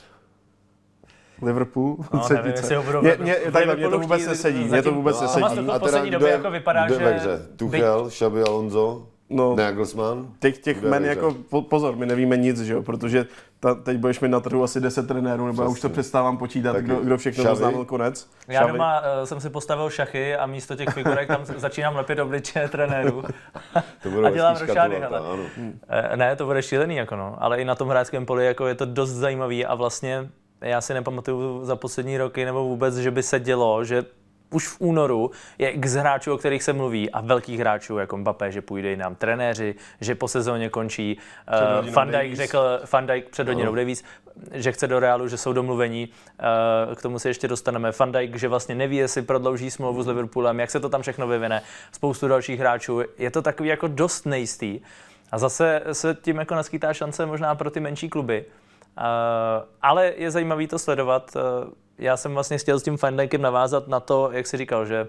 Liverpool, 1.43 1.97
No, 2.13 2.23
nevím, 2.31 2.53
jestli 2.53 2.75
ho 2.77 2.83
budou 2.83 3.01
Mě, 3.03 3.17
mě, 3.21 3.35
takhle, 3.53 3.77
mě 3.77 3.89
to 3.89 3.99
vůbec 3.99 4.27
nesedí, 4.27 4.65
mě 4.65 4.83
to 4.83 4.93
vůbec 4.93 5.17
No, 5.17 5.23
nesedí. 5.23 5.45
Tuchel 5.57 5.79
v 5.79 5.81
poslední 5.81 6.11
době 6.11 6.31
jako 6.31 6.51
vypadá, 6.51 6.87
kdo 6.87 6.95
že- 6.95 7.05
je? 7.05 7.39
Tuchel, 7.57 8.09
Xabi 8.09 8.43
Alonso, 8.43 9.07
No. 9.31 9.57
Nagelsmann? 9.57 10.29
Těch, 10.41 10.59
těch 10.59 10.83
men 10.83 11.05
jako, 11.05 11.37
po- 11.51 11.63
pozor, 11.63 11.97
my 11.97 12.07
nevíme 12.07 12.37
nic, 12.37 12.61
že 12.61 12.73
jo, 12.73 12.83
protože 12.83 13.27
ta, 13.61 13.75
teď 13.75 13.97
budeš 13.99 14.21
mít 14.21 14.29
na 14.29 14.41
trhu 14.41 14.63
asi 14.63 14.81
10 14.81 15.09
trenérů, 15.09 15.47
nebo 15.47 15.63
já 15.63 15.69
už 15.69 15.81
to 15.81 15.89
přestávám 15.89 16.39
počítat, 16.39 16.73
Taky 16.73 16.85
kdo, 16.85 16.97
kdo 16.97 17.17
všechno 17.19 17.45
Xavi? 17.45 17.53
oznámil 17.53 17.85
konec. 17.85 18.31
Já 18.49 18.61
Xavi. 18.61 18.73
doma 18.73 19.01
uh, 19.01 19.07
jsem 19.25 19.41
si 19.41 19.51
postavil 19.51 19.91
šachy 19.91 20.37
a 20.37 20.47
místo 20.47 20.77
těch 20.77 20.89
figurek 20.89 21.29
tam 21.29 21.45
začínám 21.57 21.97
lepit 21.97 22.19
obličeje 22.19 22.69
trenérů. 22.69 23.23
To 24.03 24.11
budou 24.11 24.25
a 24.27 24.31
dělám 24.31 24.57
rošády, 24.57 25.03
ano. 25.03 25.37
Eh, 25.89 26.17
Ne, 26.17 26.37
to 26.37 26.47
bude 26.47 26.63
šílený, 26.63 26.97
jako 26.97 27.17
no. 27.17 27.37
ale 27.39 27.61
i 27.61 27.65
na 27.65 27.75
tom 27.75 27.89
hráčském 27.89 28.27
poli 28.27 28.47
jako 28.47 28.67
je 28.67 28.75
to 28.75 28.85
dost 28.85 29.11
zajímavý 29.11 29.67
a 29.67 29.75
vlastně 29.75 30.29
já 30.61 30.81
si 30.81 30.95
nepamatuju 30.95 31.65
za 31.65 31.77
poslední 31.77 32.19
roky 32.19 32.45
nebo 32.45 32.65
vůbec, 32.65 32.97
že 32.97 33.11
by 33.11 33.23
se 33.23 33.41
dělo, 33.41 33.85
že 33.85 34.05
už 34.51 34.69
v 34.69 34.77
únoru 34.81 35.31
je 35.59 35.69
x 35.69 35.93
hráčů, 35.93 36.33
o 36.33 36.39
kterých 36.39 36.63
se 36.63 36.73
mluví 36.73 37.11
a 37.11 37.21
velkých 37.21 37.61
hráčů 37.61 37.99
jako 37.99 38.17
Mbappé, 38.17 38.53
že 38.53 38.63
půjde 38.63 38.97
nám 38.97 39.15
trenéři, 39.15 39.75
že 40.01 40.15
po 40.15 40.29
sezóně 40.29 40.69
končí. 40.69 41.19
Uh, 41.83 41.91
Van 41.91 42.11
Dijk 42.11 42.35
řekl, 42.35 42.81
Van 42.93 43.07
Dijk 43.07 43.29
před 43.29 43.49
hodinou 43.49 43.73
no. 43.73 43.77
Davies, 43.77 44.05
že 44.53 44.73
chce 44.73 44.87
do 44.87 45.01
Realu, 45.01 45.29
že 45.29 45.37
jsou 45.37 45.53
domluvení. 45.53 46.09
Uh, 46.89 46.95
k 46.95 47.03
tomu 47.03 47.19
se 47.19 47.29
ještě 47.29 47.49
dostaneme. 47.49 47.91
Van 47.99 48.13
Dijk, 48.13 48.37
že 48.37 48.49
vlastně 48.49 48.75
neví, 48.75 48.97
jestli 48.97 49.23
prodlouží 49.23 49.71
smlouvu 49.71 50.03
s 50.03 50.07
Liverpoolem, 50.07 50.61
jak 50.61 50.71
se 50.71 50.81
to 50.81 50.89
tam 50.89 51.03
všechno 51.03 51.29
vyvine. 51.29 51.63
Spoustu 51.93 52.29
dalších 52.29 52.61
hráčů. 52.61 53.03
Je 53.19 53.31
to 53.31 53.43
takový 53.43 53.69
jako 53.69 53.89
dost 53.89 54.27
nejistý. 54.27 54.81
A 55.33 55.39
zase 55.39 55.83
se 55.93 56.17
tím 56.23 56.37
jako 56.37 56.55
naskýtá 56.55 56.93
šance 56.93 57.27
možná 57.27 57.55
pro 57.55 57.71
ty 57.71 57.81
menší 57.81 58.09
kluby. 58.09 58.45
Uh, 58.99 59.05
ale 59.83 60.13
je 60.17 60.31
zajímavý 60.31 60.67
to 60.67 60.79
sledovat. 60.79 61.37
Uh, 61.37 61.73
já 62.01 62.17
jsem 62.17 62.35
vlastně 62.35 62.59
chtěl 62.59 62.81
s 62.81 62.83
tím 62.83 62.97
Findlinkem 62.97 63.43
navázat 63.43 63.89
na 63.89 64.01
to, 64.01 64.31
jak 64.33 64.47
jsi 64.47 64.57
říkal, 64.57 64.87
že 64.87 65.09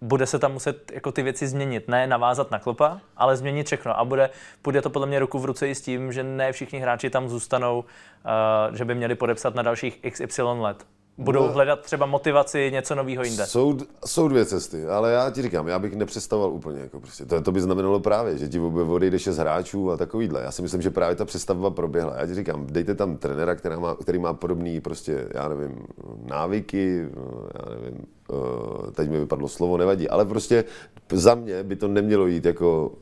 bude 0.00 0.26
se 0.26 0.38
tam 0.38 0.52
muset 0.52 0.92
jako 0.92 1.12
ty 1.12 1.22
věci 1.22 1.48
změnit. 1.48 1.88
Ne 1.88 2.06
navázat 2.06 2.50
na 2.50 2.58
klopa, 2.58 3.00
ale 3.16 3.36
změnit 3.36 3.66
všechno. 3.66 3.98
A 3.98 4.04
bude, 4.04 4.30
bude 4.64 4.82
to 4.82 4.90
podle 4.90 5.06
mě 5.06 5.18
ruku 5.18 5.38
v 5.38 5.44
ruce 5.44 5.68
i 5.68 5.74
s 5.74 5.82
tím, 5.82 6.12
že 6.12 6.22
ne 6.22 6.52
všichni 6.52 6.78
hráči 6.78 7.10
tam 7.10 7.28
zůstanou, 7.28 7.78
uh, 7.78 8.76
že 8.76 8.84
by 8.84 8.94
měli 8.94 9.14
podepsat 9.14 9.54
na 9.54 9.62
dalších 9.62 10.00
XY 10.10 10.42
let 10.42 10.86
budou 11.18 11.46
no, 11.46 11.52
hledat 11.52 11.80
třeba 11.80 12.06
motivaci 12.06 12.70
něco 12.72 12.94
nového 12.94 13.24
jinde. 13.24 13.46
Jsou, 13.46 13.78
jsou 14.06 14.28
dvě 14.28 14.44
cesty, 14.44 14.86
ale 14.86 15.12
já 15.12 15.30
ti 15.30 15.42
říkám, 15.42 15.68
já 15.68 15.78
bych 15.78 15.96
nepřestavoval 15.96 16.52
úplně. 16.52 16.80
Jako 16.80 17.00
prostě. 17.00 17.24
To, 17.24 17.42
to 17.42 17.52
by 17.52 17.60
znamenalo 17.60 18.00
právě, 18.00 18.38
že 18.38 18.48
ti 18.48 18.60
odejdeš 18.60 19.28
z 19.28 19.36
hráčů 19.36 19.90
a 19.90 19.96
takovýhle. 19.96 20.42
Já 20.42 20.50
si 20.50 20.62
myslím, 20.62 20.82
že 20.82 20.90
právě 20.90 21.16
ta 21.16 21.24
přestavba 21.24 21.70
proběhla. 21.70 22.16
Já 22.16 22.26
ti 22.26 22.34
říkám, 22.34 22.66
dejte 22.66 22.94
tam 22.94 23.16
trenéra, 23.16 23.54
která 23.54 23.78
má, 23.78 23.94
který 23.94 24.18
má 24.18 24.34
podobný, 24.34 24.80
prostě, 24.80 25.28
já 25.34 25.48
nevím, 25.48 25.86
návyky, 26.26 27.08
já 27.54 27.74
nevím, 27.74 28.06
eh, 28.30 28.90
teď 28.90 29.10
mi 29.10 29.18
vypadlo 29.18 29.48
slovo, 29.48 29.76
nevadí, 29.76 30.08
ale 30.08 30.24
prostě 30.24 30.64
za 31.12 31.34
mě 31.34 31.62
by 31.62 31.76
to 31.76 31.88
nemělo 31.88 32.26
jít 32.26 32.44
jako 32.44 32.92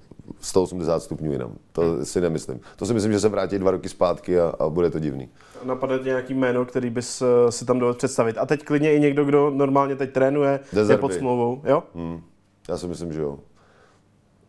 180 0.41 1.03
stupňů 1.03 1.33
jinam. 1.33 1.53
To 1.73 2.05
si 2.05 2.21
nemyslím. 2.21 2.61
To 2.77 2.87
si 2.87 2.95
myslím, 2.95 3.13
že 3.13 3.21
se 3.21 3.29
vrátí 3.29 3.59
dva 3.59 3.71
roky 3.71 3.89
zpátky 3.89 4.41
a, 4.41 4.55
a 4.59 4.69
bude 4.69 4.91
to 4.91 4.99
divný. 4.99 5.29
Napadne 5.65 5.99
nějaký 6.05 6.35
jméno, 6.35 6.65
který 6.65 6.91
bys 6.91 7.23
eh, 7.23 7.53
si 7.53 7.65
tam 7.65 7.79
dovedl 7.79 7.99
představit. 7.99 8.39
A 8.39 8.47
teď 8.47 8.65
klidně 8.65 8.95
i 8.95 9.01
někdo, 9.01 9.25
kdo 9.25 9.51
normálně 9.51 9.97
teď 9.97 10.13
trénuje, 10.13 10.61
Dezerby. 10.73 10.93
je 10.93 10.99
pod 10.99 11.13
smlouvou, 11.13 11.63
jo? 11.65 11.83
Hmm. 11.95 12.21
Já 12.69 12.79
si 12.79 12.87
myslím, 12.87 13.13
že 13.13 13.21
jo. 13.21 13.39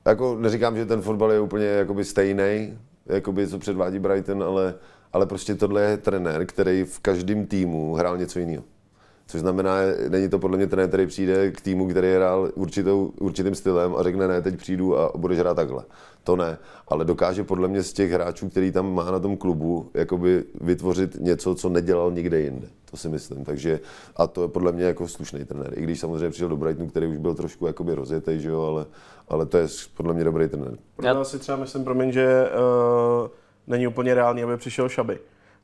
Jako 0.05 0.37
neříkám, 0.39 0.77
že 0.77 0.85
ten 0.85 1.01
fotbal 1.01 1.31
je 1.31 1.39
úplně 1.39 1.65
jakoby 1.65 2.05
stejný, 2.05 2.77
jakoby 3.05 3.47
co 3.47 3.59
předvádí 3.59 3.99
Brighton, 3.99 4.43
ale, 4.43 4.75
ale 5.13 5.25
prostě 5.25 5.55
tohle 5.55 5.81
je 5.81 5.97
trenér, 5.97 6.45
který 6.45 6.83
v 6.83 6.99
každém 6.99 7.45
týmu 7.45 7.93
hrál 7.93 8.17
něco 8.17 8.39
jiného. 8.39 8.63
Což 9.27 9.41
znamená, 9.41 9.75
není 10.09 10.29
to 10.29 10.39
podle 10.39 10.57
mě 10.57 10.67
ten, 10.67 10.87
který 10.87 11.07
přijde 11.07 11.51
k 11.51 11.61
týmu, 11.61 11.87
který 11.87 12.13
hrál 12.13 12.51
určitou, 12.55 13.13
určitým 13.19 13.55
stylem 13.55 13.95
a 13.95 14.03
řekne, 14.03 14.27
ne, 14.27 14.41
teď 14.41 14.57
přijdu 14.57 14.99
a 14.99 15.11
budeš 15.15 15.39
hrát 15.39 15.53
takhle. 15.53 15.83
To 16.23 16.35
ne, 16.35 16.57
ale 16.87 17.05
dokáže 17.05 17.43
podle 17.43 17.67
mě 17.67 17.83
z 17.83 17.93
těch 17.93 18.11
hráčů, 18.11 18.49
který 18.49 18.71
tam 18.71 18.93
má 18.93 19.11
na 19.11 19.19
tom 19.19 19.37
klubu, 19.37 19.89
jakoby 19.93 20.43
vytvořit 20.61 21.15
něco, 21.19 21.55
co 21.55 21.69
nedělal 21.69 22.11
nikde 22.11 22.41
jinde. 22.41 22.67
To 22.91 22.97
si 22.97 23.09
myslím. 23.09 23.45
Takže, 23.45 23.79
a 24.15 24.27
to 24.27 24.41
je 24.41 24.47
podle 24.47 24.71
mě 24.71 24.83
jako 24.83 25.07
slušný 25.07 25.45
trenér. 25.45 25.73
I 25.75 25.81
když 25.81 25.99
samozřejmě 25.99 26.29
přišel 26.29 26.49
do 26.49 26.57
Brightonu, 26.57 26.89
který 26.89 27.07
už 27.07 27.17
byl 27.17 27.35
trošku 27.35 27.67
jakoby 27.67 27.95
rozjetý, 27.95 28.39
že 28.39 28.49
jo, 28.49 28.61
ale, 28.61 28.85
ale 29.27 29.45
to 29.45 29.57
je 29.57 29.67
podle 29.97 30.13
mě 30.13 30.23
dobrý 30.23 30.47
trenér. 30.47 30.77
Já 31.03 31.23
si 31.23 31.39
třeba 31.39 31.57
myslím, 31.57 31.83
promiň, 31.83 32.11
že 32.11 32.49
uh, 33.23 33.27
není 33.67 33.87
úplně 33.87 34.13
reálný, 34.13 34.43
aby 34.43 34.57
přišel 34.57 34.89
Šaby 34.89 35.19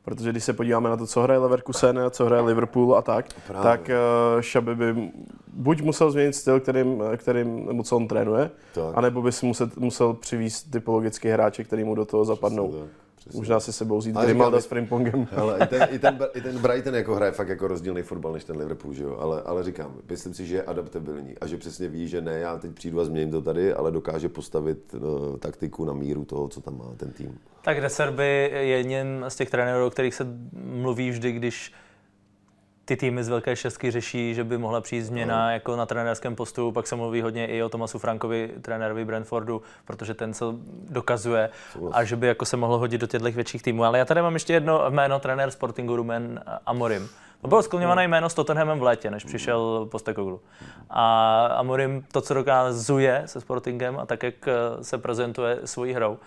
Protože 0.10 0.32
když 0.32 0.44
se 0.44 0.54
podíváme 0.54 0.90
na 0.90 0.98
to, 0.98 1.08
co 1.08 1.22
hraje 1.22 1.40
Leverkusen, 1.40 2.00
co 2.10 2.26
hraje 2.26 2.42
Liverpool 2.42 2.96
a 2.96 3.02
tak, 3.02 3.26
Právě. 3.48 3.64
tak 3.64 3.90
uh, 4.36 4.42
Šaby 4.42 4.76
by 4.76 5.12
buď 5.54 5.82
musel 5.82 6.12
změnit 6.12 6.34
styl, 6.34 6.60
kterým, 6.60 7.04
kterým 7.18 7.66
nebo 7.66 7.84
co 7.84 7.96
on 7.96 8.08
trénuje, 8.08 8.52
tak. 8.74 8.84
anebo 8.98 9.22
by 9.22 9.32
si 9.32 9.46
musel, 9.46 9.70
musel 9.78 10.14
přivést 10.14 10.64
typologický 10.64 11.28
hráče, 11.30 11.64
který 11.64 11.84
mu 11.84 11.96
do 11.96 12.06
toho 12.06 12.26
zapadnou. 12.26 12.68
Přesně 12.68 12.86
tak. 12.86 13.09
Přesně. 13.20 13.38
Možná 13.38 13.60
si 13.60 13.74
sebou 13.74 13.98
vzít 13.98 14.16
Grimalda 14.16 14.62
s 14.62 14.66
Frimpongem. 14.66 15.28
Ale 15.36 15.58
i 15.64 15.68
ten, 15.68 15.88
i, 15.92 16.00
ten, 16.00 16.20
i 16.34 16.42
ten 16.42 16.60
Brighton 16.60 16.96
jako 16.96 17.16
hraje 17.16 17.32
fakt 17.32 17.50
jako 17.50 17.68
rozdílný 17.68 18.02
fotbal 18.02 18.34
než 18.34 18.44
ten 18.44 18.58
Liverpool, 18.58 18.94
že 18.94 19.04
jo? 19.04 19.18
Ale, 19.20 19.42
ale 19.42 19.64
říkám, 19.64 19.94
myslím 20.10 20.34
si, 20.34 20.46
že 20.46 20.56
je 20.56 20.64
adaptabilní 20.64 21.38
a 21.42 21.48
že 21.48 21.58
přesně 21.58 21.88
ví, 21.88 22.08
že 22.08 22.22
ne, 22.22 22.40
já 22.40 22.58
teď 22.58 22.72
přijdu 22.72 23.00
a 23.00 23.06
změním 23.06 23.32
to 23.32 23.42
tady, 23.42 23.74
ale 23.74 23.92
dokáže 23.92 24.30
postavit 24.30 24.94
uh, 24.94 25.38
taktiku 25.38 25.86
na 25.86 25.94
míru 25.94 26.26
toho, 26.26 26.48
co 26.48 26.62
tam 26.62 26.78
má 26.78 26.86
ten 26.98 27.12
tým. 27.12 27.40
Tak 27.62 27.82
Deserby 27.82 28.50
je 28.54 28.66
jedním 28.66 29.26
z 29.28 29.36
těch 29.36 29.50
trenérů, 29.50 29.86
o 29.86 29.90
kterých 29.90 30.16
se 30.16 30.28
mluví 30.64 31.10
vždy, 31.10 31.32
když 31.32 31.74
ty 32.90 32.98
týmy 32.98 33.24
z 33.24 33.30
Velké 33.30 33.56
šestky 33.56 33.92
řeší, 33.92 34.36
že 34.36 34.44
by 34.44 34.58
mohla 34.58 34.82
přijít 34.82 35.02
změna 35.02 35.46
no. 35.46 35.52
jako 35.52 35.76
na 35.76 35.86
trenérském 35.86 36.36
postu. 36.36 36.72
Pak 36.72 36.88
se 36.88 36.96
mluví 36.96 37.22
hodně 37.22 37.48
i 37.48 37.64
o 37.64 37.70
Tomasu 37.70 38.00
Frankovi, 38.00 38.52
trenérovi 38.62 39.06
Brentfordu, 39.06 39.62
protože 39.86 40.14
ten 40.14 40.34
se 40.34 40.46
dokazuje 40.90 41.50
a 41.92 42.04
že 42.04 42.16
by 42.16 42.28
jako 42.28 42.46
se 42.46 42.58
mohlo 42.58 42.78
hodit 42.78 42.98
do 42.98 43.08
těchto 43.08 43.32
větších 43.32 43.64
týmů. 43.64 43.84
Ale 43.84 44.00
já 44.00 44.06
tady 44.06 44.22
mám 44.22 44.34
ještě 44.34 44.54
jedno 44.54 44.86
jméno, 44.90 45.20
trenér 45.20 45.52
Sportingu 45.52 45.96
Rumen 45.96 46.44
Amorim. 46.66 47.10
To 47.42 47.48
bylo 47.48 47.64
skloňované 47.64 48.04
jméno 48.08 48.30
s 48.30 48.34
Tottenhamem 48.34 48.80
v 48.80 48.84
létě, 48.84 49.12
než 49.12 49.24
přišel 49.24 49.88
Postekoglu. 49.92 50.42
A 50.90 51.46
Amorim 51.46 52.06
to, 52.12 52.22
co 52.22 52.34
dokazuje 52.34 53.24
se 53.26 53.42
Sportingem 53.42 54.00
a 54.00 54.06
tak, 54.06 54.24
jak 54.24 54.36
se 54.82 54.98
prezentuje 54.98 55.60
svojí 55.66 55.94
hrou, 55.94 56.18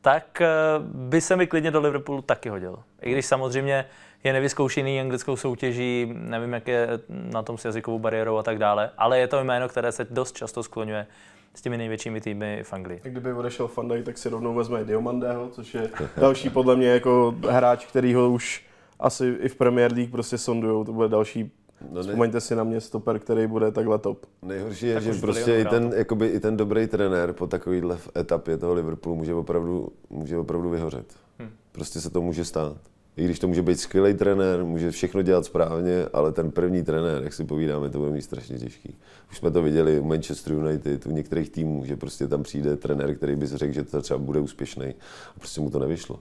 tak 0.00 0.40
eh, 0.40 0.48
by 0.82 1.20
se 1.20 1.36
mi 1.36 1.46
klidně 1.46 1.70
do 1.70 1.80
Liverpoolu 1.80 2.22
taky 2.22 2.48
hodil. 2.48 2.78
I 3.02 3.12
když 3.12 3.26
samozřejmě 3.26 3.84
je 4.24 4.32
nevyzkoušený 4.32 5.00
anglickou 5.00 5.36
soutěží, 5.36 6.12
nevím, 6.14 6.52
jak 6.52 6.68
je 6.68 6.88
na 7.08 7.42
tom 7.42 7.58
s 7.58 7.64
jazykovou 7.64 7.98
bariérou 7.98 8.36
a 8.36 8.42
tak 8.42 8.58
dále, 8.58 8.90
ale 8.98 9.18
je 9.18 9.28
to 9.28 9.44
jméno, 9.44 9.68
které 9.68 9.92
se 9.92 10.06
dost 10.10 10.36
často 10.36 10.62
skloňuje 10.62 11.06
s 11.54 11.62
těmi 11.62 11.78
největšími 11.78 12.20
týmy 12.20 12.62
v 12.62 12.72
Anglii. 12.72 13.00
Kdyby 13.02 13.32
odešel 13.32 13.68
Fandaj, 13.68 14.02
tak 14.02 14.18
si 14.18 14.28
rovnou 14.28 14.54
vezme 14.54 14.84
Diomandého, 14.84 15.48
což 15.48 15.74
je 15.74 15.90
další 16.16 16.50
podle 16.50 16.76
mě 16.76 16.88
jako 16.88 17.34
hráč, 17.48 17.86
který 17.86 18.14
ho 18.14 18.30
už 18.30 18.64
asi 19.00 19.36
i 19.40 19.48
v 19.48 19.56
Premier 19.56 19.92
League 19.92 20.10
prostě 20.10 20.38
sondujou. 20.38 20.84
To 20.84 20.92
bude 20.92 21.08
další 21.08 21.52
No 21.90 22.02
Vzpomeňte 22.02 22.40
si 22.40 22.56
na 22.56 22.64
mě 22.64 22.80
stoper, 22.80 23.18
který 23.18 23.46
bude 23.46 23.70
takhle 23.72 23.98
top. 23.98 24.26
Nejhorší 24.42 24.86
je, 24.86 24.94
tak 24.94 25.02
že 25.02 25.12
prostě 25.20 25.58
i 25.58 25.64
ten, 25.64 25.92
jakoby, 25.96 26.26
i 26.26 26.40
ten 26.40 26.56
dobrý 26.56 26.86
trenér 26.86 27.32
po 27.32 27.46
takovéhle 27.46 27.98
etapě 28.18 28.56
toho 28.56 28.74
Liverpoolu 28.74 29.16
může 29.16 29.34
opravdu, 29.34 29.92
může 30.10 30.38
opravdu 30.38 30.70
vyhořet. 30.70 31.14
Hmm. 31.38 31.50
Prostě 31.72 32.00
se 32.00 32.10
to 32.10 32.22
může 32.22 32.44
stát. 32.44 32.76
I 33.16 33.24
když 33.24 33.38
to 33.38 33.48
může 33.48 33.62
být 33.62 33.80
skvělý 33.80 34.14
trenér, 34.14 34.64
může 34.64 34.90
všechno 34.90 35.22
dělat 35.22 35.44
správně, 35.44 36.06
ale 36.12 36.32
ten 36.32 36.50
první 36.50 36.84
trenér, 36.84 37.22
jak 37.22 37.34
si 37.34 37.44
povídáme, 37.44 37.90
to 37.90 37.98
bude 37.98 38.10
mít 38.10 38.22
strašně 38.22 38.58
těžký. 38.58 38.94
Už 39.30 39.36
jsme 39.38 39.50
to 39.50 39.62
viděli 39.62 40.00
u 40.00 40.04
Manchester 40.04 40.52
United, 40.52 41.06
u 41.06 41.10
některých 41.10 41.50
týmů, 41.50 41.84
že 41.84 41.96
prostě 41.96 42.28
tam 42.28 42.42
přijde 42.42 42.76
trenér, 42.76 43.16
který 43.16 43.36
by 43.36 43.48
si 43.48 43.56
řekl, 43.56 43.74
že 43.74 43.84
to 43.84 44.02
třeba 44.02 44.18
bude 44.18 44.40
úspěšný 44.40 44.94
a 45.36 45.38
prostě 45.38 45.60
mu 45.60 45.70
to 45.70 45.78
nevyšlo. 45.78 46.18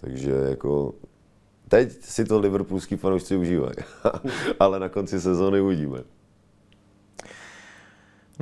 Takže 0.00 0.30
jako 0.30 0.94
teď 1.68 1.92
si 2.00 2.24
to 2.24 2.40
liverpoolský 2.40 2.96
fanoušci 2.96 3.36
užívají, 3.36 3.76
ale 4.60 4.80
na 4.80 4.88
konci 4.88 5.20
sezóny 5.20 5.60
uvidíme. 5.60 5.98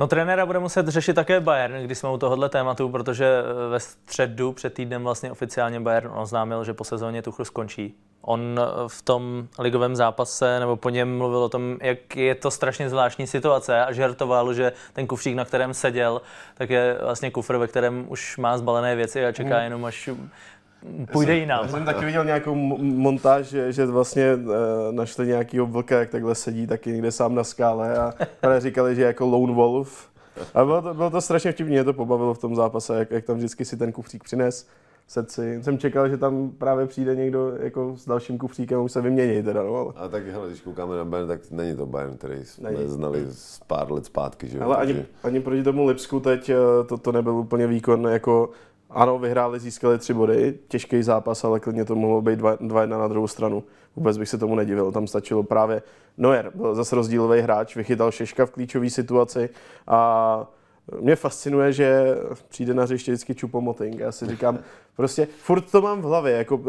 No 0.01 0.07
trenéra 0.07 0.45
bude 0.45 0.59
muset 0.59 0.87
řešit 0.87 1.13
také 1.13 1.39
Bayern, 1.39 1.83
když 1.83 1.97
jsme 1.97 2.09
u 2.09 2.17
tohohle 2.17 2.49
tématu, 2.49 2.89
protože 2.89 3.25
eh, 3.25 3.69
ve 3.69 3.79
středu 3.79 4.51
před 4.51 4.73
týdnem 4.73 5.03
vlastně 5.03 5.31
oficiálně 5.31 5.79
Bayern 5.79 6.11
oznámil, 6.15 6.63
že 6.63 6.73
po 6.73 6.83
sezóně 6.83 7.21
Tuchel 7.21 7.45
skončí. 7.45 7.95
On 8.21 8.59
eh, 8.59 8.65
v 8.87 9.01
tom 9.01 9.47
ligovém 9.59 9.95
zápase, 9.95 10.59
nebo 10.59 10.75
po 10.75 10.89
něm 10.89 11.17
mluvil 11.17 11.43
o 11.43 11.49
tom, 11.49 11.77
jak 11.81 12.15
je 12.15 12.35
to 12.35 12.51
strašně 12.51 12.89
zvláštní 12.89 13.27
situace 13.27 13.85
a 13.85 13.91
žertoval, 13.91 14.53
že 14.53 14.71
ten 14.93 15.07
kufřík, 15.07 15.35
na 15.35 15.45
kterém 15.45 15.73
seděl, 15.73 16.21
tak 16.53 16.69
je 16.69 16.97
vlastně 17.03 17.31
kufr, 17.31 17.57
ve 17.57 17.67
kterém 17.67 18.05
už 18.09 18.37
má 18.37 18.57
zbalené 18.57 18.95
věci 18.95 19.25
a 19.25 19.31
čeká 19.31 19.57
mm. 19.57 19.63
jenom, 19.63 19.85
až 19.85 20.09
půjde 21.11 21.35
jinam. 21.35 21.65
Já 21.65 21.71
jsem 21.71 21.85
taky 21.85 22.05
viděl 22.05 22.25
nějakou 22.25 22.55
montáž, 22.81 23.45
že, 23.45 23.73
že 23.73 23.85
vlastně 23.85 24.35
uh, 24.35 24.53
našli 24.91 25.27
nějakýho 25.27 25.65
vlka, 25.65 25.99
jak 25.99 26.09
takhle 26.09 26.35
sedí 26.35 26.67
taky 26.67 26.91
někde 26.91 27.11
sám 27.11 27.35
na 27.35 27.43
skále 27.43 27.97
a 27.97 28.13
říkali, 28.57 28.95
že 28.95 29.01
jako 29.01 29.25
lone 29.25 29.53
wolf. 29.53 30.09
A 30.53 30.65
bylo 30.65 30.81
to, 30.81 30.93
bylo 30.93 31.09
to 31.09 31.21
strašně 31.21 31.51
vtipně, 31.51 31.71
mě 31.71 31.83
to 31.83 31.93
pobavilo 31.93 32.33
v 32.33 32.39
tom 32.39 32.55
zápase, 32.55 32.99
jak, 32.99 33.11
jak 33.11 33.25
tam 33.25 33.37
vždycky 33.37 33.65
si 33.65 33.77
ten 33.77 33.91
kufřík 33.91 34.23
přines 34.23 34.67
srdci. 35.07 35.59
Jsem 35.63 35.77
čekal, 35.77 36.09
že 36.09 36.17
tam 36.17 36.51
právě 36.57 36.87
přijde 36.87 37.15
někdo 37.15 37.53
jako 37.59 37.93
s 37.97 38.05
dalším 38.05 38.37
kufříkem 38.37 38.79
a 38.79 38.81
už 38.81 38.91
se 38.91 39.01
vymění 39.01 39.43
teda, 39.43 39.63
no, 39.63 39.75
ale... 39.75 39.93
A 39.95 40.07
tak 40.07 40.27
hele, 40.27 40.47
když 40.47 40.61
koukáme 40.61 40.97
na 40.97 41.05
Bayern, 41.05 41.27
tak 41.27 41.51
není 41.51 41.75
to 41.75 41.85
Bayern, 41.85 42.17
který 42.17 42.45
jsme 42.45 42.71
není. 42.71 42.87
znali 42.87 43.25
z 43.29 43.59
pár 43.67 43.91
let 43.91 44.05
zpátky, 44.05 44.47
že 44.47 44.57
jo? 44.57 44.63
Ale 44.63 44.75
takže... 44.75 44.93
ani, 44.93 45.05
ani 45.23 45.39
proti 45.39 45.63
tomu 45.63 45.85
Lipsku 45.85 46.19
teď 46.19 46.49
eh, 46.49 46.55
to, 46.85 46.97
to 46.97 47.11
nebyl 47.11 47.33
úplně 47.33 47.67
výkon 47.67 48.07
jako 48.07 48.49
ano, 48.93 49.19
vyhráli, 49.19 49.59
získali 49.59 49.97
tři 49.97 50.13
body, 50.13 50.59
těžký 50.67 51.03
zápas, 51.03 51.43
ale 51.43 51.59
klidně 51.59 51.85
to 51.85 51.95
mohlo 51.95 52.21
být 52.21 52.39
2-1 52.39 52.87
na 52.87 53.07
druhou 53.07 53.27
stranu. 53.27 53.63
Vůbec 53.95 54.17
bych 54.17 54.29
se 54.29 54.37
tomu 54.37 54.55
nedivil, 54.55 54.91
tam 54.91 55.07
stačilo 55.07 55.43
právě 55.43 55.81
Neuer, 56.17 56.51
byl 56.55 56.75
zase 56.75 56.95
rozdílový 56.95 57.41
hráč, 57.41 57.75
vychytal 57.75 58.11
Šeška 58.11 58.45
v 58.45 58.51
klíčové 58.51 58.89
situaci 58.89 59.49
a 59.87 60.47
mě 60.99 61.15
fascinuje, 61.15 61.73
že 61.73 62.15
přijde 62.49 62.73
na 62.73 62.83
hřiště 62.83 63.11
vždycky 63.11 63.35
Čupomoting. 63.35 63.99
Já 63.99 64.11
si 64.11 64.27
říkám, 64.27 64.59
prostě 64.95 65.27
furt 65.37 65.71
to 65.71 65.81
mám 65.81 66.01
v 66.01 66.05
hlavě, 66.05 66.33
jako 66.33 66.59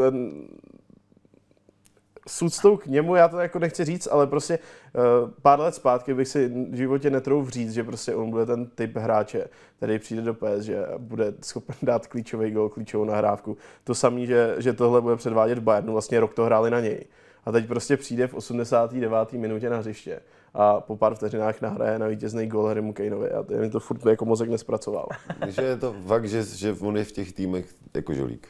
s 2.27 2.41
úctou 2.41 2.77
k 2.77 2.85
němu, 2.85 3.15
já 3.15 3.27
to 3.27 3.39
jako 3.39 3.59
nechci 3.59 3.85
říct, 3.85 4.07
ale 4.11 4.27
prostě 4.27 4.59
uh, 4.93 5.29
pár 5.41 5.59
let 5.59 5.75
zpátky 5.75 6.13
bych 6.13 6.27
si 6.27 6.47
v 6.47 6.75
životě 6.75 7.09
netrouf 7.09 7.49
říct, 7.49 7.73
že 7.73 7.83
prostě 7.83 8.15
on 8.15 8.29
bude 8.29 8.45
ten 8.45 8.65
typ 8.65 8.97
hráče, 8.97 9.47
který 9.77 9.99
přijde 9.99 10.21
do 10.21 10.33
PSG 10.33 10.69
a 10.69 10.97
bude 10.97 11.33
schopen 11.41 11.75
dát 11.81 12.07
klíčový 12.07 12.51
gol, 12.51 12.69
klíčovou 12.69 13.05
nahrávku. 13.05 13.57
To 13.83 13.95
samé, 13.95 14.25
že, 14.25 14.55
že 14.57 14.73
tohle 14.73 15.01
bude 15.01 15.15
předvádět 15.15 15.57
v 15.57 15.61
Bayernu, 15.61 15.93
vlastně 15.93 16.19
rok 16.19 16.33
to 16.33 16.45
hráli 16.45 16.71
na 16.71 16.79
něj. 16.79 17.05
A 17.45 17.51
teď 17.51 17.67
prostě 17.67 17.97
přijde 17.97 18.27
v 18.27 18.33
89. 18.33 19.33
minutě 19.33 19.69
na 19.69 19.77
hřiště 19.77 20.19
a 20.53 20.81
po 20.81 20.97
pár 20.97 21.15
vteřinách 21.15 21.61
nahraje 21.61 21.99
na 21.99 22.07
vítězný 22.07 22.47
gol 22.47 22.65
Harrymu 22.65 22.93
Kaneovi 22.93 23.31
a 23.31 23.45
mi 23.59 23.69
to 23.69 23.79
furt 23.79 24.05
jako 24.05 24.25
mozek 24.25 24.49
nespracoval. 24.49 25.07
že 25.47 25.61
je 25.61 25.77
to 25.77 25.95
fakt, 26.07 26.25
že, 26.25 26.43
že 26.43 26.75
on 26.79 26.97
je 26.97 27.03
v 27.03 27.11
těch 27.11 27.33
týmech 27.33 27.73
jako 27.93 28.13
žolík. 28.13 28.47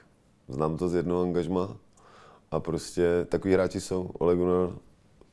Znám 0.48 0.78
to 0.78 0.90
z 0.90 0.96
jednoho 0.96 1.22
angažma 1.22 1.78
a 2.54 2.60
prostě 2.60 3.26
takový 3.30 3.54
hráči 3.54 3.82
jsou. 3.82 4.10
Ole 4.14 4.36
Gunnar 4.36 4.70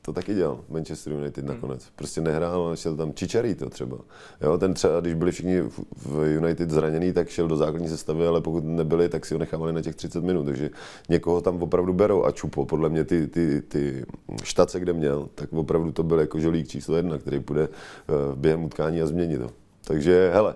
to 0.01 0.13
taky 0.13 0.33
dělal, 0.33 0.59
Manchester 0.69 1.13
United 1.13 1.45
hmm. 1.45 1.55
nakonec. 1.55 1.87
Prostě 1.95 2.21
nehrál, 2.21 2.61
ale 2.61 2.77
šel 2.77 2.95
tam 2.95 3.13
to 3.59 3.69
třeba. 3.69 3.97
Jo, 4.41 4.57
ten 4.57 4.73
třeba, 4.73 4.99
když 4.99 5.13
byli 5.13 5.31
všichni 5.31 5.61
v 5.95 6.33
United 6.33 6.69
zraněný, 6.69 7.13
tak 7.13 7.29
šel 7.29 7.47
do 7.47 7.55
základní 7.55 7.89
sestavy, 7.89 8.27
ale 8.27 8.41
pokud 8.41 8.63
nebyli, 8.63 9.09
tak 9.09 9.25
si 9.25 9.33
ho 9.33 9.39
nechávali 9.39 9.73
na 9.73 9.81
těch 9.81 9.95
30 9.95 10.23
minut. 10.23 10.45
Takže 10.45 10.69
někoho 11.09 11.41
tam 11.41 11.63
opravdu 11.63 11.93
berou 11.93 12.23
a 12.23 12.31
čupo. 12.31 12.65
Podle 12.65 12.89
mě 12.89 13.03
ty, 13.03 13.27
ty, 13.27 13.61
ty 13.61 14.05
štace, 14.43 14.79
kde 14.79 14.93
měl, 14.93 15.29
tak 15.35 15.53
opravdu 15.53 15.91
to 15.91 16.03
byl 16.03 16.19
jako 16.19 16.39
žolík 16.39 16.67
číslo 16.67 16.95
jedna, 16.95 17.17
který 17.17 17.39
půjde 17.39 17.63
eh, 17.63 18.35
během 18.35 18.63
utkání 18.63 19.01
a 19.01 19.05
změnit 19.05 19.37
to. 19.37 19.60
Takže, 19.83 20.31
hele, 20.33 20.55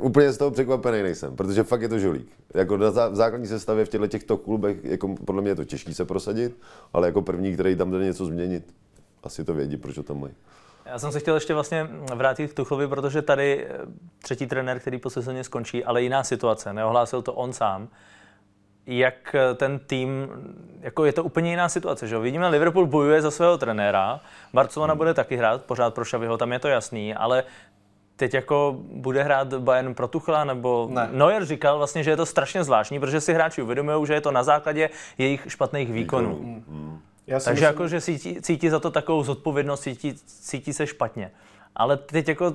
úplně 0.00 0.32
z 0.32 0.38
toho 0.38 0.50
překvapený 0.50 1.02
nejsem, 1.02 1.36
protože 1.36 1.62
fakt 1.62 1.82
je 1.82 1.88
to 1.88 1.98
žolík. 1.98 2.28
Jako 2.54 2.76
na 2.76 2.90
zá, 2.90 3.08
v 3.08 3.14
základní 3.14 3.46
sestavě 3.46 3.84
v 3.84 3.88
těchto 3.88 4.06
těchto 4.06 4.36
klubech, 4.36 4.84
jako 4.84 5.14
podle 5.24 5.42
mě 5.42 5.50
je 5.50 5.54
to 5.54 5.64
těžké 5.64 5.94
se 5.94 6.04
prosadit, 6.04 6.56
ale 6.92 7.08
jako 7.08 7.22
první, 7.22 7.54
který 7.54 7.76
tam 7.76 7.90
jde 7.90 8.04
něco 8.04 8.26
změnit, 8.26 8.74
asi 9.22 9.44
to 9.44 9.54
vědí, 9.54 9.76
proč 9.76 9.94
to 9.94 10.02
tam 10.02 10.20
mají. 10.20 10.32
Já 10.86 10.98
jsem 10.98 11.12
se 11.12 11.20
chtěl 11.20 11.34
ještě 11.34 11.54
vlastně 11.54 11.88
vrátit 12.14 12.52
k 12.52 12.54
Tuchlovi, 12.54 12.88
protože 12.88 13.22
tady 13.22 13.66
eh, 13.66 13.78
třetí 14.22 14.46
trenér, 14.46 14.80
který 14.80 14.98
po 14.98 15.10
sezóně 15.10 15.44
skončí, 15.44 15.84
ale 15.84 16.02
jiná 16.02 16.24
situace, 16.24 16.72
neohlásil 16.72 17.22
to 17.22 17.32
on 17.34 17.52
sám. 17.52 17.88
Jak 18.86 19.34
eh, 19.34 19.54
ten 19.54 19.78
tým, 19.78 20.28
jako 20.80 21.04
je 21.04 21.12
to 21.12 21.24
úplně 21.24 21.50
jiná 21.50 21.68
situace, 21.68 22.08
že 22.08 22.18
Vidíme, 22.18 22.48
Liverpool 22.48 22.86
bojuje 22.86 23.22
za 23.22 23.30
svého 23.30 23.58
trenéra, 23.58 24.20
Barcelona 24.52 24.92
hmm. 24.92 24.98
bude 24.98 25.14
taky 25.14 25.36
hrát 25.36 25.64
pořád 25.64 25.94
pro 25.94 26.04
Šaviho, 26.04 26.38
tam 26.38 26.52
je 26.52 26.58
to 26.58 26.68
jasný, 26.68 27.14
ale 27.14 27.44
teď 28.18 28.34
jako 28.34 28.76
bude 28.78 29.22
hrát 29.22 29.54
Bayern 29.54 29.94
pro 29.94 30.08
Tuchla, 30.08 30.44
nebo 30.44 30.88
ne. 30.90 31.08
Neuer 31.12 31.44
říkal 31.44 31.78
vlastně, 31.78 32.02
že 32.02 32.10
je 32.10 32.16
to 32.16 32.26
strašně 32.26 32.64
zvláštní, 32.64 33.00
protože 33.00 33.20
si 33.20 33.34
hráči 33.34 33.62
uvědomují, 33.62 34.06
že 34.06 34.14
je 34.14 34.20
to 34.20 34.30
na 34.30 34.42
základě 34.42 34.90
jejich 35.18 35.46
špatných 35.48 35.92
výkonů. 35.92 36.38
Mm. 36.40 37.00
Já 37.26 37.40
Takže 37.40 37.50
myslím... 37.50 37.66
jako, 37.66 37.88
že 37.88 38.00
cítí, 38.00 38.42
cítí 38.42 38.68
za 38.68 38.80
to 38.80 38.90
takovou 38.90 39.22
zodpovědnost, 39.22 39.80
cítí, 39.80 40.14
cítí 40.26 40.72
se 40.72 40.86
špatně. 40.86 41.30
Ale 41.76 41.96
teď 41.96 42.28
jako 42.28 42.54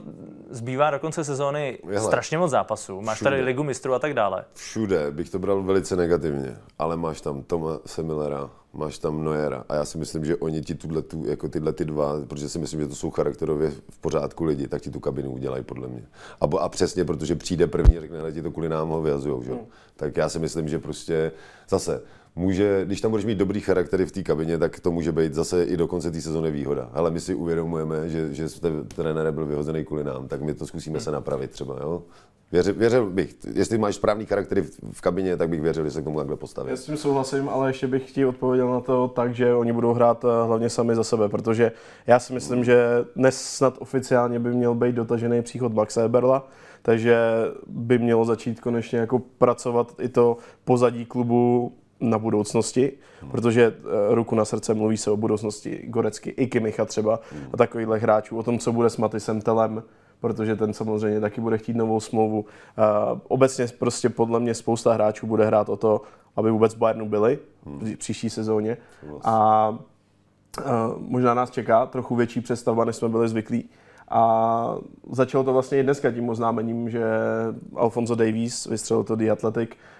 zbývá 0.49 0.91
do 0.91 0.99
konce 0.99 1.24
sezóny 1.24 1.80
Hele, 1.86 1.99
strašně 2.07 2.38
moc 2.38 2.51
zápasů. 2.51 3.01
Máš 3.01 3.16
všude. 3.16 3.32
tady 3.32 3.43
ligu 3.43 3.64
mistrů 3.64 3.93
a 3.93 3.99
tak 3.99 4.14
dále. 4.14 4.45
Všude 4.53 5.11
bych 5.11 5.30
to 5.30 5.39
bral 5.39 5.64
velice 5.64 5.95
negativně, 5.95 6.57
ale 6.80 6.97
máš 6.97 7.22
tam 7.22 7.43
Toma 7.43 7.80
Semillera, 7.86 8.49
máš 8.74 8.97
tam 8.97 9.24
Noera 9.24 9.64
a 9.70 9.76
já 9.76 9.86
si 9.86 9.97
myslím, 9.97 10.26
že 10.26 10.36
oni 10.36 10.61
ti 10.61 10.76
tuhle, 10.76 11.01
tu, 11.01 11.26
jako 11.26 11.49
tyhle 11.49 11.74
ty 11.74 11.86
dva, 11.86 12.14
protože 12.28 12.49
si 12.49 12.59
myslím, 12.59 12.80
že 12.80 12.88
to 12.88 12.95
jsou 12.95 13.11
charakterově 13.11 13.72
v 13.89 13.99
pořádku 13.99 14.43
lidi, 14.43 14.68
tak 14.68 14.82
ti 14.82 14.89
tu 14.89 14.99
kabinu 14.99 15.32
udělají 15.32 15.64
podle 15.64 15.88
mě. 15.88 16.03
A, 16.41 16.45
a 16.59 16.70
přesně, 16.70 17.05
protože 17.05 17.36
přijde 17.36 17.68
první, 17.68 17.99
řekne, 17.99 18.32
ti 18.32 18.41
to 18.41 18.51
kvůli 18.51 18.70
nám 18.70 18.89
ho 18.89 19.01
vyhazujou, 19.01 19.43
že? 19.43 19.51
Hmm. 19.51 19.66
Tak 19.95 20.18
já 20.18 20.30
si 20.30 20.39
myslím, 20.39 20.68
že 20.68 20.80
prostě 20.80 21.32
zase 21.70 22.01
může, 22.36 22.81
když 22.86 23.01
tam 23.01 23.11
budeš 23.11 23.25
mít 23.25 23.38
dobrý 23.38 23.61
charaktery 23.61 24.05
v 24.05 24.11
té 24.11 24.23
kabině, 24.23 24.57
tak 24.57 24.79
to 24.79 24.91
může 24.91 25.11
být 25.11 25.34
zase 25.34 25.63
i 25.63 25.77
do 25.77 25.88
konce 25.88 26.11
té 26.11 26.21
sezóny 26.21 26.51
výhoda. 26.51 26.89
Ale 26.93 27.11
my 27.11 27.19
si 27.19 27.36
uvědomujeme, 27.36 28.09
že, 28.09 28.34
že 28.34 28.49
jste 28.49 28.69
trenér 28.95 29.31
byl 29.31 29.45
vyhozený 29.45 29.86
kvůli 29.86 30.03
nám, 30.03 30.27
tak 30.27 30.41
my 30.41 30.53
to 30.53 30.67
zkusíme 30.67 30.99
se 30.99 31.11
napravit 31.11 31.51
třeba. 31.51 31.77
Jo? 31.81 32.03
Věřil, 32.51 32.73
věřil 32.73 33.09
bych, 33.09 33.36
jestli 33.53 33.77
máš 33.77 33.95
správný 33.95 34.25
charaktery 34.25 34.61
v, 34.61 34.79
v 34.91 35.01
kabině, 35.01 35.38
tak 35.38 35.49
bych 35.49 35.61
věřil, 35.61 35.86
že 35.86 35.91
se 35.91 36.01
k 36.01 36.03
tomu 36.03 36.17
takhle 36.17 36.36
postaví. 36.36 36.69
Já 36.69 36.77
s 36.77 36.86
tím 36.86 36.97
souhlasím, 36.97 37.49
ale 37.49 37.69
ještě 37.69 37.88
bych 37.88 38.11
ti 38.11 38.25
odpověděl 38.25 38.71
na 38.71 38.79
to 38.79 39.07
tak, 39.07 39.36
že 39.36 39.53
oni 39.53 39.73
budou 39.73 39.93
hrát 39.93 40.25
eh, 40.25 40.47
hlavně 40.47 40.69
sami 40.69 40.95
za 40.95 41.03
sebe, 41.03 41.29
protože 41.29 41.71
já 42.07 42.19
si 42.19 42.34
myslím, 42.34 42.63
že 42.63 42.86
dnes 43.15 43.41
snad 43.41 43.77
oficiálně 43.79 44.39
by 44.39 44.49
měl 44.49 44.75
být 44.75 44.95
dotažený 44.95 45.41
příchod 45.41 45.73
Maxa 45.73 46.01
Eberla, 46.01 46.47
takže 46.81 47.17
by 47.67 47.99
mělo 47.99 48.25
začít 48.25 48.59
konečně 48.59 48.99
jako 48.99 49.19
pracovat 49.19 49.95
i 49.99 50.09
to 50.09 50.38
pozadí 50.63 51.05
klubu 51.05 51.73
na 52.04 52.18
budoucnosti, 52.18 52.91
hmm. 53.22 53.32
protože 53.32 53.70
uh, 53.70 54.16
ruku 54.16 54.36
na 54.36 54.45
srdce 54.45 54.74
mluví 54.74 54.97
se 54.97 55.12
o 55.12 55.18
budoucnosti 55.18 55.84
Gorecky, 55.88 56.30
i 56.30 56.47
Kimicha 56.47 56.86
třeba 56.86 57.20
hmm. 57.32 57.43
a 57.54 57.58
takovýchhle 57.58 57.99
hráčů, 57.99 58.38
o 58.38 58.43
tom, 58.43 58.60
co 58.60 58.72
bude 58.72 58.89
s 58.89 58.97
Matisem 58.97 59.41
Telem, 59.41 59.84
protože 60.20 60.56
ten 60.56 60.74
samozřejmě 60.74 61.20
taky 61.20 61.41
bude 61.41 61.58
chtít 61.58 61.76
novou 61.76 61.99
smlouvu. 61.99 62.39
Uh, 62.39 63.20
obecně 63.28 63.68
prostě 63.80 64.10
podle 64.10 64.39
mě 64.39 64.54
spousta 64.54 64.93
hráčů 64.93 65.28
bude 65.28 65.45
hrát 65.45 65.70
o 65.70 65.78
to, 65.78 66.01
aby 66.36 66.51
vůbec 66.51 66.76
v 66.76 66.78
Bayernu 66.78 67.10
byli 67.10 67.39
hmm. 67.66 67.80
v 67.80 67.97
příští 67.97 68.30
sezóně. 68.30 68.78
A 69.24 69.70
uh, 69.70 70.66
možná 70.97 71.34
nás 71.34 71.51
čeká 71.51 71.86
trochu 71.86 72.16
větší 72.16 72.41
představa, 72.41 72.86
než 72.86 72.95
jsme 72.95 73.10
byli 73.10 73.28
zvyklí. 73.30 73.70
A 74.10 74.76
začalo 75.12 75.43
to 75.43 75.54
vlastně 75.54 75.80
i 75.80 75.84
dneska 75.84 76.12
tím 76.12 76.30
oznámením, 76.30 76.89
že 76.89 77.04
Alfonso 77.76 78.16
Davies 78.16 78.66
vystřelil 78.66 79.04
to 79.04 79.16
The 79.16 79.32
Athletic, 79.32 79.70
Eh, 79.70 79.92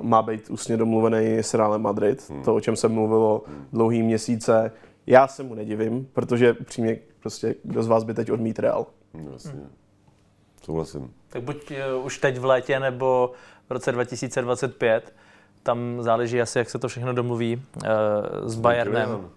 má 0.00 0.22
být 0.22 0.50
ústně 0.50 0.76
domluvený 0.76 1.38
s 1.38 1.54
Realem 1.54 1.82
Madrid, 1.82 2.30
hmm. 2.30 2.42
to, 2.42 2.54
o 2.54 2.60
čem 2.60 2.76
se 2.76 2.88
mluvilo 2.88 3.42
hmm. 3.46 3.66
dlouhý 3.72 4.02
měsíce. 4.02 4.72
Já 5.06 5.26
se 5.26 5.42
mu 5.42 5.54
nedivím, 5.54 6.08
protože 6.12 6.54
přímě 6.54 6.98
prostě 7.20 7.54
kdo 7.62 7.82
z 7.82 7.86
vás 7.86 8.04
by 8.04 8.14
teď 8.14 8.30
odmít 8.30 8.58
Real. 8.58 8.86
Hmm, 9.14 9.32
jasně. 9.32 9.50
Hmm. 9.50 9.70
Souhlasím. 10.62 11.14
Tak 11.28 11.42
buď 11.42 11.72
uh, 11.98 12.06
už 12.06 12.18
teď 12.18 12.38
v 12.38 12.44
létě 12.44 12.80
nebo 12.80 13.32
v 13.68 13.70
roce 13.70 13.92
2025, 13.92 15.14
tam 15.62 15.96
záleží 16.00 16.40
asi, 16.40 16.58
jak 16.58 16.70
se 16.70 16.78
to 16.78 16.88
všechno 16.88 17.12
domluví 17.12 17.62
uh, 17.76 17.82
s 18.48 18.54
Bayernem. 18.54 19.30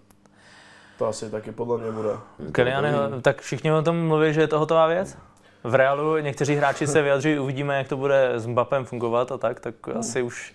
To 0.98 1.08
asi 1.08 1.30
taky 1.30 1.52
podle 1.52 1.78
mě 1.78 1.92
bude. 1.92 2.10
Kylian, 2.52 2.86
tak 3.22 3.42
všichni 3.42 3.72
o 3.72 3.82
tom 3.82 4.08
mluví, 4.08 4.34
že 4.34 4.42
je 4.42 4.48
to 4.48 4.60
hotová 4.60 4.88
věc? 4.88 5.18
V 5.64 5.76
Realu 5.76 6.18
někteří 6.18 6.56
hráči 6.56 6.88
se 6.88 7.02
vyjadřují, 7.02 7.40
uvidíme, 7.40 7.78
jak 7.78 7.88
to 7.88 7.98
bude 7.98 8.34
s 8.36 8.46
Mbappem 8.46 8.86
fungovat 8.86 9.32
a 9.32 9.38
tak, 9.38 9.60
tak 9.60 9.88
no. 9.88 10.00
asi 10.00 10.22
už... 10.22 10.54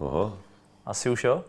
Aha. 0.00 0.32
Asi 0.86 1.10
už 1.10 1.24
jo? 1.24 1.44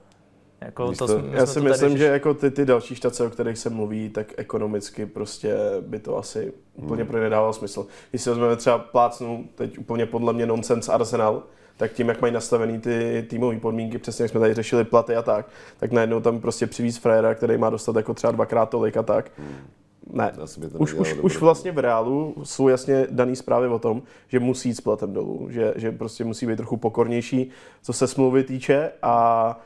Jako 0.61 0.91
to, 0.91 1.07
to, 1.07 1.21
já 1.31 1.45
si 1.45 1.61
myslím, 1.61 1.89
tady... 1.89 1.97
že 1.97 2.05
jako 2.05 2.33
ty, 2.33 2.51
ty 2.51 2.65
další 2.65 2.95
štace, 2.95 3.25
o 3.25 3.29
kterých 3.29 3.57
se 3.57 3.69
mluví, 3.69 4.09
tak 4.09 4.27
ekonomicky 4.37 5.05
prostě 5.05 5.55
by 5.81 5.99
to 5.99 6.17
asi 6.17 6.53
úplně 6.73 7.03
hmm. 7.03 7.11
pro 7.11 7.21
nedávalo 7.21 7.53
smysl. 7.53 7.87
Když 8.09 8.21
si 8.21 8.29
vezmeme 8.29 8.55
třeba 8.55 8.77
plácnu, 8.77 9.49
teď 9.55 9.77
úplně 9.77 10.05
podle 10.05 10.33
mě 10.33 10.45
nonsense 10.45 10.93
Arsenal, 10.93 11.43
tak 11.77 11.93
tím, 11.93 12.09
jak 12.09 12.21
mají 12.21 12.33
nastavený 12.33 12.79
ty 12.79 13.25
týmové 13.29 13.59
podmínky, 13.59 13.97
přesně 13.97 14.23
jak 14.23 14.31
jsme 14.31 14.39
tady 14.39 14.53
řešili 14.53 14.83
platy 14.83 15.15
a 15.15 15.21
tak, 15.21 15.45
tak 15.79 15.91
najednou 15.91 16.19
tam 16.19 16.41
prostě 16.41 16.67
přivíz 16.67 16.97
frajera, 16.97 17.35
který 17.35 17.57
má 17.57 17.69
dostat 17.69 17.95
jako 17.95 18.13
třeba 18.13 18.31
dvakrát 18.31 18.69
tolik 18.69 18.97
a 18.97 19.03
tak. 19.03 19.31
Hmm. 19.37 19.67
Ne, 20.13 20.33
už, 20.77 20.93
už, 20.93 21.13
už 21.13 21.37
vlastně 21.37 21.71
v 21.71 21.77
reálu 21.77 22.35
jsou 22.43 22.67
jasně 22.67 23.07
daný 23.09 23.35
zprávy 23.35 23.67
o 23.67 23.79
tom, 23.79 24.01
že 24.27 24.39
musí 24.39 24.69
jít 24.69 24.75
s 24.75 24.81
platem 24.81 25.13
dolů, 25.13 25.47
že, 25.49 25.73
že 25.75 25.91
prostě 25.91 26.23
musí 26.23 26.47
být 26.47 26.55
trochu 26.55 26.77
pokornější, 26.77 27.49
co 27.81 27.93
se 27.93 28.07
smlouvy 28.07 28.43
týče 28.43 28.91
a 29.01 29.59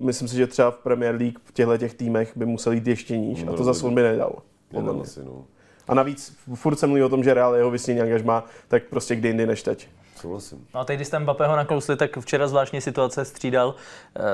myslím 0.00 0.28
si, 0.28 0.36
že 0.36 0.46
třeba 0.46 0.70
v 0.70 0.78
Premier 0.78 1.14
League 1.14 1.38
v 1.44 1.52
těchto 1.52 1.78
těch 1.78 1.94
týmech 1.94 2.36
by 2.36 2.46
musel 2.46 2.72
jít 2.72 2.86
ještě 2.86 3.18
níž 3.18 3.44
no, 3.44 3.52
a 3.52 3.56
to 3.56 3.64
zase 3.64 3.86
on 3.86 3.94
by 3.94 4.02
nedal. 4.02 4.32
Asi, 5.00 5.24
no. 5.24 5.44
A 5.88 5.94
navíc 5.94 6.36
furt 6.54 6.76
se 6.76 6.86
mluví 6.86 7.02
o 7.02 7.08
tom, 7.08 7.24
že 7.24 7.34
Real 7.34 7.54
jeho 7.54 7.70
vysnění 7.70 8.00
angažma, 8.00 8.44
tak 8.68 8.82
prostě 8.82 9.16
kdy 9.16 9.28
jindy 9.28 9.46
než 9.46 9.62
teď. 9.62 9.88
Souhlasím. 10.16 10.66
No 10.74 10.80
a 10.80 10.84
teď, 10.84 10.96
když 10.96 11.08
jste 11.08 11.18
Mbappého 11.18 11.56
nakousli, 11.56 11.96
tak 11.96 12.18
včera 12.18 12.48
zvláštní 12.48 12.80
situace 12.80 13.24
střídal 13.24 13.74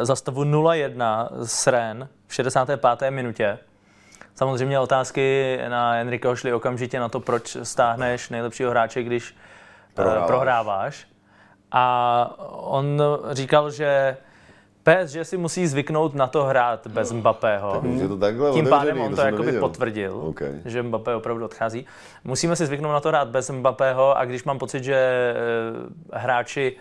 za 0.02 0.16
stavu 0.16 0.44
0-1 0.44 1.28
s 1.42 1.66
Ren 1.66 2.08
v 2.26 2.34
65. 2.34 3.10
minutě. 3.10 3.58
Samozřejmě 4.34 4.80
otázky 4.80 5.58
na 5.68 5.96
Enriqueho 5.96 6.36
šly 6.36 6.52
okamžitě 6.52 7.00
na 7.00 7.08
to, 7.08 7.20
proč 7.20 7.56
stáhneš 7.62 8.30
nejlepšího 8.30 8.70
hráče, 8.70 9.02
když 9.02 9.36
eh, 9.36 9.94
prohráváš. 9.94 10.26
prohráváš. 10.26 11.06
A 11.72 12.34
on 12.50 13.02
říkal, 13.30 13.70
že 13.70 14.16
že 15.04 15.24
si 15.24 15.36
musí 15.36 15.66
zvyknout 15.66 16.14
na 16.14 16.26
to 16.26 16.44
hrát 16.44 16.86
bez 16.86 17.12
Mbappého. 17.12 17.80
Takže 17.80 18.08
to 18.08 18.16
takhle 18.16 18.52
Tím 18.52 18.68
pádem 18.68 19.00
on 19.00 19.10
to, 19.10 19.16
to 19.16 19.22
jakoby 19.22 19.52
potvrdil, 19.52 20.16
okay. 20.16 20.60
že 20.64 20.82
Mbappé 20.82 21.14
opravdu 21.14 21.44
odchází. 21.44 21.86
Musíme 22.24 22.56
si 22.56 22.66
zvyknout 22.66 22.92
na 22.92 23.00
to 23.00 23.08
hrát 23.08 23.28
bez 23.28 23.50
Mbappého 23.50 24.18
a 24.18 24.24
když 24.24 24.44
mám 24.44 24.58
pocit, 24.58 24.84
že 24.84 24.94
eh, 24.94 26.18
hráči 26.18 26.76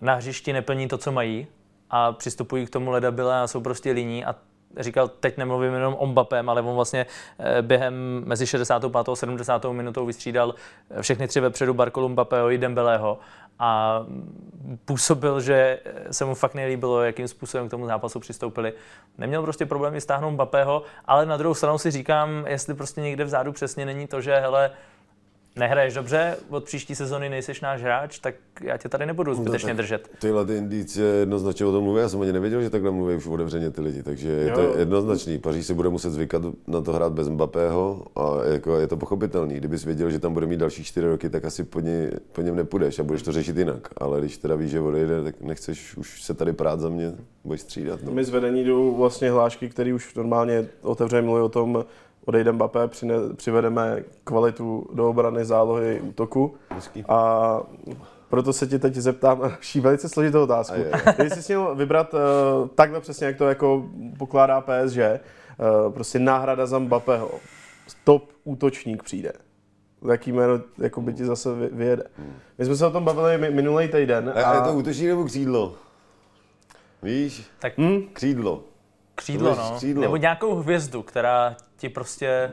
na 0.00 0.14
hřišti 0.14 0.52
neplní 0.52 0.88
to, 0.88 0.98
co 0.98 1.12
mají 1.12 1.46
a 1.90 2.12
přistupují 2.12 2.66
k 2.66 2.70
tomu 2.70 2.90
ledabile 2.90 3.40
a 3.40 3.46
jsou 3.46 3.60
prostě 3.60 3.90
líní 3.90 4.24
a 4.24 4.34
říkal, 4.78 5.08
teď 5.08 5.36
nemluvím 5.36 5.74
jenom 5.74 5.96
o 5.98 6.06
Mbappém, 6.06 6.48
ale 6.48 6.62
on 6.62 6.74
vlastně 6.74 7.06
eh, 7.38 7.62
během 7.62 8.22
mezi 8.26 8.46
65. 8.46 9.08
a 9.08 9.16
70. 9.16 9.64
minutou 9.64 10.06
vystřídal 10.06 10.54
eh, 10.90 11.02
všechny 11.02 11.28
tři 11.28 11.40
vepředu 11.40 11.74
Barkolu, 11.74 12.08
Mbappého 12.08 12.50
i 12.50 12.58
Dembeleho 12.58 13.18
a 13.58 14.00
působil, 14.84 15.40
že 15.40 15.80
se 16.10 16.24
mu 16.24 16.34
fakt 16.34 16.54
nelíbilo, 16.54 17.02
jakým 17.02 17.28
způsobem 17.28 17.68
k 17.68 17.70
tomu 17.70 17.86
zápasu 17.86 18.20
přistoupili. 18.20 18.72
Neměl 19.18 19.42
prostě 19.42 19.66
problémy 19.66 20.00
stáhnout 20.00 20.30
Mbappého, 20.30 20.82
ale 21.04 21.26
na 21.26 21.36
druhou 21.36 21.54
stranu 21.54 21.78
si 21.78 21.90
říkám, 21.90 22.44
jestli 22.46 22.74
prostě 22.74 23.00
někde 23.00 23.24
vzadu 23.24 23.52
přesně 23.52 23.86
není 23.86 24.06
to, 24.06 24.20
že 24.20 24.36
hele, 24.36 24.70
nehraješ 25.56 25.94
dobře, 25.94 26.36
od 26.48 26.64
příští 26.64 26.94
sezony 26.94 27.28
nejseš 27.28 27.60
náš 27.60 27.82
hráč, 27.82 28.18
tak 28.18 28.34
já 28.60 28.76
tě 28.76 28.88
tady 28.88 29.06
nebudu 29.06 29.30
no, 29.30 29.36
zbytečně 29.36 29.72
no, 29.72 29.76
držet. 29.76 30.10
Tyhle 30.18 30.46
ty 30.46 30.56
indicie 30.56 31.06
jednoznačně 31.06 31.66
o 31.66 31.72
tom 31.72 31.84
mluví, 31.84 32.00
já 32.00 32.08
jsem 32.08 32.20
ani 32.20 32.32
nevěděl, 32.32 32.62
že 32.62 32.70
takhle 32.70 32.90
mluví 32.90 33.14
už 33.14 33.26
otevřeně 33.26 33.70
ty 33.70 33.80
lidi, 33.80 34.02
takže 34.02 34.30
jo. 34.30 34.36
je 34.36 34.52
to 34.52 34.78
jednoznačný. 34.78 35.38
Paříž 35.38 35.66
si 35.66 35.74
bude 35.74 35.88
muset 35.88 36.10
zvykat 36.10 36.42
na 36.66 36.80
to 36.80 36.92
hrát 36.92 37.12
bez 37.12 37.28
Mbappého 37.28 38.06
a 38.16 38.44
jako 38.52 38.76
je 38.76 38.86
to 38.86 38.96
pochopitelný. 38.96 39.54
Kdybys 39.54 39.84
věděl, 39.84 40.10
že 40.10 40.18
tam 40.18 40.34
bude 40.34 40.46
mít 40.46 40.60
další 40.60 40.84
čtyři 40.84 41.06
roky, 41.06 41.30
tak 41.30 41.44
asi 41.44 41.64
po, 41.64 41.80
ně, 41.80 42.10
po 42.32 42.40
něm 42.40 42.56
nepůjdeš 42.56 42.98
a 42.98 43.02
budeš 43.02 43.22
to 43.22 43.32
řešit 43.32 43.56
jinak. 43.56 43.88
Ale 43.96 44.20
když 44.20 44.38
teda 44.38 44.54
víš, 44.54 44.70
že 44.70 44.80
odejde, 44.80 45.22
tak 45.22 45.40
nechceš 45.40 45.96
už 45.96 46.22
se 46.22 46.34
tady 46.34 46.52
prát 46.52 46.80
za 46.80 46.88
mě, 46.88 47.12
budeš 47.44 47.60
střídat. 47.60 48.02
No. 48.02 48.12
My 48.12 48.24
zvedení 48.24 48.64
jdou 48.64 48.96
vlastně 48.96 49.30
hlášky, 49.30 49.68
které 49.68 49.94
už 49.94 50.14
normálně 50.14 50.68
otevřeně 50.82 51.22
mluví 51.22 51.42
o 51.42 51.48
tom, 51.48 51.84
odejde 52.24 52.52
Mbappé, 52.52 52.88
přine, 52.88 53.14
přivedeme 53.36 54.02
kvalitu 54.24 54.86
do 54.92 55.08
obrany 55.08 55.44
zálohy 55.44 56.00
útoku. 56.00 56.54
Hezký. 56.70 57.04
A 57.08 57.60
proto 58.28 58.52
se 58.52 58.66
tě 58.66 58.78
teď 58.78 58.94
zeptám 58.94 59.40
na 59.40 59.48
naší 59.48 59.80
velice 59.80 60.08
složitou 60.08 60.42
otázku. 60.42 60.76
Když 61.16 61.32
jsi 61.32 61.52
měl 61.52 61.74
vybrat 61.74 62.14
uh, 62.14 62.20
takhle 62.68 63.00
přesně, 63.00 63.26
jak 63.26 63.36
to 63.36 63.48
jako 63.48 63.84
pokládá 64.18 64.60
PSG, 64.60 64.98
uh, 64.98 65.92
prostě 65.92 66.18
náhrada 66.18 66.66
za 66.66 66.78
Mbappého, 66.78 67.30
top 68.04 68.32
útočník 68.44 69.02
přijde. 69.02 69.32
Jaký 70.10 70.32
jméno 70.32 70.60
jako 70.78 71.00
by 71.00 71.14
ti 71.14 71.24
zase 71.24 71.48
vyjede. 71.72 72.04
My 72.58 72.64
jsme 72.64 72.76
se 72.76 72.86
o 72.86 72.90
tom 72.90 73.04
bavili 73.04 73.50
minulý 73.50 73.88
týden. 73.88 74.32
A, 74.36 74.44
a 74.44 74.54
je 74.54 74.60
to 74.60 74.78
útočník 74.78 75.08
nebo 75.08 75.24
křídlo? 75.24 75.74
Víš? 77.02 77.46
Tak 77.58 77.78
hmm? 77.78 78.02
křídlo. 78.12 78.62
Křídlo, 79.20 79.54
no. 79.54 79.72
Křídlo. 79.76 80.02
Nebo 80.02 80.16
nějakou 80.16 80.54
hvězdu, 80.54 81.02
která 81.02 81.56
ti 81.76 81.88
prostě... 81.88 82.50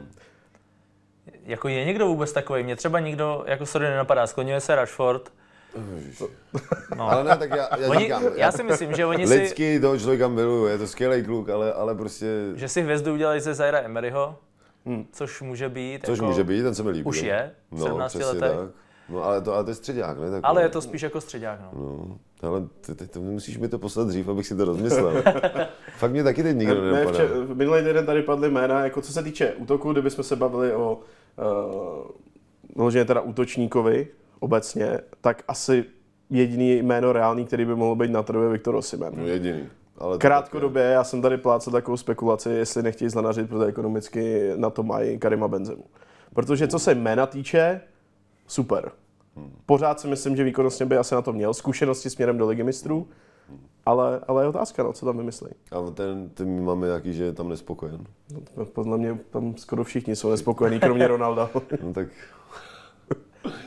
Jako 1.44 1.68
je 1.68 1.86
někdo 1.86 2.08
vůbec 2.08 2.32
takový? 2.32 2.64
Mě 2.64 2.76
třeba 2.76 3.00
nikdo 3.00 3.44
jako 3.48 3.66
sorry 3.66 3.90
nenapadá. 3.90 4.28
Skloňuje 4.28 4.60
se 4.60 4.76
Rashford. 4.76 5.32
No. 6.96 7.12
Ale 7.12 7.24
ne, 7.24 7.38
tak 7.38 7.50
já, 7.50 7.70
já 7.78 7.90
oni, 7.90 8.00
říkám. 8.00 8.24
Já 8.36 8.52
si 8.52 8.64
myslím, 8.64 8.94
že 8.94 9.06
oni 9.06 9.28
si... 9.28 9.34
Lidský 9.34 9.80
toho 9.80 10.00
člověka 10.00 10.28
miluju, 10.28 10.66
je 10.66 10.78
to 10.78 10.88
skvělý 10.88 11.24
kluk, 11.24 11.50
ale, 11.50 11.74
ale 11.74 11.96
prostě... 11.96 12.28
Že 12.56 12.68
si 12.68 12.82
hvězdu 12.82 13.14
udělali 13.14 13.42
ze 13.42 13.54
Zaira 13.54 13.80
Emeryho, 13.80 14.36
hmm. 14.86 15.08
což 15.12 15.42
může 15.42 15.70
být... 15.70 16.06
Což 16.06 16.18
jako, 16.18 16.30
může 16.30 16.44
být, 16.44 16.62
ten 16.62 16.76
se 16.76 16.84
mi 16.84 16.90
líbí. 16.90 17.04
Už 17.04 17.22
je, 17.22 17.52
v 17.72 17.82
17 17.82 18.14
no, 18.14 18.28
letech. 18.28 18.42
Tak. 18.42 18.70
No 19.10 19.24
ale 19.24 19.42
to, 19.42 19.54
ale 19.54 19.64
to 19.64 19.70
je 19.70 19.76
středák, 19.76 20.20
ne? 20.20 20.32
Tak, 20.32 20.42
ale 20.44 20.62
je 20.62 20.70
to 20.70 20.82
spíš 20.82 21.02
jako 21.02 21.22
středák, 21.22 21.60
no. 21.62 21.70
no 21.74 22.18
ale 22.50 22.68
ty, 22.82 22.96
ty, 22.96 23.08
ty, 23.08 23.20
musíš 23.20 23.58
mi 23.58 23.68
to 23.68 23.80
poslat 23.80 24.08
dřív, 24.08 24.28
abych 24.28 24.48
si 24.48 24.56
to 24.56 24.66
rozmyslel. 24.66 25.24
Fakt 25.98 26.12
mě 26.12 26.24
taky 26.24 26.44
teď 26.44 26.58
nikdo 26.58 26.82
ne, 26.82 26.92
nenapadá. 26.92 27.20
Ne, 27.20 27.56
minulý 27.56 27.84
týden 27.84 28.06
tady 28.06 28.22
padly 28.22 28.50
jména, 28.50 28.84
jako 28.84 29.02
co 29.02 29.14
se 29.14 29.24
týče 29.24 29.54
útoku, 29.54 29.92
kdybychom 29.92 30.24
se 30.24 30.36
bavili 30.36 30.74
o 30.74 31.00
uh, 32.76 32.92
teda 32.92 33.22
útočníkovi 33.22 34.08
obecně, 34.40 35.00
tak 35.22 35.44
asi 35.48 35.86
jediný 36.30 36.76
jméno 36.76 37.14
reálný, 37.14 37.46
který 37.46 37.66
by 37.66 37.76
mohl 37.76 37.96
být 37.96 38.12
na 38.12 38.24
trhu, 38.24 38.44
je 38.44 38.50
Viktor 38.50 38.76
Osimen. 38.76 39.14
No 39.18 39.28
jediný. 39.28 39.70
Ale 39.98 40.18
Krátkodobě 40.18 40.84
já 40.84 41.04
jsem 41.04 41.22
tady 41.22 41.38
plácel 41.38 41.74
takovou 41.74 41.98
spekulaci, 41.98 42.50
jestli 42.50 42.84
nechtějí 42.84 43.10
zlanařit, 43.10 43.50
protože 43.50 43.66
ekonomicky 43.66 44.52
na 44.56 44.70
to 44.70 44.84
mají 44.84 45.20
Karima 45.20 45.48
Benzemu. 45.48 45.84
Protože 46.34 46.68
co 46.68 46.80
se 46.80 46.96
jména 46.96 47.26
týče, 47.26 47.82
super. 48.48 48.92
Pořád 49.66 50.00
si 50.00 50.08
myslím, 50.08 50.36
že 50.36 50.44
výkonnostně 50.44 50.86
by 50.86 50.98
asi 50.98 51.16
na 51.16 51.22
to 51.22 51.34
měl, 51.34 51.54
zkušenosti 51.54 52.10
směrem 52.10 52.38
do 52.38 52.48
ligy 52.48 52.64
mistrů, 52.64 53.08
ale, 53.86 54.22
ale 54.28 54.44
je 54.44 54.48
otázka, 54.48 54.84
no, 54.84 54.94
co 54.94 55.06
tam 55.06 55.18
vymyslí. 55.18 55.50
A 55.72 55.92
ten, 55.92 56.30
ten 56.30 56.64
máme 56.64 56.88
jaký, 56.88 57.14
že 57.14 57.24
je 57.24 57.34
tam 57.34 57.50
nespokojen? 57.50 58.00
No, 58.58 58.66
podle 58.66 58.98
mě 58.98 59.18
tam 59.30 59.58
skoro 59.58 59.84
všichni 59.84 60.16
jsou 60.16 60.30
nespokojení, 60.30 60.80
kromě 60.80 61.08
Ronalda. 61.08 61.50
no 61.84 61.94
tak 61.94 62.08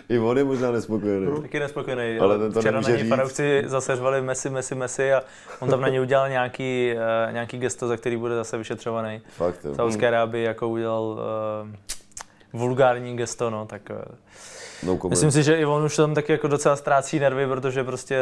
i 0.08 0.18
on 0.18 0.38
je 0.38 0.44
možná 0.44 0.70
nespokojený. 0.70 1.26
No. 1.26 1.42
Taky 1.42 1.60
nespokojený. 1.60 2.18
Ale 2.18 2.38
ten 2.38 2.52
to 2.52 2.60
Včera 2.60 2.80
na 2.80 2.88
něj 2.88 3.08
fanoušci 3.08 3.62
zase 3.66 3.96
řvali 3.96 4.22
Messi, 4.22 4.50
Messi, 4.50 4.74
Messi 4.74 5.12
a 5.12 5.22
on 5.60 5.70
tam 5.70 5.80
na 5.80 5.88
něj 5.88 6.00
udělal 6.00 6.28
nějaký, 6.28 6.92
uh, 6.94 7.32
nějaký 7.32 7.58
gesto, 7.58 7.88
za 7.88 7.96
který 7.96 8.16
bude 8.16 8.34
zase 8.34 8.58
vyšetřovaný. 8.58 9.20
Fakt. 9.36 9.66
Saudské 9.76 10.08
Arábii 10.08 10.44
jako 10.44 10.68
udělal 10.68 11.02
uh, 11.02 12.60
vulgární 12.60 13.16
gesto, 13.16 13.50
no, 13.50 13.66
tak 13.66 13.82
uh, 13.90 13.96
No 14.82 14.98
Myslím 15.08 15.30
si, 15.30 15.42
že 15.42 15.56
i 15.56 15.64
on 15.64 15.84
už 15.84 15.96
tam 15.96 16.14
taky 16.14 16.32
jako 16.32 16.48
docela 16.48 16.76
ztrácí 16.76 17.18
nervy, 17.18 17.46
protože 17.46 17.84
prostě 17.84 18.18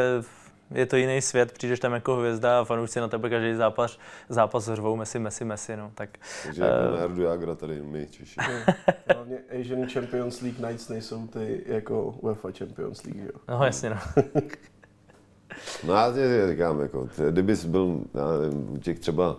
je 0.71 0.85
to 0.85 0.95
jiný 0.95 1.21
svět, 1.21 1.51
přijdeš 1.51 1.79
tam 1.79 1.93
jako 1.93 2.15
hvězda 2.15 2.59
a 2.59 2.63
fanoušci 2.63 2.99
na 2.99 3.07
tebe 3.07 3.29
každý 3.29 3.55
zápas, 3.55 3.99
zápas 4.29 4.65
řvou 4.73 4.95
Messi, 4.95 5.19
Messi, 5.19 5.45
Messi, 5.45 5.77
no, 5.77 5.91
tak... 5.95 6.09
Takže 6.43 6.61
uh, 6.61 6.67
jako 6.67 6.97
Erdu 6.97 7.23
Jagra 7.23 7.55
tady 7.55 7.81
my 7.81 8.07
Češi. 8.07 8.39
Hlavně 9.15 9.37
Asian 9.61 9.89
Champions 9.89 10.41
League 10.41 10.59
Nights 10.59 10.89
nejsou 10.89 11.27
ty 11.27 11.63
jako 11.65 12.15
UEFA 12.19 12.51
Champions 12.57 13.03
League, 13.03 13.23
jo? 13.23 13.39
No 13.47 13.65
jasně, 13.65 13.89
no. 13.89 13.97
no 15.83 15.93
já 15.93 16.13
ti 16.13 16.51
říkám, 16.51 16.81
jako, 16.81 17.09
kdybys 17.29 17.65
byl, 17.65 18.01
já 18.13 18.37
nevím, 18.37 18.79
těch 18.79 18.99
třeba 18.99 19.37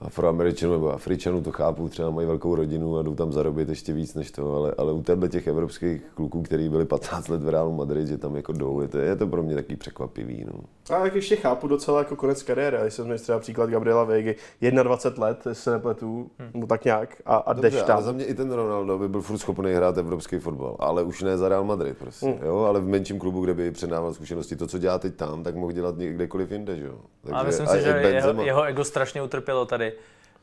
Afroameričanů 0.00 0.72
nebo 0.72 0.92
Afričanů 0.92 1.42
to 1.42 1.52
chápu, 1.52 1.88
třeba 1.88 2.10
mají 2.10 2.26
velkou 2.26 2.54
rodinu 2.54 2.98
a 2.98 3.02
jdou 3.02 3.14
tam 3.14 3.32
zarobit 3.32 3.68
ještě 3.68 3.92
víc 3.92 4.14
než 4.14 4.30
to, 4.30 4.54
ale, 4.54 4.74
ale 4.78 4.92
u 4.92 5.02
téhle 5.02 5.28
těch 5.28 5.46
evropských 5.46 6.02
kluků, 6.14 6.42
kteří 6.42 6.68
byli 6.68 6.84
15 6.84 7.28
let 7.28 7.42
v 7.42 7.48
Realu 7.48 7.72
Madrid, 7.72 8.08
že 8.08 8.18
tam 8.18 8.36
jako 8.36 8.52
jdou, 8.52 8.80
je 8.80 8.88
to, 8.88 8.98
je 8.98 9.16
to 9.16 9.26
pro 9.26 9.42
mě 9.42 9.54
taky 9.54 9.76
překvapivý. 9.76 10.44
No. 10.46 10.60
A 10.96 11.00
tak 11.02 11.14
ještě 11.14 11.36
chápu 11.36 11.68
docela 11.68 11.98
jako 11.98 12.16
konec 12.16 12.42
kariéry, 12.42 12.76
když 12.82 12.94
jsem 12.94 13.18
třeba 13.18 13.38
příklad 13.38 13.70
Gabriela 13.70 14.04
Vegi, 14.04 14.36
21 14.82 15.26
let, 15.26 15.38
jestli 15.46 15.62
se 15.62 15.70
nepletu, 15.70 16.30
hmm. 16.38 16.50
no 16.54 16.66
tak 16.66 16.84
nějak, 16.84 17.22
a, 17.26 17.36
a 17.36 17.52
Dobře, 17.52 17.70
jdeš 17.70 17.82
tam. 17.82 17.96
Ale 17.96 18.04
za 18.04 18.12
mě 18.12 18.24
i 18.24 18.34
ten 18.34 18.52
Ronaldo 18.52 18.98
by 18.98 19.08
byl 19.08 19.20
furt 19.20 19.38
schopný 19.38 19.72
hrát 19.72 19.98
evropský 19.98 20.38
fotbal, 20.38 20.76
ale 20.78 21.02
už 21.02 21.22
ne 21.22 21.38
za 21.38 21.48
Real 21.48 21.64
Madrid 21.64 21.98
prostě, 21.98 22.26
hmm. 22.26 22.38
jo, 22.42 22.58
ale 22.58 22.80
v 22.80 22.88
menším 22.88 23.18
klubu, 23.18 23.44
kde 23.44 23.54
by 23.54 23.70
předával 23.70 24.14
zkušenosti, 24.14 24.56
to, 24.56 24.66
co 24.66 24.78
dělá 24.78 24.98
teď 24.98 25.14
tam, 25.14 25.42
tak 25.42 25.54
mohl 25.54 25.72
dělat 25.72 25.94
kdekoliv 25.94 26.50
jinde, 26.50 26.76
že 26.76 26.86
jo. 26.86 26.94
Takže, 27.22 27.34
a 27.34 27.42
myslím 27.42 27.66
si, 27.66 27.80
že 27.80 27.88
jeho, 27.88 28.42
jeho 28.42 28.62
ego 28.62 28.84
strašně 28.84 29.22
utrpělo 29.22 29.66
tady 29.66 29.87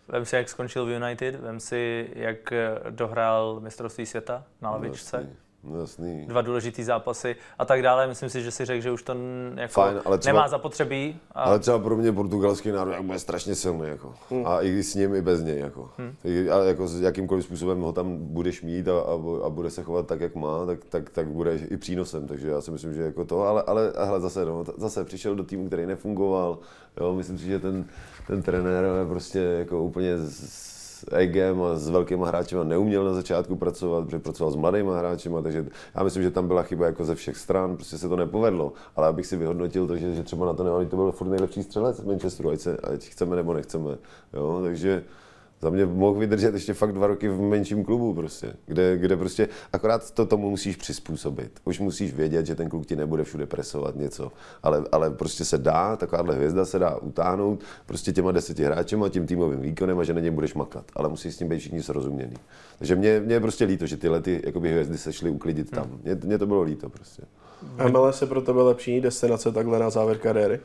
Vem 0.07 0.25
si, 0.25 0.35
jak 0.35 0.49
skončil 0.49 0.85
v 0.85 0.95
United, 0.95 1.35
vem 1.35 1.59
si, 1.59 2.09
jak 2.13 2.53
dohrál 2.89 3.59
mistrovství 3.59 4.05
světa 4.05 4.43
na 4.61 4.69
lavičce. 4.71 5.17
Jasný. 5.17 5.35
No 5.67 5.79
jasný. 5.79 6.25
Dva 6.25 6.41
důležitý 6.41 6.83
zápasy 6.83 7.35
a 7.59 7.65
tak 7.65 7.81
dále. 7.81 8.07
Myslím 8.07 8.29
si, 8.29 8.43
že 8.43 8.51
si 8.51 8.65
řekl, 8.65 8.81
že 8.81 8.91
už 8.91 9.03
to 9.03 9.15
jako 9.55 9.73
Fajn, 9.73 10.01
ale 10.05 10.17
třeba, 10.17 10.33
nemá 10.33 10.47
zapotřebí. 10.47 11.19
A... 11.31 11.43
Ale 11.43 11.59
třeba 11.59 11.79
pro 11.79 11.95
mě 11.97 12.11
portugalský 12.11 12.71
národ 12.71 12.91
jak 12.91 13.03
bude 13.03 13.19
strašně 13.19 13.55
silný. 13.55 13.87
Jako. 13.87 14.13
Hmm. 14.29 14.47
A 14.47 14.61
i 14.61 14.83
s 14.83 14.95
ním, 14.95 15.15
i 15.15 15.21
bez 15.21 15.43
něj. 15.43 15.59
Jako. 15.59 15.89
Hmm. 15.97 16.15
A 16.51 16.63
jako 16.63 16.87
s 16.87 17.01
jakýmkoliv 17.01 17.43
způsobem 17.45 17.81
ho 17.81 17.93
tam 17.93 18.17
budeš 18.17 18.61
mít 18.61 18.87
a, 18.87 18.99
a, 18.99 19.45
a 19.45 19.49
bude 19.49 19.69
se 19.69 19.83
chovat 19.83 20.07
tak, 20.07 20.21
jak 20.21 20.35
má, 20.35 20.65
tak, 20.65 20.85
tak, 20.89 21.09
tak 21.09 21.27
bude 21.27 21.55
i 21.55 21.77
přínosem. 21.77 22.27
Takže 22.27 22.49
já 22.49 22.61
si 22.61 22.71
myslím, 22.71 22.93
že 22.93 23.01
jako 23.01 23.25
to. 23.25 23.41
Ale, 23.41 23.63
ale 23.67 23.93
hele, 23.97 24.19
zase, 24.19 24.45
no, 24.45 24.63
zase 24.77 25.05
přišel 25.05 25.35
do 25.35 25.43
týmu, 25.43 25.67
který 25.67 25.85
nefungoval. 25.85 26.57
Jo, 26.99 27.13
myslím 27.13 27.37
si, 27.37 27.45
že 27.45 27.59
ten, 27.59 27.85
ten 28.27 28.41
trenér 28.41 28.85
je 28.99 29.05
prostě 29.05 29.39
jako 29.39 29.83
úplně 29.83 30.17
z, 30.17 30.74
egem 31.11 31.61
a 31.61 31.75
s 31.75 31.89
velkýma 31.89 32.27
hráči 32.27 32.55
neuměl 32.63 33.03
na 33.03 33.13
začátku 33.13 33.55
pracovat, 33.55 34.05
protože 34.05 34.19
pracoval 34.19 34.51
s 34.51 34.55
mladýma 34.55 34.97
hráči, 34.97 35.29
takže 35.43 35.65
já 35.95 36.03
myslím, 36.03 36.23
že 36.23 36.31
tam 36.31 36.47
byla 36.47 36.63
chyba 36.63 36.85
jako 36.85 37.05
ze 37.05 37.15
všech 37.15 37.37
stran, 37.37 37.75
prostě 37.75 37.97
se 37.97 38.09
to 38.09 38.15
nepovedlo. 38.15 38.73
Ale 38.95 39.07
abych 39.07 39.25
si 39.25 39.37
vyhodnotil 39.37 39.87
to, 39.87 39.97
že, 39.97 40.23
třeba 40.23 40.45
na 40.45 40.53
to 40.53 40.63
nemá, 40.63 40.85
to 40.85 40.95
byl 40.95 41.11
furt 41.11 41.27
nejlepší 41.27 41.63
střelec 41.63 41.99
v 41.99 42.07
Manchesteru, 42.07 42.49
ať, 42.49 42.59
se, 42.59 42.77
ať 42.77 43.05
chceme 43.05 43.35
nebo 43.35 43.53
nechceme. 43.53 43.97
Jo? 44.33 44.59
Takže 44.63 45.03
za 45.61 45.69
mě 45.69 45.85
mohl 45.85 46.19
vydržet 46.19 46.53
ještě 46.53 46.73
fakt 46.73 46.93
dva 46.93 47.07
roky 47.07 47.29
v 47.29 47.41
menším 47.41 47.83
klubu 47.83 48.13
prostě, 48.13 48.53
kde, 48.65 48.97
kde 48.97 49.17
prostě 49.17 49.47
akorát 49.73 50.11
to 50.11 50.25
tomu 50.25 50.49
musíš 50.49 50.75
přizpůsobit. 50.75 51.59
Už 51.65 51.79
musíš 51.79 52.13
vědět, 52.13 52.45
že 52.45 52.55
ten 52.55 52.69
kluk 52.69 52.85
ti 52.85 52.95
nebude 52.95 53.23
všude 53.23 53.45
presovat 53.45 53.95
něco, 53.95 54.31
ale, 54.63 54.83
ale 54.91 55.11
prostě 55.11 55.45
se 55.45 55.57
dá, 55.57 55.95
takováhle 55.95 56.35
hvězda 56.35 56.65
se 56.65 56.79
dá 56.79 56.97
utáhnout 56.97 57.63
prostě 57.85 58.11
těma 58.13 58.31
deseti 58.31 58.63
hráčem 58.63 59.03
a 59.03 59.09
tím 59.09 59.27
týmovým 59.27 59.59
výkonem 59.59 59.99
a 59.99 60.03
že 60.03 60.13
na 60.13 60.21
něm 60.21 60.35
budeš 60.35 60.53
makat, 60.53 60.85
ale 60.95 61.09
musí 61.09 61.31
s 61.31 61.37
tím 61.37 61.47
být 61.47 61.59
všichni 61.59 61.83
srozumění. 61.83 62.35
Takže 62.77 62.95
mě, 62.95 63.19
mě 63.19 63.35
je 63.35 63.39
prostě 63.39 63.65
líto, 63.65 63.85
že 63.85 63.97
tyhle 63.97 64.21
ty 64.21 64.41
jakoby, 64.45 64.71
hvězdy 64.71 64.97
se 64.97 65.13
šly 65.13 65.29
uklidit 65.29 65.71
tam. 65.71 65.83
Hmm. 65.83 65.99
Mě, 66.03 66.15
mě 66.23 66.37
to 66.37 66.47
bylo 66.47 66.61
líto 66.61 66.89
prostě. 66.89 67.23
MLS 67.91 68.21
je 68.21 68.27
pro 68.27 68.41
tebe 68.41 68.61
lepší 68.61 69.01
destinace 69.01 69.51
takhle 69.51 69.79
na 69.79 69.89
závěr 69.89 70.17
kariéry? 70.17 70.59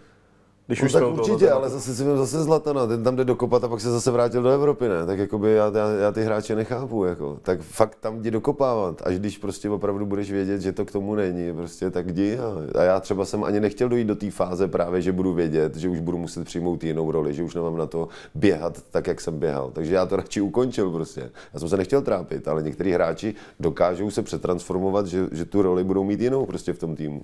Když 0.70 0.80
no, 0.80 0.86
už 0.86 0.92
tak 0.92 1.02
určitě, 1.02 1.46
toho, 1.46 1.56
ale 1.56 1.68
zase 1.68 1.94
si 1.94 2.04
zase 2.04 2.42
Zlatana, 2.42 2.86
ten 2.86 3.04
tam 3.04 3.16
jde 3.16 3.24
dokopat 3.24 3.64
a 3.64 3.68
pak 3.68 3.80
se 3.80 3.90
zase 3.90 4.10
vrátil 4.10 4.42
do 4.42 4.50
Evropy, 4.50 4.88
ne? 4.88 5.06
Tak 5.06 5.18
jakoby 5.18 5.52
já, 5.52 5.72
já, 5.74 5.88
já 5.90 6.12
ty 6.12 6.22
hráče 6.22 6.56
nechápu, 6.56 7.04
jako. 7.04 7.38
Tak 7.42 7.60
fakt 7.60 7.98
tam 8.00 8.18
jdi 8.18 8.30
dokopávat, 8.30 9.02
až 9.04 9.18
když 9.18 9.38
prostě 9.38 9.70
opravdu 9.70 10.06
budeš 10.06 10.32
vědět, 10.32 10.60
že 10.60 10.72
to 10.72 10.84
k 10.84 10.90
tomu 10.90 11.14
není, 11.14 11.54
prostě 11.54 11.90
tak 11.90 12.08
jdi. 12.08 12.38
A, 12.38 12.80
a 12.80 12.82
já 12.82 13.00
třeba 13.00 13.24
jsem 13.24 13.44
ani 13.44 13.60
nechtěl 13.60 13.88
dojít 13.88 14.06
do 14.06 14.16
té 14.16 14.30
fáze 14.30 14.68
právě, 14.68 15.02
že 15.02 15.12
budu 15.12 15.32
vědět, 15.32 15.76
že 15.76 15.88
už 15.88 16.00
budu 16.00 16.18
muset 16.18 16.44
přijmout 16.44 16.84
jinou 16.84 17.10
roli, 17.10 17.34
že 17.34 17.42
už 17.42 17.54
nemám 17.54 17.76
na 17.76 17.86
to 17.86 18.08
běhat 18.34 18.82
tak, 18.90 19.06
jak 19.06 19.20
jsem 19.20 19.38
běhal. 19.38 19.70
Takže 19.70 19.94
já 19.94 20.06
to 20.06 20.16
radši 20.16 20.40
ukončil 20.40 20.90
prostě. 20.90 21.30
Já 21.54 21.60
jsem 21.60 21.68
se 21.68 21.76
nechtěl 21.76 22.02
trápit, 22.02 22.48
ale 22.48 22.62
někteří 22.62 22.90
hráči 22.90 23.34
dokážou 23.60 24.10
se 24.10 24.22
přetransformovat, 24.22 25.06
že, 25.06 25.26
že 25.32 25.44
tu 25.44 25.62
roli 25.62 25.84
budou 25.84 26.04
mít 26.04 26.20
jinou 26.20 26.46
prostě 26.46 26.72
v 26.72 26.78
tom 26.78 26.96
týmu. 26.96 27.22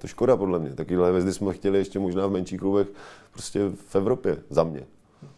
To 0.00 0.06
škoda 0.06 0.36
podle 0.36 0.58
mě. 0.58 0.74
Takovýhle 0.74 1.08
hvězdy 1.08 1.32
jsme 1.32 1.52
chtěli 1.52 1.78
ještě 1.78 1.98
možná 1.98 2.26
v 2.26 2.30
menších 2.30 2.60
klubech 2.60 2.86
prostě 3.32 3.60
v 3.88 3.96
Evropě, 3.96 4.36
za 4.50 4.64
mě. 4.64 4.80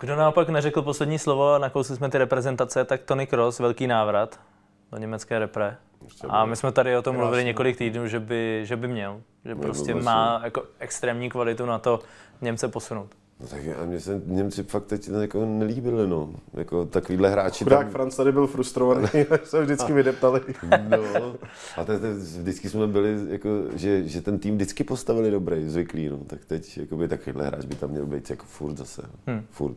Kdo 0.01 0.17
naopak 0.17 0.49
neřekl 0.49 0.83
poslední 0.83 1.19
slovo 1.19 1.53
a 1.53 1.59
nakousli 1.59 1.97
jsme 1.97 2.09
ty 2.09 2.19
reprezentace, 2.19 2.85
tak 2.85 3.03
Tony 3.03 3.27
Kroos, 3.27 3.59
velký 3.59 3.87
návrat 3.87 4.41
do 4.93 4.99
německé 4.99 5.39
repre. 5.39 5.77
A 6.29 6.45
my 6.45 6.57
jsme 6.57 6.73
tady 6.73 6.97
o 6.97 7.03
tom 7.03 7.17
mluvili 7.17 7.45
několik 7.45 7.77
týdnů, 7.77 8.07
že 8.07 8.21
by, 8.21 8.61
že 8.65 8.77
by 8.77 8.89
měl. 8.89 9.21
Že 9.45 9.55
prostě 9.55 9.95
má 9.95 10.41
jako 10.45 10.63
extrémní 10.79 11.31
kvalitu 11.31 11.67
na 11.67 11.79
to 11.79 12.01
Němce 12.41 12.69
posunout. 12.69 13.11
No 13.43 13.49
tak 13.49 13.61
a 13.83 13.85
mě 13.85 14.01
se 14.01 14.23
Němci 14.27 14.63
fakt 14.63 14.85
teď 14.85 15.11
jako 15.21 15.45
nelíbili, 15.47 16.09
no. 16.09 16.31
Jako 16.55 16.87
takovýhle 16.87 17.31
hráči 17.31 17.65
Chudák 17.65 17.81
tam... 17.81 17.91
Franc 17.91 18.17
tady 18.17 18.33
byl 18.33 18.47
frustrovaný, 18.47 19.09
tak 19.29 19.47
se 19.47 19.63
vždycky 19.63 19.93
vydeptali. 19.93 20.41
no, 20.89 21.35
a 21.77 21.85
teď, 21.85 22.01
teď 22.01 22.11
vždycky 22.13 22.69
jsme 22.69 22.87
byli, 22.87 23.17
jako, 23.29 23.49
že, 23.75 24.09
že, 24.09 24.21
ten 24.21 24.39
tým 24.39 24.55
vždycky 24.55 24.85
postavili 24.85 25.31
dobrý, 25.31 25.69
zvyklý, 25.69 26.09
no. 26.09 26.19
Tak 26.27 26.45
teď 26.45 26.79
jakoby, 26.79 27.09
takovýhle 27.09 27.47
hráč 27.47 27.65
by 27.65 27.75
tam 27.75 27.91
měl 27.91 28.07
být 28.07 28.31
jako 28.31 28.45
furt 28.47 28.77
zase, 28.77 29.03
hmm. 29.27 29.45
furt. 29.51 29.77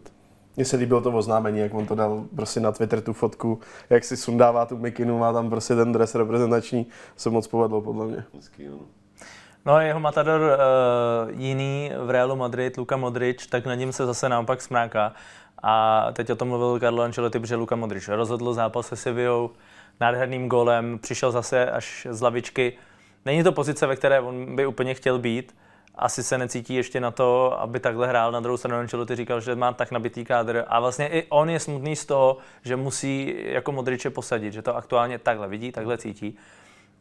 Mně 0.55 0.65
se 0.65 0.77
líbilo 0.77 1.01
to 1.01 1.11
oznámení, 1.11 1.59
jak 1.59 1.73
on 1.73 1.85
to 1.85 1.95
dal 1.95 2.25
prostě 2.35 2.59
na 2.59 2.71
Twitter 2.71 3.01
tu 3.01 3.13
fotku, 3.13 3.59
jak 3.89 4.03
si 4.03 4.17
sundává 4.17 4.65
tu 4.65 4.77
mikinu, 4.77 5.17
má 5.17 5.33
tam 5.33 5.49
prostě 5.49 5.75
ten 5.75 5.91
dres 5.91 6.15
reprezentační, 6.15 6.87
se 7.15 7.29
moc 7.29 7.47
povedlo 7.47 7.81
podle 7.81 8.07
mě. 8.07 8.25
Hezký, 8.33 8.67
no. 8.67 8.79
No 9.65 9.79
jeho 9.79 9.99
matador 9.99 10.41
uh, 10.41 11.39
jiný 11.41 11.91
v 11.97 12.09
Realu 12.09 12.35
Madrid, 12.35 12.77
Luka 12.77 12.97
Modrič, 12.97 13.47
tak 13.47 13.65
na 13.65 13.75
ním 13.75 13.91
se 13.91 14.05
zase 14.05 14.29
naopak 14.29 14.61
smráká. 14.61 15.13
A 15.63 16.05
teď 16.13 16.29
o 16.29 16.35
tom 16.35 16.47
mluvil 16.47 16.79
Carlo 16.79 17.03
Ancelotti, 17.03 17.39
protože 17.39 17.55
Luka 17.55 17.75
Modrič 17.75 18.07
rozhodl 18.07 18.53
zápas 18.53 18.87
se 18.87 18.95
Sevillou 18.95 19.49
nádherným 19.99 20.49
golem, 20.49 20.99
přišel 20.99 21.31
zase 21.31 21.71
až 21.71 22.07
z 22.09 22.21
lavičky. 22.21 22.73
Není 23.25 23.43
to 23.43 23.51
pozice, 23.51 23.87
ve 23.87 23.95
které 23.95 24.21
on 24.21 24.55
by 24.55 24.65
úplně 24.65 24.93
chtěl 24.93 25.19
být. 25.19 25.55
Asi 25.95 26.23
se 26.23 26.37
necítí 26.37 26.75
ještě 26.75 26.99
na 26.99 27.11
to, 27.11 27.59
aby 27.61 27.79
takhle 27.79 28.07
hrál. 28.07 28.31
Na 28.31 28.39
druhou 28.39 28.57
stranu 28.57 28.77
Ancelotti 28.77 29.15
říkal, 29.15 29.41
že 29.41 29.55
má 29.55 29.73
tak 29.73 29.91
nabitý 29.91 30.25
kádr. 30.25 30.63
A 30.67 30.79
vlastně 30.79 31.07
i 31.07 31.23
on 31.29 31.49
je 31.49 31.59
smutný 31.59 31.95
z 31.95 32.05
toho, 32.05 32.37
že 32.63 32.75
musí 32.75 33.35
jako 33.37 33.71
Modriče 33.71 34.09
posadit, 34.09 34.53
že 34.53 34.61
to 34.61 34.75
aktuálně 34.75 35.19
takhle 35.19 35.47
vidí, 35.47 35.71
takhle 35.71 35.97
cítí. 35.97 36.37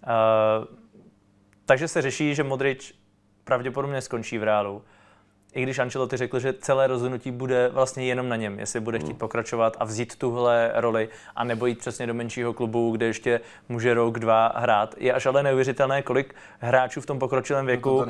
Uh, 0.07 0.84
takže 1.67 1.89
se 1.89 2.03
řeší, 2.03 2.35
že 2.35 2.43
Modrič 2.45 2.95
pravděpodobně 3.45 4.01
skončí 4.01 4.39
v 4.39 4.43
Reálu. 4.43 4.83
I 5.55 5.63
když 5.63 5.79
Ancelotti 5.79 6.17
řekl, 6.17 6.39
že 6.39 6.53
celé 6.53 6.87
rozhodnutí 6.87 7.31
bude 7.31 7.69
vlastně 7.69 8.07
jenom 8.07 8.29
na 8.29 8.37
něm, 8.37 8.59
jestli 8.59 8.81
bude 8.81 8.99
chtít 8.99 9.09
hmm. 9.09 9.19
pokračovat 9.19 9.77
a 9.81 9.85
vzít 9.85 10.17
tuhle 10.17 10.73
roli 10.75 11.09
a 11.37 11.45
nebo 11.45 11.67
jít 11.67 11.79
přesně 11.79 12.07
do 12.07 12.15
menšího 12.15 12.53
klubu, 12.53 12.91
kde 12.91 13.07
ještě 13.07 13.41
může 13.69 13.95
rok, 13.95 14.19
dva 14.19 14.53
hrát. 14.57 14.95
Je 14.99 15.13
až 15.13 15.27
ale 15.27 15.43
neuvěřitelné, 15.43 16.03
kolik 16.03 16.35
hráčů 16.59 17.01
v 17.01 17.07
tom 17.07 17.19
pokročilém 17.19 17.67
věku 17.67 18.05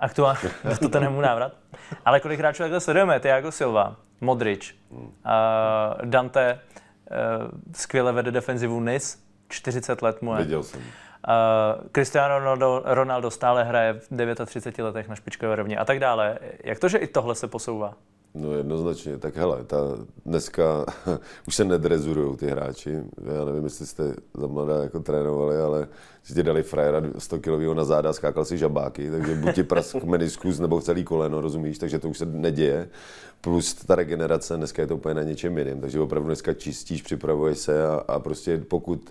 aktuálně 0.00 0.50
do 0.64 0.76
Tottenhamu 0.76 1.20
návrat. 1.20 1.52
Ale 2.04 2.20
kolik 2.20 2.38
hráčů 2.38 2.62
takhle 2.62 2.80
sledujeme, 2.80 3.20
Thiago 3.20 3.52
Silva, 3.52 3.96
Modrič, 4.20 4.76
uh, 4.90 5.00
Dante, 6.04 6.60
uh, 7.10 7.16
skvěle 7.72 8.12
vede 8.12 8.30
defenzivu 8.30 8.80
Nis, 8.80 9.24
40 9.48 10.02
let 10.02 10.22
mu 10.22 10.34
je. 10.34 10.38
Viděl 10.42 10.62
jsem. 10.62 10.82
Uh, 11.28 11.88
Cristiano 11.92 12.38
Ronaldo, 12.38 12.82
Ronaldo 12.84 13.30
stále 13.30 13.64
hraje 13.64 13.92
v 13.92 14.46
39 14.46 14.86
letech 14.86 15.08
na 15.08 15.14
špičkové 15.14 15.56
rovně 15.56 15.76
a 15.76 15.84
tak 15.84 16.00
dále. 16.00 16.38
Jak 16.64 16.78
to, 16.78 16.88
že 16.88 16.98
i 16.98 17.06
tohle 17.06 17.34
se 17.34 17.48
posouvá? 17.48 17.94
No 18.34 18.52
jednoznačně, 18.52 19.18
tak 19.18 19.36
hele, 19.36 19.64
ta 19.64 19.76
dneska 20.26 20.86
už 21.48 21.54
se 21.54 21.64
nedrezurují 21.64 22.36
ty 22.36 22.46
hráči. 22.46 22.90
Já 23.38 23.44
nevím, 23.44 23.64
jestli 23.64 23.86
jste 23.86 24.14
za 24.34 24.46
mladá 24.46 24.82
jako 24.82 25.00
trénovali, 25.00 25.56
ale 25.56 25.88
si 26.22 26.34
ti 26.34 26.42
dali 26.42 26.62
frajera 26.62 27.02
100 27.18 27.38
kg 27.38 27.74
na 27.74 27.84
záda, 27.84 28.12
skákal 28.12 28.44
si 28.44 28.58
žabáky, 28.58 29.10
takže 29.10 29.34
buď 29.34 29.54
ti 29.54 29.62
prask 29.62 30.04
meniskus 30.04 30.58
nebo 30.58 30.80
celý 30.80 31.04
koleno, 31.04 31.40
rozumíš, 31.40 31.78
takže 31.78 31.98
to 31.98 32.08
už 32.08 32.18
se 32.18 32.26
neděje. 32.26 32.88
Plus 33.40 33.74
ta 33.74 33.94
regenerace, 33.94 34.56
dneska 34.56 34.82
je 34.82 34.88
to 34.88 34.96
úplně 34.96 35.14
na 35.14 35.22
něčem 35.22 35.58
jiném, 35.58 35.80
takže 35.80 36.00
opravdu 36.00 36.26
dneska 36.26 36.54
čistíš, 36.54 37.02
připravuješ 37.02 37.58
se 37.58 37.86
a, 37.86 38.04
a 38.08 38.18
prostě 38.18 38.58
pokud 38.68 39.10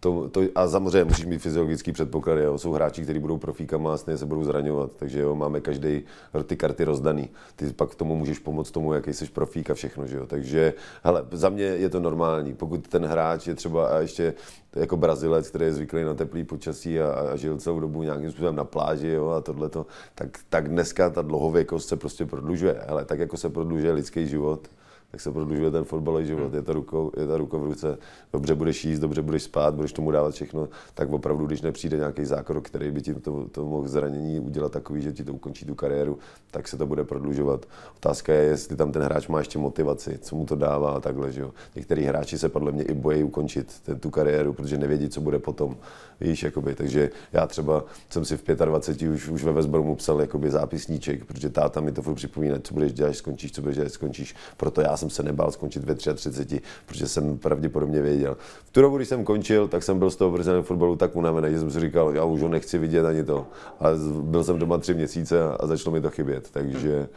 to, 0.00 0.28
to, 0.28 0.40
a 0.54 0.68
samozřejmě 0.68 1.04
musíš 1.04 1.26
mít 1.26 1.38
fyziologický 1.38 1.92
předpoklady. 1.92 2.42
Jo. 2.42 2.58
Jsou 2.58 2.72
hráči, 2.72 3.02
kteří 3.02 3.18
budou 3.18 3.38
profíkama 3.38 3.94
a 3.94 3.96
se 3.96 4.26
budou 4.26 4.44
zraňovat. 4.44 4.90
Takže 4.96 5.20
jo, 5.20 5.34
máme 5.34 5.60
každý 5.60 6.02
ty 6.46 6.56
karty 6.56 6.84
rozdaný. 6.84 7.28
Ty 7.56 7.72
pak 7.72 7.94
tomu 7.94 8.16
můžeš 8.16 8.38
pomoct 8.38 8.70
tomu, 8.70 8.92
jaký 8.92 9.14
jsi 9.14 9.26
profík 9.26 9.70
a 9.70 9.74
všechno. 9.74 10.06
Že 10.06 10.16
jo. 10.16 10.26
Takže 10.26 10.74
hele, 11.04 11.24
za 11.30 11.48
mě 11.48 11.64
je 11.64 11.88
to 11.88 12.00
normální. 12.00 12.54
Pokud 12.54 12.88
ten 12.88 13.06
hráč 13.06 13.46
je 13.46 13.54
třeba 13.54 13.88
a 13.88 13.98
ještě 13.98 14.34
jako 14.76 14.96
Brazilec, 14.96 15.48
který 15.48 15.64
je 15.64 15.72
zvyklý 15.72 16.04
na 16.04 16.14
teplý 16.14 16.44
počasí 16.44 17.00
a, 17.00 17.12
a 17.12 17.36
žil 17.36 17.58
celou 17.58 17.80
dobu 17.80 18.02
nějakým 18.02 18.30
způsobem 18.30 18.56
na 18.56 18.64
pláži 18.64 19.08
jo, 19.08 19.28
a 19.28 19.40
tohleto, 19.40 19.86
tak, 20.14 20.38
tak 20.48 20.68
dneska 20.68 21.10
ta 21.10 21.22
dlouhověkost 21.22 21.88
se 21.88 21.96
prostě 21.96 22.26
prodlužuje. 22.26 22.82
Hele, 22.88 23.04
tak 23.04 23.18
jako 23.18 23.36
se 23.36 23.48
prodlužuje 23.48 23.92
lidský 23.92 24.26
život, 24.26 24.68
tak 25.10 25.20
se 25.20 25.30
prodlužuje 25.30 25.70
ten 25.70 25.84
fotbalový 25.84 26.26
život. 26.26 26.46
Hmm. 26.46 26.54
Je 26.54 26.62
ta, 26.62 26.72
rukou, 26.72 27.12
je 27.16 27.26
ta 27.26 27.36
ruka 27.36 27.58
v 27.58 27.64
ruce, 27.64 27.98
dobře 28.32 28.54
budeš 28.54 28.84
jíst, 28.84 28.98
dobře 28.98 29.22
budeš 29.22 29.42
spát, 29.42 29.74
budeš 29.74 29.92
tomu 29.92 30.10
dávat 30.10 30.34
všechno, 30.34 30.68
tak 30.94 31.12
opravdu, 31.12 31.46
když 31.46 31.62
nepřijde 31.62 31.96
nějaký 31.96 32.24
zákrok, 32.24 32.66
který 32.66 32.90
by 32.90 33.02
ti 33.02 33.14
to, 33.14 33.48
to 33.48 33.64
mohl 33.64 33.88
zranění 33.88 34.40
udělat 34.40 34.72
takový, 34.72 35.02
že 35.02 35.12
ti 35.12 35.24
to 35.24 35.32
ukončí 35.32 35.64
tu 35.64 35.74
kariéru, 35.74 36.18
tak 36.50 36.68
se 36.68 36.76
to 36.76 36.86
bude 36.86 37.04
prodlužovat. 37.04 37.66
Otázka 37.96 38.32
je, 38.32 38.42
jestli 38.42 38.76
tam 38.76 38.92
ten 38.92 39.02
hráč 39.02 39.28
má 39.28 39.38
ještě 39.38 39.58
motivaci, 39.58 40.18
co 40.18 40.36
mu 40.36 40.46
to 40.46 40.56
dává 40.56 40.90
a 40.90 41.00
takhle. 41.00 41.32
Že 41.32 41.40
jo. 41.40 41.50
Některý 41.76 42.04
hráči 42.04 42.38
se 42.38 42.48
podle 42.48 42.72
mě 42.72 42.82
i 42.82 42.94
bojí 42.94 43.24
ukončit 43.24 43.80
ten, 43.82 43.98
tu 43.98 44.10
kariéru, 44.10 44.52
protože 44.52 44.78
nevědí, 44.78 45.08
co 45.08 45.20
bude 45.20 45.38
potom. 45.38 45.76
Víš, 46.20 46.42
jakoby. 46.42 46.74
Takže 46.74 47.10
já 47.32 47.46
třeba 47.46 47.84
jsem 48.10 48.24
si 48.24 48.36
v 48.36 48.42
25 48.64 49.08
už, 49.08 49.28
už 49.28 49.44
ve 49.44 49.52
Vesbromu 49.52 49.96
psal 49.96 50.20
jakoby 50.20 50.50
zápisníček, 50.50 51.24
protože 51.24 51.50
táta 51.50 51.80
mi 51.80 51.92
to 51.92 52.02
furt 52.02 52.14
připomíná, 52.14 52.58
co 52.62 52.74
budeš 52.74 52.92
dělat, 52.92 53.14
skončíš, 53.14 53.52
co 53.52 53.60
budeš 53.62 53.76
dělat, 53.76 53.92
skončíš. 53.92 54.34
Proto 54.56 54.80
já 54.80 54.96
jsem 55.00 55.10
se 55.10 55.22
nebál 55.22 55.52
skončit 55.52 55.84
ve 55.84 55.94
33, 55.94 56.60
protože 56.86 57.08
jsem 57.08 57.38
pravděpodobně 57.38 58.02
věděl. 58.02 58.36
V 58.64 58.70
tu 58.70 58.80
dobu, 58.80 58.96
když 58.96 59.08
jsem 59.08 59.24
končil, 59.24 59.68
tak 59.68 59.82
jsem 59.82 59.98
byl 59.98 60.10
z 60.10 60.16
toho 60.16 60.30
brzného 60.30 60.62
fotbalu 60.62 60.96
tak 60.96 61.16
unavený, 61.16 61.50
že 61.50 61.58
jsem 61.58 61.70
si 61.70 61.80
říkal, 61.80 62.14
já 62.14 62.24
už 62.24 62.40
ho 62.42 62.48
nechci 62.48 62.78
vidět 62.78 63.04
ani 63.04 63.24
to. 63.24 63.46
A 63.80 63.86
byl 64.20 64.44
jsem 64.44 64.58
doma 64.58 64.78
tři 64.78 64.94
měsíce 64.94 65.42
a, 65.42 65.66
začalo 65.66 65.94
mi 65.94 66.00
to 66.00 66.10
chybět. 66.10 66.50
Takže 66.50 67.08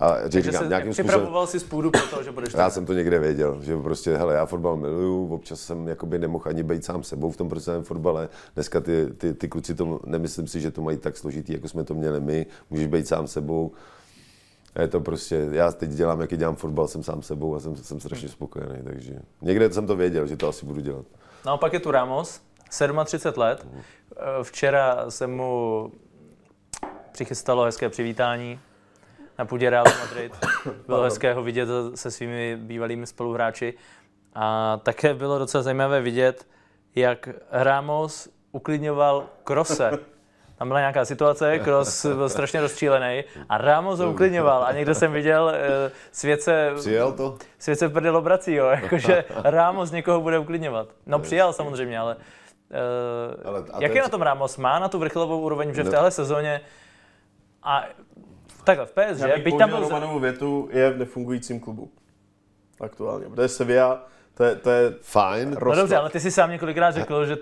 a 0.00 0.14
Takže 0.14 0.42
říkám, 0.42 0.68
nějakým 0.68 0.92
připravoval 0.92 1.46
způsobem, 1.46 1.60
si 1.60 1.66
spůdu 1.66 1.90
pro 1.90 2.00
to, 2.00 2.22
že 2.22 2.32
budeš 2.32 2.54
Já 2.54 2.70
jsem 2.70 2.86
to 2.86 2.92
někde 2.92 3.18
věděl, 3.18 3.58
že 3.62 3.76
prostě, 3.76 4.16
hele, 4.16 4.34
já 4.34 4.46
fotbal 4.46 4.76
miluju, 4.76 5.34
občas 5.34 5.60
jsem 5.60 5.88
jakoby 5.88 6.18
nemohl 6.18 6.44
ani 6.46 6.62
být 6.62 6.84
sám 6.84 7.02
sebou 7.02 7.30
v 7.30 7.36
tom 7.36 7.48
profesionálním 7.48 7.84
fotbale. 7.84 8.28
Dneska 8.54 8.80
ty, 8.80 9.06
ty, 9.18 9.34
ty 9.34 9.48
kluci 9.48 9.74
to, 9.74 10.00
nemyslím 10.06 10.46
si, 10.46 10.60
že 10.60 10.70
to 10.70 10.82
mají 10.82 10.96
tak 10.96 11.16
složitý, 11.16 11.52
jako 11.52 11.68
jsme 11.68 11.84
to 11.84 11.94
měli 11.94 12.20
my. 12.20 12.46
Můžeš 12.70 12.86
být 12.86 13.08
sám 13.08 13.26
sebou, 13.26 13.72
je 14.80 14.88
to 14.88 15.00
prostě, 15.00 15.48
já 15.50 15.72
teď 15.72 15.90
dělám, 15.90 16.20
jaký 16.20 16.36
dělám 16.36 16.56
fotbal, 16.56 16.88
jsem 16.88 17.02
sám 17.02 17.22
sebou 17.22 17.54
a 17.54 17.60
jsem, 17.60 17.76
jsem 17.76 18.00
strašně 18.00 18.28
spokojený, 18.28 18.82
takže 18.84 19.14
někde 19.42 19.72
jsem 19.72 19.86
to 19.86 19.96
věděl, 19.96 20.26
že 20.26 20.36
to 20.36 20.48
asi 20.48 20.66
budu 20.66 20.80
dělat. 20.80 21.04
No 21.46 21.52
a 21.52 21.56
pak 21.56 21.72
je 21.72 21.80
tu 21.80 21.90
Ramos, 21.90 22.40
37 23.04 23.40
let. 23.40 23.66
Včera 24.42 25.10
se 25.10 25.26
mu 25.26 25.92
přichystalo 27.12 27.64
hezké 27.64 27.88
přivítání 27.88 28.60
na 29.38 29.44
půdě 29.44 29.70
Real 29.70 29.84
Madrid. 30.00 30.32
Bylo 30.86 31.02
hezké 31.02 31.34
ho 31.34 31.42
vidět 31.42 31.68
se 31.94 32.10
svými 32.10 32.56
bývalými 32.56 33.06
spoluhráči. 33.06 33.74
A 34.34 34.76
také 34.82 35.14
bylo 35.14 35.38
docela 35.38 35.62
zajímavé 35.62 36.00
vidět, 36.00 36.46
jak 36.94 37.28
Ramos 37.50 38.28
uklidňoval 38.52 39.26
Krose. 39.44 39.90
Tam 40.64 40.68
byla 40.68 40.80
nějaká 40.80 41.04
situace, 41.04 41.58
Kroos 41.58 42.06
byl 42.06 42.28
strašně 42.28 42.60
rozčílený 42.60 43.24
a 43.48 43.58
Ramos 43.58 43.98
ho 43.98 44.10
uklidňoval 44.10 44.64
a 44.64 44.72
někde 44.72 44.94
jsem 44.94 45.12
viděl, 45.12 45.44
uh, 45.44 45.92
svět 46.12 46.42
se, 46.42 46.72
přijal 46.76 47.12
to? 47.12 47.36
Svět 47.58 47.78
se 47.78 47.88
prdel 47.88 48.16
obrací, 48.16 48.54
jo, 48.54 48.66
jakože 48.82 49.24
Ramos 49.44 49.90
někoho 49.90 50.20
bude 50.20 50.38
uklidňovat. 50.38 50.88
No 51.06 51.18
přijal 51.18 51.52
samozřejmě, 51.52 51.98
ale, 51.98 52.16
uh, 52.16 53.48
ale 53.48 53.64
jak 53.78 53.94
je 53.94 54.02
na 54.02 54.08
tom 54.08 54.22
Ramos? 54.22 54.56
Má 54.56 54.78
na 54.78 54.88
tu 54.88 54.98
vrcholovou 54.98 55.40
úroveň, 55.40 55.74
že 55.74 55.82
v 55.82 55.90
téhle 55.90 56.10
sezóně 56.10 56.60
a 57.62 57.84
takhle 58.64 58.86
v 58.86 58.92
PSG, 58.92 59.44
byť 59.44 59.58
tam 59.58 59.70
byl... 59.70 59.80
Romanovu 59.80 60.18
větu 60.18 60.68
je 60.72 60.90
v 60.90 60.98
nefungujícím 60.98 61.60
klubu. 61.60 61.90
Aktuálně. 62.80 63.26
Protože 63.26 63.48
Sevilla, 63.48 64.06
to 64.34 64.44
je, 64.44 64.54
to 64.54 64.70
je 64.70 64.94
fajn. 65.00 65.56
No 65.64 65.74
dobře, 65.74 65.96
ale 65.96 66.10
ty 66.10 66.20
si 66.20 66.30
sám 66.30 66.50
několikrát 66.50 66.90
řekl, 66.90 67.26
že 67.26 67.36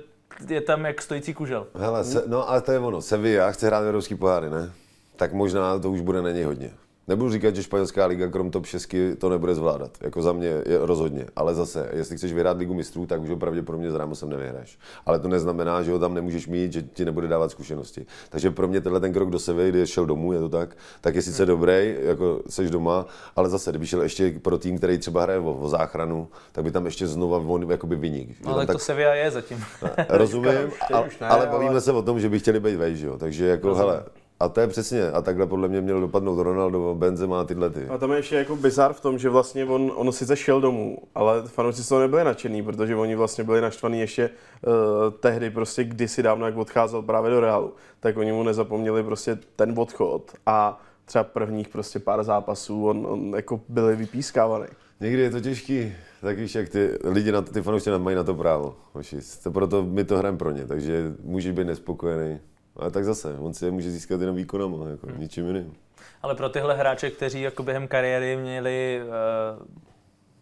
je 0.49 0.61
tam 0.61 0.85
jak 0.85 1.03
stojící 1.03 1.35
kužel. 1.35 1.67
Hele, 1.75 2.05
se, 2.05 2.25
no 2.27 2.49
ale 2.49 2.61
to 2.61 2.73
je 2.73 2.79
ono. 2.79 3.03
Sevilla 3.03 3.51
chce 3.51 3.67
hrát 3.67 3.81
evropský 3.81 4.15
poháry, 4.15 4.51
ne? 4.51 4.73
Tak 5.17 5.33
možná 5.33 5.79
to 5.79 5.91
už 5.91 6.01
bude 6.01 6.23
na 6.23 6.31
něj 6.31 6.45
hodně. 6.45 6.71
Nebudu 7.09 7.31
říkat, 7.31 7.57
že 7.57 7.63
španělská 7.63 8.07
liga 8.07 8.29
krom 8.29 8.51
top 8.51 8.67
6 8.67 8.95
to 9.19 9.29
nebude 9.29 9.55
zvládat. 9.55 9.91
Jako 10.01 10.23
za 10.23 10.33
mě 10.33 10.47
je 10.47 10.79
rozhodně. 10.81 11.27
Ale 11.37 11.55
zase, 11.55 11.89
jestli 11.93 12.17
chceš 12.17 12.33
vyhrát 12.33 12.57
ligu 12.57 12.75
mistrů, 12.75 13.07
tak 13.07 13.21
už 13.21 13.31
ho 13.31 13.37
pravděpodobně 13.37 13.91
s 13.91 13.95
Ramosem 13.95 14.31
nevyhraješ. 14.31 14.79
Ale 15.07 15.19
to 15.19 15.29
neznamená, 15.29 15.83
že 15.83 15.93
ho 15.93 15.99
tam 15.99 16.15
nemůžeš 16.15 16.47
mít, 16.47 16.73
že 16.73 16.83
ti 16.83 17.05
nebude 17.05 17.29
dávat 17.29 17.51
zkušenosti. 17.51 18.07
Takže 18.31 18.51
pro 18.51 18.69
mě 18.69 18.81
tenhle 18.81 19.01
ten 19.01 19.13
krok 19.13 19.31
do 19.31 19.39
Sevy, 19.39 19.69
kdy 19.69 19.87
šel 19.87 20.07
domů, 20.07 20.33
je 20.33 20.39
to 20.39 20.49
tak, 20.49 20.77
tak 21.01 21.15
je 21.15 21.23
sice 21.23 21.47
dobrý, 21.47 21.95
jako 22.03 22.41
seš 22.49 22.71
doma, 22.71 23.07
ale 23.37 23.49
zase, 23.49 23.71
kdyby 23.71 23.87
šel 23.87 24.03
ještě 24.03 24.35
pro 24.43 24.59
tým, 24.59 24.79
který 24.79 24.99
třeba 24.99 25.23
hraje 25.23 25.39
o, 25.39 25.53
o 25.53 25.69
záchranu, 25.69 26.29
tak 26.53 26.65
by 26.65 26.71
tam 26.71 26.85
ještě 26.85 27.07
znova 27.07 27.39
on 27.39 27.71
jakoby 27.71 27.97
vynik. 27.97 28.37
No, 28.45 28.53
ale 28.53 28.67
tak... 28.67 28.77
to 28.77 28.79
Sevilla 28.79 29.15
je 29.15 29.31
zatím. 29.31 29.65
Rozumím, 30.09 30.71
ale, 30.93 31.09
ale 31.21 31.47
bavíme 31.47 31.81
se 31.81 31.93
o 31.93 32.03
tom, 32.03 32.21
že 32.21 32.29
by 32.29 32.39
chtěli 32.39 32.61
být 32.61 32.77
vejš, 32.77 33.01
jo. 33.01 33.19
Takže 33.19 33.47
jako, 33.47 33.75
hele, 33.75 34.05
A 34.43 34.49
to 34.49 34.61
je 34.61 34.67
přesně, 34.67 35.11
a 35.11 35.23
takhle 35.23 35.47
podle 35.47 35.69
mě 35.69 35.81
měl 35.81 36.01
dopadnout 36.01 36.43
Ronaldo, 36.43 36.95
Benzema 36.99 37.41
a 37.41 37.45
tyhle 37.45 37.71
ty. 37.71 37.87
A 37.89 37.99
tam 37.99 38.11
je 38.11 38.17
ještě 38.17 38.37
jako 38.37 38.57
bizar 38.57 38.93
v 38.93 39.01
tom, 39.01 39.19
že 39.19 39.29
vlastně 39.29 39.65
on, 39.65 39.93
on 39.95 40.13
sice 40.13 40.37
šel 40.37 40.61
domů, 40.61 40.99
ale 41.15 41.43
fanoušci 41.47 41.85
z 41.85 41.89
toho 41.89 42.01
nebyli 42.01 42.25
nadšený, 42.25 42.63
protože 42.63 42.97
oni 42.97 43.17
vlastně 43.17 43.45
byli 43.45 43.61
naštvaní 43.61 44.01
ještě 44.01 44.31
uh, 44.31 44.73
tehdy, 45.21 45.51
prostě 45.51 45.85
kdysi 45.85 46.23
dávno, 46.23 46.47
jak 46.47 46.57
odcházel 46.57 47.03
právě 47.03 47.31
do 47.31 47.41
Realu, 47.41 47.73
tak 48.01 48.17
oni 48.17 48.33
mu 48.33 48.43
nezapomněli 48.43 49.03
prostě 49.03 49.39
ten 49.57 49.75
odchod 49.79 50.33
a 50.47 50.81
třeba 51.05 51.25
prvních 51.25 51.69
prostě 51.69 51.99
pár 51.99 52.25
zápasů 52.25 52.87
on, 52.87 53.07
on 53.11 53.33
jako 53.37 53.61
byli 53.69 53.97
vypískávaný. 53.97 54.67
Někdy 55.01 55.23
je 55.23 55.31
to 55.31 55.41
těžký, 55.41 55.93
tak 56.21 56.39
víš, 56.39 56.55
jak 56.55 56.69
ty 56.69 56.99
lidi, 57.05 57.33
na 57.33 57.43
to, 57.43 57.53
ty 57.53 57.63
fanoušci 57.63 57.91
mají 57.99 58.17
na 58.17 58.25
to 58.25 58.35
právo. 58.35 58.75
Hoši. 58.93 59.17
To 59.43 59.51
proto 59.51 59.83
my 59.83 60.05
to 60.05 60.19
hrajeme 60.19 60.39
pro 60.39 60.51
ně, 60.51 60.67
takže 60.67 61.15
můžeš 61.23 61.53
být 61.53 61.67
nespokojený. 61.67 62.41
Ale 62.77 62.91
tak 62.91 63.05
zase, 63.05 63.35
on 63.39 63.55
si 63.55 63.65
je 63.65 63.71
může 63.71 63.91
získat 63.91 64.21
jenom 64.21 64.37
výkonama, 64.37 64.89
jako 64.89 65.07
hmm. 65.07 65.21
ničím 65.21 65.47
jiným. 65.47 65.75
Ale 66.23 66.35
pro 66.35 66.49
tyhle 66.49 66.75
hráče, 66.75 67.11
kteří 67.11 67.41
jako 67.43 67.63
během 67.63 67.89
kariéry 67.89 68.37
měli 68.37 69.01
uh, 69.03 69.67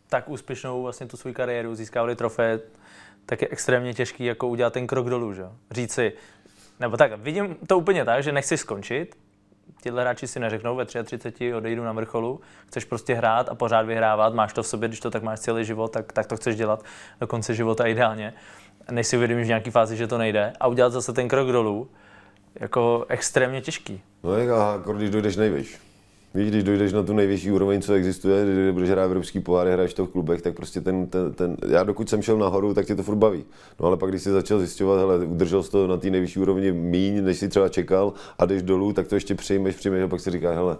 tak 0.09 0.29
úspěšnou 0.29 0.83
vlastně 0.83 1.07
tu 1.07 1.17
svou 1.17 1.33
kariéru, 1.33 1.75
získávali 1.75 2.17
trofé, 2.17 2.61
tak 3.27 3.43
je 3.43 3.49
extrémně 3.51 3.95
těžký 3.95 4.25
jako 4.25 4.49
udělat 4.49 4.73
ten 4.73 4.87
krok 4.87 5.09
dolů, 5.09 5.35
že? 5.35 5.45
Říct 5.71 5.93
si, 5.93 6.13
nebo 6.81 6.97
tak, 6.97 7.21
vidím 7.21 7.57
to 7.67 7.79
úplně 7.79 8.05
tak, 8.05 8.23
že 8.23 8.33
nechci 8.33 8.57
skončit, 8.57 9.17
Tihle 9.83 10.03
hráči 10.03 10.27
si 10.27 10.41
neřeknou 10.41 10.77
ve 10.77 10.85
33 10.85 11.55
odejdu 11.55 11.85
na 11.85 11.93
vrcholu, 11.93 12.41
chceš 12.67 12.85
prostě 12.85 13.15
hrát 13.15 13.49
a 13.49 13.55
pořád 13.55 13.87
vyhrávat, 13.87 14.35
máš 14.35 14.53
to 14.53 14.63
v 14.63 14.67
sobě, 14.67 14.89
když 14.89 15.01
to 15.01 15.11
tak 15.11 15.23
máš 15.23 15.41
celý 15.41 15.65
život, 15.65 15.89
tak, 15.89 16.13
tak 16.13 16.27
to 16.27 16.37
chceš 16.37 16.57
dělat 16.57 16.85
do 17.21 17.27
konce 17.27 17.55
života 17.55 17.87
ideálně. 17.87 18.35
Než 18.91 19.07
si 19.07 19.17
uvědomíš 19.17 19.45
v 19.45 19.49
nějaký 19.49 19.71
fázi, 19.71 19.97
že 19.97 20.07
to 20.07 20.19
nejde 20.19 20.53
a 20.61 20.67
udělat 20.67 20.93
zase 20.93 21.13
ten 21.13 21.29
krok 21.29 21.49
dolů, 21.49 21.91
jako 22.55 23.05
extrémně 23.09 23.61
těžký. 23.61 24.01
No 24.25 24.33
a 24.55 24.83
když 24.93 25.11
dojdeš 25.11 25.37
nejvyš. 25.37 25.79
Víš, 26.35 26.49
když 26.49 26.65
dojdeš 26.65 26.93
na 26.93 27.03
tu 27.03 27.13
nejvyšší 27.13 27.51
úroveň, 27.51 27.83
co 27.83 27.93
existuje, 27.93 28.45
když 28.45 28.73
budeš 28.73 28.91
hrát 28.91 29.05
evropský 29.05 29.41
pohár, 29.41 29.69
hraješ 29.69 29.95
to 29.95 30.07
v 30.07 30.09
klubech, 30.09 30.43
tak 30.43 30.55
prostě 30.55 30.81
ten, 30.81 31.07
ten, 31.07 31.33
ten, 31.33 31.57
já 31.69 31.83
dokud 31.83 32.09
jsem 32.09 32.23
šel 32.23 32.39
nahoru, 32.39 32.75
tak 32.75 32.87
tě 32.87 32.95
to 32.95 33.03
furt 33.03 33.17
baví. 33.17 33.45
No 33.81 33.87
ale 33.87 33.97
pak, 33.97 34.11
když 34.11 34.23
jsi 34.23 34.31
začal 34.31 34.59
zjišťovat, 34.59 34.99
hele, 34.99 35.19
udržel 35.19 35.63
jsi 35.63 35.71
to 35.71 35.87
na 35.87 35.97
té 35.97 36.11
nejvyšší 36.11 36.41
úrovni 36.41 36.73
míň, 36.73 37.25
než 37.25 37.39
si 37.39 37.49
třeba 37.49 37.69
čekal 37.69 38.13
a 38.39 38.47
jdeš 38.47 38.63
dolů, 38.63 38.93
tak 38.93 39.09
to 39.09 39.15
ještě 39.15 39.35
přijmeš, 39.35 39.77
přijmeš 39.77 40.03
a 40.03 40.09
pak 40.09 40.21
si 40.21 40.31
říkáš, 40.31 40.57
hele, 40.57 40.77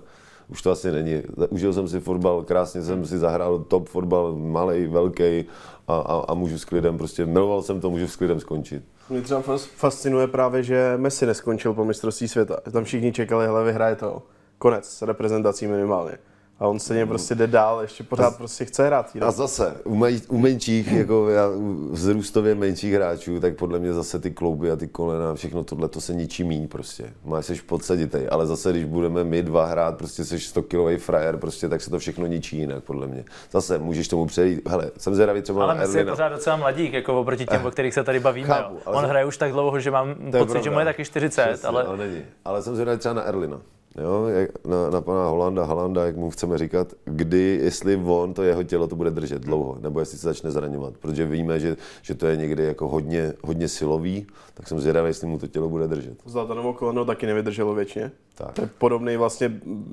už 0.51 0.63
to 0.63 0.71
asi 0.71 0.93
není. 0.93 1.23
Užil 1.49 1.73
jsem 1.73 1.89
si 1.89 2.01
fotbal, 2.01 2.43
krásně 2.43 2.83
jsem 2.83 3.07
si 3.07 3.19
zahrál 3.19 3.59
top 3.59 3.89
fotbal, 3.89 4.37
malý, 4.37 4.87
velký 4.87 5.45
a, 5.89 5.95
a, 5.97 6.25
a, 6.29 6.35
můžu 6.35 6.59
s 6.59 6.65
klidem, 6.65 6.99
prostě 6.99 7.27
miloval 7.27 7.63
jsem 7.63 7.81
to, 7.81 7.91
můžu 7.91 8.09
s 8.09 8.17
klidem 8.17 8.41
skončit. 8.41 8.83
Mě 9.11 9.23
třeba 9.23 9.43
fascinuje 9.77 10.27
právě, 10.27 10.63
že 10.63 10.95
Messi 10.97 11.27
neskončil 11.27 11.75
po 11.75 11.85
mistrovství 11.85 12.29
světa. 12.29 12.57
Tam 12.73 12.85
všichni 12.85 13.13
čekali, 13.13 13.47
hele, 13.47 13.65
vyhraje 13.65 13.97
to 13.97 14.23
konec 14.59 14.89
s 14.89 15.03
reprezentací 15.03 15.67
minimálně. 15.67 16.19
A 16.61 16.69
on 16.69 16.79
stejně 16.79 17.07
prostě 17.07 17.35
jde 17.35 17.47
dál, 17.47 17.81
ještě 17.83 18.05
pořád 18.05 18.37
prostě 18.37 18.65
chce 18.65 18.87
hrát. 18.87 19.17
A 19.21 19.31
zase, 19.31 19.77
u, 19.85 19.95
maj, 19.95 20.21
u 20.29 20.39
menších, 20.39 20.93
jako 20.93 21.29
já, 21.29 21.49
u 21.49 21.89
vzrůstově 21.93 22.55
menších 22.55 22.95
hráčů, 22.95 23.41
tak 23.41 23.57
podle 23.57 23.79
mě 23.79 23.93
zase 23.93 24.19
ty 24.19 24.31
klouby 24.31 24.71
a 24.71 24.77
ty 24.77 24.89
kolena, 24.89 25.35
všechno 25.35 25.65
tohle, 25.65 25.89
to 25.89 26.01
se 26.01 26.15
ničí 26.15 26.45
míň 26.45 26.69
prostě. 26.69 27.13
Máš 27.25 27.47
seš 27.47 27.61
podsaditej, 27.61 28.29
ale 28.31 28.47
zase, 28.47 28.71
když 28.71 28.85
budeme 28.85 29.25
my 29.25 29.43
dva 29.43 29.67
hrát, 29.67 29.99
prostě 29.99 30.25
jsi 30.25 30.41
100 30.41 30.63
kilový 30.63 30.97
frajer, 30.97 31.37
prostě, 31.37 31.69
tak 31.69 31.81
se 31.81 31.91
to 31.91 31.99
všechno 31.99 32.27
ničí 32.27 32.59
jinak, 32.59 32.85
podle 32.85 33.07
mě. 33.07 33.25
Zase, 33.51 33.79
můžeš 33.79 34.09
tomu 34.09 34.27
přejít, 34.27 34.69
hele, 34.69 34.91
jsem 34.99 35.15
zvědavý 35.15 35.43
třeba 35.43 35.63
ale 35.63 35.75
Messi 35.75 35.99
je 35.99 36.05
pořád 36.05 36.29
docela 36.29 36.57
mladík, 36.57 36.93
jako 36.93 37.21
oproti 37.21 37.47
těm, 37.47 37.61
eh, 37.65 37.67
o 37.67 37.71
kterých 37.71 37.95
se 37.95 38.05
tady 38.05 38.21
bavíme. 38.21 38.49
Chápu, 38.49 38.79
On 38.85 39.05
hraje 39.05 39.25
už 39.25 39.37
tak 39.37 39.53
dlouho, 39.53 39.81
že 39.81 39.91
mám 39.91 40.15
pocit, 40.39 40.65
že 40.65 40.71
mu 40.71 40.79
je 40.79 40.85
taky 40.85 41.05
40, 41.05 41.47
Přesně, 41.49 41.69
ale... 41.69 41.85
ale... 41.85 41.97
není. 41.97 42.23
Ale 42.45 42.63
jsem 42.63 42.75
zvědavý 42.75 42.99
třeba 42.99 43.15
na 43.15 43.23
Erlina. 43.23 43.61
Jo, 43.99 44.27
na, 44.65 44.91
na 44.91 45.01
pana 45.01 45.27
Holanda, 45.27 45.65
Halanda, 45.65 46.07
jak 46.07 46.17
mu 46.17 46.31
chceme 46.31 46.59
říkat, 46.59 46.93
kdy, 47.05 47.59
jestli 47.63 47.97
on, 47.97 48.35
to 48.35 48.43
jeho 48.43 48.63
tělo 48.63 48.87
to 48.87 48.97
bude 48.97 49.11
držet 49.11 49.43
dlouho, 49.43 49.77
nebo 49.81 50.01
jestli 50.01 50.19
se 50.19 50.27
začne 50.27 50.51
zraňovat, 50.51 50.95
protože 50.97 51.27
víme, 51.27 51.61
že, 51.61 51.77
že 52.03 52.15
to 52.15 52.27
je 52.27 52.37
někdy 52.37 52.65
jako 52.65 52.89
hodně, 52.89 53.33
hodně 53.45 53.69
silový, 53.69 54.27
tak 54.55 54.69
jsem 54.69 54.81
zvědavý, 54.81 55.09
jestli 55.09 55.27
mu 55.27 55.39
to 55.39 55.47
tělo 55.47 55.69
bude 55.69 55.89
držet. 55.89 56.15
Zlatanovo 56.25 56.73
koleno 56.73 57.05
taky 57.05 57.27
nevydrželo 57.27 57.75
většině. 57.75 58.13
Tak. 58.47 58.55
To 58.55 58.63
je 58.63 58.69
podobný 58.79 59.17
vlastně, 59.17 59.51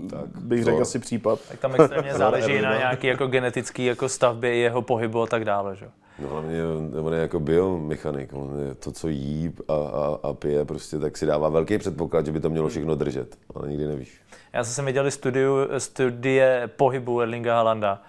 tak, 0.09 0.41
bych 0.41 0.63
řekl 0.63 0.81
asi 0.81 0.99
případ. 0.99 1.39
Tak 1.49 1.59
tam 1.59 1.75
extrémně 1.75 2.13
záleží 2.17 2.61
na 2.61 2.77
nějaký 2.77 3.07
jako 3.07 3.27
genetický 3.27 3.85
jako 3.85 4.09
stavbě 4.09 4.55
jeho 4.55 4.81
pohybu 4.81 5.21
a 5.21 5.27
tak 5.27 5.45
dále, 5.45 5.75
že? 5.75 5.87
No 6.19 6.29
hlavně 6.29 6.63
on 7.01 7.13
je 7.13 7.19
jako 7.19 7.39
biomechanik, 7.39 8.33
on 8.33 8.59
je 8.67 8.75
to, 8.75 8.91
co 8.91 9.07
jí 9.07 9.53
a, 9.67 9.73
a, 9.73 10.19
a 10.23 10.33
pije, 10.33 10.65
prostě 10.65 10.99
tak 10.99 11.17
si 11.17 11.25
dává 11.25 11.49
velký 11.49 11.77
předpoklad, 11.77 12.25
že 12.25 12.31
by 12.31 12.39
to 12.39 12.49
mělo 12.49 12.69
všechno 12.69 12.95
držet, 12.95 13.35
ale 13.55 13.67
nikdy 13.67 13.87
nevíš. 13.87 14.21
Já 14.53 14.63
jsem 14.63 14.85
viděl 14.85 15.11
studiu, 15.11 15.57
studie 15.77 16.69
pohybu 16.75 17.21
Erlinga 17.21 17.55
Halanda, 17.55 18.01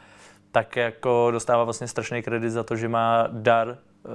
tak 0.53 0.77
jako 0.77 1.29
dostává 1.31 1.65
vlastně 1.65 1.89
strašný 1.89 2.23
kredit 2.23 2.51
za 2.51 2.63
to, 2.63 2.77
že 2.77 2.89
má 2.89 3.29
dar 3.33 3.79
eh, 3.79 4.09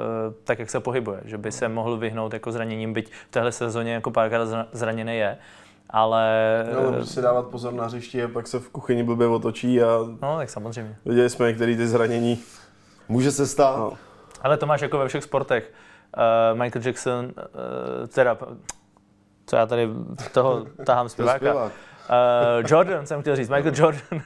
tak, 0.43 0.59
jak 0.59 0.69
se 0.69 0.79
pohybuje, 0.79 1.21
že 1.25 1.37
by 1.37 1.51
se 1.51 1.69
mohl 1.69 1.97
vyhnout 1.97 2.33
jako 2.33 2.51
zraněním, 2.51 2.93
byť 2.93 3.11
v 3.11 3.31
téhle 3.31 3.51
sezóně 3.51 3.93
jako 3.93 4.11
párkrát 4.11 4.67
zraněný 4.71 5.17
je, 5.17 5.37
ale... 5.93 6.25
No, 6.73 6.87
ale 6.87 7.05
si 7.05 7.21
dávat 7.21 7.47
pozor 7.47 7.73
na 7.73 7.85
hřišti 7.85 8.23
a 8.23 8.27
pak 8.27 8.47
se 8.47 8.59
v 8.59 8.69
kuchyni 8.69 9.03
blbě 9.03 9.27
otočí 9.27 9.81
a... 9.81 9.97
No, 10.21 10.37
tak 10.37 10.49
samozřejmě. 10.49 10.95
Viděli 11.05 11.29
jsme 11.29 11.47
některé 11.47 11.75
ty 11.75 11.87
zranění 11.87 12.43
Může 13.07 13.31
se 13.31 13.47
stát. 13.47 13.77
No. 13.77 13.93
Ale 14.41 14.57
to 14.57 14.65
máš 14.65 14.81
jako 14.81 14.97
ve 14.97 15.07
všech 15.07 15.23
sportech. 15.23 15.71
Uh, 16.17 16.59
Michael 16.59 16.85
Jackson, 16.85 17.25
uh, 17.25 18.07
teda, 18.07 18.37
co 19.45 19.55
já 19.55 19.65
tady 19.65 19.89
toho 20.31 20.65
tahám 20.85 21.09
zpěváka. 21.09 21.53
Uh, 21.53 21.69
Jordan 22.67 23.05
jsem 23.05 23.21
chtěl 23.21 23.35
říct, 23.35 23.49
Michael 23.49 23.73
Jordan. 23.75 24.21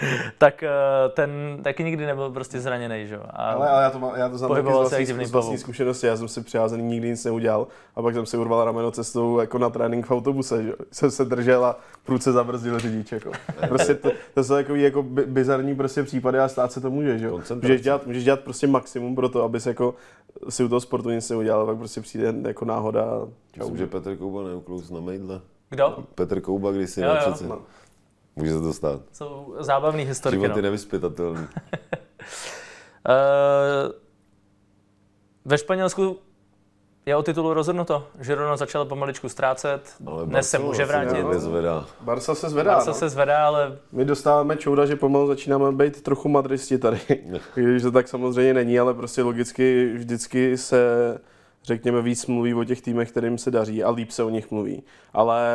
tak 0.38 0.64
ten 1.10 1.58
taky 1.62 1.84
nikdy 1.84 2.06
nebyl 2.06 2.30
prostě 2.30 2.60
zraněný, 2.60 3.06
že 3.06 3.18
Ale, 3.30 3.68
ale 3.68 3.82
já 3.82 3.90
to, 3.90 3.98
má, 3.98 4.12
já 4.16 4.28
to 4.28 4.38
znám 4.38 4.50
taky 4.50 4.62
z 4.62 4.70
vlastní, 4.70 5.24
z 5.24 5.30
vlastní 5.30 5.58
zkušenosti, 5.58 6.06
já 6.06 6.16
jsem 6.16 6.28
si 6.28 6.42
přiházený 6.42 6.82
nikdy 6.82 7.08
nic 7.08 7.24
neudělal 7.24 7.66
a 7.96 8.02
pak 8.02 8.14
jsem 8.14 8.26
si 8.26 8.36
urval 8.36 8.64
rameno 8.64 8.90
cestou 8.90 9.40
jako 9.40 9.58
na 9.58 9.70
trénink 9.70 10.06
v 10.06 10.10
autobuse, 10.10 10.62
že 10.62 10.72
jsem 10.92 11.10
se 11.10 11.24
držel 11.24 11.64
a 11.64 11.76
průce 12.04 12.32
zabrzdil 12.32 12.78
řidič, 12.78 13.12
jako. 13.12 13.30
Prostě 13.68 13.94
to, 13.94 14.10
to 14.34 14.44
jsou 14.44 14.54
jako, 14.54 14.74
jako 14.74 15.02
bizarní 15.02 15.74
prostě 15.74 16.02
případy 16.02 16.38
a 16.38 16.48
stát 16.48 16.72
se 16.72 16.80
to 16.80 16.90
může, 16.90 17.18
že 17.18 17.26
jo. 17.26 17.40
Můžeš 17.62 17.80
dělat, 17.80 18.06
můžeš 18.06 18.24
dělat 18.24 18.40
prostě 18.40 18.66
maximum 18.66 19.14
pro 19.14 19.28
to, 19.28 19.42
abys 19.42 19.66
jako 19.66 19.94
si 20.48 20.64
u 20.64 20.68
toho 20.68 20.80
sportu 20.80 21.10
nic 21.10 21.30
neudělal, 21.30 21.66
pak 21.66 21.78
prostě 21.78 22.00
přijde 22.00 22.34
jako 22.46 22.64
náhoda. 22.64 23.06
Myslím, 23.56 23.76
že 23.76 23.86
Petr 23.86 24.16
Kouba 24.16 24.42
neuklous 24.42 24.90
na 24.90 25.00
mejdle. 25.00 25.40
Kdo? 25.70 26.04
Petr 26.14 26.40
Kouba, 26.40 26.72
když 26.72 26.90
si 26.90 27.00
jo, 27.00 27.16
jo. 27.42 27.58
Může 28.36 28.52
se 28.52 28.60
to 28.60 28.72
stát. 28.72 29.00
Jsou 29.12 29.54
zábavný 29.58 30.04
historiky. 30.04 30.40
Život 30.40 30.56
je 30.56 30.62
no. 30.62 30.66
nevyspytatelný. 30.66 31.40
uh, 31.40 31.46
ve 35.44 35.58
Španělsku 35.58 36.18
je 37.06 37.16
o 37.16 37.22
titulu 37.22 37.54
rozhodnuto. 37.54 38.06
Žirona 38.20 38.56
začala 38.56 38.84
pomaličku 38.84 39.28
ztrácet, 39.28 39.94
ale 40.06 40.26
dnes 40.26 40.50
se 40.50 40.58
může 40.58 40.84
vrátit. 40.84 41.26
Zvedá. 41.32 41.86
Barca 42.00 42.34
se 42.34 42.50
zvedá. 42.50 42.74
Barca 42.74 42.90
no. 42.90 42.94
se 42.94 43.08
zvedá, 43.08 43.46
ale... 43.46 43.78
My 43.92 44.04
dostáváme 44.04 44.56
čouda, 44.56 44.86
že 44.86 44.96
pomalu 44.96 45.26
začínáme 45.26 45.72
být 45.72 46.02
trochu 46.02 46.28
madristi 46.28 46.78
tady. 46.78 47.00
Když 47.54 47.82
to 47.82 47.90
tak 47.90 48.08
samozřejmě 48.08 48.54
není, 48.54 48.78
ale 48.78 48.94
prostě 48.94 49.22
logicky 49.22 49.92
vždycky 49.94 50.58
se 50.58 50.78
řekněme 51.64 52.02
víc 52.02 52.26
mluví 52.26 52.54
o 52.54 52.64
těch 52.64 52.82
týmech, 52.82 53.10
kterým 53.10 53.38
se 53.38 53.50
daří 53.50 53.84
a 53.84 53.90
líp 53.90 54.10
se 54.10 54.22
o 54.22 54.30
nich 54.30 54.50
mluví. 54.50 54.82
Ale 55.12 55.54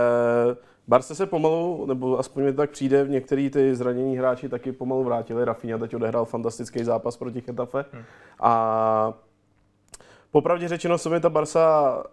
Barce 0.87 1.15
se 1.15 1.25
pomalu, 1.25 1.85
nebo 1.85 2.19
aspoň 2.19 2.43
mi 2.43 2.53
tak 2.53 2.69
přijde, 2.69 3.03
v 3.03 3.09
některý 3.09 3.49
ty 3.49 3.75
zranění 3.75 4.17
hráči 4.17 4.49
taky 4.49 4.71
pomalu 4.71 5.03
vrátili. 5.03 5.45
Rafinha 5.45 5.77
teď 5.77 5.95
odehrál 5.95 6.25
fantastický 6.25 6.83
zápas 6.83 7.17
proti 7.17 7.41
Chetafe. 7.41 7.85
Hmm. 7.91 8.03
A 8.39 9.13
popravdě 10.31 10.67
řečeno 10.67 10.97
se 10.97 11.09
mi 11.09 11.19
ta 11.19 11.29
Barsa 11.29 12.03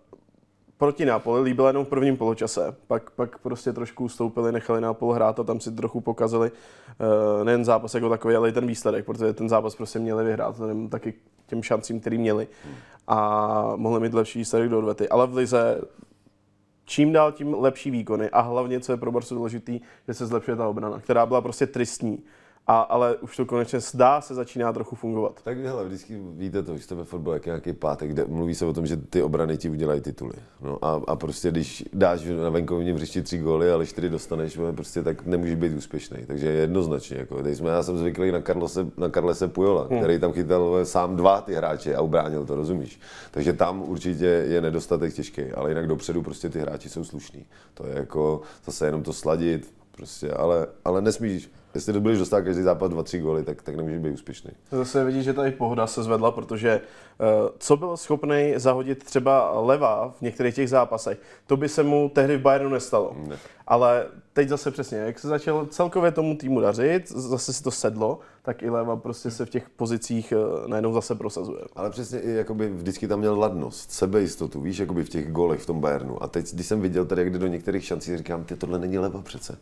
proti 0.78 1.04
Nápoli 1.04 1.42
líbila 1.42 1.68
jenom 1.68 1.84
v 1.84 1.88
prvním 1.88 2.16
poločase. 2.16 2.76
Pak, 2.86 3.10
pak 3.10 3.38
prostě 3.38 3.72
trošku 3.72 4.04
ustoupili, 4.04 4.52
nechali 4.52 4.80
Nápol 4.80 5.12
hrát 5.12 5.40
a 5.40 5.44
tam 5.44 5.60
si 5.60 5.72
trochu 5.72 6.00
pokazali 6.00 6.50
uh, 6.50 7.44
nejen 7.44 7.64
zápas 7.64 7.94
jako 7.94 8.08
takový, 8.08 8.34
ale 8.34 8.48
i 8.48 8.52
ten 8.52 8.66
výsledek, 8.66 9.04
protože 9.04 9.32
ten 9.32 9.48
zápas 9.48 9.74
prostě 9.74 9.98
měli 9.98 10.24
vyhrát, 10.24 10.58
nevím, 10.58 10.88
taky 10.88 11.14
těm 11.46 11.62
šancím, 11.62 12.00
který 12.00 12.18
měli. 12.18 12.48
Hmm. 12.64 12.74
A 13.06 13.72
mohli 13.76 14.00
mít 14.00 14.14
lepší 14.14 14.38
výsledek 14.38 14.68
do 14.68 14.78
odvety. 14.78 15.08
Ale 15.08 15.26
v 15.26 15.36
Lize 15.36 15.80
čím 16.84 17.12
dál 17.12 17.32
tím 17.32 17.54
lepší 17.54 17.90
výkony 17.90 18.30
a 18.30 18.40
hlavně, 18.40 18.80
co 18.80 18.92
je 18.92 18.96
pro 18.96 19.12
Barsu 19.12 19.34
důležitý, 19.34 19.80
že 20.08 20.14
se 20.14 20.26
zlepšuje 20.26 20.56
ta 20.56 20.68
obrana, 20.68 21.00
která 21.00 21.26
byla 21.26 21.40
prostě 21.40 21.66
tristní. 21.66 22.22
A, 22.66 22.80
ale 22.80 23.16
už 23.16 23.36
to 23.36 23.46
konečně 23.46 23.80
zdá 23.80 24.20
se 24.20 24.34
začíná 24.34 24.72
trochu 24.72 24.96
fungovat. 24.96 25.40
Tak 25.44 25.58
hele, 25.58 25.84
vždycky 25.84 26.18
víte 26.36 26.62
to, 26.62 26.76
že 26.76 26.82
jste 26.82 26.94
ve 26.94 27.04
fotbale 27.04 27.36
jak 27.36 27.46
nějaký 27.46 27.72
pátek, 27.72 28.10
kde 28.10 28.24
mluví 28.24 28.54
se 28.54 28.66
o 28.66 28.72
tom, 28.72 28.86
že 28.86 28.96
ty 28.96 29.22
obrany 29.22 29.56
ti 29.56 29.70
udělají 29.70 30.00
tituly. 30.00 30.34
No 30.60 30.78
a, 30.84 31.00
a 31.06 31.16
prostě 31.16 31.50
když 31.50 31.84
dáš 31.92 32.24
na 32.42 32.50
venkovním 32.50 32.96
hřišti 32.96 33.22
tři 33.22 33.38
góly, 33.38 33.72
ale 33.72 33.86
čtyři 33.86 34.10
dostaneš, 34.10 34.58
prostě 34.74 35.02
tak 35.02 35.26
nemůžeš 35.26 35.54
být 35.54 35.76
úspěšný. 35.76 36.18
Takže 36.26 36.46
jednoznačně. 36.46 37.16
Jako, 37.16 37.42
teď 37.42 37.56
jsme, 37.56 37.70
já 37.70 37.82
jsem 37.82 37.98
zvyklý 37.98 38.32
na 38.32 38.40
Carlose, 38.40 38.86
na 38.96 39.08
Carlese 39.08 39.48
Pujola, 39.48 39.86
hmm. 39.90 39.98
který 39.98 40.18
tam 40.18 40.32
chytal 40.32 40.84
sám 40.84 41.16
dva 41.16 41.40
ty 41.40 41.54
hráče 41.54 41.96
a 41.96 42.00
ubránil 42.00 42.46
to, 42.46 42.56
rozumíš? 42.56 43.00
Takže 43.30 43.52
tam 43.52 43.82
určitě 43.82 44.24
je 44.24 44.60
nedostatek 44.60 45.14
těžký, 45.14 45.52
ale 45.52 45.70
jinak 45.70 45.86
dopředu 45.86 46.22
prostě 46.22 46.48
ty 46.48 46.58
hráči 46.58 46.88
jsou 46.88 47.04
slušní. 47.04 47.46
To 47.74 47.86
je 47.86 47.94
jako 47.94 48.40
zase 48.64 48.86
jenom 48.86 49.02
to 49.02 49.12
sladit, 49.12 49.74
prostě, 49.96 50.30
ale, 50.30 50.66
ale 50.84 51.02
nesmíš 51.02 51.50
jestli 51.74 51.92
to 51.92 52.00
budeš 52.00 52.18
dostat 52.18 52.42
každý 52.42 52.62
zápas 52.62 52.90
2-3 52.90 53.20
góly, 53.20 53.42
tak, 53.42 53.62
tak 53.62 53.76
nemůžeš 53.76 53.98
být 53.98 54.10
úspěšný. 54.10 54.50
Zase 54.70 55.04
vidíš, 55.04 55.24
že 55.24 55.32
tady 55.32 55.50
pohoda 55.50 55.86
se 55.86 56.02
zvedla, 56.02 56.30
protože 56.30 56.80
uh, 57.20 57.48
co 57.58 57.76
byl 57.76 57.96
schopný 57.96 58.52
zahodit 58.56 59.04
třeba 59.04 59.60
leva 59.60 60.14
v 60.18 60.22
některých 60.22 60.54
těch 60.54 60.68
zápasech, 60.68 61.18
to 61.46 61.56
by 61.56 61.68
se 61.68 61.82
mu 61.82 62.08
tehdy 62.14 62.36
v 62.36 62.40
Bayernu 62.40 62.68
nestalo. 62.68 63.16
Ne. 63.28 63.36
Ale 63.66 64.06
teď 64.32 64.48
zase 64.48 64.70
přesně, 64.70 64.98
jak 64.98 65.18
se 65.18 65.28
začal 65.28 65.66
celkově 65.66 66.12
tomu 66.12 66.36
týmu 66.36 66.60
dařit, 66.60 67.08
zase 67.08 67.52
si 67.52 67.62
to 67.62 67.70
sedlo, 67.70 68.18
tak 68.42 68.62
i 68.62 68.70
leva 68.70 68.96
prostě 68.96 69.30
se 69.30 69.46
v 69.46 69.50
těch 69.50 69.68
pozicích 69.68 70.32
uh, 70.36 70.68
najednou 70.68 70.92
zase 70.92 71.14
prosazuje. 71.14 71.60
Ale 71.76 71.90
přesně 71.90 72.20
i 72.20 72.30
jakoby 72.30 72.68
vždycky 72.68 73.08
tam 73.08 73.18
měl 73.18 73.38
ladnost, 73.38 73.92
sebejistotu, 73.92 74.60
víš, 74.60 74.78
jakoby 74.78 75.04
v 75.04 75.08
těch 75.08 75.32
golech 75.32 75.60
v 75.60 75.66
tom 75.66 75.80
Bayernu. 75.80 76.22
A 76.22 76.28
teď, 76.28 76.54
když 76.54 76.66
jsem 76.66 76.80
viděl 76.80 77.04
tady, 77.04 77.22
jak 77.22 77.32
jde 77.32 77.38
do 77.38 77.46
některých 77.46 77.84
šancí, 77.84 78.16
říkám, 78.16 78.44
ty 78.44 78.56
tohle 78.56 78.78
není 78.78 78.98
leva 78.98 79.22
přece. 79.22 79.58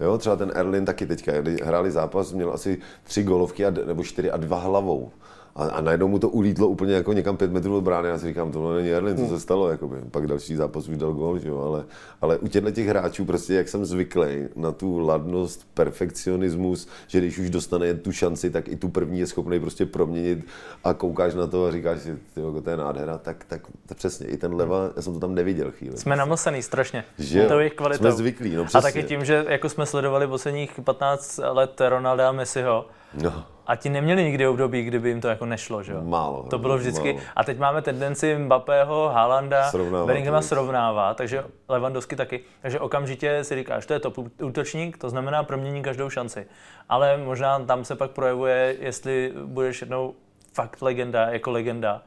Jo, 0.00 0.18
třeba 0.18 0.36
ten 0.36 0.52
Erlin 0.54 0.84
taky 0.84 1.06
teďka, 1.06 1.32
hráli 1.64 1.90
zápas, 1.90 2.32
měl 2.32 2.52
asi 2.52 2.80
tři 3.02 3.22
golovky 3.22 3.66
a, 3.66 3.70
nebo 3.70 4.04
čtyři 4.04 4.30
a 4.30 4.36
dva 4.36 4.58
hlavou 4.58 5.10
a, 5.56 5.64
a 5.64 5.80
najednou 5.80 6.08
mu 6.08 6.18
to 6.18 6.28
ulítlo 6.28 6.68
úplně 6.68 6.94
jako 6.94 7.12
někam 7.12 7.36
pět 7.36 7.52
metrů 7.52 7.76
od 7.76 7.80
brány. 7.80 8.08
Já 8.08 8.18
si 8.18 8.26
říkám, 8.26 8.52
tohle 8.52 8.76
není 8.76 8.92
Erlin, 8.92 9.16
co 9.16 9.26
se 9.26 9.40
stalo? 9.40 9.68
Jakoby. 9.68 9.96
Pak 10.10 10.26
další 10.26 10.56
zápas 10.56 10.88
už 10.88 10.96
dal 10.96 11.12
gol, 11.12 11.38
že 11.38 11.48
jo? 11.48 11.58
Ale, 11.58 11.84
ale 12.20 12.38
u 12.38 12.48
těchto 12.48 12.70
těch 12.70 12.86
hráčů, 12.86 13.24
prostě 13.24 13.54
jak 13.54 13.68
jsem 13.68 13.84
zvyklý 13.84 14.48
na 14.56 14.72
tu 14.72 14.98
ladnost, 14.98 15.66
perfekcionismus, 15.74 16.88
že 17.06 17.18
když 17.18 17.38
už 17.38 17.50
dostane 17.50 17.94
tu 17.94 18.12
šanci, 18.12 18.50
tak 18.50 18.68
i 18.68 18.76
tu 18.76 18.88
první 18.88 19.18
je 19.18 19.26
schopný 19.26 19.60
prostě 19.60 19.86
proměnit 19.86 20.46
a 20.84 20.94
koukáš 20.94 21.34
na 21.34 21.46
to 21.46 21.66
a 21.66 21.70
říkáš 21.70 22.00
si, 22.00 22.18
tyjo, 22.34 22.60
to 22.60 22.70
je 22.70 22.76
nádhera, 22.76 23.18
tak, 23.18 23.44
tak 23.48 23.60
to 23.88 23.94
přesně, 23.94 24.26
i 24.26 24.36
ten 24.36 24.54
leva, 24.54 24.90
já 24.96 25.02
jsem 25.02 25.12
to 25.12 25.20
tam 25.20 25.34
neviděl 25.34 25.70
chvíli. 25.70 25.96
Jsme 25.96 26.16
namlsený 26.16 26.62
strašně. 26.62 27.04
Že 27.18 27.46
to 27.46 27.60
je 27.60 27.70
kvalitou. 27.70 27.98
Jsme 27.98 28.12
zvyklí, 28.12 28.54
no 28.54 28.64
přesně. 28.64 28.78
A 28.78 28.82
taky 28.82 29.02
tím, 29.02 29.24
že 29.24 29.44
jako 29.48 29.68
jsme 29.68 29.86
sledovali 29.86 30.26
posledních 30.26 30.80
15 30.84 31.40
let 31.52 31.80
Ronalda 31.88 32.28
a 32.28 32.32
Messiho, 32.32 32.86
no 33.22 33.44
a 33.66 33.76
ti 33.76 33.90
neměli 33.90 34.24
nikdy 34.24 34.46
období, 34.46 34.82
kdyby 34.82 35.08
jim 35.08 35.20
to 35.20 35.28
jako 35.28 35.46
nešlo, 35.46 35.82
že 35.82 35.92
jo? 35.92 36.00
Málo. 36.04 36.42
To 36.42 36.58
bylo 36.58 36.78
vždycky. 36.78 37.12
Málo. 37.12 37.26
A 37.36 37.44
teď 37.44 37.58
máme 37.58 37.82
tendenci 37.82 38.38
Mbappého, 38.38 39.08
Haalanda, 39.08 39.70
Bellinghama 40.06 40.42
srovnávat, 40.42 41.16
takže 41.16 41.44
Lewandowski 41.68 42.16
taky. 42.16 42.40
Takže 42.62 42.80
okamžitě 42.80 43.44
si 43.44 43.54
říkáš, 43.54 43.86
to 43.86 43.92
je 43.92 44.00
top 44.00 44.18
útočník, 44.42 44.98
to 44.98 45.10
znamená 45.10 45.42
promění 45.42 45.82
každou 45.82 46.10
šanci. 46.10 46.46
Ale 46.88 47.16
možná 47.16 47.58
tam 47.58 47.84
se 47.84 47.96
pak 47.96 48.10
projevuje, 48.10 48.76
jestli 48.80 49.32
budeš 49.44 49.80
jednou 49.80 50.14
fakt 50.52 50.82
legenda, 50.82 51.28
jako 51.28 51.50
legenda, 51.50 52.02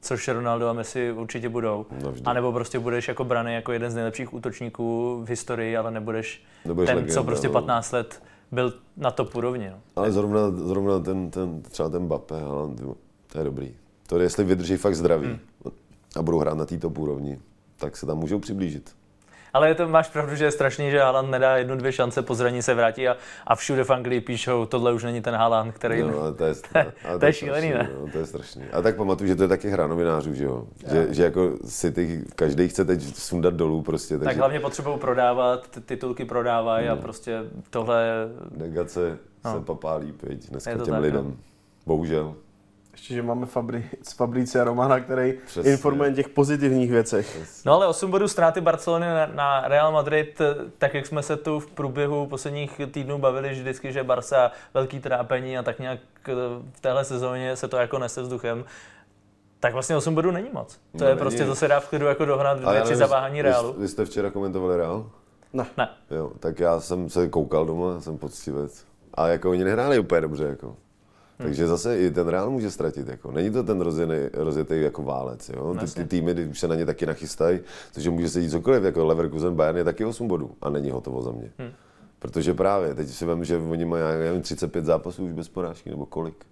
což 0.00 0.28
Ronaldo 0.28 0.68
a 0.68 0.72
Messi 0.72 1.12
určitě 1.12 1.48
budou. 1.48 1.86
No 2.02 2.14
a 2.24 2.32
nebo 2.32 2.52
prostě 2.52 2.78
budeš 2.78 3.08
jako 3.08 3.24
brany 3.24 3.54
jako 3.54 3.72
jeden 3.72 3.90
z 3.90 3.94
nejlepších 3.94 4.34
útočníků 4.34 5.20
v 5.24 5.28
historii, 5.28 5.76
ale 5.76 5.90
nebudeš, 5.90 6.42
nebudeš 6.64 6.86
ten, 6.86 6.96
legenda, 6.96 7.14
co 7.14 7.24
prostě 7.24 7.48
15 7.48 7.92
no. 7.92 7.98
let 7.98 8.22
byl 8.52 8.74
na 8.96 9.10
to 9.10 9.24
úrovni. 9.34 9.70
No. 9.70 9.80
Ale 9.96 10.12
zrovna, 10.12 10.50
zrovna 10.50 11.00
ten, 11.00 11.30
ten, 11.30 11.62
třeba 11.62 11.88
ten 11.88 12.06
Bape, 12.06 12.34
to 13.26 13.38
je 13.38 13.44
dobrý. 13.44 13.74
To 14.06 14.18
je, 14.18 14.24
jestli 14.24 14.44
vydrží 14.44 14.76
fakt 14.76 14.96
zdraví 14.96 15.26
hmm. 15.26 15.38
a 16.16 16.22
budou 16.22 16.38
hrát 16.38 16.54
na 16.54 16.66
té 16.66 16.78
top 16.78 16.98
úrovni, 16.98 17.38
tak 17.76 17.96
se 17.96 18.06
tam 18.06 18.18
můžou 18.18 18.38
přiblížit. 18.38 18.96
Ale 19.52 19.68
je 19.68 19.74
to, 19.74 19.88
máš 19.88 20.08
pravdu, 20.08 20.34
že 20.34 20.44
je 20.44 20.50
strašný, 20.50 20.90
že 20.90 21.00
Haaland 21.00 21.30
nedá 21.30 21.56
jednu, 21.56 21.76
dvě 21.76 21.92
šance, 21.92 22.22
po 22.22 22.34
zraní 22.34 22.62
se 22.62 22.74
vrátí 22.74 23.08
a, 23.08 23.16
a 23.46 23.54
všude 23.54 23.84
v 23.84 23.90
Anglii 23.90 24.20
píšou, 24.20 24.66
tohle 24.66 24.92
už 24.92 25.04
není 25.04 25.20
ten 25.22 25.34
Haaland, 25.34 25.74
který... 25.74 26.02
No, 26.02 26.34
to 26.34 26.44
je, 26.44 26.54
ale 27.04 27.18
to 27.18 27.26
je 27.26 27.32
šílený, 27.42 27.70
ne? 27.70 27.90
No, 28.00 28.08
to 28.12 28.18
je 28.18 28.26
strašný. 28.26 28.62
A 28.72 28.82
tak 28.82 28.96
pamatuju, 28.96 29.28
že 29.28 29.36
to 29.36 29.42
je 29.42 29.48
taky 29.48 29.68
hra 29.68 29.86
novinářů, 29.86 30.34
že 30.34 30.44
jo? 30.44 30.64
Že, 30.90 31.14
že 31.14 31.22
jako 31.22 31.52
si 31.64 31.92
ty, 31.92 32.24
každý 32.34 32.68
chce 32.68 32.84
teď 32.84 33.02
sundat 33.16 33.54
dolů 33.54 33.82
prostě. 33.82 34.18
Takže... 34.18 34.24
Tak 34.24 34.36
hlavně 34.36 34.60
potřebují 34.60 34.98
prodávat, 34.98 35.68
ty 35.68 35.80
titulky 35.80 36.24
prodávají 36.24 36.86
no. 36.86 36.92
a 36.92 36.96
prostě 36.96 37.44
tohle... 37.70 38.28
Negace 38.56 39.18
no. 39.44 39.52
se 39.52 39.60
papálí, 39.60 40.12
pěť, 40.12 40.50
dneska 40.50 40.70
těm 40.70 40.94
tak, 40.94 41.02
lidem. 41.02 41.24
No. 41.24 41.36
Bohužel. 41.86 42.34
Ještě, 42.98 43.14
že 43.14 43.22
máme 43.22 43.46
Fabric, 43.46 44.12
Fabricia 44.16 44.64
Romana, 44.64 45.00
který 45.00 45.34
Přesně. 45.46 45.72
informuje 45.72 46.12
těch 46.12 46.28
pozitivních 46.28 46.90
věcech. 46.90 47.38
No 47.64 47.72
ale 47.72 47.86
8 47.86 48.10
bodů 48.10 48.28
ztráty 48.28 48.60
Barcelony 48.60 49.06
na, 49.06 49.26
na 49.26 49.68
Real 49.68 49.92
Madrid, 49.92 50.40
tak 50.78 50.94
jak 50.94 51.06
jsme 51.06 51.22
se 51.22 51.36
tu 51.36 51.60
v 51.60 51.70
průběhu 51.70 52.26
posledních 52.26 52.80
týdnů 52.90 53.18
bavili 53.18 53.54
že 53.54 53.60
vždycky, 53.60 53.92
že 53.92 54.04
Barca 54.04 54.50
velký 54.74 55.00
trápení 55.00 55.58
a 55.58 55.62
tak 55.62 55.78
nějak 55.78 55.98
eh, 56.28 56.32
v 56.72 56.80
téhle 56.80 57.04
sezóně 57.04 57.56
se 57.56 57.68
to 57.68 57.76
jako 57.76 57.98
nese 57.98 58.22
vzduchem. 58.22 58.64
Tak 59.60 59.72
vlastně 59.72 59.96
8 59.96 60.14
bodů 60.14 60.30
není 60.30 60.48
moc. 60.52 60.74
To 60.74 60.80
no, 60.94 61.04
je 61.04 61.08
není. 61.08 61.18
prostě, 61.18 61.44
to 61.44 61.54
se 61.54 61.68
dá 61.68 61.80
v 61.80 61.88
klidu 61.88 62.06
jako 62.06 62.24
dohnat 62.24 62.60
dvě, 62.60 62.82
tři 62.82 62.96
zaváhání 62.96 63.42
Realu. 63.42 63.72
Vy, 63.72 63.80
vy 63.80 63.88
jste 63.88 64.04
včera 64.04 64.30
komentovali 64.30 64.76
Real? 64.76 65.10
Ne. 65.52 65.66
ne. 65.76 65.88
Jo, 66.10 66.32
tak 66.40 66.60
já 66.60 66.80
jsem 66.80 67.10
se 67.10 67.28
koukal 67.28 67.66
doma, 67.66 68.00
jsem 68.00 68.18
poctivec. 68.18 68.84
A 69.14 69.28
jako 69.28 69.50
oni 69.50 69.64
nehráli 69.64 69.98
úplně 69.98 70.20
dobře, 70.20 70.44
jako. 70.44 70.76
Takže 71.38 71.66
zase 71.66 71.98
i 71.98 72.10
ten 72.10 72.28
Real 72.28 72.50
může 72.50 72.70
ztratit. 72.70 73.08
Jako. 73.08 73.32
Není 73.32 73.50
to 73.50 73.62
ten 73.62 73.80
rozjetý, 73.80 74.12
rozjetý 74.32 74.82
jako 74.82 75.02
válec. 75.02 75.48
Jo? 75.48 75.76
Ty, 75.80 75.94
ty, 75.94 76.04
týmy 76.04 76.34
když 76.34 76.60
se 76.60 76.68
na 76.68 76.74
ně 76.74 76.86
taky 76.86 77.06
nachystají, 77.06 77.60
takže 77.94 78.10
může 78.10 78.28
se 78.28 78.40
dít 78.40 78.50
cokoliv. 78.50 78.82
Jako 78.82 79.06
Leverkusen 79.06 79.54
Bayern 79.54 79.78
je 79.78 79.84
taky 79.84 80.04
8 80.04 80.28
bodů 80.28 80.50
a 80.60 80.70
není 80.70 80.90
hotovo 80.90 81.22
za 81.22 81.30
mě. 81.30 81.52
Hmm. 81.58 81.70
Protože 82.18 82.54
právě, 82.54 82.94
teď 82.94 83.08
si 83.08 83.26
vím, 83.26 83.44
že 83.44 83.58
oni 83.58 83.84
mají 83.84 84.02
nevím, 84.18 84.42
35 84.42 84.84
zápasů 84.84 85.24
už 85.24 85.32
bez 85.32 85.48
porážky, 85.48 85.90
nebo 85.90 86.06
kolik. 86.06 86.44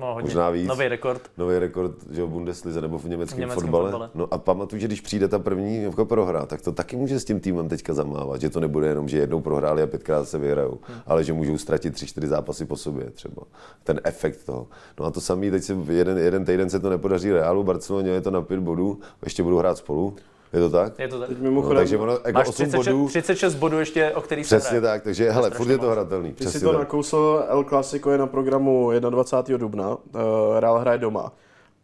No, 0.00 0.14
hodně. 0.14 0.26
Možná 0.26 0.50
víc. 0.50 0.68
Nový 0.68 0.88
rekord. 0.88 1.22
Nový 1.38 1.58
rekord, 1.58 1.92
že 2.10 2.24
v 2.24 2.28
Bundeslize 2.28 2.80
nebo 2.80 2.98
v 2.98 3.04
německém, 3.04 3.36
v 3.36 3.40
německém 3.40 3.62
fotbale. 3.62 3.90
fotbale. 3.90 4.10
No 4.14 4.28
a 4.30 4.38
pamatuju, 4.38 4.80
že 4.80 4.86
když 4.86 5.00
přijde 5.00 5.28
ta 5.28 5.38
první 5.38 5.82
jako 5.82 6.04
prohra, 6.04 6.46
tak 6.46 6.62
to 6.62 6.72
taky 6.72 6.96
může 6.96 7.20
s 7.20 7.24
tím 7.24 7.40
týmem 7.40 7.68
teďka 7.68 7.94
zamávat, 7.94 8.40
že 8.40 8.50
to 8.50 8.60
nebude 8.60 8.88
jenom, 8.88 9.08
že 9.08 9.18
jednou 9.18 9.40
prohráli 9.40 9.82
a 9.82 9.86
pětkrát 9.86 10.28
se 10.28 10.38
vyhrajou, 10.38 10.78
hmm. 10.82 11.00
ale 11.06 11.24
že 11.24 11.32
můžou 11.32 11.58
ztratit 11.58 11.94
tři, 11.94 12.06
čtyři 12.06 12.28
zápasy 12.28 12.64
po 12.64 12.76
sobě 12.76 13.10
třeba. 13.10 13.42
Ten 13.84 14.00
efekt 14.04 14.44
toho. 14.44 14.66
No 15.00 15.06
a 15.06 15.10
to 15.10 15.20
samý, 15.20 15.50
teď 15.50 15.62
se 15.62 15.76
jeden, 15.88 16.18
jeden 16.18 16.44
týden 16.44 16.70
se 16.70 16.80
to 16.80 16.90
nepodaří 16.90 17.32
Realu, 17.32 17.62
Barceloně 17.62 18.10
je 18.10 18.20
to 18.20 18.30
na 18.30 18.42
pět 18.42 18.60
bodů, 18.60 18.98
ještě 19.24 19.42
budou 19.42 19.56
hrát 19.56 19.78
spolu. 19.78 20.16
Je 20.52 20.60
to 20.60 20.70
tak? 20.70 20.98
Je 20.98 21.08
to 21.08 21.20
tak. 21.20 21.28
Teď 21.28 21.38
mimochodem, 21.38 21.74
no, 21.74 21.80
takže 21.80 21.98
ono, 21.98 22.12
jako 22.12 22.32
máš 22.32 22.48
36, 22.48 22.86
bodů, 22.86 23.08
36 23.08 23.54
bodů 23.54 23.78
ještě, 23.78 24.10
o 24.10 24.20
kterých 24.20 24.46
se 24.46 24.58
Přesně 24.58 24.80
tak, 24.80 25.02
takže 25.02 25.30
hele, 25.30 25.50
furt 25.50 25.68
je 25.68 25.78
to 25.78 25.90
hratelný. 25.90 26.32
Ty 26.32 26.46
si 26.46 26.60
to 26.60 26.70
tak. 26.70 26.78
nakousl, 26.78 27.44
El 27.48 27.64
Clasico 27.64 28.10
je 28.10 28.18
na 28.18 28.26
programu 28.26 28.90
21. 29.10 29.58
dubna, 29.58 29.90
uh, 29.90 30.20
Real 30.58 30.78
hraje 30.78 30.98
doma. 30.98 31.32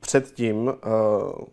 Předtím 0.01 0.67
uh, 0.67 0.73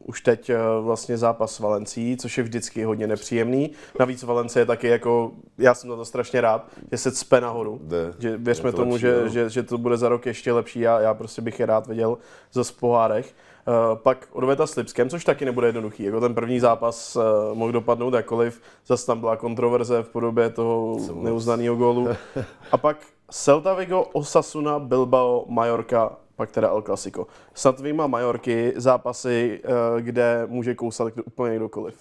už 0.06 0.22
teď 0.22 0.50
uh, 0.50 0.86
vlastně 0.86 1.18
zápas 1.18 1.56
s 1.56 1.60
Valencí, 1.60 2.18
což 2.18 2.38
je 2.38 2.44
vždycky 2.44 2.84
hodně 2.84 3.08
nepříjemný. 3.08 3.72
Navíc 4.00 4.24
Valence 4.24 4.60
je 4.60 4.66
taky 4.66 4.88
jako, 4.88 5.32
já 5.58 5.74
jsem 5.74 5.90
na 5.90 5.96
to 5.96 6.06
strašně 6.06 6.42
rád, 6.42 6.68
že 6.92 6.98
se 6.98 7.12
cpe 7.12 7.42
nahoru. 7.42 7.80
De, 7.84 8.14
že 8.20 8.38
věřme 8.38 8.72
to 8.72 8.78
tomu, 8.78 8.92
lepší, 8.92 9.02
že, 9.02 9.22
no. 9.24 9.30
že, 9.30 9.50
že, 9.50 9.64
to 9.64 9.78
bude 9.78 9.98
za 9.98 10.10
rok 10.10 10.26
ještě 10.26 10.52
lepší. 10.52 10.80
Já, 10.80 11.00
já 11.00 11.14
prostě 11.14 11.42
bych 11.42 11.60
je 11.60 11.66
rád 11.66 11.88
viděl 11.88 12.18
za 12.54 12.64
pohárech. 12.80 13.34
Uh, 13.70 13.98
pak 13.98 14.28
odveta 14.32 14.68
s 14.68 14.76
Lipskem, 14.76 15.10
což 15.10 15.26
taky 15.26 15.46
nebude 15.46 15.68
jednoduchý. 15.68 16.04
Jako 16.04 16.20
ten 16.20 16.36
první 16.36 16.60
zápas 16.60 17.16
uh, 17.16 17.24
mohl 17.54 17.72
dopadnout 17.72 18.14
jakkoliv, 18.14 18.62
zase 18.86 19.06
tam 19.06 19.20
byla 19.20 19.36
kontroverze 19.36 20.04
v 20.04 20.10
podobě 20.10 20.50
toho 20.50 20.98
neuznaného 21.14 21.76
gólu. 21.76 22.08
A 22.72 22.78
pak 22.78 22.98
Celta 23.32 23.74
Vigo, 23.74 24.02
Osasuna, 24.02 24.80
Bilbao, 24.80 25.46
Mallorca, 25.48 26.12
pak 26.36 26.52
teda 26.52 26.70
El 26.70 26.82
Clasico. 26.82 27.28
Snad 27.54 27.80
vyjma 27.80 28.08
Majorky 28.08 28.74
zápasy, 28.76 29.62
uh, 29.64 30.02
kde 30.02 30.44
může 30.48 30.76
kousat 30.76 31.14
úplně 31.26 31.56
kdokoliv. 31.56 31.96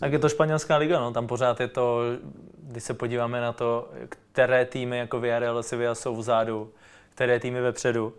Tak 0.00 0.12
je 0.12 0.18
to 0.18 0.28
španělská 0.28 0.76
liga, 0.76 1.00
no. 1.00 1.12
tam 1.12 1.26
pořád 1.26 1.60
je 1.60 1.68
to, 1.68 2.00
když 2.58 2.84
se 2.84 2.94
podíváme 2.94 3.40
na 3.40 3.52
to, 3.52 3.88
které 4.08 4.64
týmy 4.64 4.98
jako 4.98 5.20
Villarreal, 5.20 5.62
Sevilla 5.62 5.94
jsou 5.94 6.16
vzadu, 6.16 6.70
které 7.14 7.40
týmy 7.40 7.60
vepředu, 7.60 8.12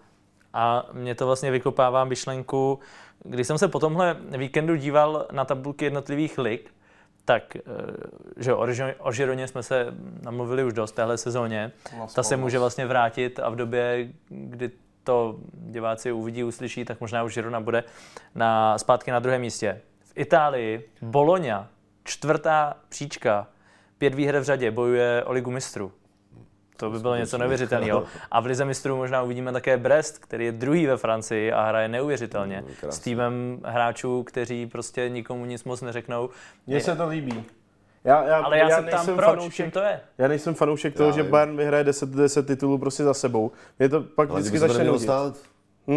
a 0.53 0.89
mě 0.93 1.15
to 1.15 1.25
vlastně 1.25 1.51
vykopává 1.51 2.03
myšlenku, 2.03 2.79
když 3.23 3.47
jsem 3.47 3.57
se 3.57 3.67
po 3.67 3.79
tomhle 3.79 4.17
víkendu 4.37 4.75
díval 4.75 5.27
na 5.31 5.45
tabulky 5.45 5.85
jednotlivých 5.85 6.37
lig, 6.37 6.73
tak, 7.25 7.55
eh, 7.55 7.61
že 8.37 8.53
o 8.99 9.11
Žironě 9.11 9.47
jsme 9.47 9.63
se 9.63 9.87
namluvili 10.21 10.63
už 10.63 10.73
dost 10.73 10.91
téhle 10.91 11.17
sezóně. 11.17 11.71
Ta 12.15 12.23
se 12.23 12.37
může 12.37 12.59
vlastně 12.59 12.85
vrátit 12.85 13.39
a 13.39 13.49
v 13.49 13.55
době, 13.55 14.07
kdy 14.29 14.71
to 15.03 15.35
diváci 15.51 16.11
uvidí, 16.11 16.43
uslyší, 16.43 16.85
tak 16.85 17.01
možná 17.01 17.23
už 17.23 17.33
Žirona 17.33 17.59
bude 17.59 17.83
na, 18.35 18.77
zpátky 18.77 19.11
na 19.11 19.19
druhém 19.19 19.41
místě. 19.41 19.81
V 19.99 20.11
Itálii 20.15 20.89
Bologna, 21.01 21.67
čtvrtá 22.03 22.77
příčka, 22.89 23.47
pět 23.97 24.15
výher 24.15 24.39
v 24.39 24.43
řadě, 24.43 24.71
bojuje 24.71 25.23
o 25.23 25.31
ligu 25.31 25.51
mistrů. 25.51 25.91
To 26.81 26.89
by 26.89 26.99
bylo 26.99 27.15
něco 27.15 27.37
neuvěřitelného. 27.37 28.03
A 28.31 28.39
v 28.39 28.45
Lize 28.45 28.65
mistrů 28.65 28.95
možná 28.97 29.21
uvidíme 29.21 29.51
také 29.51 29.77
Brest, 29.77 30.17
který 30.17 30.45
je 30.45 30.51
druhý 30.51 30.85
ve 30.85 30.97
Francii 30.97 31.51
a 31.51 31.63
hraje 31.65 31.87
neuvěřitelně. 31.87 32.63
No, 32.83 32.91
s 32.91 32.99
týmem 32.99 33.59
hráčů, 33.65 34.23
kteří 34.23 34.65
prostě 34.65 35.09
nikomu 35.09 35.45
nic 35.45 35.63
moc 35.63 35.81
neřeknou. 35.81 36.29
Mně 36.67 36.81
se 36.81 36.95
to 36.95 37.07
líbí. 37.07 37.43
Já, 38.03 38.23
já, 38.23 38.37
Ale 38.41 38.57
já, 38.57 38.69
já 38.69 38.75
se 38.75 38.81
nejsem 38.81 39.03
ptám, 39.03 39.15
proč, 39.15 39.25
fanoušek, 39.25 39.53
čím 39.53 39.71
to 39.71 39.79
je? 39.79 39.99
Já 40.17 40.27
nejsem 40.27 40.53
fanoušek 40.53 40.93
toho, 40.93 41.09
Já 41.09 41.15
že. 41.15 41.23
Bayern 41.23 41.57
vyhraje 41.57 41.83
10, 41.83 42.09
10 42.09 42.47
titulů 42.47 42.77
prostě 42.77 43.03
za 43.03 43.13
sebou. 43.13 43.51
Mě 43.79 43.89
to 43.89 44.01
pak 44.01 44.29
Ale 44.29 44.39
vždycky 44.39 44.59
začne 44.59 44.83
nudit. 44.83 45.01
stát, 45.01 45.37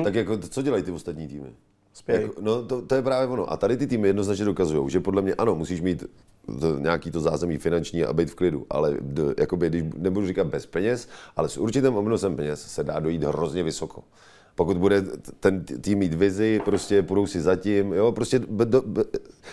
tak 0.05 0.15
jako, 0.15 0.39
co 0.39 0.63
dělají 0.63 0.83
ty 0.83 0.91
ostatní 0.91 1.29
týmy? 1.29 1.49
Spěj. 1.95 2.23
Jako, 2.23 2.41
no 2.41 2.63
to, 2.63 2.83
to, 2.83 2.95
je 2.95 3.03
právě 3.03 3.29
ono. 3.29 3.53
A 3.53 3.57
tady 3.57 3.77
ty 3.77 3.87
týmy 3.87 4.09
jednoznačně 4.09 4.45
dokazují, 4.45 4.91
že 4.91 5.01
podle 5.01 5.23
mě 5.23 5.35
ano, 5.35 5.55
musíš 5.55 5.81
mít 5.81 6.05
to, 6.61 6.79
nějaký 6.79 7.11
to 7.11 7.21
zázemí 7.21 7.59
finanční 7.59 8.05
a 8.05 8.13
být 8.13 8.31
v 8.31 8.35
klidu, 8.35 8.67
ale 8.71 8.97
d, 9.01 9.35
jakoby, 9.39 9.69
když 9.69 9.85
nebudu 9.97 10.27
říkat 10.27 10.47
bez 10.47 10.67
peněz, 10.67 11.09
ale 11.37 11.49
s 11.49 11.57
určitým 11.57 11.97
obnosem 11.97 12.37
peněz 12.37 12.63
se 12.63 12.85
dá 12.85 13.01
dojít 13.01 13.23
hrozně 13.23 13.63
vysoko. 13.63 14.03
Pokud 14.55 14.77
bude 14.77 15.05
ten 15.41 15.65
tým 15.65 15.99
mít 15.99 16.15
vizi, 16.15 16.61
prostě 16.65 17.03
půjdou 17.03 17.27
si 17.27 17.41
zatím, 17.41 17.93
jo, 17.93 18.13
prostě 18.13 18.39
b, 18.39 18.65
do, 18.65 18.83
b, 18.83 19.05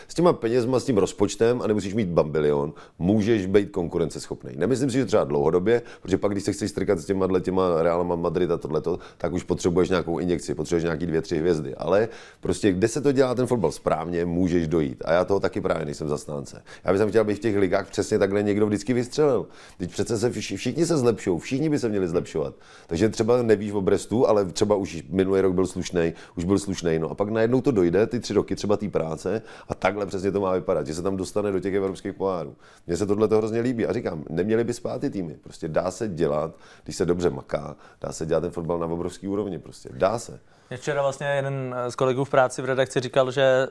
s 0.08 0.14
těma 0.14 0.34
penězma, 0.34 0.80
s 0.80 0.86
tím 0.86 0.98
rozpočtem 0.98 1.62
a 1.62 1.68
nemusíš 1.68 1.94
mít 1.94 2.08
bambilion, 2.08 2.74
můžeš 3.00 3.46
být 3.46 3.72
konkurenceschopný. 3.72 4.52
Nemyslím 4.56 4.90
si, 4.90 4.98
že 4.98 5.06
třeba 5.06 5.24
dlouhodobě, 5.24 5.82
protože 6.02 6.18
pak, 6.18 6.32
když 6.32 6.44
se 6.44 6.54
chceš 6.54 6.70
strkat 6.72 7.00
s 7.00 7.06
těma, 7.06 7.40
těma 7.40 7.82
Realama 7.82 8.16
Madrid 8.16 8.52
a 8.52 8.58
tohleto, 8.58 9.00
tak 9.18 9.34
už 9.34 9.44
potřebuješ 9.44 9.90
nějakou 9.90 10.20
injekci, 10.20 10.56
potřebuješ 10.56 10.84
nějaký 10.84 11.06
dvě, 11.06 11.22
tři 11.22 11.38
hvězdy. 11.38 11.76
Ale 11.76 12.08
prostě, 12.40 12.72
kde 12.72 12.88
se 12.88 13.02
to 13.02 13.12
dělá 13.12 13.36
ten 13.36 13.48
fotbal 13.48 13.72
správně, 13.72 14.26
můžeš 14.26 14.68
dojít. 14.68 15.02
A 15.06 15.14
já 15.14 15.26
toho 15.26 15.40
taky 15.40 15.62
právě 15.62 15.86
nejsem 15.86 16.10
zastánce. 16.10 16.64
Já 16.86 16.94
bych 16.94 17.10
chtěl, 17.10 17.22
aby 17.22 17.36
v 17.36 17.40
těch 17.40 17.58
ligách 17.58 17.90
přesně 17.90 18.20
takhle 18.20 18.44
někdo 18.44 18.68
vždycky 18.68 18.94
vystřelil. 18.94 19.48
Teď 19.78 19.92
přece 19.92 20.18
se 20.18 20.30
vši- 20.30 20.58
všichni 20.58 20.86
se 20.86 20.98
zlepšou, 20.98 21.38
všichni 21.38 21.70
by 21.70 21.80
se 21.80 21.90
měli 21.90 22.08
zlepšovat. 22.08 22.56
Takže 22.88 23.10
třeba 23.10 23.42
nevíš 23.42 23.72
o 23.72 23.82
Brestu, 23.82 24.28
ale 24.28 24.46
třeba 24.46 24.76
už 24.76 24.91
minulý 25.10 25.42
rok 25.42 25.54
byl 25.54 25.68
slušný, 25.68 26.14
už 26.36 26.44
byl 26.44 26.60
slušný. 26.60 27.00
No 27.00 27.12
a 27.12 27.16
pak 27.16 27.30
najednou 27.30 27.62
to 27.62 27.72
dojde, 27.72 28.08
ty 28.08 28.20
tři 28.20 28.34
roky 28.34 28.56
třeba 28.56 28.78
té 28.78 28.90
práce 28.90 29.42
a 29.70 29.76
takhle 29.76 30.06
přesně 30.06 30.32
to 30.32 30.42
má 30.42 30.54
vypadat, 30.54 30.88
že 30.88 30.94
se 30.94 31.02
tam 31.02 31.18
dostane 31.18 31.52
do 31.52 31.60
těch 31.60 31.74
evropských 31.74 32.14
pohárů. 32.14 32.56
Mně 32.88 32.98
se 32.98 33.06
tohle 33.06 33.28
to 33.28 33.38
hrozně 33.38 33.62
líbí 33.62 33.88
a 33.88 33.94
říkám, 33.94 34.24
neměli 34.30 34.64
by 34.64 34.74
spát 34.74 35.02
ty 35.02 35.10
týmy. 35.10 35.38
Prostě 35.44 35.68
dá 35.68 35.92
se 35.92 36.08
dělat, 36.08 36.52
když 36.84 36.96
se 36.96 37.06
dobře 37.06 37.30
maká, 37.30 37.76
dá 38.02 38.12
se 38.12 38.26
dělat 38.26 38.42
ten 38.42 38.52
fotbal 38.52 38.80
na 38.80 38.88
obrovský 38.88 39.28
úrovni. 39.28 39.60
Prostě 39.60 39.90
dá 39.94 40.20
se. 40.20 40.40
Mě 40.70 40.78
včera 40.78 41.02
vlastně 41.02 41.28
jeden 41.28 41.76
z 41.90 41.96
kolegů 41.96 42.24
v 42.24 42.30
práci 42.30 42.62
v 42.62 42.66
redakci 42.66 43.00
říkal, 43.00 43.32
že 43.32 43.68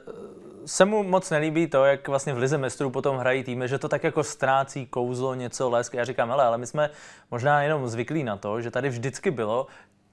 se 0.67 0.85
mu 0.85 1.03
moc 1.03 1.31
nelíbí 1.31 1.67
to, 1.67 1.85
jak 1.85 2.09
vlastně 2.09 2.35
v 2.35 2.39
Lize 2.39 2.59
mistrů 2.59 2.91
potom 2.91 3.17
hrají 3.17 3.45
týmy, 3.45 3.69
že 3.69 3.79
to 3.79 3.89
tak 3.89 4.05
jako 4.05 4.25
ztrácí 4.25 4.87
kouzlo, 4.87 5.35
něco 5.35 5.71
lesk. 5.71 5.95
Já 5.95 6.05
říkám, 6.05 6.29
hele, 6.29 6.45
ale 6.45 6.59
my 6.59 6.67
jsme 6.67 6.91
možná 7.31 7.63
jenom 7.63 7.89
zvyklí 7.89 8.25
na 8.25 8.37
to, 8.37 8.61
že 8.61 8.71
tady 8.71 8.89
vždycky 8.89 9.31
bylo 9.31 9.67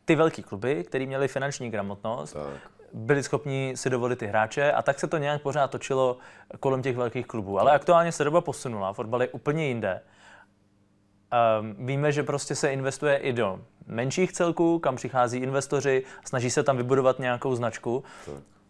ty 0.07 0.15
velký 0.15 0.43
kluby, 0.43 0.83
které 0.83 1.05
měly 1.05 1.27
finanční 1.27 1.69
gramotnost, 1.69 2.33
Tak. 2.33 2.71
byli 2.93 3.23
schopni 3.23 3.73
si 3.75 3.89
dovolit 3.89 4.19
ty 4.19 4.27
hráče 4.27 4.71
a 4.71 4.81
tak 4.81 4.99
se 4.99 5.07
to 5.07 5.17
nějak 5.17 5.41
pořád 5.41 5.71
točilo 5.71 6.17
kolem 6.59 6.81
těch 6.81 6.97
velkých 6.97 7.27
klubů. 7.27 7.59
Ale 7.59 7.71
aktuálně 7.71 8.11
se 8.11 8.23
doba 8.23 8.41
posunula, 8.41 8.93
fotbal 8.93 9.21
je 9.21 9.27
úplně 9.27 9.67
jinde. 9.67 10.01
Um, 11.59 11.85
víme, 11.87 12.11
že 12.11 12.23
prostě 12.23 12.55
se 12.55 12.71
investuje 12.73 13.17
i 13.17 13.33
do 13.33 13.59
menších 13.87 14.31
celků, 14.33 14.79
kam 14.79 14.95
přichází 14.95 15.37
investoři, 15.37 16.03
snaží 16.25 16.49
se 16.49 16.63
tam 16.63 16.77
vybudovat 16.77 17.19
nějakou 17.19 17.55
značku. 17.55 18.03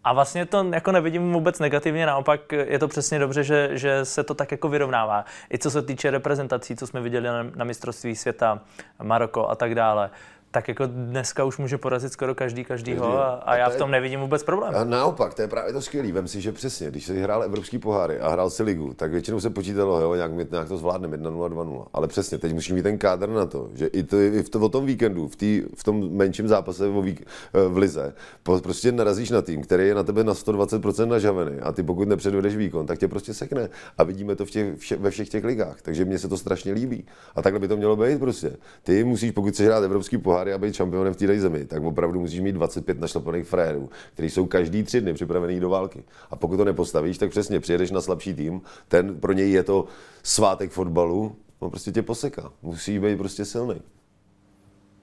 A 0.04 0.14
vlastně 0.14 0.46
to 0.46 0.66
jako 0.74 0.92
nevidím 0.92 1.34
vůbec 1.34 1.60
negativně, 1.60 2.06
naopak 2.06 2.52
je 2.52 2.80
to 2.80 2.88
přesně 2.88 3.20
dobře, 3.20 3.44
že, 3.44 3.70
že 3.74 4.06
se 4.06 4.24
to 4.24 4.34
tak 4.34 4.52
jako 4.52 4.70
vyrovnává. 4.70 5.26
I 5.54 5.58
co 5.58 5.72
se 5.72 5.82
týče 5.82 6.12
reprezentací, 6.12 6.76
co 6.76 6.88
jsme 6.88 7.02
viděli 7.02 7.28
na, 7.28 7.44
na 7.56 7.66
mistrovství 7.66 8.16
světa, 8.16 8.60
Maroko 9.04 9.50
a 9.50 9.56
tak 9.56 9.76
dále. 9.76 10.10
Tak 10.52 10.68
jako 10.68 10.86
dneska 10.86 11.44
už 11.44 11.58
může 11.58 11.78
porazit 11.78 12.14
skoro 12.14 12.36
každý 12.36 12.64
každýho 12.64 13.06
Každý, 13.06 13.18
a, 13.18 13.28
a 13.28 13.56
já 13.56 13.70
v 13.70 13.76
tom 13.76 13.92
nevidím 13.92 14.20
vůbec 14.20 14.44
problém. 14.44 14.76
A 14.76 14.84
naopak, 14.84 15.34
to 15.34 15.42
je 15.42 15.48
právě 15.48 15.74
to 15.74 15.82
skvělý. 15.82 16.12
Vem 16.12 16.28
si, 16.28 16.42
že 16.42 16.52
přesně, 16.52 16.88
když 16.88 17.06
si 17.06 17.22
hrál 17.22 17.44
evropský 17.44 17.78
poháry 17.78 18.20
a 18.20 18.30
hrál 18.30 18.50
si 18.50 18.64
ligu, 18.64 18.94
tak 18.94 19.12
většinou 19.12 19.40
se 19.40 19.50
počítalo, 19.50 20.02
jo, 20.02 20.16
nějak, 20.16 20.32
my- 20.32 20.48
nějak 20.52 20.68
to 20.68 20.78
zvládneme 20.78 21.18
1-0, 21.18 21.50
2-0. 21.50 21.86
Ale 21.94 22.08
přesně, 22.08 22.38
teď 22.38 22.54
musíš 22.54 22.72
mít 22.72 22.84
ten 22.84 22.98
kádr 22.98 23.30
na 23.30 23.46
to, 23.46 23.70
že 23.74 23.88
i, 23.88 24.04
to, 24.04 24.18
i 24.18 24.44
v, 24.44 24.50
to, 24.50 24.60
o 24.60 24.70
tom 24.70 24.86
víkendu, 24.86 25.28
v, 25.28 25.36
tý, 25.36 25.64
v 25.76 25.84
tom 25.84 26.10
menším 26.12 26.48
zápase 26.48 26.88
o 26.88 27.02
vík, 27.02 27.28
eh, 27.54 27.68
v 27.68 27.78
lize, 27.78 28.14
po, 28.44 28.60
prostě 28.60 28.92
narazíš 28.92 29.30
na 29.30 29.42
tým, 29.42 29.62
který 29.62 29.88
je 29.88 29.96
na 29.96 30.04
tebe 30.04 30.24
na 30.24 30.34
120% 30.34 31.08
nažavený 31.08 31.60
a 31.60 31.72
ty 31.72 31.84
pokud 31.84 32.08
nepředvedeš 32.08 32.56
výkon, 32.56 32.86
tak 32.86 33.00
tě 33.00 33.08
prostě 33.08 33.34
sekne. 33.34 33.70
A 33.98 34.04
vidíme 34.04 34.36
to 34.36 34.46
v 34.46 34.50
těch, 34.50 34.76
vše, 34.78 34.96
ve 34.96 35.12
všech 35.12 35.30
těch 35.30 35.44
ligách. 35.44 35.82
Takže 35.82 36.06
mně 36.06 36.20
se 36.20 36.28
to 36.28 36.38
strašně 36.38 36.74
líbí. 36.74 37.06
A 37.36 37.42
takhle 37.42 37.60
by 37.60 37.68
to 37.68 37.78
mělo 37.78 37.96
být 37.96 38.20
prostě. 38.20 38.52
Ty 38.84 39.04
musíš, 39.04 39.32
pokud 39.32 39.54
chceš 39.54 39.66
hrát 39.66 39.84
evropský 39.84 40.18
poháry 40.38 40.54
a 40.54 40.58
být 40.58 40.76
šampionem 40.76 41.14
v 41.14 41.18
té 41.18 41.40
zemi, 41.40 41.66
tak 41.66 41.84
opravdu 41.84 42.20
musíš 42.20 42.40
mít 42.40 42.52
25 42.52 43.00
našlapaných 43.00 43.48
frérů, 43.48 43.90
kteří 44.14 44.30
jsou 44.30 44.46
každý 44.46 44.84
tři 44.84 45.02
dny 45.02 45.14
připravený 45.14 45.60
do 45.60 45.70
války. 45.70 46.04
A 46.32 46.36
pokud 46.36 46.58
to 46.58 46.66
nepostavíš, 46.66 47.18
tak 47.18 47.30
přesně 47.30 47.60
přijedeš 47.60 47.92
na 47.92 48.02
slabší 48.02 48.34
tým, 48.34 48.62
ten 48.88 49.20
pro 49.20 49.34
něj 49.34 49.52
je 49.52 49.64
to 49.64 49.86
svátek 50.24 50.72
fotbalu, 50.72 51.36
on 51.60 51.70
prostě 51.70 51.92
tě 51.92 52.02
poseká. 52.02 52.52
Musí 52.62 53.00
být 53.00 53.18
prostě 53.18 53.46
silný. 53.46 53.82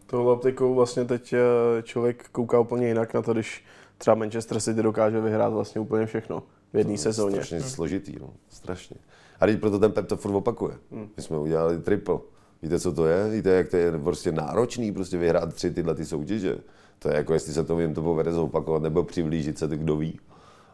Tohle 0.06 0.32
optikou 0.32 0.74
vlastně 0.74 1.04
teď 1.04 1.32
eh, 1.32 1.82
člověk 1.82 2.28
kouká 2.32 2.60
úplně 2.60 2.88
jinak 2.88 3.14
na 3.14 3.22
to, 3.22 3.32
když 3.32 3.64
třeba 3.98 4.14
Manchester 4.14 4.60
City 4.60 4.82
dokáže 4.82 5.20
vyhrát 5.20 5.52
vlastně 5.52 5.80
úplně 5.80 6.06
všechno 6.06 6.42
v 6.72 6.76
jedné 6.76 6.98
sezóně. 6.98 7.34
Strašně 7.34 7.60
složitý, 7.60 8.14
no. 8.20 8.30
Strašně. 8.48 8.96
A 9.40 9.46
teď 9.46 9.60
proto 9.60 9.78
ten 9.78 9.92
Pep 9.92 10.06
to 10.06 10.16
furt 10.16 10.34
opakuje. 10.34 10.74
My 11.16 11.22
jsme 11.22 11.38
udělali 11.38 11.78
triple. 11.78 12.18
Víte, 12.64 12.80
co 12.80 12.92
to 12.92 13.06
je? 13.06 13.30
Víte, 13.30 13.50
jak 13.50 13.68
to 13.68 13.76
je 13.76 13.98
prostě 13.98 14.32
náročný 14.32 14.92
prostě 14.92 15.18
vyhrát 15.18 15.54
tři 15.54 15.70
tyhle 15.70 15.94
ty 15.94 16.04
soutěže? 16.04 16.56
To 16.98 17.08
je 17.08 17.16
jako, 17.16 17.34
jestli 17.34 17.52
se 17.52 17.64
to 17.64 17.80
jim 17.80 17.94
to 17.94 18.02
povede 18.02 18.32
zopakovat 18.32 18.82
nebo 18.82 19.04
přiblížit 19.04 19.58
se, 19.58 19.68
tak 19.68 19.78
kdo 19.80 19.96
ví. 19.96 20.20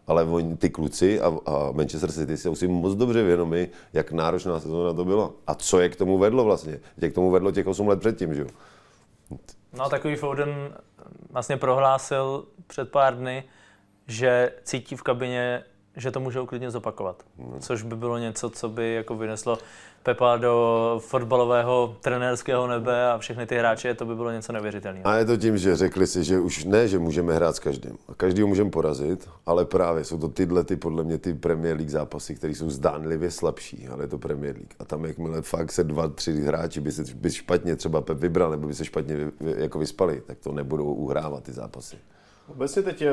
Ale 0.07 0.25
oni, 0.25 0.57
ty 0.57 0.71
kluci 0.71 1.21
a, 1.21 1.27
a 1.47 1.73
Manchester 1.73 2.12
City 2.12 2.37
jsou 2.37 2.55
si 2.55 2.69
moc 2.69 2.95
dobře 2.95 3.23
vědomi, 3.23 3.69
jak 3.93 4.12
náročná 4.12 4.61
sezóna 4.61 4.93
to 4.93 5.05
byla. 5.05 5.31
A 5.47 5.55
co 5.55 5.81
je 5.81 5.89
k 5.89 5.97
tomu 5.97 6.19
vedlo 6.19 6.45
vlastně? 6.45 6.81
Je 6.97 7.11
k 7.11 7.15
tomu 7.15 7.31
vedlo 7.31 7.51
těch 7.51 7.67
8 7.67 7.89
let 7.89 8.01
předtím, 8.01 8.35
že 8.35 8.41
jo? 8.41 8.49
No 9.73 9.89
takový 9.89 10.17
Foden 10.17 10.75
vlastně 11.31 11.57
prohlásil 11.57 12.45
před 12.67 12.91
pár 12.91 13.17
dny, 13.17 13.45
že 14.07 14.53
cítí 14.65 14.97
v 14.97 15.03
kabině, 15.03 15.65
že 15.97 16.11
to 16.11 16.21
můžou 16.21 16.47
klidně 16.47 16.71
zopakovat. 16.71 17.23
Což 17.61 17.83
by 17.83 17.97
bylo 17.97 18.19
něco, 18.19 18.51
co 18.51 18.69
by 18.69 18.95
jako 18.95 19.17
vyneslo 19.17 19.59
Pepa 20.03 20.37
do 20.37 21.03
fotbalového 21.05 21.97
trenérského 22.01 22.67
nebe 22.67 23.11
a 23.11 23.19
všechny 23.19 23.47
ty 23.47 23.59
hráče, 23.59 23.95
to 23.95 24.05
by 24.05 24.15
bylo 24.15 24.31
něco 24.31 24.53
neuvěřitelného. 24.53 25.09
A 25.09 25.17
je 25.17 25.25
to 25.25 25.37
tím, 25.37 25.59
že 25.59 25.77
řekli 25.77 26.07
si, 26.07 26.25
že 26.25 26.41
už 26.41 26.65
ne, 26.65 26.89
že 26.89 26.99
můžeme 26.99 27.35
hrát 27.35 27.57
s 27.57 27.59
každým. 27.59 27.99
A 28.09 28.15
každýho 28.15 28.49
můžeme 28.49 28.71
porazit, 28.71 29.29
ale 29.47 29.65
právě 29.65 30.05
jsou 30.05 30.19
to 30.19 30.29
tyhle 30.29 30.65
ty, 30.65 30.77
podle 30.77 31.05
mě, 31.05 31.19
ty 31.19 31.35
Premier 31.35 31.77
League 31.77 31.91
zápasy, 31.91 32.35
které 32.35 32.55
jsou 32.55 32.71
zdánlivě 32.71 33.31
slabší, 33.31 33.89
ale 33.89 34.05
je 34.05 34.09
to 34.09 34.19
Premier 34.19 34.55
League. 34.55 34.75
A 34.79 34.85
tam, 34.85 35.05
jakmile 35.05 35.43
fakt 35.43 35.73
se 35.73 35.85
dva, 35.85 36.09
tři 36.09 36.41
hráči 36.41 36.81
by 36.81 36.93
se 36.93 37.15
by 37.15 37.31
špatně 37.31 37.77
třeba 37.77 38.01
Pep 38.01 38.19
vybral, 38.19 38.51
nebo 38.51 38.69
by 38.69 38.75
se 38.75 38.85
špatně 38.85 39.17
vy, 39.17 39.33
jako 39.41 39.79
vyspali, 39.79 40.23
tak 40.27 40.39
to 40.39 40.53
nebudou 40.53 40.95
uhrávat 40.95 41.45
ty 41.45 41.53
zápasy. 41.53 41.97
Obecně 42.51 42.83
teď, 42.83 43.03
eh, 43.03 43.11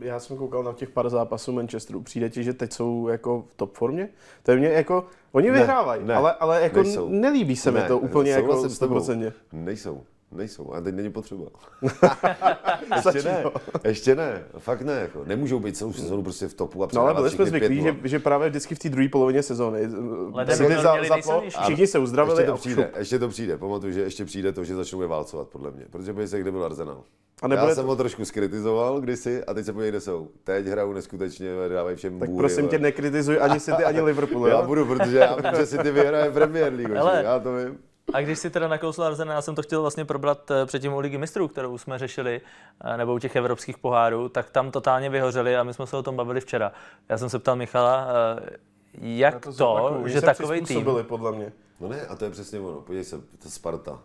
já 0.00 0.20
jsem 0.20 0.36
koukal 0.36 0.62
na 0.62 0.72
těch 0.72 0.90
pár 0.90 1.10
zápasů 1.10 1.52
Manchesteru, 1.52 2.00
přijde 2.02 2.30
ti, 2.30 2.44
že 2.44 2.52
teď 2.52 2.72
jsou 2.72 3.08
jako 3.08 3.44
v 3.48 3.54
top 3.54 3.74
formě? 3.74 4.08
To 4.42 4.50
je 4.50 4.56
mě 4.56 4.68
jako, 4.68 5.06
oni 5.32 5.50
Ne, 5.50 5.58
vyhrávají, 5.58 6.04
ne, 6.04 6.14
ale, 6.14 6.32
ale 6.34 6.62
jako 6.62 6.82
nejsou. 6.82 7.08
nelíbí 7.08 7.56
se 7.56 7.70
mi 7.70 7.82
to 7.88 7.98
úplně 7.98 8.30
jako 8.30 8.46
souhlasím 8.46 8.70
s 8.70 8.78
tebou. 8.78 8.94
100%. 9.00 9.32
Nejsou. 9.52 10.02
Nejsou, 10.34 10.72
a 10.72 10.80
teď 10.80 10.94
není 10.94 11.10
potřeba. 11.12 11.44
Ještě 12.96 13.22
ne, 13.22 13.44
ještě 13.84 14.14
ne, 14.14 14.44
fakt 14.58 14.82
ne. 14.82 14.92
Jako. 14.92 15.24
Nemůžou 15.24 15.58
být 15.60 15.76
celou 15.76 15.92
sezónu 15.92 16.22
prostě 16.22 16.48
v 16.48 16.54
topu 16.54 16.84
a 16.84 16.88
No 16.94 17.00
ale 17.02 17.14
byli 17.14 17.30
jsme 17.30 17.44
všichni 17.44 17.58
zvyklí, 17.58 17.80
5-0. 17.80 17.84
že, 18.02 18.08
že 18.08 18.18
právě 18.18 18.48
vždycky 18.48 18.74
v 18.74 18.78
té 18.78 18.88
druhé 18.88 19.08
polovině 19.08 19.42
sezóny 19.42 19.80
City 20.50 20.64
měli 20.66 20.82
za, 20.82 20.96
zaplo, 21.08 21.42
všichni 21.62 21.86
se 21.86 21.98
uzdravili 21.98 22.36
Ještě 22.42 22.46
to 22.46 22.54
a 22.54 22.56
přijde, 22.56 22.90
ještě 22.98 23.18
to 23.18 23.28
přijde. 23.28 23.58
Pamatuju, 23.58 23.92
že 23.92 24.00
ještě 24.00 24.24
přijde 24.24 24.52
to, 24.52 24.64
že 24.64 24.74
začnou 24.74 25.02
je 25.02 25.08
válcovat, 25.08 25.48
podle 25.48 25.70
mě. 25.70 25.84
Protože 25.90 26.12
by 26.12 26.28
se, 26.28 26.40
kde 26.40 26.50
byl 26.50 26.64
Arsenal. 26.64 27.02
A 27.42 27.48
nebude 27.48 27.68
Já 27.68 27.74
jsem 27.74 27.84
to- 27.84 27.88
ho 27.88 27.96
trošku 27.96 28.24
skritizoval 28.24 29.00
kdysi 29.00 29.44
a 29.44 29.54
teď 29.54 29.64
se 29.66 29.72
podívej, 29.72 29.90
kde 29.90 30.00
jsou. 30.00 30.28
Teď 30.44 30.66
hrajou 30.66 30.92
neskutečně, 30.92 31.48
dávají 31.68 31.96
všem 31.96 32.18
Tak 32.18 32.28
bůry, 32.28 32.38
prosím 32.42 32.68
tě, 32.68 32.78
nekritizuj 32.78 33.38
ani 33.40 33.60
City, 33.60 33.84
ani 33.84 34.00
Liverpool. 34.00 34.46
Já 34.46 34.62
budu, 34.62 34.86
protože 34.86 35.18
já 35.18 35.36
vím, 35.36 35.44
že 35.56 35.66
si 35.66 35.78
ty 35.78 35.90
vyhraje 35.90 36.30
Premier 36.30 36.72
League, 36.72 37.24
já 37.24 37.38
to 37.38 37.56
vím. 37.56 37.78
A 38.12 38.20
když 38.20 38.38
si 38.38 38.50
teda 38.50 38.68
nakousl 38.68 39.02
Arsenal, 39.02 39.34
já 39.36 39.42
jsem 39.42 39.54
to 39.54 39.62
chtěl 39.62 39.80
vlastně 39.80 40.04
probrat 40.04 40.50
eh, 40.50 40.66
předtím 40.66 40.92
u 40.92 40.98
Ligy 40.98 41.18
mistrů, 41.18 41.48
kterou 41.48 41.78
jsme 41.78 41.98
řešili, 41.98 42.40
eh, 42.84 42.96
nebo 42.96 43.14
u 43.14 43.18
těch 43.18 43.36
evropských 43.36 43.78
pohárů, 43.78 44.28
tak 44.28 44.50
tam 44.50 44.70
totálně 44.70 45.10
vyhořeli 45.10 45.56
a 45.56 45.62
my 45.62 45.74
jsme 45.74 45.86
se 45.86 45.96
o 45.96 46.02
tom 46.02 46.16
bavili 46.16 46.40
včera. 46.40 46.72
Já 47.08 47.18
jsem 47.18 47.30
se 47.30 47.38
ptal 47.38 47.56
Michala, 47.56 48.06
eh, 48.36 48.56
jak 49.00 49.44
to, 49.44 49.52
zopakuju, 49.52 50.02
oni 50.02 50.12
že 50.12 50.20
takový 50.20 50.60
tým, 50.60 50.86
podle 51.02 51.32
mě. 51.32 51.52
No 51.80 51.88
ne, 51.88 52.06
a 52.06 52.16
to 52.16 52.24
je 52.24 52.30
přesně 52.30 52.60
ono. 52.60 52.80
Podívej 52.80 53.04
se, 53.04 53.20
to 53.42 53.50
Sparta. 53.50 53.98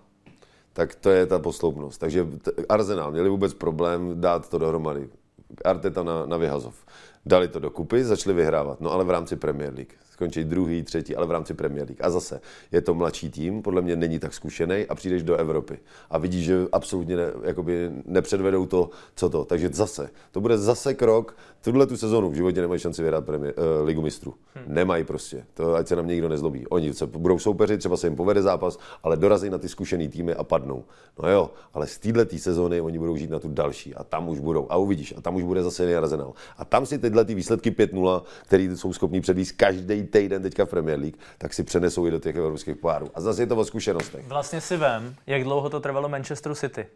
Tak 0.74 0.96
to 0.96 1.10
je 1.10 1.26
ta 1.26 1.40
posloupnost. 1.40 2.00
Takže 2.00 2.28
Arsenal 2.70 3.12
měli 3.12 3.30
vůbec 3.30 3.54
problém 3.54 4.22
dát 4.22 4.50
to 4.50 4.58
dohromady. 4.58 5.10
Arteta 5.66 6.04
na, 6.04 6.26
na 6.26 6.38
vyhazov. 6.38 6.76
Dali 7.26 7.48
to 7.48 7.60
dokupy, 7.60 8.04
začali 8.04 8.36
vyhrávat, 8.36 8.82
no 8.82 8.92
ale 8.92 9.04
v 9.04 9.10
rámci 9.10 9.36
Premier 9.36 9.74
League. 9.74 9.94
Skončí 10.20 10.44
druhý, 10.44 10.84
třetí, 10.84 11.16
ale 11.16 11.28
v 11.28 11.32
rámci 11.32 11.54
Premier 11.54 11.88
League. 11.88 12.02
A 12.02 12.10
zase, 12.10 12.42
je 12.72 12.82
to 12.82 12.94
mladší 12.94 13.30
tým, 13.30 13.62
podle 13.62 13.82
mě 13.82 13.96
není 13.96 14.20
tak 14.20 14.34
zkušený 14.34 14.86
a 14.86 14.96
přijdeš 14.96 15.24
do 15.24 15.36
Evropy. 15.36 15.80
A 16.10 16.18
vidíš, 16.18 16.46
že 16.46 16.68
absolutně 16.72 17.18
ne, 17.18 17.24
jakoby 17.44 17.92
nepředvedou 18.06 18.66
to, 18.66 18.90
co 19.16 19.30
to. 19.30 19.46
Takže 19.46 19.70
zase, 19.74 20.10
to 20.32 20.42
bude 20.42 20.58
zase 20.58 20.94
krok, 20.94 21.36
tuhle 21.62 21.88
tu 21.88 21.98
sezonu 21.98 22.30
v 22.30 22.34
životě 22.34 22.62
nemají 22.62 22.80
šanci 22.80 23.02
vyhrát 23.02 23.26
premier, 23.26 23.54
uh, 23.58 23.88
ligu 23.88 24.02
mistrů. 24.02 24.34
Hmm. 24.54 24.76
Nemají 24.76 25.04
prostě. 25.04 25.46
To 25.54 25.76
ať 25.76 25.88
se 25.88 25.96
na 25.96 26.02
mě 26.02 26.14
nikdo 26.14 26.30
nezlobí. 26.30 26.68
Oni 26.68 26.94
se 26.94 27.08
budou 27.08 27.40
soupeři, 27.40 27.78
třeba 27.78 27.98
se 27.98 28.08
jim 28.08 28.16
povede 28.16 28.42
zápas, 28.42 28.80
ale 29.04 29.18
dorazí 29.18 29.50
na 29.50 29.58
ty 29.58 29.70
zkušený 29.70 30.10
týmy 30.10 30.34
a 30.34 30.44
padnou. 30.44 30.84
No 31.24 31.30
jo, 31.30 31.52
ale 31.74 31.88
z 31.88 31.98
této 31.98 32.38
sezóny 32.38 32.82
oni 32.82 33.00
budou 33.00 33.16
žít 33.16 33.30
na 33.30 33.40
tu 33.40 33.48
další 33.48 33.96
a 33.96 34.04
tam 34.04 34.30
už 34.30 34.40
budou. 34.40 34.68
A 34.70 34.78
uvidíš, 34.78 35.14
a 35.18 35.22
tam 35.22 35.36
už 35.36 35.44
bude 35.44 35.64
zase 35.64 35.98
arzenál. 35.98 36.34
A 36.58 36.66
tam 36.66 36.86
si 36.86 37.00
tyhle 37.00 37.26
ty 37.26 37.36
výsledky 37.36 37.72
5-0, 37.72 38.22
které 38.44 38.64
jsou 38.64 38.94
schopní 38.94 39.22
předvíst 39.22 39.52
každý 39.52 40.04
týden 40.10 40.42
teďka 40.42 40.66
v 40.66 40.70
Premier 40.70 41.00
League, 41.00 41.18
tak 41.38 41.54
si 41.54 41.64
přenesou 41.64 42.08
i 42.08 42.12
do 42.12 42.20
těch 42.20 42.36
evropských 42.36 42.76
pohárů. 42.78 43.12
A 43.14 43.22
zase 43.22 43.42
je 43.42 43.48
to 43.48 43.56
o 43.56 43.66
zkušenostech. 43.66 44.28
Vlastně 44.28 44.62
si 44.62 44.78
vem, 44.78 45.16
jak 45.28 45.44
dlouho 45.44 45.70
to 45.70 45.80
trvalo 45.80 46.10
Manchesteru 46.10 46.56
City. 46.56 46.88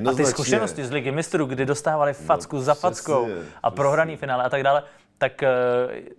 No, 0.00 0.10
A 0.10 0.14
ty 0.14 0.26
zkušenosti 0.26 0.84
z 0.84 0.90
ligy 0.90 1.10
mistrů, 1.10 1.46
kdy 1.46 1.66
dostávali 1.66 2.12
facku 2.12 2.56
no, 2.56 2.62
za 2.62 2.74
fackou 2.74 3.24
přesně, 3.24 3.42
a 3.62 3.70
prohraný 3.70 4.16
finále 4.16 4.44
a 4.44 4.48
tak 4.48 4.62
dále, 4.62 4.82
tak 5.20 5.42
eh, 5.42 5.48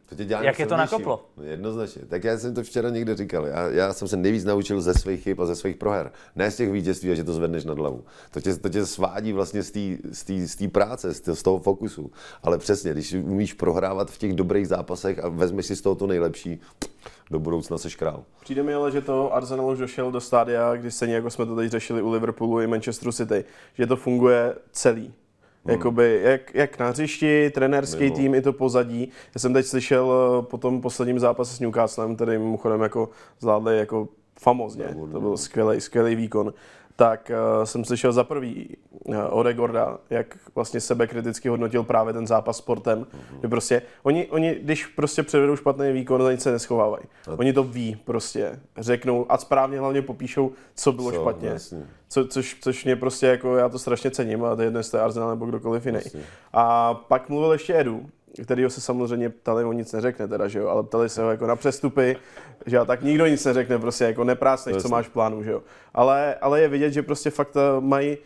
To 0.09 0.15
tě 0.15 0.25
dělá 0.25 0.43
jak 0.43 0.59
je 0.59 0.67
to 0.67 0.77
nakoplo? 0.77 1.25
No, 1.37 1.43
jednoznačně. 1.43 2.01
Tak 2.07 2.23
já 2.23 2.37
jsem 2.37 2.53
to 2.53 2.63
včera 2.63 2.89
někde 2.89 3.15
říkal. 3.15 3.47
Já, 3.47 3.69
já 3.69 3.93
jsem 3.93 4.07
se 4.07 4.17
nejvíc 4.17 4.43
naučil 4.45 4.81
ze 4.81 4.93
svých 4.93 5.23
chyb 5.23 5.41
a 5.41 5.45
ze 5.45 5.55
svých 5.55 5.75
proher. 5.75 6.11
Ne 6.35 6.51
z 6.51 6.55
těch 6.57 6.71
vítězství, 6.71 7.11
a 7.11 7.15
že 7.15 7.23
to 7.23 7.33
zvedneš 7.33 7.65
nad 7.65 7.77
hlavu. 7.77 8.03
To 8.31 8.41
tě, 8.41 8.55
to 8.55 8.69
tě 8.69 8.85
svádí 8.85 9.33
vlastně 9.33 9.63
z 9.63 10.55
té- 10.57 10.67
práce, 10.67 11.13
z, 11.13 11.21
té- 11.21 11.35
z 11.35 11.43
toho 11.43 11.59
fokusu. 11.59 12.11
Ale 12.43 12.57
přesně, 12.57 12.91
když 12.91 13.13
umíš 13.13 13.53
prohrávat 13.53 14.11
v 14.11 14.17
těch 14.17 14.33
dobrých 14.33 14.67
zápasech 14.67 15.23
a 15.23 15.29
vezmeš 15.29 15.65
si 15.65 15.75
z 15.75 15.81
toho 15.81 15.95
to 15.95 16.07
nejlepší, 16.07 16.61
do 17.31 17.39
budoucna 17.39 17.77
seš 17.77 17.95
král. 17.95 18.23
Přijde 18.41 18.63
mi 18.63 18.73
ale, 18.73 18.91
že 18.91 19.01
to 19.01 19.33
Arsenal 19.33 19.65
už 19.71 19.79
došel 19.79 20.11
do 20.11 20.21
stádia, 20.21 20.75
kdy 20.75 20.91
stejně 20.91 21.15
jako 21.15 21.29
jsme 21.29 21.45
to 21.45 21.55
teď 21.55 21.71
řešili 21.71 22.01
u 22.01 22.09
Liverpoolu 22.11 22.61
i 22.61 22.67
Manchesteru 22.67 23.11
City, 23.11 23.45
že 23.73 23.87
to 23.87 23.95
funguje 23.95 24.55
celý. 24.71 25.13
Jakoby, 25.65 26.19
jak, 26.23 26.55
jak 26.55 26.79
na 26.79 26.89
hřišti, 26.89 27.49
trenérský 27.49 28.03
Mimo. 28.03 28.15
tým 28.15 28.35
i 28.35 28.41
to 28.41 28.53
pozadí. 28.53 29.11
Já 29.35 29.39
jsem 29.39 29.53
teď 29.53 29.65
slyšel 29.65 30.13
eh, 30.13 30.45
po 30.45 30.57
tom 30.57 30.81
posledním 30.81 31.19
zápase 31.19 31.55
s 31.55 31.59
Newcastlem, 31.59 32.15
který 32.15 32.31
mimochodem 32.31 32.81
jako 32.81 33.09
zvládli 33.39 33.77
jako 33.77 34.07
famozně, 34.39 34.95
to 35.11 35.19
byl 35.21 35.37
skvělý, 35.37 35.81
skvělý 35.81 36.15
výkon, 36.15 36.53
tak 36.95 37.31
uh, 37.57 37.63
jsem 37.63 37.85
slyšel 37.85 38.11
za 38.13 38.23
prvý 38.23 38.77
uh, 38.91 39.15
Oregorda, 39.29 39.97
jak 40.09 40.37
vlastně 40.55 40.79
sebe 40.81 41.07
kriticky 41.07 41.49
hodnotil 41.49 41.83
právě 41.83 42.13
ten 42.13 42.27
zápas 42.27 42.57
sportem, 42.57 42.99
Mhm. 42.99 43.41
že 43.41 43.47
prostě 43.47 43.81
oni, 44.03 44.27
oni, 44.27 44.55
když 44.55 44.85
prostě 44.85 45.23
předvedou 45.23 45.55
špatný 45.55 45.91
výkon, 45.91 46.21
za 46.23 46.31
nic 46.31 46.41
se 46.41 46.51
neschovávají. 46.51 47.03
Oni 47.37 47.53
to 47.53 47.63
ví 47.63 47.95
prostě, 48.05 48.59
řeknou 48.77 49.25
a 49.31 49.37
správně 49.37 49.79
hlavně 49.79 50.01
popíšou, 50.01 50.51
co 50.75 50.91
bylo 50.91 51.11
Co, 51.11 51.17
špatně. 51.21 51.49
jasně. 51.49 51.85
Co, 52.09 52.27
což, 52.27 52.57
což 52.61 52.85
mě 52.85 52.95
prostě 52.95 53.27
jako, 53.27 53.55
já 53.57 53.69
to 53.69 53.79
strašně 53.79 54.11
cením 54.11 54.43
a 54.45 54.55
to 54.55 54.61
je 54.61 54.65
jedno, 54.65 54.79
jestli 54.79 54.99
Arsenal 54.99 55.29
nebo 55.29 55.45
kdokoliv 55.45 55.85
jiný. 55.85 55.99
Jasně. 56.03 56.21
A 56.53 56.93
pak 56.93 57.29
mluvil 57.29 57.51
ještě 57.51 57.79
Edu, 57.79 58.05
kterýho 58.43 58.69
se 58.69 58.81
samozřejmě 58.81 59.29
ptali, 59.29 59.63
on 59.63 59.75
nic 59.75 59.93
neřekne 59.93 60.27
teda, 60.27 60.47
že 60.47 60.59
jo, 60.59 60.67
ale 60.67 60.83
ptali 60.83 61.09
se 61.09 61.23
ho 61.23 61.31
jako 61.31 61.47
na 61.47 61.55
přestupy, 61.55 62.17
že 62.65 62.75
jo, 62.75 62.85
tak 62.85 63.01
nikdo 63.01 63.27
nic 63.27 63.45
neřekne, 63.45 63.79
prostě 63.79 64.03
jako 64.03 64.23
neprásneš, 64.23 64.77
co 64.77 64.89
máš 64.89 65.07
v 65.07 65.11
plánu, 65.11 65.43
že 65.43 65.51
jo. 65.51 65.63
Ale, 65.93 66.35
ale 66.35 66.61
je 66.61 66.67
vidět, 66.67 66.91
že 66.91 67.03
prostě 67.03 67.29
fakt 67.29 67.55
eh, 67.55 67.81
mají 67.81 68.17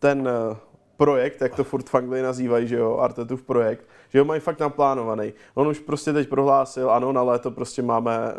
ten 0.00 0.28
eh, 0.28 0.56
projekt, 0.96 1.40
jak 1.40 1.54
to 1.54 1.64
furt 1.64 1.88
v 1.88 1.94
Anglii 1.94 2.22
nazývají, 2.22 2.68
že 2.68 2.76
jo, 2.76 2.96
Artetův 2.96 3.42
projekt, 3.42 3.84
že 4.08 4.18
ho 4.18 4.24
mají 4.24 4.40
fakt 4.40 4.60
naplánovaný. 4.60 5.32
On 5.54 5.68
už 5.68 5.78
prostě 5.78 6.12
teď 6.12 6.28
prohlásil, 6.28 6.90
ano, 6.90 7.12
na 7.12 7.22
léto 7.22 7.50
prostě 7.50 7.82
máme 7.82 8.34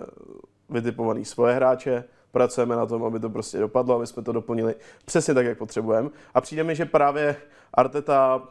vytipovaný 0.69 1.25
svoje 1.25 1.55
hráče, 1.55 2.03
pracujeme 2.31 2.75
na 2.75 2.85
tom, 2.85 3.03
aby 3.03 3.19
to 3.19 3.29
prostě 3.29 3.59
dopadlo, 3.59 3.95
aby 3.95 4.07
jsme 4.07 4.23
to 4.23 4.31
doplnili 4.31 4.75
přesně 5.05 5.33
tak, 5.33 5.45
jak 5.45 5.57
potřebujeme. 5.57 6.09
A 6.33 6.41
přijde 6.41 6.63
mi, 6.63 6.75
že 6.75 6.85
právě 6.85 7.35
Arteta, 7.73 8.41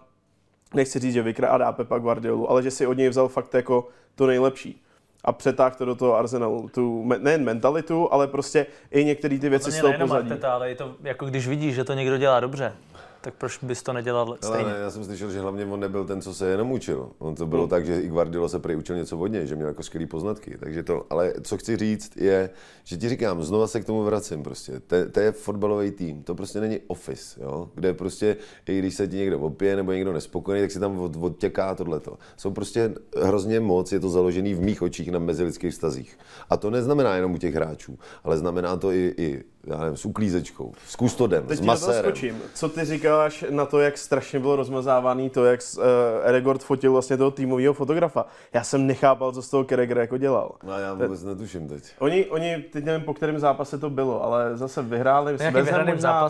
nechci 0.74 0.99
říct, 0.99 1.12
že 1.15 1.23
vykrádá 1.23 1.73
Pepa 1.73 1.99
Guardiolu, 1.99 2.51
ale 2.51 2.62
že 2.62 2.70
si 2.70 2.86
od 2.86 2.93
něj 2.93 3.09
vzal 3.09 3.28
fakt 3.28 3.55
jako 3.55 3.89
to 4.15 4.27
nejlepší. 4.27 4.82
A 5.24 5.32
přetáhl 5.32 5.74
to 5.78 5.85
do 5.85 5.95
toho 5.95 6.16
Arsenalu. 6.16 6.69
Tu 6.69 7.05
nejen 7.19 7.45
mentalitu, 7.45 8.12
ale 8.12 8.27
prostě 8.27 8.66
i 8.90 9.05
některé 9.05 9.39
ty 9.39 9.49
věci 9.49 9.73
z 9.73 9.78
Úplně 9.78 9.93
toho 9.93 10.07
pozadí. 10.07 10.31
Arteta, 10.31 10.53
ale 10.53 10.69
je 10.69 10.74
to 10.74 10.95
jako 11.03 11.27
když 11.27 11.49
vidíš, 11.49 11.74
že 11.74 11.85
to 11.85 11.95
někdo 11.95 12.16
dělá 12.16 12.40
dobře, 12.40 12.73
tak 13.20 13.35
proč 13.35 13.59
bys 13.62 13.82
to 13.82 13.93
nedělal 13.93 14.27
Ale 14.27 14.39
stejně? 14.43 14.73
ne, 14.73 14.78
já 14.78 14.90
jsem 14.90 15.05
slyšel, 15.05 15.31
že 15.31 15.40
hlavně 15.40 15.65
on 15.65 15.81
nebyl 15.81 16.05
ten, 16.05 16.23
co 16.23 16.35
se 16.35 16.49
jenom 16.49 16.73
učil. 16.73 17.11
On 17.19 17.35
to 17.35 17.47
bylo 17.47 17.66
tak, 17.66 17.86
že 17.86 18.01
i 18.01 18.09
Guardiola 18.09 18.49
se 18.49 18.59
prý 18.59 18.77
učil 18.77 18.97
něco 18.97 19.19
od 19.19 19.27
něj, 19.27 19.47
že 19.47 19.57
měl 19.57 19.69
jako 19.69 19.82
skvělý 19.82 20.07
poznatky. 20.07 20.57
Takže 20.61 20.82
to, 20.82 21.07
ale 21.11 21.32
co 21.43 21.57
chci 21.59 21.77
říct 21.77 22.16
je, 22.16 22.51
že 22.85 22.97
ti 22.97 23.09
říkám, 23.09 23.43
znova 23.43 23.66
se 23.66 23.81
k 23.81 23.85
tomu 23.85 24.03
vracím 24.03 24.43
prostě. 24.43 24.81
To, 24.81 24.97
to 25.12 25.20
je 25.20 25.32
fotbalový 25.32 25.90
tým, 25.90 26.23
to 26.23 26.35
prostě 26.35 26.61
není 26.61 26.78
office, 26.86 27.40
jo? 27.43 27.70
kde 27.74 27.95
prostě, 27.95 28.36
i 28.66 28.78
když 28.78 28.95
se 28.95 29.09
ti 29.09 29.16
někdo 29.16 29.40
opije 29.40 29.77
nebo 29.77 29.93
někdo 29.93 30.12
nespokojený, 30.12 30.62
tak 30.62 30.70
si 30.70 30.81
tam 30.81 31.01
od, 31.01 31.16
odtěká 31.20 31.74
tohleto. 31.74 32.19
Jsou 32.36 32.51
prostě 32.51 32.95
hrozně 33.23 33.61
moc, 33.61 33.93
je 33.93 34.01
to 34.01 34.09
založený 34.11 34.55
v 34.55 34.61
mých 34.61 34.82
očích 34.82 35.11
na 35.11 35.19
mezilidských 35.19 35.73
vztazích. 35.73 36.19
A 36.51 36.57
to 36.57 36.70
neznamená 36.70 37.16
jenom 37.16 37.35
u 37.35 37.39
těch 37.39 37.55
hráčů, 37.55 37.99
ale 38.24 38.39
znamená 38.39 38.77
to 38.77 38.93
i, 38.93 39.15
i 39.16 39.45
já 39.70 39.77
nevím, 39.78 39.97
s 39.97 40.05
uklízečkou, 40.05 40.73
s 40.89 40.97
kustodem, 40.97 41.47
Teď 41.47 41.59
s 41.59 41.61
masérem. 41.61 42.03
skočím. 42.03 42.43
Co 42.55 42.69
ty 42.69 42.85
říkáš 42.85 43.45
na 43.51 43.66
to, 43.66 43.81
jak 43.81 43.99
strašně 43.99 44.39
bylo 44.40 44.57
rozmazávaný 44.57 45.31
to, 45.31 45.45
jak 45.45 45.61
uh, 45.77 45.82
Eregord 46.23 46.62
fotil 46.62 46.93
vlastně 46.93 47.16
toho 47.16 47.31
týmového 47.31 47.74
fotografa? 47.74 48.27
Já 48.53 48.62
jsem 48.65 48.86
nechápal, 48.86 49.32
co 49.32 49.43
z 49.43 49.51
toho 49.51 49.65
Kereger 49.65 49.99
jako 49.99 50.16
dělal. 50.16 50.53
No 50.62 50.78
já 50.78 50.95
vůbec 50.95 51.24
netuším 51.24 51.69
teď. 51.69 51.82
Oni, 51.99 52.27
oni, 52.27 52.57
teď 52.73 52.85
nevím, 52.85 53.03
po 53.03 53.15
kterém 53.15 53.39
zápase 53.39 53.78
to 53.78 53.90
bylo, 53.90 54.24
ale 54.24 54.57
zase 54.57 54.82
vyhráli. 54.82 55.36
Nějaký 55.39 55.55
West 55.55 55.55
Ham 55.55 55.65
vyhraný 55.65 55.93
možná- 55.93 56.28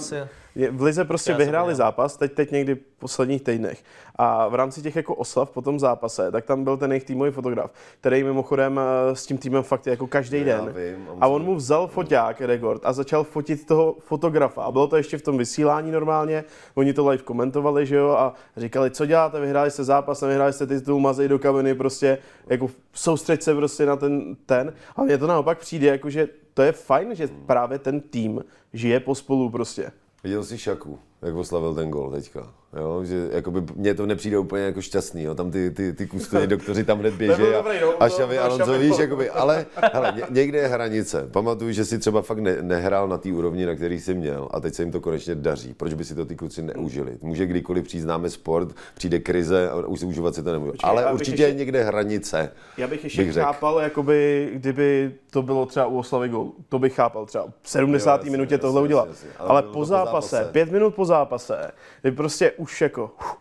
V 0.71 0.83
Lize 0.83 1.05
prostě 1.05 1.31
Já 1.33 1.37
vyhráli 1.39 1.75
zápas, 1.75 2.17
teď, 2.17 2.33
teď 2.33 2.51
někdy 2.51 2.75
v 2.75 2.79
posledních 2.99 3.43
týdnech. 3.43 3.83
A 4.17 4.49
v 4.49 4.55
rámci 4.55 4.83
těch 4.83 4.97
jako 4.97 5.15
oslav 5.15 5.51
po 5.51 5.63
tom 5.63 5.79
zápase, 5.81 6.33
tak 6.33 6.45
tam 6.45 6.65
byl 6.65 6.77
ten 6.77 6.93
jejich 6.93 7.05
týmový 7.05 7.31
fotograf, 7.31 7.71
který 8.01 8.25
mimochodem 8.25 8.81
eh, 8.81 9.17
s 9.17 9.27
tím 9.27 9.39
týmem 9.39 9.63
fakt 9.63 9.87
je 9.87 9.91
jako 9.91 10.07
každý 10.07 10.45
den. 10.45 10.75
vím, 10.77 11.07
a 11.21 11.25
a 11.25 11.29
on 11.29 11.45
mu 11.45 11.55
vzal 11.55 11.87
foťák, 11.87 12.41
Regord, 12.41 12.83
a 12.85 12.93
začal 12.93 13.25
fotit 13.29 13.67
toho 13.67 13.97
fotografa. 14.01 14.63
A 14.63 14.73
bylo 14.73 14.87
to 14.87 14.97
ještě 14.97 15.19
v 15.19 15.23
tom 15.23 15.39
vysílání 15.39 15.91
normálně, 15.91 16.45
oni 16.75 16.93
to 16.93 17.09
live 17.09 17.23
komentovali, 17.23 17.87
že 17.87 17.97
jo, 17.97 18.11
a 18.11 18.35
říkali, 18.57 18.91
co 18.91 19.07
děláte, 19.07 19.41
vyhráli 19.41 19.71
jste 19.71 19.85
zápas, 19.85 20.21
nevyhráli 20.21 20.53
jste 20.53 20.67
titul, 20.67 21.01
mazej 21.01 21.29
do 21.29 21.39
kabiny, 21.39 21.75
prostě 21.75 22.19
jako 22.47 22.71
soustřeď 22.93 23.43
se 23.43 23.55
prostě 23.55 23.87
na 23.87 23.97
ten, 23.97 24.37
ten. 24.47 24.73
A 24.97 25.03
mně 25.03 25.19
to 25.19 25.27
naopak 25.27 25.59
přijde, 25.59 25.87
jako 25.87 26.11
že 26.11 26.29
to 26.55 26.63
je 26.63 26.73
fajn, 26.73 27.15
že 27.15 27.29
právě 27.47 27.79
ten 27.79 28.01
tým 28.01 28.45
žije 28.73 29.01
pospolu 29.01 29.51
prostě. 29.51 29.93
Viděl 30.25 30.45
jsi 30.45 30.59
Šaku, 30.59 30.99
jak 31.23 31.35
oslavil 31.35 31.75
ten 31.75 31.91
gol 31.91 32.11
teďka. 32.11 32.58
Jo, 32.77 33.05
že 33.05 33.29
jakoby 33.33 33.63
mně 33.75 33.95
to 33.95 34.07
nepřijde 34.07 34.39
úplně 34.39 34.63
jako 34.63 34.83
šťastný, 34.83 35.23
jo. 35.23 35.35
tam 35.35 35.51
ty, 35.51 35.71
ty, 35.71 35.93
ty 35.93 36.07
kustody 36.07 36.47
doktoři 36.57 36.85
tam 36.85 36.99
hned 36.99 37.15
běží 37.15 37.43
a, 37.43 37.63
no, 37.81 38.03
a 38.03 38.09
to- 38.09 38.15
Xavi 38.15 38.37
to 38.37 38.43
Alonso, 38.45 38.79
víš, 38.79 38.99
jakoby, 38.99 39.31
ale 39.41 39.67
hele, 39.93 40.13
ně- 40.17 40.23
někde 40.31 40.59
je 40.59 40.67
hranice. 40.67 41.29
Pamatuju, 41.33 41.73
že 41.73 41.85
si 41.85 41.99
třeba 41.99 42.23
fakt 42.23 42.39
ne, 42.39 42.57
nehrál 42.63 43.09
na 43.09 43.19
té 43.19 43.33
úrovni, 43.33 43.67
na 43.67 43.75
který 43.75 44.01
jsi 44.01 44.15
měl 44.15 44.49
a 44.51 44.61
teď 44.61 44.75
se 44.75 44.83
jim 44.83 44.93
to 44.93 45.01
konečně 45.01 45.35
daří. 45.35 45.75
Proč 45.75 45.95
by 45.95 46.05
si 46.05 46.15
to 46.15 46.25
ty 46.25 46.37
kluci 46.37 46.63
neužili? 46.63 47.19
Může 47.23 47.47
kdykoliv 47.47 47.85
přijít, 47.85 48.01
známe 48.01 48.31
sport, 48.31 48.69
přijde 48.95 49.19
krize 49.19 49.71
a 49.71 49.75
už 49.77 50.03
užívat 50.03 50.35
si 50.35 50.43
to 50.43 50.53
nemůžu. 50.53 50.73
Počkej, 50.73 50.91
Ale 50.91 51.13
určitě 51.13 51.31
ještě- 51.33 51.43
je 51.45 51.53
někde 51.55 51.85
hranice. 51.85 52.53
Já 52.77 52.87
bych 52.87 53.05
ještě 53.05 53.25
bych 53.25 53.35
chápal, 53.35 53.79
jakoby, 53.81 54.51
kdyby 54.55 55.13
to 55.31 55.43
bylo 55.43 55.67
třeba 55.67 55.87
u 55.87 55.99
oslavy 55.99 56.29
gol. 56.29 56.53
To 56.69 56.79
bych 56.79 56.95
chápal 56.95 57.27
třeba 57.27 57.47
v 57.63 57.69
70. 57.71 58.11
Jo, 58.11 58.17
jasně, 58.19 58.31
minutě 58.31 58.55
jasně, 58.55 58.63
tohle 58.63 58.83
udělat. 58.83 59.09
jasně, 59.09 59.29
jasně. 59.29 59.39
Ale 59.39 59.49
Ale 59.51 59.63
po 59.73 59.85
zápase, 59.85 60.37
zápase. 60.37 60.53
pět 60.53 60.73
minut 60.73 60.95
po 60.95 61.05
zápase, 61.05 61.71
prostě 62.17 62.53
už 62.59 62.81
jako 62.81 63.11
uf, 63.21 63.37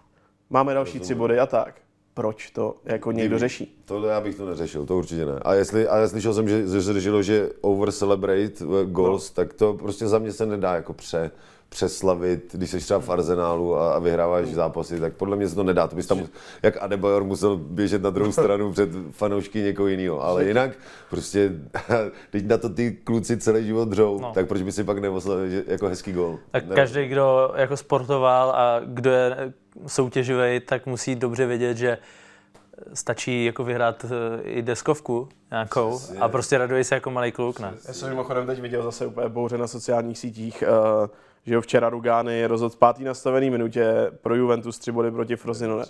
máme 0.49 0.73
další 0.73 0.99
tři 0.99 1.15
body 1.15 1.39
a 1.39 1.45
tak. 1.45 1.75
Proč 2.13 2.51
to 2.51 2.75
jako 2.85 3.11
někdo 3.11 3.39
řeší? 3.39 3.81
Tohle 3.85 4.09
já 4.09 4.21
bych 4.21 4.35
to 4.35 4.45
neřešil, 4.45 4.85
to 4.85 4.97
určitě 4.97 5.25
ne. 5.25 5.39
A 5.41 5.53
jestli, 5.53 5.87
a 5.87 5.97
já 5.97 6.07
slyšel 6.07 6.33
jsem, 6.33 6.49
že, 6.49 6.67
že 6.67 6.81
se 6.81 6.93
řešilo, 6.93 7.23
že 7.23 7.49
over 7.61 7.91
celebrate 7.91 8.53
eh, 8.63 8.85
goals, 8.85 9.29
no. 9.29 9.35
tak 9.35 9.53
to 9.53 9.73
prostě 9.73 10.07
za 10.07 10.19
mě 10.19 10.31
se 10.31 10.45
nedá 10.45 10.75
jako 10.75 10.93
pře, 10.93 11.31
přeslavit, 11.69 12.49
když 12.53 12.69
jsi 12.69 12.77
třeba 12.79 12.99
v 12.99 13.09
Arsenálu 13.09 13.75
a, 13.75 13.93
a 13.95 13.99
vyhráváš 13.99 14.47
zápasy, 14.47 14.99
tak 14.99 15.13
podle 15.13 15.35
mě 15.37 15.47
se 15.49 15.55
to 15.55 15.63
nedá. 15.63 15.87
To 15.87 15.95
bys 15.95 16.07
tam, 16.07 16.21
jak 16.63 16.77
Adebayor 16.81 17.23
musel 17.23 17.57
běžet 17.57 18.01
na 18.01 18.09
druhou 18.09 18.31
stranu 18.31 18.71
před 18.71 18.89
fanoušky 19.11 19.59
někoho 19.61 19.87
jiného. 19.87 20.23
Ale 20.23 20.45
jinak 20.45 20.71
prostě, 21.09 21.51
teď 22.31 22.45
na 22.45 22.57
to 22.57 22.69
ty 22.69 22.91
kluci 23.03 23.37
celý 23.37 23.65
život 23.65 23.87
dřou, 23.89 24.19
No. 24.19 24.31
tak 24.33 24.47
proč 24.47 24.61
by 24.61 24.71
si 24.71 24.83
pak 24.83 24.97
neoslavil 24.97 25.49
že- 25.49 25.63
jako 25.67 25.87
hezký 25.87 26.11
gol? 26.11 26.39
Tak 26.51 26.67
Ne- 26.67 26.75
každý, 26.75 27.07
kdo 27.07 27.51
jako 27.55 27.77
sportoval 27.77 28.51
a 28.51 28.79
kdo 28.85 29.11
je 29.11 29.53
soutěživý, 29.87 30.59
tak 30.59 30.85
musí 30.85 31.15
dobře 31.15 31.45
vědět, 31.45 31.77
že 31.77 31.97
stačí 32.93 33.45
jako 33.45 33.63
vyhrát 33.63 34.05
eh, 34.05 34.41
i 34.41 34.61
deskovku 34.61 35.29
nějakou 35.51 35.97
Přesně. 35.97 36.19
a 36.19 36.27
prostě 36.27 36.57
raduje 36.57 36.83
se 36.83 36.95
jako 36.95 37.11
malý 37.11 37.31
kluk, 37.31 37.59
ne? 37.59 37.73
Já 37.87 37.93
jsem 37.93 38.09
mimochodem 38.09 38.45
teď 38.45 38.61
viděl 38.61 38.83
zase 38.83 39.05
úplně 39.05 39.29
bouře 39.29 39.57
na 39.57 39.67
sociálních 39.67 40.17
sítích, 40.17 40.63
uh, 41.01 41.07
že 41.47 41.53
jo, 41.53 41.61
včera 41.61 41.89
Rugány 41.89 42.45
rozhodl 42.45 42.75
v 42.75 42.77
pátý 42.77 43.03
nastavený 43.03 43.49
minutě 43.49 44.11
pro 44.21 44.35
Juventus 44.35 44.79
tři 44.79 44.91
body 44.91 45.11
proti 45.11 45.35
Frosinone. 45.35 45.83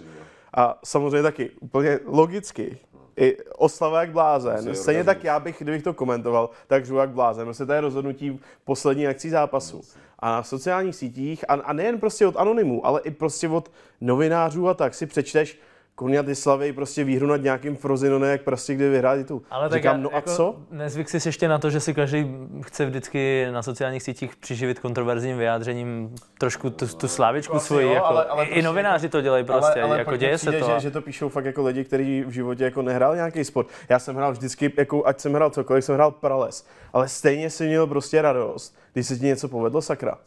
A 0.53 0.79
samozřejmě 0.83 1.21
taky 1.21 1.51
úplně 1.59 1.99
logicky, 2.05 2.77
i 3.17 3.37
oslava 3.57 3.99
jak 3.99 4.11
blázen. 4.11 4.67
Musí 4.67 4.81
Stejně 4.81 5.03
tak 5.03 5.23
já 5.23 5.39
bych, 5.39 5.55
kdybych 5.59 5.83
to 5.83 5.93
komentoval, 5.93 6.49
tak 6.67 6.85
žiju 6.85 6.97
jak 6.97 7.09
blázen. 7.09 7.45
Prostě 7.45 7.65
to 7.65 7.73
je 7.73 7.81
rozhodnutí 7.81 8.39
poslední 8.63 9.07
akcí 9.07 9.29
zápasu. 9.29 9.81
A 10.19 10.31
na 10.31 10.43
sociálních 10.43 10.95
sítích, 10.95 11.45
a, 11.47 11.53
a 11.53 11.73
nejen 11.73 11.99
prostě 11.99 12.27
od 12.27 12.37
anonymů, 12.37 12.85
ale 12.85 13.01
i 13.01 13.11
prostě 13.11 13.49
od 13.49 13.71
novinářů 14.01 14.67
a 14.67 14.73
tak 14.73 14.93
si 14.93 15.05
přečteš 15.05 15.59
Konia 15.99 16.23
Slavy 16.33 16.73
prostě 16.73 17.03
výhru 17.03 17.27
nad 17.27 17.37
nějakým 17.37 17.75
Frozinone, 17.75 18.27
jak 18.27 18.41
prostě 18.41 18.75
kdy 18.75 18.89
vyhrál 18.89 19.17
titul. 19.17 19.41
Ale 19.49 19.69
tak 19.69 19.79
Říkám, 19.79 19.95
já, 19.95 20.01
no 20.03 20.09
jako 20.13 20.31
a 20.31 20.35
co? 20.35 20.55
Nezvyk 20.71 21.09
si 21.09 21.27
ještě 21.27 21.47
na 21.47 21.59
to, 21.59 21.69
že 21.69 21.79
si 21.79 21.93
každý 21.93 22.27
chce 22.61 22.85
vždycky 22.85 23.47
na 23.51 23.63
sociálních 23.63 24.03
sítích 24.03 24.35
přiživit 24.35 24.79
kontroverzním 24.79 25.37
vyjádřením 25.37 26.15
trošku 26.37 26.69
tu, 26.69 26.87
tu 26.87 27.07
slávičku 27.07 27.55
asi 27.55 27.67
svoji. 27.67 27.85
jo, 27.87 27.93
jako, 27.93 28.05
ale- 28.05 28.25
ale 28.25 28.43
I 28.43 28.47
prostě 28.47 28.61
novináři 28.65 29.09
to 29.09 29.21
dělají 29.21 29.43
prostě, 29.43 29.81
ale, 29.81 29.89
ale 29.89 29.97
jako 29.99 30.15
děje 30.17 30.31
mi 30.31 30.37
se 30.37 30.51
přijde, 30.51 30.65
to. 30.65 30.73
Že, 30.73 30.79
že 30.79 30.91
to 30.91 31.01
píšou 31.01 31.29
fakt 31.29 31.45
jako 31.45 31.63
lidi, 31.63 31.83
kteří 31.83 32.23
v 32.23 32.31
životě 32.31 32.63
jako 32.63 32.81
nehrál 32.81 33.15
nějaký 33.15 33.43
sport. 33.43 33.67
Já 33.89 33.99
jsem 33.99 34.15
hrál 34.15 34.31
vždycky, 34.31 34.73
jako, 34.77 35.05
ať 35.05 35.19
jsem 35.19 35.33
hrál 35.33 35.49
cokoliv, 35.49 35.83
jsem 35.83 35.95
hrál 35.95 36.11
prales. 36.11 36.67
Ale 36.93 37.07
stejně 37.07 37.49
si 37.49 37.67
měl 37.67 37.87
prostě 37.87 38.21
radost, 38.21 38.75
když 38.93 39.07
se 39.07 39.17
ti 39.17 39.25
něco 39.25 39.47
povedlo, 39.47 39.81
sakra. 39.81 40.17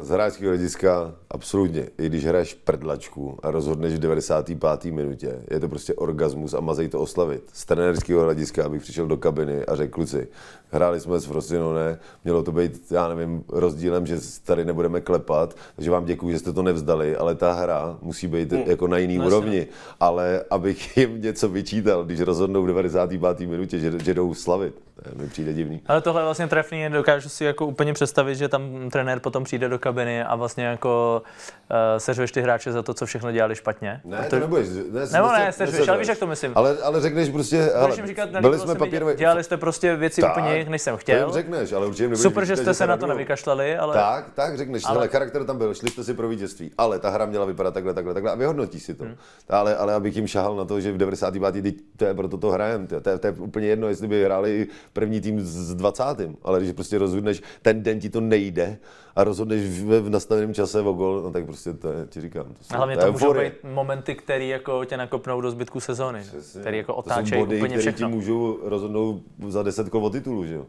Z 0.00 0.08
hráčského 0.08 0.50
hlediska 0.50 1.14
absolutně. 1.30 1.86
I 1.98 2.06
když 2.06 2.26
hraješ 2.26 2.54
prdlačku 2.54 3.38
a 3.42 3.50
rozhodneš 3.50 3.94
v 3.94 3.98
95. 3.98 4.84
minutě, 4.92 5.42
je 5.50 5.60
to 5.60 5.68
prostě 5.68 5.94
orgasmus 5.94 6.54
a 6.54 6.60
mazej 6.60 6.88
to 6.88 7.00
oslavit. 7.00 7.42
Z 7.52 7.64
trenérského 7.64 8.22
hlediska 8.22 8.68
bych 8.68 8.82
přišel 8.82 9.06
do 9.06 9.16
kabiny 9.16 9.64
a 9.66 9.76
řekl 9.76 9.94
kluci, 9.94 10.28
hráli 10.70 11.00
jsme 11.00 11.20
s 11.20 11.24
Frosinone, 11.24 11.98
mělo 12.24 12.42
to 12.42 12.52
být, 12.52 12.92
já 12.92 13.08
nevím, 13.08 13.44
rozdílem, 13.48 14.06
že 14.06 14.16
tady 14.44 14.64
nebudeme 14.64 15.00
klepat, 15.00 15.56
takže 15.76 15.90
vám 15.90 16.04
děkuji, 16.04 16.30
že 16.32 16.38
jste 16.38 16.52
to 16.52 16.62
nevzdali, 16.62 17.16
ale 17.16 17.34
ta 17.34 17.52
hra 17.52 17.98
musí 18.02 18.26
být 18.26 18.52
jako 18.52 18.86
na 18.88 18.98
jiný 18.98 19.18
No, 19.18 19.26
úrovni. 19.26 19.66
Ale 20.00 20.44
abych 20.50 20.96
jim 20.96 21.22
něco 21.22 21.48
vyčítal, 21.48 22.04
když 22.04 22.20
rozhodnou 22.20 22.62
v 22.62 22.66
95. 22.66 23.48
minutě, 23.48 23.78
že, 23.78 23.92
že 24.04 24.14
jdou 24.14 24.34
slavit, 24.34 24.74
to 25.12 25.18
mi 25.22 25.28
přijde 25.28 25.52
divný. 25.52 25.82
Ale 25.86 26.00
tohle 26.00 26.20
je 26.20 26.24
vlastně 26.24 26.46
trefný, 26.46 26.88
dokážu 26.88 27.28
si 27.28 27.44
jako 27.44 27.66
úplně 27.66 27.92
představit, 27.92 28.34
že 28.34 28.48
tam 28.48 28.90
trenér 28.92 29.20
potom 29.20 29.44
přijde 29.44 29.59
do 29.68 29.78
kabiny 29.78 30.22
a 30.24 30.36
vlastně 30.36 30.64
jako 30.64 31.22
uh, 31.70 31.76
seřveš 31.98 32.32
ty 32.32 32.40
hráče 32.42 32.72
za 32.72 32.82
to, 32.82 32.94
co 32.94 33.06
všechno 33.06 33.32
dělali 33.32 33.54
špatně. 33.56 34.00
Ne, 34.04 34.16
Proto- 34.16 34.30
to 34.30 34.38
nebudeš. 34.38 34.68
Ne, 34.68 35.00
Nebo 35.12 35.32
ne, 35.32 35.38
nese- 35.48 35.52
seřveš, 35.52 35.88
ale 35.88 35.98
víš, 35.98 36.08
jak 36.08 36.18
to 36.18 36.26
myslím. 36.26 36.52
Ale, 36.54 36.76
ale 36.82 37.00
řekneš 37.00 37.28
prostě, 37.28 37.72
ale 37.72 37.96
jim 37.96 38.06
říkat, 38.06 38.28
byli 38.30 38.58
jsme 38.58 38.74
papírově... 38.74 39.14
dělali 39.16 39.44
jste 39.44 39.56
prostě 39.56 39.96
věci 39.96 40.20
Tak, 40.20 40.30
úplně 40.30 40.52
jinak, 40.52 40.68
než 40.68 40.82
jsem 40.82 40.94
To 40.94 40.98
chtěl. 40.98 41.32
řekneš, 41.32 41.72
ale 41.72 41.86
určitě 41.86 42.02
nebudeš 42.02 42.20
Super, 42.22 42.44
že 42.44 42.56
jste 42.56 42.74
se 42.74 42.86
na 42.86 42.96
to 42.96 43.06
nevykašlali, 43.06 43.76
ale 43.76 43.94
Tak, 43.94 44.30
tak 44.34 44.56
řekneš, 44.58 44.82
Ale- 44.84 44.94
hele, 44.94 45.08
charakter 45.08 45.44
tam 45.44 45.58
byl, 45.58 45.74
šli 45.74 45.90
jste 45.90 46.04
si 46.04 46.14
pro 46.14 46.28
vítězství, 46.28 46.70
ale 46.78 46.98
ta 46.98 47.10
hra 47.10 47.26
měla 47.26 47.44
vypadat 47.44 47.74
takhle, 47.74 47.94
takhle, 47.94 48.14
takhle 48.14 48.32
a 48.32 48.34
vyhodnotí 48.34 48.80
si 48.80 48.94
to. 48.94 49.04
Hmm. 49.04 49.14
Ale, 49.48 49.76
ale 49.76 49.94
abych 49.94 50.16
jim 50.16 50.26
šahal 50.26 50.56
na 50.56 50.64
to, 50.64 50.80
že 50.80 50.92
v 50.92 50.96
95. 50.98 51.62
teď 51.62 51.74
to 51.96 52.04
je 52.04 52.14
proto 52.14 52.38
to 52.38 52.50
hrajem, 52.50 52.86
to, 52.86 53.00
to, 53.00 53.10
je, 53.10 53.18
to 53.18 53.26
je 53.26 53.32
úplně 53.32 53.66
jedno, 53.66 53.88
jestli 53.88 54.08
by 54.08 54.24
hráli 54.24 54.66
první 54.92 55.20
tým 55.20 55.40
s 55.40 55.74
20. 55.74 56.04
Ale 56.42 56.60
když 56.60 56.72
prostě 56.72 56.98
rozhodneš, 56.98 57.42
ten 57.62 57.82
den 57.82 58.00
ti 58.00 58.10
to 58.10 58.20
nejde 58.20 58.78
a 59.16 59.24
rozhodneš 59.24 59.60
v, 59.60 60.00
v 60.00 60.08
nastaveném 60.08 60.54
čase 60.54 60.80
o 60.80 60.92
gol, 60.92 61.22
no 61.22 61.30
tak 61.30 61.44
prostě 61.44 61.72
to 61.72 61.92
je, 61.92 62.06
ti 62.06 62.20
říkám. 62.20 62.44
To, 62.44 62.64
jsou, 62.64 62.76
hlavně 62.76 62.96
to 62.96 63.06
to 63.06 63.12
můžou 63.12 63.34
být 63.34 63.52
momenty, 63.64 64.14
které 64.14 64.44
jako 64.44 64.84
tě 64.84 64.96
nakopnou 64.96 65.40
do 65.40 65.50
zbytku 65.50 65.80
sezóny, 65.80 66.22
které 66.60 66.76
jako 66.76 66.94
otáčejí 66.94 67.42
body, 67.42 67.56
úplně 67.56 67.78
všechno. 67.78 68.08
ti 68.08 68.14
můžou 68.14 68.58
rozhodnout 68.62 69.22
za 69.48 69.62
10 69.62 69.88
kol 69.88 70.06
o 70.06 70.10
titulu, 70.10 70.46
že 70.46 70.54
jo? 70.54 70.66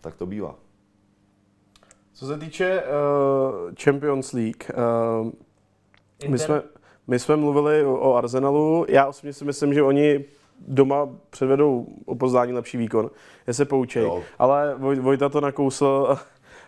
Tak 0.00 0.14
to 0.14 0.26
bývá. 0.26 0.54
Co 2.12 2.26
se 2.26 2.38
týče 2.38 2.82
uh, 2.82 3.74
Champions 3.84 4.32
League, 4.32 4.70
uh, 5.22 5.30
my, 6.30 6.38
jsme, 6.38 6.62
my 7.06 7.18
jsme 7.18 7.36
mluvili 7.36 7.84
o, 7.84 7.98
o 7.98 8.14
Arsenalu. 8.14 8.86
Já 8.88 9.06
osobně 9.06 9.32
si 9.32 9.44
myslím, 9.44 9.74
že 9.74 9.82
oni 9.82 10.24
doma 10.68 11.08
předvedou 11.30 11.86
o 12.06 12.14
Poznání 12.14 12.52
lepší 12.52 12.78
výkon, 12.78 13.10
je 13.46 13.54
se 13.54 13.64
poučej. 13.64 14.02
Jo. 14.02 14.22
Ale 14.38 14.74
Voj, 14.78 15.00
Vojta 15.00 15.28
to 15.28 15.40
nakousl. 15.40 16.18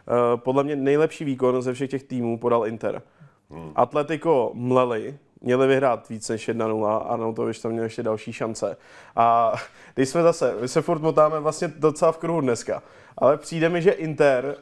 Uh, 0.09 0.41
podle 0.41 0.65
mě 0.65 0.77
nejlepší 0.77 1.25
výkon 1.25 1.63
ze 1.63 1.73
všech 1.73 1.91
těch 1.91 2.03
týmů 2.03 2.39
podal 2.39 2.67
Inter. 2.67 3.03
Hmm. 3.51 3.73
Atletico 3.75 4.51
mleli, 4.55 5.19
měli 5.41 5.67
vyhrát 5.67 6.09
víc 6.09 6.29
než 6.29 6.49
1-0 6.49 7.03
a 7.07 7.17
Nautovič 7.17 7.59
tam 7.59 7.73
měl 7.73 7.85
ještě 7.85 8.03
další 8.03 8.33
šance. 8.33 8.77
A 9.17 9.53
když 9.95 10.09
jsme 10.09 10.23
zase, 10.23 10.55
my 10.61 10.69
se 10.69 10.83
furt 10.83 11.03
motáme 11.03 11.41
vlastně 11.41 11.73
docela 11.77 12.13
v 12.13 12.19
kruhu 12.19 12.41
dneska, 12.41 12.83
ale 13.19 13.37
přijde 13.37 13.69
mi, 13.69 13.83
že 13.83 13.91
Inter 13.91 14.57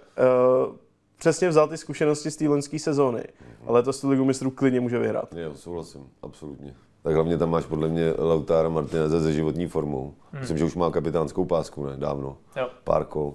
uh, 0.66 0.76
přesně 1.18 1.48
vzal 1.48 1.68
ty 1.68 1.76
zkušenosti 1.76 2.30
z 2.30 2.36
té 2.36 2.48
loňské 2.48 2.78
sezóny, 2.78 3.24
ale 3.66 3.82
to 3.82 3.92
z 3.92 4.02
ligu 4.02 4.24
mistrů 4.24 4.50
klidně 4.50 4.80
může 4.80 4.98
vyhrát. 4.98 5.34
Jo, 5.34 5.54
souhlasím, 5.54 6.06
absolutně. 6.22 6.74
Tak 7.02 7.14
hlavně 7.14 7.38
tam 7.38 7.50
máš 7.50 7.66
podle 7.66 7.88
mě 7.88 8.14
Lautára 8.18 8.68
Martineze 8.68 9.20
ze 9.20 9.32
životní 9.32 9.66
formou. 9.66 10.14
Myslím, 10.40 10.58
že 10.58 10.64
už 10.64 10.74
má 10.74 10.90
kapitánskou 10.90 11.44
pásku, 11.44 11.86
ne? 11.86 11.96
Dávno. 11.96 12.36
Jo. 12.56 12.68
Párkou. 12.84 13.34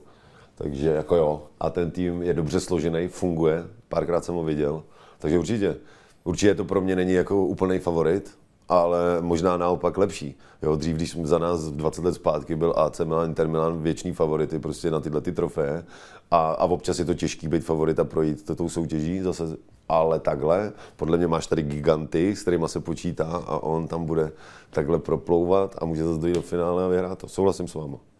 Takže 0.55 0.89
jako 0.89 1.15
jo. 1.15 1.43
A 1.59 1.69
ten 1.69 1.91
tým 1.91 2.23
je 2.23 2.33
dobře 2.33 2.59
složený, 2.59 3.07
funguje. 3.07 3.63
Párkrát 3.89 4.25
jsem 4.25 4.35
ho 4.35 4.43
viděl. 4.43 4.83
Takže 5.19 5.39
určitě. 5.39 5.75
Určitě 6.23 6.55
to 6.55 6.65
pro 6.65 6.81
mě 6.81 6.95
není 6.95 7.13
jako 7.13 7.45
úplný 7.45 7.79
favorit, 7.79 8.31
ale 8.69 9.21
možná 9.21 9.57
naopak 9.57 9.97
lepší. 9.97 10.37
Jo, 10.61 10.75
dřív, 10.75 10.95
když 10.95 11.17
za 11.23 11.37
nás 11.37 11.63
20 11.63 12.05
let 12.05 12.13
zpátky 12.13 12.55
byl 12.55 12.73
AC 12.77 12.99
Milan, 12.99 13.29
Inter 13.29 13.47
Milan 13.47 13.81
věční 13.81 14.13
favority 14.13 14.59
prostě 14.59 14.91
na 14.91 14.99
tyhle 14.99 15.21
ty 15.21 15.31
trofeje 15.31 15.85
a, 16.31 16.51
a 16.51 16.65
občas 16.65 16.99
je 16.99 17.05
to 17.05 17.13
těžký 17.13 17.47
být 17.47 17.65
favorit 17.65 17.99
a 17.99 18.03
projít 18.03 18.45
to 18.45 18.55
tou 18.55 18.69
soutěží 18.69 19.19
zase, 19.19 19.43
ale 19.89 20.19
takhle, 20.19 20.71
podle 20.95 21.17
mě 21.17 21.27
máš 21.27 21.47
tady 21.47 21.63
giganty, 21.63 22.35
s 22.35 22.41
kterými 22.41 22.67
se 22.67 22.79
počítá 22.79 23.25
a 23.25 23.57
on 23.63 23.87
tam 23.87 24.05
bude 24.05 24.31
takhle 24.69 24.99
proplouvat 24.99 25.75
a 25.81 25.85
může 25.85 26.03
zase 26.03 26.21
dojít 26.21 26.35
do 26.35 26.41
finále 26.41 26.85
a 26.85 26.87
vyhrát 26.87 27.19
to. 27.19 27.27
Souhlasím 27.27 27.67
s 27.67 27.73
váma. 27.73 28.12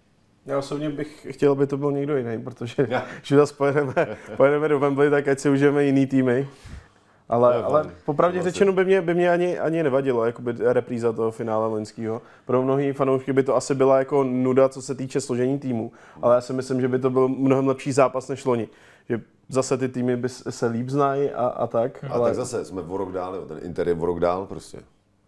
Já 0.45 0.57
osobně 0.57 0.90
bych 0.90 1.28
chtěl, 1.30 1.52
aby 1.52 1.68
to 1.68 1.78
byl 1.78 1.91
někdo 1.91 2.18
jiný, 2.18 2.41
protože 2.44 2.88
když 3.20 3.32
zase 3.36 3.53
pojedeme, 3.53 3.94
pojedeme 4.38 4.68
do 4.68 4.80
Wembley, 4.80 5.10
tak 5.10 5.28
ať 5.28 5.40
si 5.40 5.49
užijeme 5.49 5.84
jiný 5.84 6.06
týmy. 6.07 6.48
Ale, 7.30 7.56
Jo, 7.57 7.64
ale 7.65 7.91
popravdě 8.06 8.38
Souhlasím. 8.38 8.52
řečeno 8.53 8.74
by 8.74 8.86
mě, 8.86 9.02
by 9.02 9.14
mě 9.14 9.30
ani, 9.32 9.60
ani 9.60 9.84
nevadilo 9.84 10.26
jakoby 10.26 10.53
repríza 10.60 11.14
toho 11.14 11.32
finále 11.32 11.68
loňského. 11.68 12.22
Pro 12.45 12.64
mnohý 12.64 12.91
fanoušky 12.91 13.34
by 13.34 13.44
to 13.44 13.56
asi 13.56 13.76
byla 13.76 13.99
jako 13.99 14.24
nuda, 14.24 14.70
co 14.70 14.82
se 14.82 14.95
týče 14.95 15.22
složení 15.22 15.60
týmu. 15.60 15.91
Ale 16.22 16.36
já 16.36 16.41
si 16.41 16.53
myslím, 16.53 16.82
že 16.82 16.88
by 16.88 16.99
to 16.99 17.10
byl 17.10 17.28
mnohem 17.28 17.68
lepší 17.68 17.91
zápas 17.91 18.28
než 18.28 18.45
loni. 18.45 18.68
Že 19.10 19.22
zase 19.49 19.78
ty 19.78 19.90
týmy 19.90 20.18
by 20.18 20.30
se 20.30 20.65
líp 20.68 20.90
znají 20.90 21.30
a, 21.32 21.45
a 21.45 21.68
tak. 21.68 22.03
A 22.10 22.14
ale 22.14 22.30
tak 22.30 22.36
zase 22.36 22.65
jsme 22.65 22.82
o 22.82 22.98
rok 22.98 23.11
dál, 23.11 23.41
ten 23.48 23.60
Inter 23.64 23.88
je 23.88 23.94
o 23.95 24.06
rok 24.06 24.20
dál 24.20 24.45
prostě. 24.45 24.80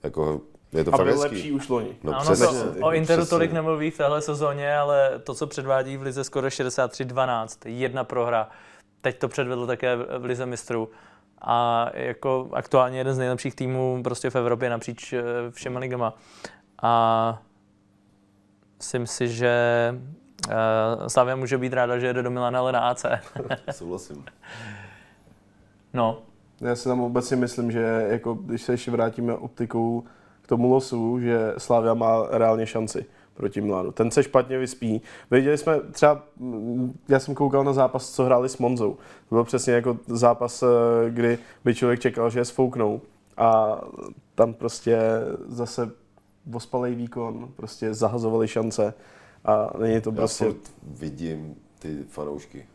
Jako, 0.03 0.41
je 0.75 0.83
to 0.83 0.93
a 0.93 0.97
fakt 0.97 1.05
byl 1.05 1.13
hezký. 1.19 1.35
lepší 1.35 1.51
už 1.51 1.69
loni. 1.69 1.95
No 2.03 2.13
A 2.13 2.15
ono 2.17 2.23
přesně. 2.31 2.45
to, 2.59 2.85
o 2.85 2.91
Interu 2.93 3.21
přesně. 3.21 3.29
tolik 3.29 3.51
nemluví 3.51 3.91
v 3.91 3.97
téhle 3.97 4.21
sezóně, 4.21 4.77
ale 4.77 5.19
to, 5.23 5.33
co 5.33 5.47
předvádí 5.47 5.97
v 5.97 6.01
Lize 6.01 6.23
skoro 6.23 6.47
63-12, 6.47 7.47
jedna 7.65 8.03
prohra, 8.03 8.49
teď 9.01 9.19
to 9.19 9.27
předvedl 9.27 9.67
také 9.67 9.95
v 9.95 10.25
Lize 10.25 10.45
mistrů. 10.45 10.89
A 11.41 11.89
jako 11.93 12.49
aktuálně 12.53 12.97
jeden 12.97 13.13
z 13.13 13.17
nejlepších 13.17 13.55
týmů 13.55 14.03
prostě 14.03 14.29
v 14.29 14.35
Evropě 14.35 14.69
napříč 14.69 15.13
eh, 15.13 15.23
všema 15.51 15.79
ligama. 15.79 16.13
A 16.81 17.41
myslím 18.77 19.07
si, 19.07 19.27
že 19.27 19.53
uh, 20.47 20.53
Slavia 21.07 21.35
může 21.35 21.57
být 21.57 21.73
ráda, 21.73 21.99
že 21.99 22.07
jede 22.07 22.23
do 22.23 22.31
Milana, 22.31 22.59
ale 22.59 22.71
na 22.71 22.79
AC. 22.79 23.05
Souhlasím. 23.71 24.25
no, 25.93 26.21
Já 26.61 26.75
si 26.75 26.83
tam 26.89 27.01
obecně 27.01 27.37
myslím, 27.37 27.71
že 27.71 28.07
jako, 28.09 28.33
když 28.33 28.61
se 28.61 28.73
ještě 28.73 28.91
vrátíme 28.91 29.33
optikou 29.33 30.03
k 30.45 30.47
tomu 30.47 30.73
losu, 30.73 31.19
že 31.19 31.53
Slavia 31.57 31.93
má 31.93 32.27
reálně 32.29 32.65
šanci 32.65 33.05
proti 33.33 33.61
Milanu. 33.61 33.91
Ten 33.91 34.11
se 34.11 34.23
špatně 34.23 34.57
vyspí. 34.57 35.01
Viděli 35.31 35.57
jsme 35.57 35.79
třeba, 35.91 36.23
mm, 36.37 36.99
já 37.09 37.19
jsem 37.19 37.35
koukal 37.35 37.63
na 37.63 37.73
zápas, 37.73 38.11
co 38.11 38.23
hráli 38.23 38.49
s 38.49 38.57
Monzou. 38.57 38.97
To 39.29 39.35
byl 39.35 39.43
přesně 39.43 39.73
jako 39.73 39.97
zápas, 40.07 40.63
eh, 40.63 40.67
kdy 41.09 41.37
by 41.63 41.75
člověk 41.75 41.99
čekal, 41.99 42.29
že 42.29 42.39
je 42.39 42.45
sfouknou. 42.45 43.01
A 43.37 43.81
tam 44.35 44.53
prostě 44.53 44.99
zase 45.47 45.91
ospalej 46.53 46.95
výkon, 46.95 47.49
prostě 47.55 47.93
zahazovali 47.93 48.47
šance. 48.47 48.93
A 49.45 49.69
není 49.79 50.01
to 50.01 50.09
Já 50.09 50.15
prostě... 50.15 50.45
furt 50.45 50.71
vidím 50.83 51.55
ty 51.79 52.03
fanoušky. 52.09 52.65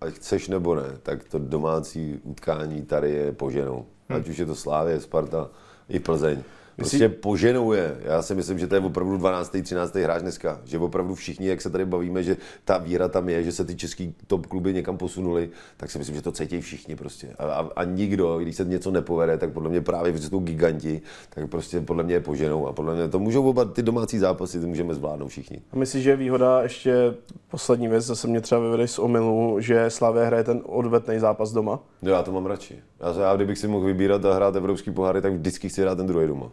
Ať 0.00 0.14
chceš 0.14 0.48
nebo 0.48 0.74
ne, 0.74 0.98
tak 1.02 1.24
to 1.24 1.38
domácí 1.38 2.20
utkání 2.24 2.82
tady 2.82 3.10
je 3.10 3.32
poženou. 3.32 3.86
Ať 4.08 4.28
už 4.28 4.38
je 4.38 4.46
to 4.46 4.54
Slávě, 4.54 5.00
Sparta, 5.00 5.50
i 5.88 6.00
Plzeň. 6.00 6.42
Prostě 6.80 7.08
poženou 7.08 7.72
je. 7.72 7.96
Já 8.02 8.22
si 8.22 8.34
myslím, 8.34 8.58
že 8.58 8.66
to 8.66 8.74
je 8.74 8.80
opravdu 8.80 9.16
12. 9.16 9.56
13. 9.62 9.94
hráč 9.94 10.22
dneska. 10.22 10.60
Že 10.64 10.78
opravdu 10.78 11.14
všichni, 11.14 11.48
jak 11.48 11.60
se 11.60 11.70
tady 11.70 11.84
bavíme, 11.84 12.22
že 12.22 12.36
ta 12.64 12.78
víra 12.78 13.08
tam 13.08 13.28
je, 13.28 13.42
že 13.42 13.52
se 13.52 13.64
ty 13.64 13.76
český 13.76 14.14
top 14.26 14.46
kluby 14.46 14.74
někam 14.74 14.96
posunuli, 14.96 15.50
tak 15.76 15.90
si 15.90 15.98
myslím, 15.98 16.16
že 16.16 16.22
to 16.22 16.32
cítí 16.32 16.60
všichni 16.60 16.96
prostě. 16.96 17.28
A, 17.38 17.44
a, 17.44 17.68
a 17.76 17.84
nikdo, 17.84 18.38
když 18.38 18.56
se 18.56 18.64
něco 18.64 18.90
nepovede, 18.90 19.38
tak 19.38 19.52
podle 19.52 19.70
mě 19.70 19.80
právě, 19.80 20.12
že 20.12 20.28
jsou 20.28 20.40
giganti, 20.40 21.02
tak 21.30 21.50
prostě 21.50 21.80
podle 21.80 22.02
mě 22.02 22.14
je 22.14 22.20
poženou. 22.20 22.66
A 22.66 22.72
podle 22.72 22.94
mě 22.94 23.08
to 23.08 23.18
můžou 23.18 23.48
oba 23.48 23.64
ty 23.64 23.82
domácí 23.82 24.18
zápasy, 24.18 24.60
to 24.60 24.66
můžeme 24.66 24.94
zvládnout 24.94 25.28
všichni. 25.28 25.62
A 25.72 25.76
myslíš, 25.76 26.02
že 26.04 26.10
je 26.10 26.16
výhoda 26.16 26.62
ještě 26.62 27.14
poslední 27.50 27.88
věc, 27.88 28.04
zase 28.04 28.28
mě 28.28 28.40
třeba 28.40 28.60
vyvede 28.60 28.88
z 28.88 28.98
omylu, 28.98 29.60
že 29.60 29.90
Slavě 29.90 30.24
hraje 30.24 30.44
ten 30.44 30.60
odvetný 30.66 31.18
zápas 31.18 31.52
doma? 31.52 31.80
Jo, 32.02 32.12
já 32.12 32.22
to 32.22 32.32
mám 32.32 32.46
radši. 32.46 32.78
Já, 33.00 33.22
já 33.22 33.36
kdybych 33.36 33.58
si 33.58 33.68
mohl 33.68 33.86
vybírat 33.86 34.24
a 34.24 34.34
hrát 34.34 34.56
evropský 34.56 34.90
poháry, 34.90 35.22
tak 35.22 35.32
vždycky 35.32 35.68
chci 35.68 35.82
hrát 35.82 35.94
ten 35.94 36.06
druhý 36.06 36.26
doma. 36.26 36.50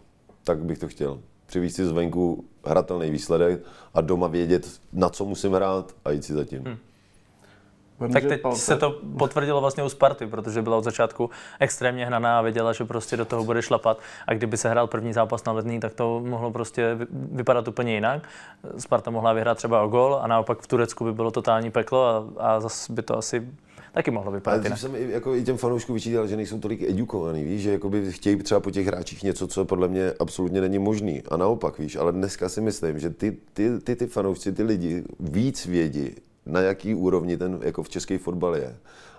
Tak 0.48 0.64
bych 0.64 0.80
to 0.80 0.88
chtěl. 0.88 1.19
Přivést 1.45 1.76
si 1.76 1.86
zvenku 1.86 2.45
hratelný 2.65 3.10
výsledek 3.10 3.60
a 3.94 4.02
doma 4.02 4.28
vědět, 4.28 4.82
na 4.94 5.10
co 5.10 5.26
musím 5.26 5.53
hrát 5.53 5.95
a 6.06 6.11
jít 6.11 6.24
si 6.24 6.34
zatím. 6.34 6.64
Hmm. 6.65 6.78
Vem, 7.99 8.14
tak 8.14 8.24
teď 8.24 8.41
palce. 8.41 8.61
se 8.61 8.76
to 8.78 8.91
potvrdilo 9.18 9.61
vlastně 9.61 9.84
u 9.84 9.90
Sparty, 9.90 10.28
protože 10.28 10.61
byla 10.61 10.78
od 10.78 10.84
začátku 10.84 11.30
extrémně 11.60 12.06
hnaná 12.06 12.40
a 12.40 12.41
věděla, 12.41 12.74
že 12.74 12.86
prostě 12.86 13.18
do 13.18 13.26
toho 13.26 13.44
bude 13.44 13.61
šlapat. 13.61 13.99
A 14.28 14.34
kdyby 14.34 14.57
se 14.57 14.69
hrál 14.69 14.88
první 14.88 15.14
zápas 15.14 15.44
na 15.44 15.52
letní, 15.52 15.80
tak 15.80 15.94
to 15.94 16.22
mohlo 16.26 16.52
prostě 16.52 16.98
vypadat 17.11 17.68
úplně 17.68 17.94
jinak. 17.94 18.30
Sparta 18.78 19.11
mohla 19.11 19.34
vyhrát 19.34 19.57
třeba 19.57 19.82
o 19.82 19.88
gol 19.88 20.19
a 20.22 20.28
naopak 20.28 20.60
v 20.60 20.68
Turecku 20.68 21.03
by 21.03 21.14
bylo 21.14 21.32
totální 21.32 21.72
peklo 21.72 22.06
a, 22.06 22.26
a 22.38 22.60
zase 22.60 22.94
by 22.94 23.02
to 23.02 23.18
asi 23.18 23.48
taky 23.98 24.11
mohlo 24.11 24.32
vypadat 24.32 24.65
Ale 24.65 24.78
jsem 24.78 24.95
i, 24.95 25.11
jako 25.11 25.36
i 25.36 25.44
těm 25.44 25.57
fanouškům 25.57 25.94
vyčítal, 25.94 26.28
že 26.28 26.36
nejsou 26.36 26.60
tolik 26.60 26.82
edukovaný, 26.82 27.44
víš, 27.44 27.61
že 27.61 27.72
jakoby 27.72 28.11
chtějí 28.11 28.36
třeba 28.36 28.60
po 28.60 28.72
těch 28.72 28.88
hráčích 28.88 29.24
něco, 29.24 29.48
co 29.48 29.65
podle 29.65 29.88
mě 29.88 30.14
absolutně 30.19 30.61
není 30.61 30.80
možný. 30.80 31.24
A 31.32 31.38
naopak, 31.38 31.80
víš, 31.80 31.95
ale 31.95 32.11
dneska 32.11 32.49
si 32.49 32.61
myslím, 32.61 32.99
že 32.99 33.10
ty, 33.10 33.38
ty, 33.53 33.80
ty, 33.80 33.95
ty 33.95 34.07
fanoušci, 34.07 34.52
ty 34.52 34.64
lidi 34.64 35.03
víc 35.19 35.65
vědí, 35.65 36.15
na 36.45 36.61
jaký 36.61 36.95
úrovni 36.95 37.38
ten 37.38 37.60
jako 37.61 37.84
v 37.84 37.90
český 37.90 38.18
fotbal 38.18 38.56
je 38.56 38.76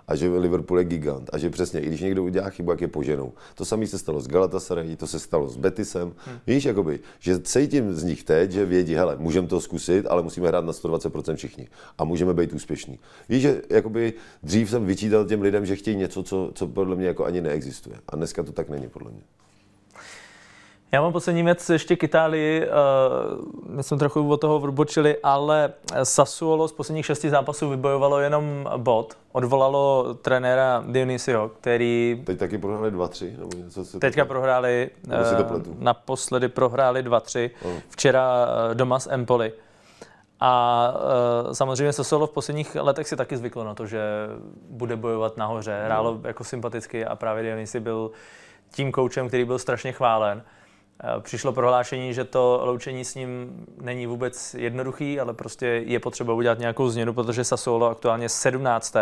a 0.09 0.15
že 0.15 0.29
Liverpool 0.29 0.79
je 0.79 0.85
gigant 0.85 1.29
a 1.33 1.37
že 1.37 1.49
přesně, 1.49 1.79
i 1.79 1.87
když 1.87 2.01
někdo 2.01 2.23
udělá 2.23 2.49
chybu, 2.49 2.71
jak 2.71 2.81
je 2.81 2.87
poženou. 2.87 3.33
To 3.55 3.65
samé 3.65 3.87
se 3.87 3.99
stalo 3.99 4.21
s 4.21 4.27
Galatasaray, 4.27 4.95
to 4.95 5.07
se 5.07 5.19
stalo 5.19 5.47
s 5.47 5.57
Betisem. 5.57 6.13
Hmm. 6.25 6.37
Víš, 6.47 6.65
jakoby, 6.65 6.99
že 7.19 7.39
cítím 7.39 7.93
z 7.93 8.03
nich 8.03 8.23
teď, 8.23 8.51
že 8.51 8.65
vědí, 8.65 8.95
hele, 8.95 9.15
můžeme 9.19 9.47
to 9.47 9.61
zkusit, 9.61 10.07
ale 10.09 10.23
musíme 10.23 10.47
hrát 10.47 10.65
na 10.65 10.71
120% 10.71 11.35
všichni 11.35 11.67
a 11.97 12.03
můžeme 12.03 12.33
být 12.33 12.53
úspěšní. 12.53 12.99
Víš, 13.29 13.41
že 13.41 13.61
jakoby 13.69 14.13
dřív 14.43 14.69
jsem 14.69 14.85
vyčítal 14.85 15.25
těm 15.25 15.41
lidem, 15.41 15.65
že 15.65 15.75
chtějí 15.75 15.97
něco, 15.97 16.23
co, 16.23 16.51
co 16.55 16.67
podle 16.67 16.95
mě 16.95 17.07
jako 17.07 17.25
ani 17.25 17.41
neexistuje. 17.41 17.95
A 18.07 18.15
dneska 18.15 18.43
to 18.43 18.51
tak 18.51 18.69
není, 18.69 18.87
podle 18.87 19.11
mě. 19.11 19.21
Já 20.91 21.01
mám 21.01 21.11
poslední 21.11 21.43
věc 21.43 21.69
ještě 21.69 21.95
k 21.95 22.03
Itálii. 22.03 22.67
Uh, 22.67 23.75
my 23.75 23.83
jsme 23.83 23.97
trochu 23.97 24.29
od 24.29 24.37
toho 24.37 24.55
odbočili, 24.55 25.17
ale 25.23 25.73
Sassuolo 26.03 26.67
z 26.67 26.71
posledních 26.71 27.05
šesti 27.05 27.29
zápasů 27.29 27.69
vybojovalo 27.69 28.19
jenom 28.19 28.69
bod. 28.77 29.17
Odvolalo 29.31 30.13
trenéra 30.13 30.83
Dionisio, 30.87 31.51
který... 31.59 32.23
Teď 32.25 32.39
taky 32.39 32.57
prohráli 32.57 32.91
2-3? 32.91 33.39
Nebo 33.39 33.49
něco 33.57 33.85
si 33.85 33.99
Teďka 33.99 34.25
to... 34.25 34.27
prohráli, 34.27 34.89
uh, 35.07 35.61
naposledy 35.79 36.47
prohráli 36.47 37.03
2-3. 37.03 37.49
Oh. 37.65 37.71
Včera 37.89 38.45
uh, 38.45 38.75
doma 38.75 38.99
s 38.99 39.11
Empoli. 39.11 39.53
A 40.39 40.93
uh, 41.45 41.51
samozřejmě 41.53 41.93
Sassuolo 41.93 42.27
v 42.27 42.31
posledních 42.31 42.75
letech 42.75 43.07
si 43.07 43.15
taky 43.15 43.37
zvyklo 43.37 43.63
na 43.63 43.75
to, 43.75 43.85
že 43.85 44.01
bude 44.69 44.95
bojovat 44.95 45.37
nahoře. 45.37 45.81
Hrálo 45.85 46.11
no. 46.11 46.27
jako 46.27 46.43
sympaticky 46.43 47.05
a 47.05 47.15
právě 47.15 47.43
Dionisi 47.43 47.79
byl 47.79 48.11
tím 48.71 48.91
koučem, 48.91 49.27
který 49.27 49.45
byl 49.45 49.59
strašně 49.59 49.91
chválen. 49.91 50.43
Eh, 51.03 51.21
přišlo 51.21 51.53
prohlášení, 51.53 52.13
že 52.13 52.23
to 52.23 52.61
loučení 52.63 53.05
s 53.05 53.15
ním 53.15 53.65
není 53.81 54.07
vůbec 54.07 54.53
jednoduchý, 54.53 55.19
ale 55.19 55.33
prostě 55.33 55.65
je 55.67 55.99
potřeba 55.99 56.33
udělat 56.33 56.59
nějakou 56.59 56.89
změnu, 56.89 57.13
protože 57.13 57.43
Sassuolo 57.43 57.89
aktuálně 57.89 58.29
17. 58.29 58.95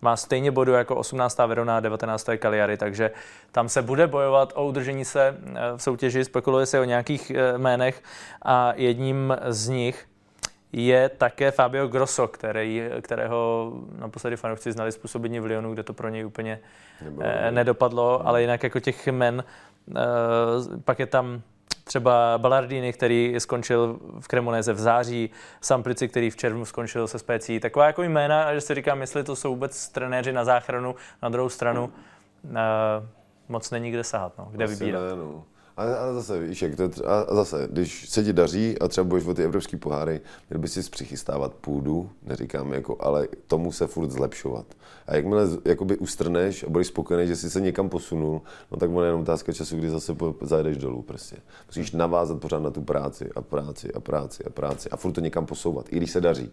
má 0.00 0.16
stejně 0.16 0.50
bodu 0.50 0.72
jako 0.72 0.96
18. 0.96 1.46
Verona 1.46 1.76
a 1.76 1.80
19. 1.80 2.24
Cagliari, 2.38 2.76
takže 2.76 3.10
tam 3.52 3.68
se 3.68 3.82
bude 3.82 4.06
bojovat 4.06 4.52
o 4.56 4.66
udržení 4.66 5.04
se 5.04 5.36
eh, 5.46 5.54
v 5.76 5.82
soutěži, 5.82 6.24
spekuluje 6.24 6.66
se 6.66 6.80
o 6.80 6.84
nějakých 6.84 7.30
eh, 7.30 7.58
jménech 7.58 8.02
a 8.42 8.72
jedním 8.76 9.36
z 9.48 9.68
nich 9.68 10.06
je 10.72 11.08
také 11.08 11.50
Fabio 11.50 11.88
Grosso, 11.88 12.28
který, 12.28 12.82
kterého 13.02 13.72
naposledy 13.98 14.36
fanoušci 14.36 14.72
znali 14.72 14.92
způsobení 14.92 15.40
v 15.40 15.44
Lyonu, 15.44 15.72
kde 15.72 15.82
to 15.82 15.92
pro 15.92 16.08
něj 16.08 16.26
úplně 16.26 16.60
nedopadlo, 17.50 18.26
ale 18.26 18.40
jinak 18.40 18.62
jako 18.62 18.80
těch 18.80 19.06
men 19.06 19.44
pak 20.84 20.98
je 20.98 21.06
tam 21.06 21.42
třeba 21.84 22.38
Ballardini, 22.38 22.92
který 22.92 23.34
skončil 23.38 23.98
v 24.20 24.28
Cremoneze 24.28 24.72
v 24.72 24.78
září, 24.78 25.30
Samplici, 25.60 26.08
který 26.08 26.30
v 26.30 26.36
červnu 26.36 26.64
skončil 26.64 27.08
se 27.08 27.18
Specí. 27.18 27.60
Taková 27.60 27.86
jako 27.86 28.02
jména, 28.02 28.54
že 28.54 28.60
si 28.60 28.74
říkám, 28.74 29.00
jestli 29.00 29.24
to 29.24 29.36
jsou 29.36 29.50
vůbec 29.50 29.88
trenéři 29.88 30.32
na 30.32 30.44
záchranu, 30.44 30.94
na 31.22 31.28
druhou 31.28 31.48
stranu 31.48 31.84
uh, 31.84 32.50
moc 33.48 33.70
není 33.70 33.90
kde 33.90 34.04
sahat, 34.04 34.32
no, 34.38 34.48
kde 34.50 34.64
Asi 34.64 34.74
vybírat. 34.74 35.00
Ne, 35.00 35.16
no. 35.16 35.44
A, 35.78 35.82
a 35.82 36.12
zase, 36.12 36.40
víš, 36.40 36.62
jak 36.62 36.76
to, 36.76 36.90
a 37.06 37.34
zase, 37.34 37.68
když 37.70 38.08
se 38.08 38.24
ti 38.24 38.32
daří 38.32 38.78
a 38.78 38.88
třeba 38.88 39.04
budeš 39.04 39.26
o 39.26 39.34
ty 39.34 39.44
evropské 39.44 39.76
poháry, 39.76 40.20
měl 40.50 40.60
by 40.60 40.68
si 40.68 40.90
přichystávat 40.90 41.54
půdu, 41.54 42.10
neříkám 42.22 42.72
jako, 42.72 42.96
ale 43.00 43.28
tomu 43.46 43.72
se 43.72 43.86
furt 43.86 44.10
zlepšovat. 44.10 44.66
A 45.06 45.16
jakmile 45.16 45.48
jakoby 45.64 45.98
ustrneš 45.98 46.64
a 46.64 46.68
budeš 46.68 46.86
spokojený, 46.86 47.26
že 47.26 47.36
jsi 47.36 47.50
se 47.50 47.60
někam 47.60 47.88
posunul, 47.88 48.40
no 48.70 48.78
tak 48.78 48.90
bude 48.90 49.06
jenom 49.06 49.20
otázka 49.20 49.52
času, 49.52 49.76
kdy 49.76 49.90
zase 49.90 50.16
zajdeš 50.40 50.76
dolů 50.76 51.02
prostě. 51.02 51.36
Musíš 51.66 51.92
navázat 51.92 52.40
pořád 52.40 52.62
na 52.62 52.70
tu 52.70 52.82
práci 52.82 53.30
a 53.36 53.42
práci 53.42 53.92
a 53.92 54.00
práci 54.00 54.44
a 54.44 54.50
práci 54.50 54.90
a 54.90 54.96
furt 54.96 55.12
to 55.12 55.20
někam 55.20 55.46
posouvat, 55.46 55.86
i 55.90 55.96
když 55.96 56.10
se 56.10 56.20
daří. 56.20 56.50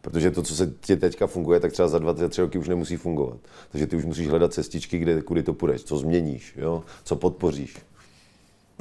Protože 0.00 0.30
to, 0.30 0.42
co 0.42 0.54
se 0.54 0.72
ti 0.80 0.96
teďka 0.96 1.26
funguje, 1.26 1.60
tak 1.60 1.72
třeba 1.72 1.88
za 1.88 1.98
dva, 1.98 2.14
tři 2.28 2.40
roky 2.40 2.58
už 2.58 2.68
nemusí 2.68 2.96
fungovat. 2.96 3.38
Takže 3.70 3.86
ty 3.86 3.96
už 3.96 4.04
musíš 4.04 4.28
hledat 4.28 4.52
cestičky, 4.52 4.98
kde, 4.98 5.22
kudy 5.22 5.42
to 5.42 5.52
půjdeš, 5.52 5.82
co 5.82 5.98
změníš, 5.98 6.54
jo? 6.56 6.82
co 7.04 7.16
podpoříš. 7.16 7.76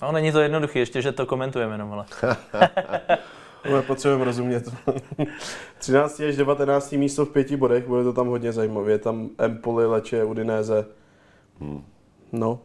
No, 0.02 0.12
není 0.12 0.32
to 0.32 0.40
jednoduché, 0.40 0.80
ještě, 0.80 1.02
že 1.02 1.12
to 1.12 1.26
komentujeme 1.26 1.74
jenom, 1.74 1.94
ale. 1.94 2.06
Ale 3.64 3.82
potřebujeme 3.82 4.26
rozumět. 4.26 4.70
13. 5.78 6.20
až 6.30 6.36
19. 6.36 6.92
místo 6.92 7.26
v 7.26 7.30
pěti 7.30 7.58
bodech, 7.58 7.88
bude 7.88 8.04
to 8.04 8.14
tam 8.14 8.28
hodně 8.28 8.52
zajímavé. 8.52 8.98
Tam 8.98 9.30
Empoli, 9.38 9.86
Leče, 9.86 10.24
Udinese. 10.24 10.86
Hmm. 11.60 11.84
No, 12.32 12.60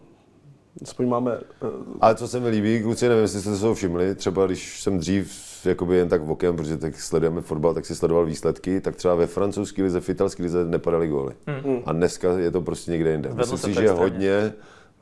aspoň 0.82 1.08
máme... 1.08 1.38
Uh... 1.60 1.68
Ale 2.00 2.14
co 2.14 2.28
se 2.28 2.40
mi 2.40 2.48
líbí, 2.48 2.82
kluci, 2.82 3.08
nevím, 3.08 3.22
jestli 3.22 3.40
jste 3.40 3.54
se 3.54 3.60
toho 3.60 3.74
všimli, 3.74 4.14
třeba 4.14 4.46
když 4.46 4.82
jsem 4.82 4.98
dřív 4.98 5.52
jakoby 5.64 5.96
jen 5.96 6.08
tak 6.08 6.22
v 6.22 6.30
okem, 6.30 6.56
protože 6.56 6.76
tak 6.76 7.00
sledujeme 7.00 7.40
fotbal, 7.40 7.74
tak 7.74 7.86
si 7.86 7.96
sledoval 7.96 8.26
výsledky, 8.26 8.80
tak 8.80 8.96
třeba 8.96 9.14
ve 9.14 9.26
francouzské 9.26 9.82
lize, 9.82 10.00
v 10.00 10.08
italské 10.08 10.42
lize 10.42 10.64
nepadaly 10.64 11.08
góly. 11.08 11.34
Hmm. 11.46 11.78
A 11.86 11.92
dneska 11.92 12.38
je 12.38 12.50
to 12.50 12.60
prostě 12.60 12.90
někde 12.90 13.12
jinde. 13.12 13.30
Myslím 13.34 13.58
si, 13.58 13.74
že 13.74 13.90
hodně, 13.90 14.52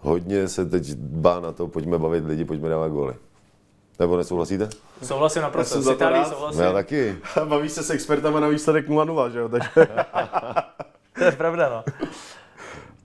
hodně 0.00 0.48
se 0.48 0.66
teď 0.66 0.90
dbá 0.90 1.40
na 1.40 1.52
to, 1.52 1.68
pojďme 1.68 1.98
bavit 1.98 2.24
lidi, 2.24 2.44
pojďme 2.44 2.68
dávat 2.68 2.88
góly. 2.88 3.14
Nebo 3.98 4.16
nesouhlasíte? 4.16 4.68
Souhlasím 5.02 5.42
naprosto. 5.42 5.82
S 5.82 5.90
Itálií 5.90 6.24
souhlasím. 6.24 6.62
Já 6.62 6.72
taky. 6.72 7.16
Baví 7.44 7.68
se 7.68 7.82
s 7.82 7.90
expertama 7.90 8.40
na 8.40 8.48
výsledek 8.48 8.88
0-0, 8.88 9.30
že 9.30 9.38
jo? 9.38 9.48
Takže... 9.48 9.68
to 11.18 11.24
je 11.24 11.32
pravda, 11.32 11.68
no. 11.68 12.08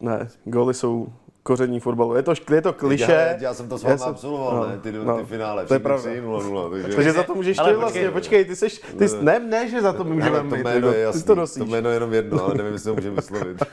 Ne, 0.01 0.27
góly 0.45 0.73
jsou 0.73 1.07
koření 1.43 1.79
fotbalu. 1.79 2.15
Je 2.15 2.23
to, 2.23 2.33
je 2.53 2.61
to 2.61 2.73
kliše. 2.73 3.11
Já, 3.11 3.41
já 3.41 3.53
jsem 3.53 3.69
to 3.69 3.77
s 3.77 3.83
vámi 3.83 4.01
absolvoval, 4.01 4.55
no, 4.55 4.67
ne, 4.67 4.77
ty, 4.77 4.91
no, 4.91 5.17
ty 5.17 5.25
finále. 5.25 5.65
To 5.65 5.73
je 5.73 5.79
pravda. 5.79 6.09
0, 6.21 6.43
0, 6.43 6.69
takže... 6.69 6.95
takže 6.95 7.13
za 7.13 7.23
to 7.23 7.35
můžeš 7.35 7.57
ty 7.57 7.73
vlastně, 7.73 8.11
počkej, 8.11 8.45
ty 8.45 8.55
seš, 8.55 8.81
ty, 8.97 9.05
ne, 9.21 9.39
ne, 9.39 9.69
že 9.69 9.81
za 9.81 9.93
to 9.93 10.03
můžeme 10.03 10.43
mít, 10.43 10.49
to 10.49 10.55
jméno 10.55 10.91
je 10.91 10.99
jasný, 10.99 11.21
ty 11.21 11.27
to 11.27 11.35
nosíš. 11.35 11.57
To 11.57 11.65
jméno 11.65 11.89
je 11.89 11.95
jenom 11.95 12.13
jedno, 12.13 12.45
ale 12.45 12.55
nevím, 12.55 12.73
jestli 12.73 12.89
to 12.89 12.95
můžeme 12.95 13.15
vyslovit. 13.15 13.63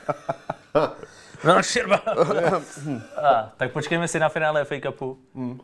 No, 1.43 1.63
širba. 1.63 1.95
A, 3.23 3.51
tak 3.57 3.71
počkejme 3.71 4.07
si 4.07 4.19
na 4.19 4.29
finále 4.29 4.65
FA 4.65 4.75
Cupu. 4.83 5.17
Hmm. 5.35 5.59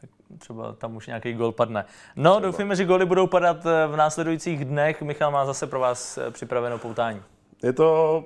Tak 0.00 0.10
třeba 0.38 0.72
tam 0.72 0.96
už 0.96 1.06
nějaký 1.06 1.32
gol 1.32 1.52
padne. 1.52 1.84
No, 2.16 2.30
třeba. 2.30 2.46
doufíme, 2.46 2.76
že 2.76 2.84
goly 2.84 3.06
budou 3.06 3.26
padat 3.26 3.66
eh, 3.66 3.86
v 3.86 3.96
následujících 3.96 4.64
dnech. 4.64 5.02
Michal 5.02 5.30
má 5.30 5.46
zase 5.46 5.66
pro 5.66 5.80
vás 5.80 6.18
eh, 6.18 6.30
připraveno 6.30 6.78
poutání. 6.78 7.22
Je 7.62 7.72
to 7.72 8.24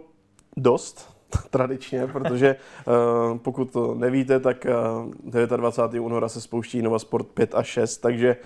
dost 0.57 1.19
tradičně, 1.51 2.07
protože 2.07 2.57
uh, 2.87 3.39
pokud 3.39 3.73
to 3.73 3.95
nevíte, 3.95 4.41
tak 4.41 4.67
uh, 5.25 5.57
29. 5.57 6.05
února 6.05 6.29
se 6.29 6.41
spouští 6.41 6.83
Nova 6.83 6.99
Sport 6.99 7.27
5 7.29 7.55
a 7.55 7.63
6, 7.63 7.99
takže 7.99 8.37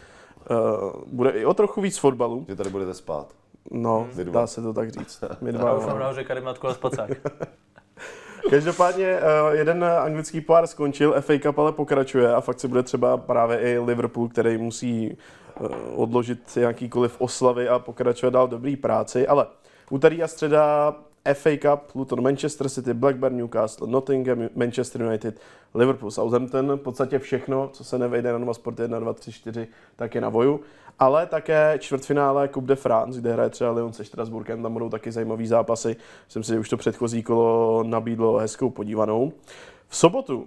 uh, 0.51 0.93
bude 1.07 1.31
i 1.31 1.45
o 1.45 1.55
trochu 1.55 1.81
víc 1.81 1.99
fotbalu. 1.99 2.45
Že 2.49 2.57
tady 2.57 2.71
budete 2.71 2.95
spát. 2.95 3.27
No, 3.71 4.09
hmm. 4.15 4.33
dá 4.33 4.47
se 4.47 4.63
to 4.63 4.73
tak 4.73 4.91
říct. 4.91 5.25
My 5.41 5.53
dva. 5.53 5.69
Já 5.69 5.75
doufám 5.75 5.99
nahoře 5.99 6.25
Karimatku 6.25 6.69
a 6.69 6.75
Spacák. 6.75 7.11
Každopádně 8.51 9.07
eh, 9.07 9.21
jeden 9.57 9.85
anglický 9.85 10.41
pár 10.41 10.67
skončil, 10.67 11.15
FA 11.21 11.39
Cup 11.39 11.59
ale 11.59 11.73
pokračuje 11.73 12.35
a 12.35 12.41
fakt 12.41 12.61
se 12.61 12.69
bude 12.69 12.83
třeba 12.83 13.17
právě 13.17 13.59
i 13.59 13.79
Liverpool, 13.79 14.29
který 14.29 14.59
musí 14.59 15.17
eh, 15.17 15.69
odložit 15.95 16.57
jakýkoliv 16.57 17.21
oslavy 17.21 17.69
a 17.69 17.79
pokračovat 17.79 18.31
dál 18.31 18.49
dobrý 18.49 18.77
práci, 18.77 19.27
ale 19.27 19.47
úterý 19.91 20.23
a 20.23 20.29
středa 20.29 20.95
FA 21.35 21.57
Cup, 21.57 21.95
Luton, 21.95 22.23
Manchester 22.23 22.69
City, 22.69 22.95
Blackburn, 22.95 23.37
Newcastle, 23.37 23.87
Nottingham, 23.87 24.49
Manchester 24.55 25.03
United, 25.03 25.41
Liverpool, 25.75 26.11
Southampton, 26.11 26.73
v 26.73 26.81
podstatě 26.81 27.19
všechno, 27.19 27.69
co 27.73 27.85
se 27.85 27.99
nevejde 27.99 28.33
na 28.33 28.39
Nova 28.39 28.55
Sport 28.55 28.79
1, 28.79 28.99
2, 28.99 29.13
3, 29.13 29.33
4, 29.33 29.69
tak 29.97 30.15
je 30.15 30.21
na 30.21 30.29
voju. 30.29 30.61
Ale 30.99 31.27
také 31.27 31.77
čtvrtfinále 31.79 32.49
Coupe 32.49 32.67
de 32.67 32.77
France, 32.77 33.21
kde 33.21 33.33
hraje 33.33 33.51
třeba 33.51 33.71
Lyon 33.71 33.93
se 33.93 34.05
Štrasburkem, 34.05 34.63
tam 34.63 34.73
budou 34.73 34.89
taky 34.89 35.13
zajímavý 35.13 35.47
zápasy. 35.47 35.97
Myslím 36.27 36.43
si, 36.43 36.53
že 36.53 36.59
už 36.59 36.69
to 36.69 36.77
předchozí 36.77 37.23
kolo 37.23 37.83
nabídlo 37.83 38.39
hezkou 38.39 38.71
podívanou. 38.71 39.33
V 39.89 39.97
sobotu 39.97 40.37
uh, 40.37 40.45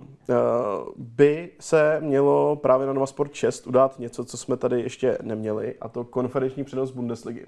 by 0.97 1.51
se 1.59 1.97
mělo 2.01 2.55
právě 2.55 2.87
na 2.87 2.93
Nova 2.93 3.05
Sport 3.05 3.33
6 3.33 3.67
udát 3.67 3.99
něco, 3.99 4.25
co 4.25 4.37
jsme 4.37 4.57
tady 4.57 4.81
ještě 4.81 5.17
neměli, 5.21 5.75
a 5.81 5.89
to 5.89 6.03
konferenční 6.03 6.63
přenos 6.63 6.91
Bundesligy. 6.91 7.45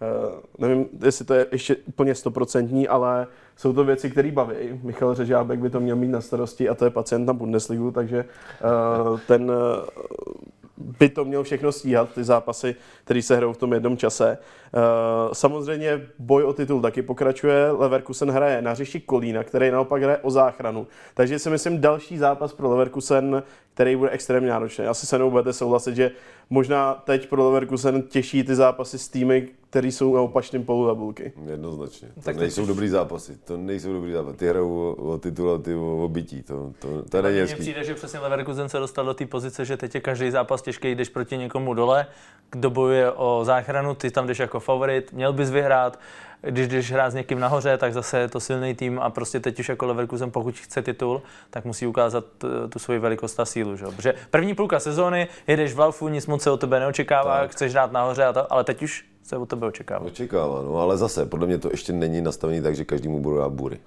Uh, 0.00 0.40
nevím, 0.58 0.86
jestli 1.04 1.24
to 1.24 1.34
je 1.34 1.46
ještě 1.52 1.76
úplně 1.76 2.14
stoprocentní, 2.14 2.88
ale 2.88 3.26
jsou 3.56 3.72
to 3.72 3.84
věci, 3.84 4.10
které 4.10 4.32
baví. 4.32 4.54
Michal 4.82 5.14
Řežábek 5.14 5.58
by 5.58 5.70
to 5.70 5.80
měl 5.80 5.96
mít 5.96 6.08
na 6.08 6.20
starosti 6.20 6.68
a 6.68 6.74
to 6.74 6.84
je 6.84 6.90
pacient 6.90 7.26
na 7.26 7.32
Bundesligu, 7.32 7.90
takže 7.90 8.24
uh, 9.04 9.20
ten 9.26 9.50
uh, 9.50 9.56
by 10.98 11.08
to 11.08 11.24
měl 11.24 11.42
všechno 11.42 11.72
stíhat, 11.72 12.08
ty 12.14 12.24
zápasy, 12.24 12.76
které 13.04 13.22
se 13.22 13.36
hrajou 13.36 13.52
v 13.52 13.56
tom 13.56 13.72
jednom 13.72 13.96
čase. 13.96 14.38
Samozřejmě 15.32 16.06
boj 16.18 16.44
o 16.44 16.52
titul 16.52 16.80
taky 16.80 17.02
pokračuje. 17.02 17.70
Leverkusen 17.70 18.30
hraje 18.30 18.62
na 18.62 18.74
řeši 18.74 19.00
Kolína, 19.00 19.44
který 19.44 19.70
naopak 19.70 20.02
hraje 20.02 20.18
o 20.18 20.30
záchranu. 20.30 20.86
Takže 21.14 21.38
si 21.38 21.50
myslím 21.50 21.80
další 21.80 22.18
zápas 22.18 22.52
pro 22.52 22.70
Leverkusen, 22.70 23.42
který 23.74 23.96
bude 23.96 24.10
extrémně 24.10 24.50
náročný. 24.50 24.84
Asi 24.84 25.06
se 25.06 25.18
mnou 25.18 25.30
budete 25.30 25.52
souhlasit, 25.52 25.96
že 25.96 26.10
možná 26.50 26.94
teď 26.94 27.28
pro 27.28 27.44
Leverkusen 27.44 28.02
těší 28.02 28.44
ty 28.44 28.54
zápasy 28.54 28.98
s 28.98 29.08
týmy, 29.08 29.48
které 29.70 29.88
jsou 29.88 30.14
na 30.14 30.20
opačném 30.20 30.64
polu 30.64 30.86
tabulky. 30.86 31.32
Jednoznačně. 31.50 32.08
To 32.14 32.20
tak 32.20 32.36
nejsou 32.36 32.62
teď... 32.62 32.68
dobrý 32.68 32.88
zápasy. 32.88 33.38
To 33.44 33.56
nejsou 33.56 33.92
dobrý 33.92 34.12
zápasy. 34.12 34.36
Ty 34.36 34.48
hrajou 34.48 34.78
o, 34.78 34.94
o 34.94 35.18
titul 35.18 35.50
a 35.50 35.58
ty 35.58 35.74
o, 35.74 36.04
o 36.04 36.08
bytí. 36.08 36.42
To, 36.42 36.72
to, 36.78 37.02
to 37.02 37.22
není 37.22 37.38
hezký. 37.38 37.60
přijde, 37.60 37.84
že 37.84 37.94
přesně 37.94 38.18
Leverkusen 38.18 38.68
se 38.68 38.78
dostal 38.78 39.04
do 39.04 39.14
té 39.14 39.26
pozice, 39.26 39.64
že 39.64 39.76
teď 39.76 39.94
je 39.94 40.00
každý 40.00 40.30
zápas 40.30 40.62
těžký, 40.62 40.94
jdeš 40.94 41.08
proti 41.08 41.38
někomu 41.38 41.74
dole, 41.74 42.06
kdo 42.50 42.70
bojuje 42.70 43.12
o 43.12 43.40
záchranu, 43.44 43.94
ty 43.94 44.10
tam 44.10 44.26
jdeš 44.26 44.38
jako 44.38 44.60
favorit, 44.60 45.12
měl 45.12 45.32
bys 45.32 45.50
vyhrát 45.50 45.98
když 46.42 46.68
jdeš 46.68 46.92
hrát 46.92 47.10
s 47.10 47.14
někým 47.14 47.38
nahoře, 47.40 47.78
tak 47.78 47.92
zase 47.92 48.18
je 48.18 48.28
to 48.28 48.40
silný 48.40 48.74
tým 48.74 48.98
a 48.98 49.10
prostě 49.10 49.40
teď 49.40 49.60
už 49.60 49.68
jako 49.68 49.86
Leverkusen, 49.86 50.30
pokud 50.30 50.54
chce 50.54 50.82
titul, 50.82 51.22
tak 51.50 51.64
musí 51.64 51.86
ukázat 51.86 52.24
eh, 52.44 52.68
tu 52.68 52.78
svoji 52.78 52.98
velikost 52.98 53.40
a 53.40 53.44
sílu. 53.44 53.76
Že? 53.76 53.84
Protože 53.96 54.14
první 54.30 54.54
půlka 54.54 54.80
sezóny, 54.80 55.28
jedeš 55.46 55.74
v 55.74 55.78
Laufu, 55.78 56.08
nic 56.08 56.26
moc 56.26 56.42
se 56.42 56.50
od 56.50 56.60
tebe 56.60 56.80
neočekává, 56.80 57.40
tak. 57.40 57.50
chceš 57.50 57.72
hrát 57.72 57.92
nahoře, 57.92 58.24
a 58.24 58.32
to, 58.32 58.52
ale 58.52 58.64
teď 58.64 58.82
už 58.82 59.04
se 59.26 59.36
od 59.36 59.48
tebe 59.48 59.66
očekává. 59.66 60.06
Očekává, 60.06 60.62
no, 60.62 60.76
ale 60.76 60.96
zase, 60.96 61.26
podle 61.26 61.46
mě 61.46 61.58
to 61.58 61.68
ještě 61.70 61.92
není 61.92 62.20
nastavený 62.20 62.62
tak, 62.62 62.76
že 62.76 62.84
každému 62.84 63.20
bude 63.20 63.38
dát 63.38 63.52
bury. 63.52 63.78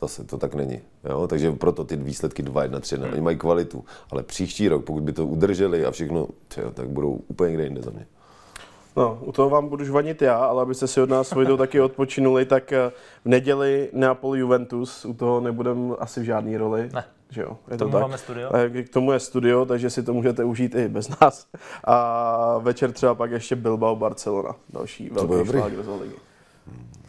Zase 0.00 0.24
to 0.24 0.38
tak 0.38 0.54
není. 0.54 0.80
Jo? 1.04 1.26
Takže 1.26 1.52
proto 1.52 1.84
ty 1.84 1.96
výsledky 1.96 2.42
2, 2.42 2.62
1, 2.62 2.80
3, 2.80 2.96
hmm. 2.96 3.12
oni 3.12 3.20
mají 3.20 3.36
kvalitu. 3.36 3.84
Ale 4.10 4.22
příští 4.22 4.68
rok, 4.68 4.84
pokud 4.84 5.02
by 5.02 5.12
to 5.12 5.26
udrželi 5.26 5.84
a 5.84 5.90
všechno, 5.90 6.28
tyjo, 6.54 6.70
tak 6.70 6.88
budou 6.88 7.20
úplně 7.28 7.50
někde 7.50 7.64
jinde 7.64 7.82
za 7.82 7.90
mě. 7.90 8.06
No, 8.96 9.18
u 9.22 9.32
toho 9.32 9.50
vám 9.50 9.68
budu 9.68 9.84
žvanit 9.84 10.22
já, 10.22 10.36
ale 10.36 10.62
abyste 10.62 10.86
si 10.86 11.00
od 11.00 11.10
nás 11.10 11.28
svojdou 11.28 11.56
taky 11.56 11.80
odpočinuli, 11.80 12.44
tak 12.44 12.72
eh, 12.72 12.92
v 13.24 13.28
neděli 13.28 13.90
Neapol 13.92 14.36
Juventus, 14.36 15.04
u 15.04 15.14
toho 15.14 15.40
nebudem 15.40 15.96
asi 15.98 16.20
v 16.20 16.24
žádný 16.24 16.56
roli. 16.56 16.88
Ne. 16.92 17.04
Že 17.30 17.42
jo, 17.42 17.56
je 17.70 17.76
k 17.76 17.78
tomu 17.78 17.90
to 17.90 17.96
tak. 17.96 18.02
máme 18.02 18.18
studio. 18.18 18.50
K 18.84 18.88
tomu 18.88 19.12
je 19.12 19.20
studio, 19.20 19.64
takže 19.64 19.90
si 19.90 20.02
to 20.02 20.14
můžete 20.14 20.44
užít 20.44 20.74
i 20.74 20.88
bez 20.88 21.20
nás. 21.20 21.46
A 21.84 22.58
večer 22.58 22.92
třeba 22.92 23.14
pak 23.14 23.30
ještě 23.30 23.56
Bilbao 23.56 23.96
Barcelona, 23.96 24.54
další 24.72 25.10
velký 25.10 25.50
šláger 25.50 25.82
z 25.82 25.88
ligy. 26.00 26.14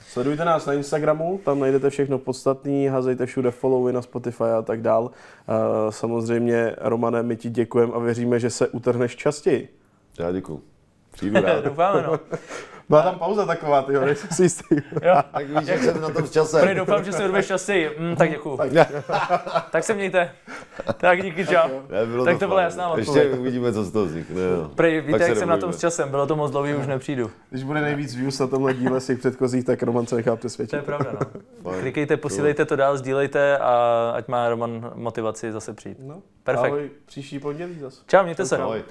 Sledujte 0.07 0.45
nás 0.45 0.65
na 0.65 0.73
Instagramu, 0.73 1.39
tam 1.45 1.59
najdete 1.59 1.89
všechno 1.89 2.17
podstatné, 2.17 2.89
hazejte 2.89 3.25
všude 3.25 3.51
followy 3.51 3.93
na 3.93 4.01
Spotify 4.01 4.43
a 4.43 4.61
tak 4.61 4.81
dál. 4.81 5.11
Samozřejmě, 5.89 6.75
Romane, 6.77 7.23
my 7.23 7.35
ti 7.35 7.49
děkujeme 7.49 7.93
a 7.93 7.99
věříme, 7.99 8.39
že 8.39 8.49
se 8.49 8.67
utrhneš 8.67 9.15
častěji. 9.15 9.69
Já 10.19 10.31
děkuji. 10.31 10.74
Přijdu 11.15 11.41
rád. 11.41 11.63
Doufáme, 11.65 12.01
no. 12.01 12.19
Byla 12.89 13.01
tam 13.01 13.19
pauza 13.19 13.45
taková, 13.45 13.81
ty 13.81 13.93
nejsem 13.93 14.29
si 14.29 14.43
jistý. 14.43 14.75
jo. 15.01 15.15
Tak 15.33 15.49
víš, 15.49 15.67
jak 15.67 15.83
jsem 15.83 16.01
na 16.01 16.09
tom 16.09 16.27
s 16.27 16.31
časem. 16.31 16.61
Prý, 16.61 16.75
doufám, 16.75 17.03
že 17.03 17.11
se 17.11 17.25
urveš 17.25 17.47
časy. 17.47 17.91
Mm, 17.99 18.15
tak 18.15 18.29
děkuju. 18.29 18.57
Tak. 18.57 18.71
tak 19.71 19.83
se 19.83 19.93
mějte. 19.93 20.31
Tak 20.97 21.21
díky, 21.21 21.45
čau. 21.45 21.69
Ne, 21.89 22.25
tak 22.25 22.33
to, 22.33 22.39
to 22.39 22.47
byla 22.47 22.61
jasná 22.61 22.87
odpověď. 22.87 23.07
Ještě 23.07 23.37
uvidíme, 23.39 23.73
co 23.73 23.83
z 23.83 23.91
toho 23.91 24.05
vznikne. 24.05 24.35
Prý, 24.75 25.01
víte, 25.01 25.23
jak 25.23 25.37
jsem 25.37 25.49
na 25.49 25.57
tom 25.57 25.73
s 25.73 25.79
časem. 25.79 26.09
Bylo 26.09 26.27
to 26.27 26.35
moc 26.35 26.51
dlouhý, 26.51 26.75
už 26.75 26.87
nepřijdu. 26.87 27.31
Když 27.49 27.63
bude 27.63 27.81
nejvíc 27.81 28.15
views 28.15 28.39
na 28.39 28.47
tomhle 28.47 28.73
díle 28.73 28.99
z 28.99 29.05
těch 29.05 29.19
předchozích, 29.19 29.65
tak 29.65 29.83
Roman 29.83 30.07
se 30.07 30.15
nechá 30.15 30.35
přesvědčit. 30.35 30.71
To 30.71 30.75
je 30.75 30.81
pravda, 30.81 31.11
no. 31.63 31.71
Klikejte, 31.79 32.17
posílejte 32.17 32.65
to 32.65 32.75
dál, 32.75 32.97
sdílejte 32.97 33.57
a 33.57 34.11
ať 34.15 34.27
má 34.27 34.49
Roman 34.49 34.91
motivaci 34.95 35.51
zase 35.51 35.73
přijít. 35.73 35.97
No. 35.99 36.21
Perfekt. 36.43 36.71
Ahoj, 36.71 36.89
příští 37.05 37.39
pondělí 37.39 37.79
zase. 37.79 38.01
Čau, 38.07 38.23
mějte 38.23 38.45
se. 38.45 38.57
Ahoj. 38.57 38.83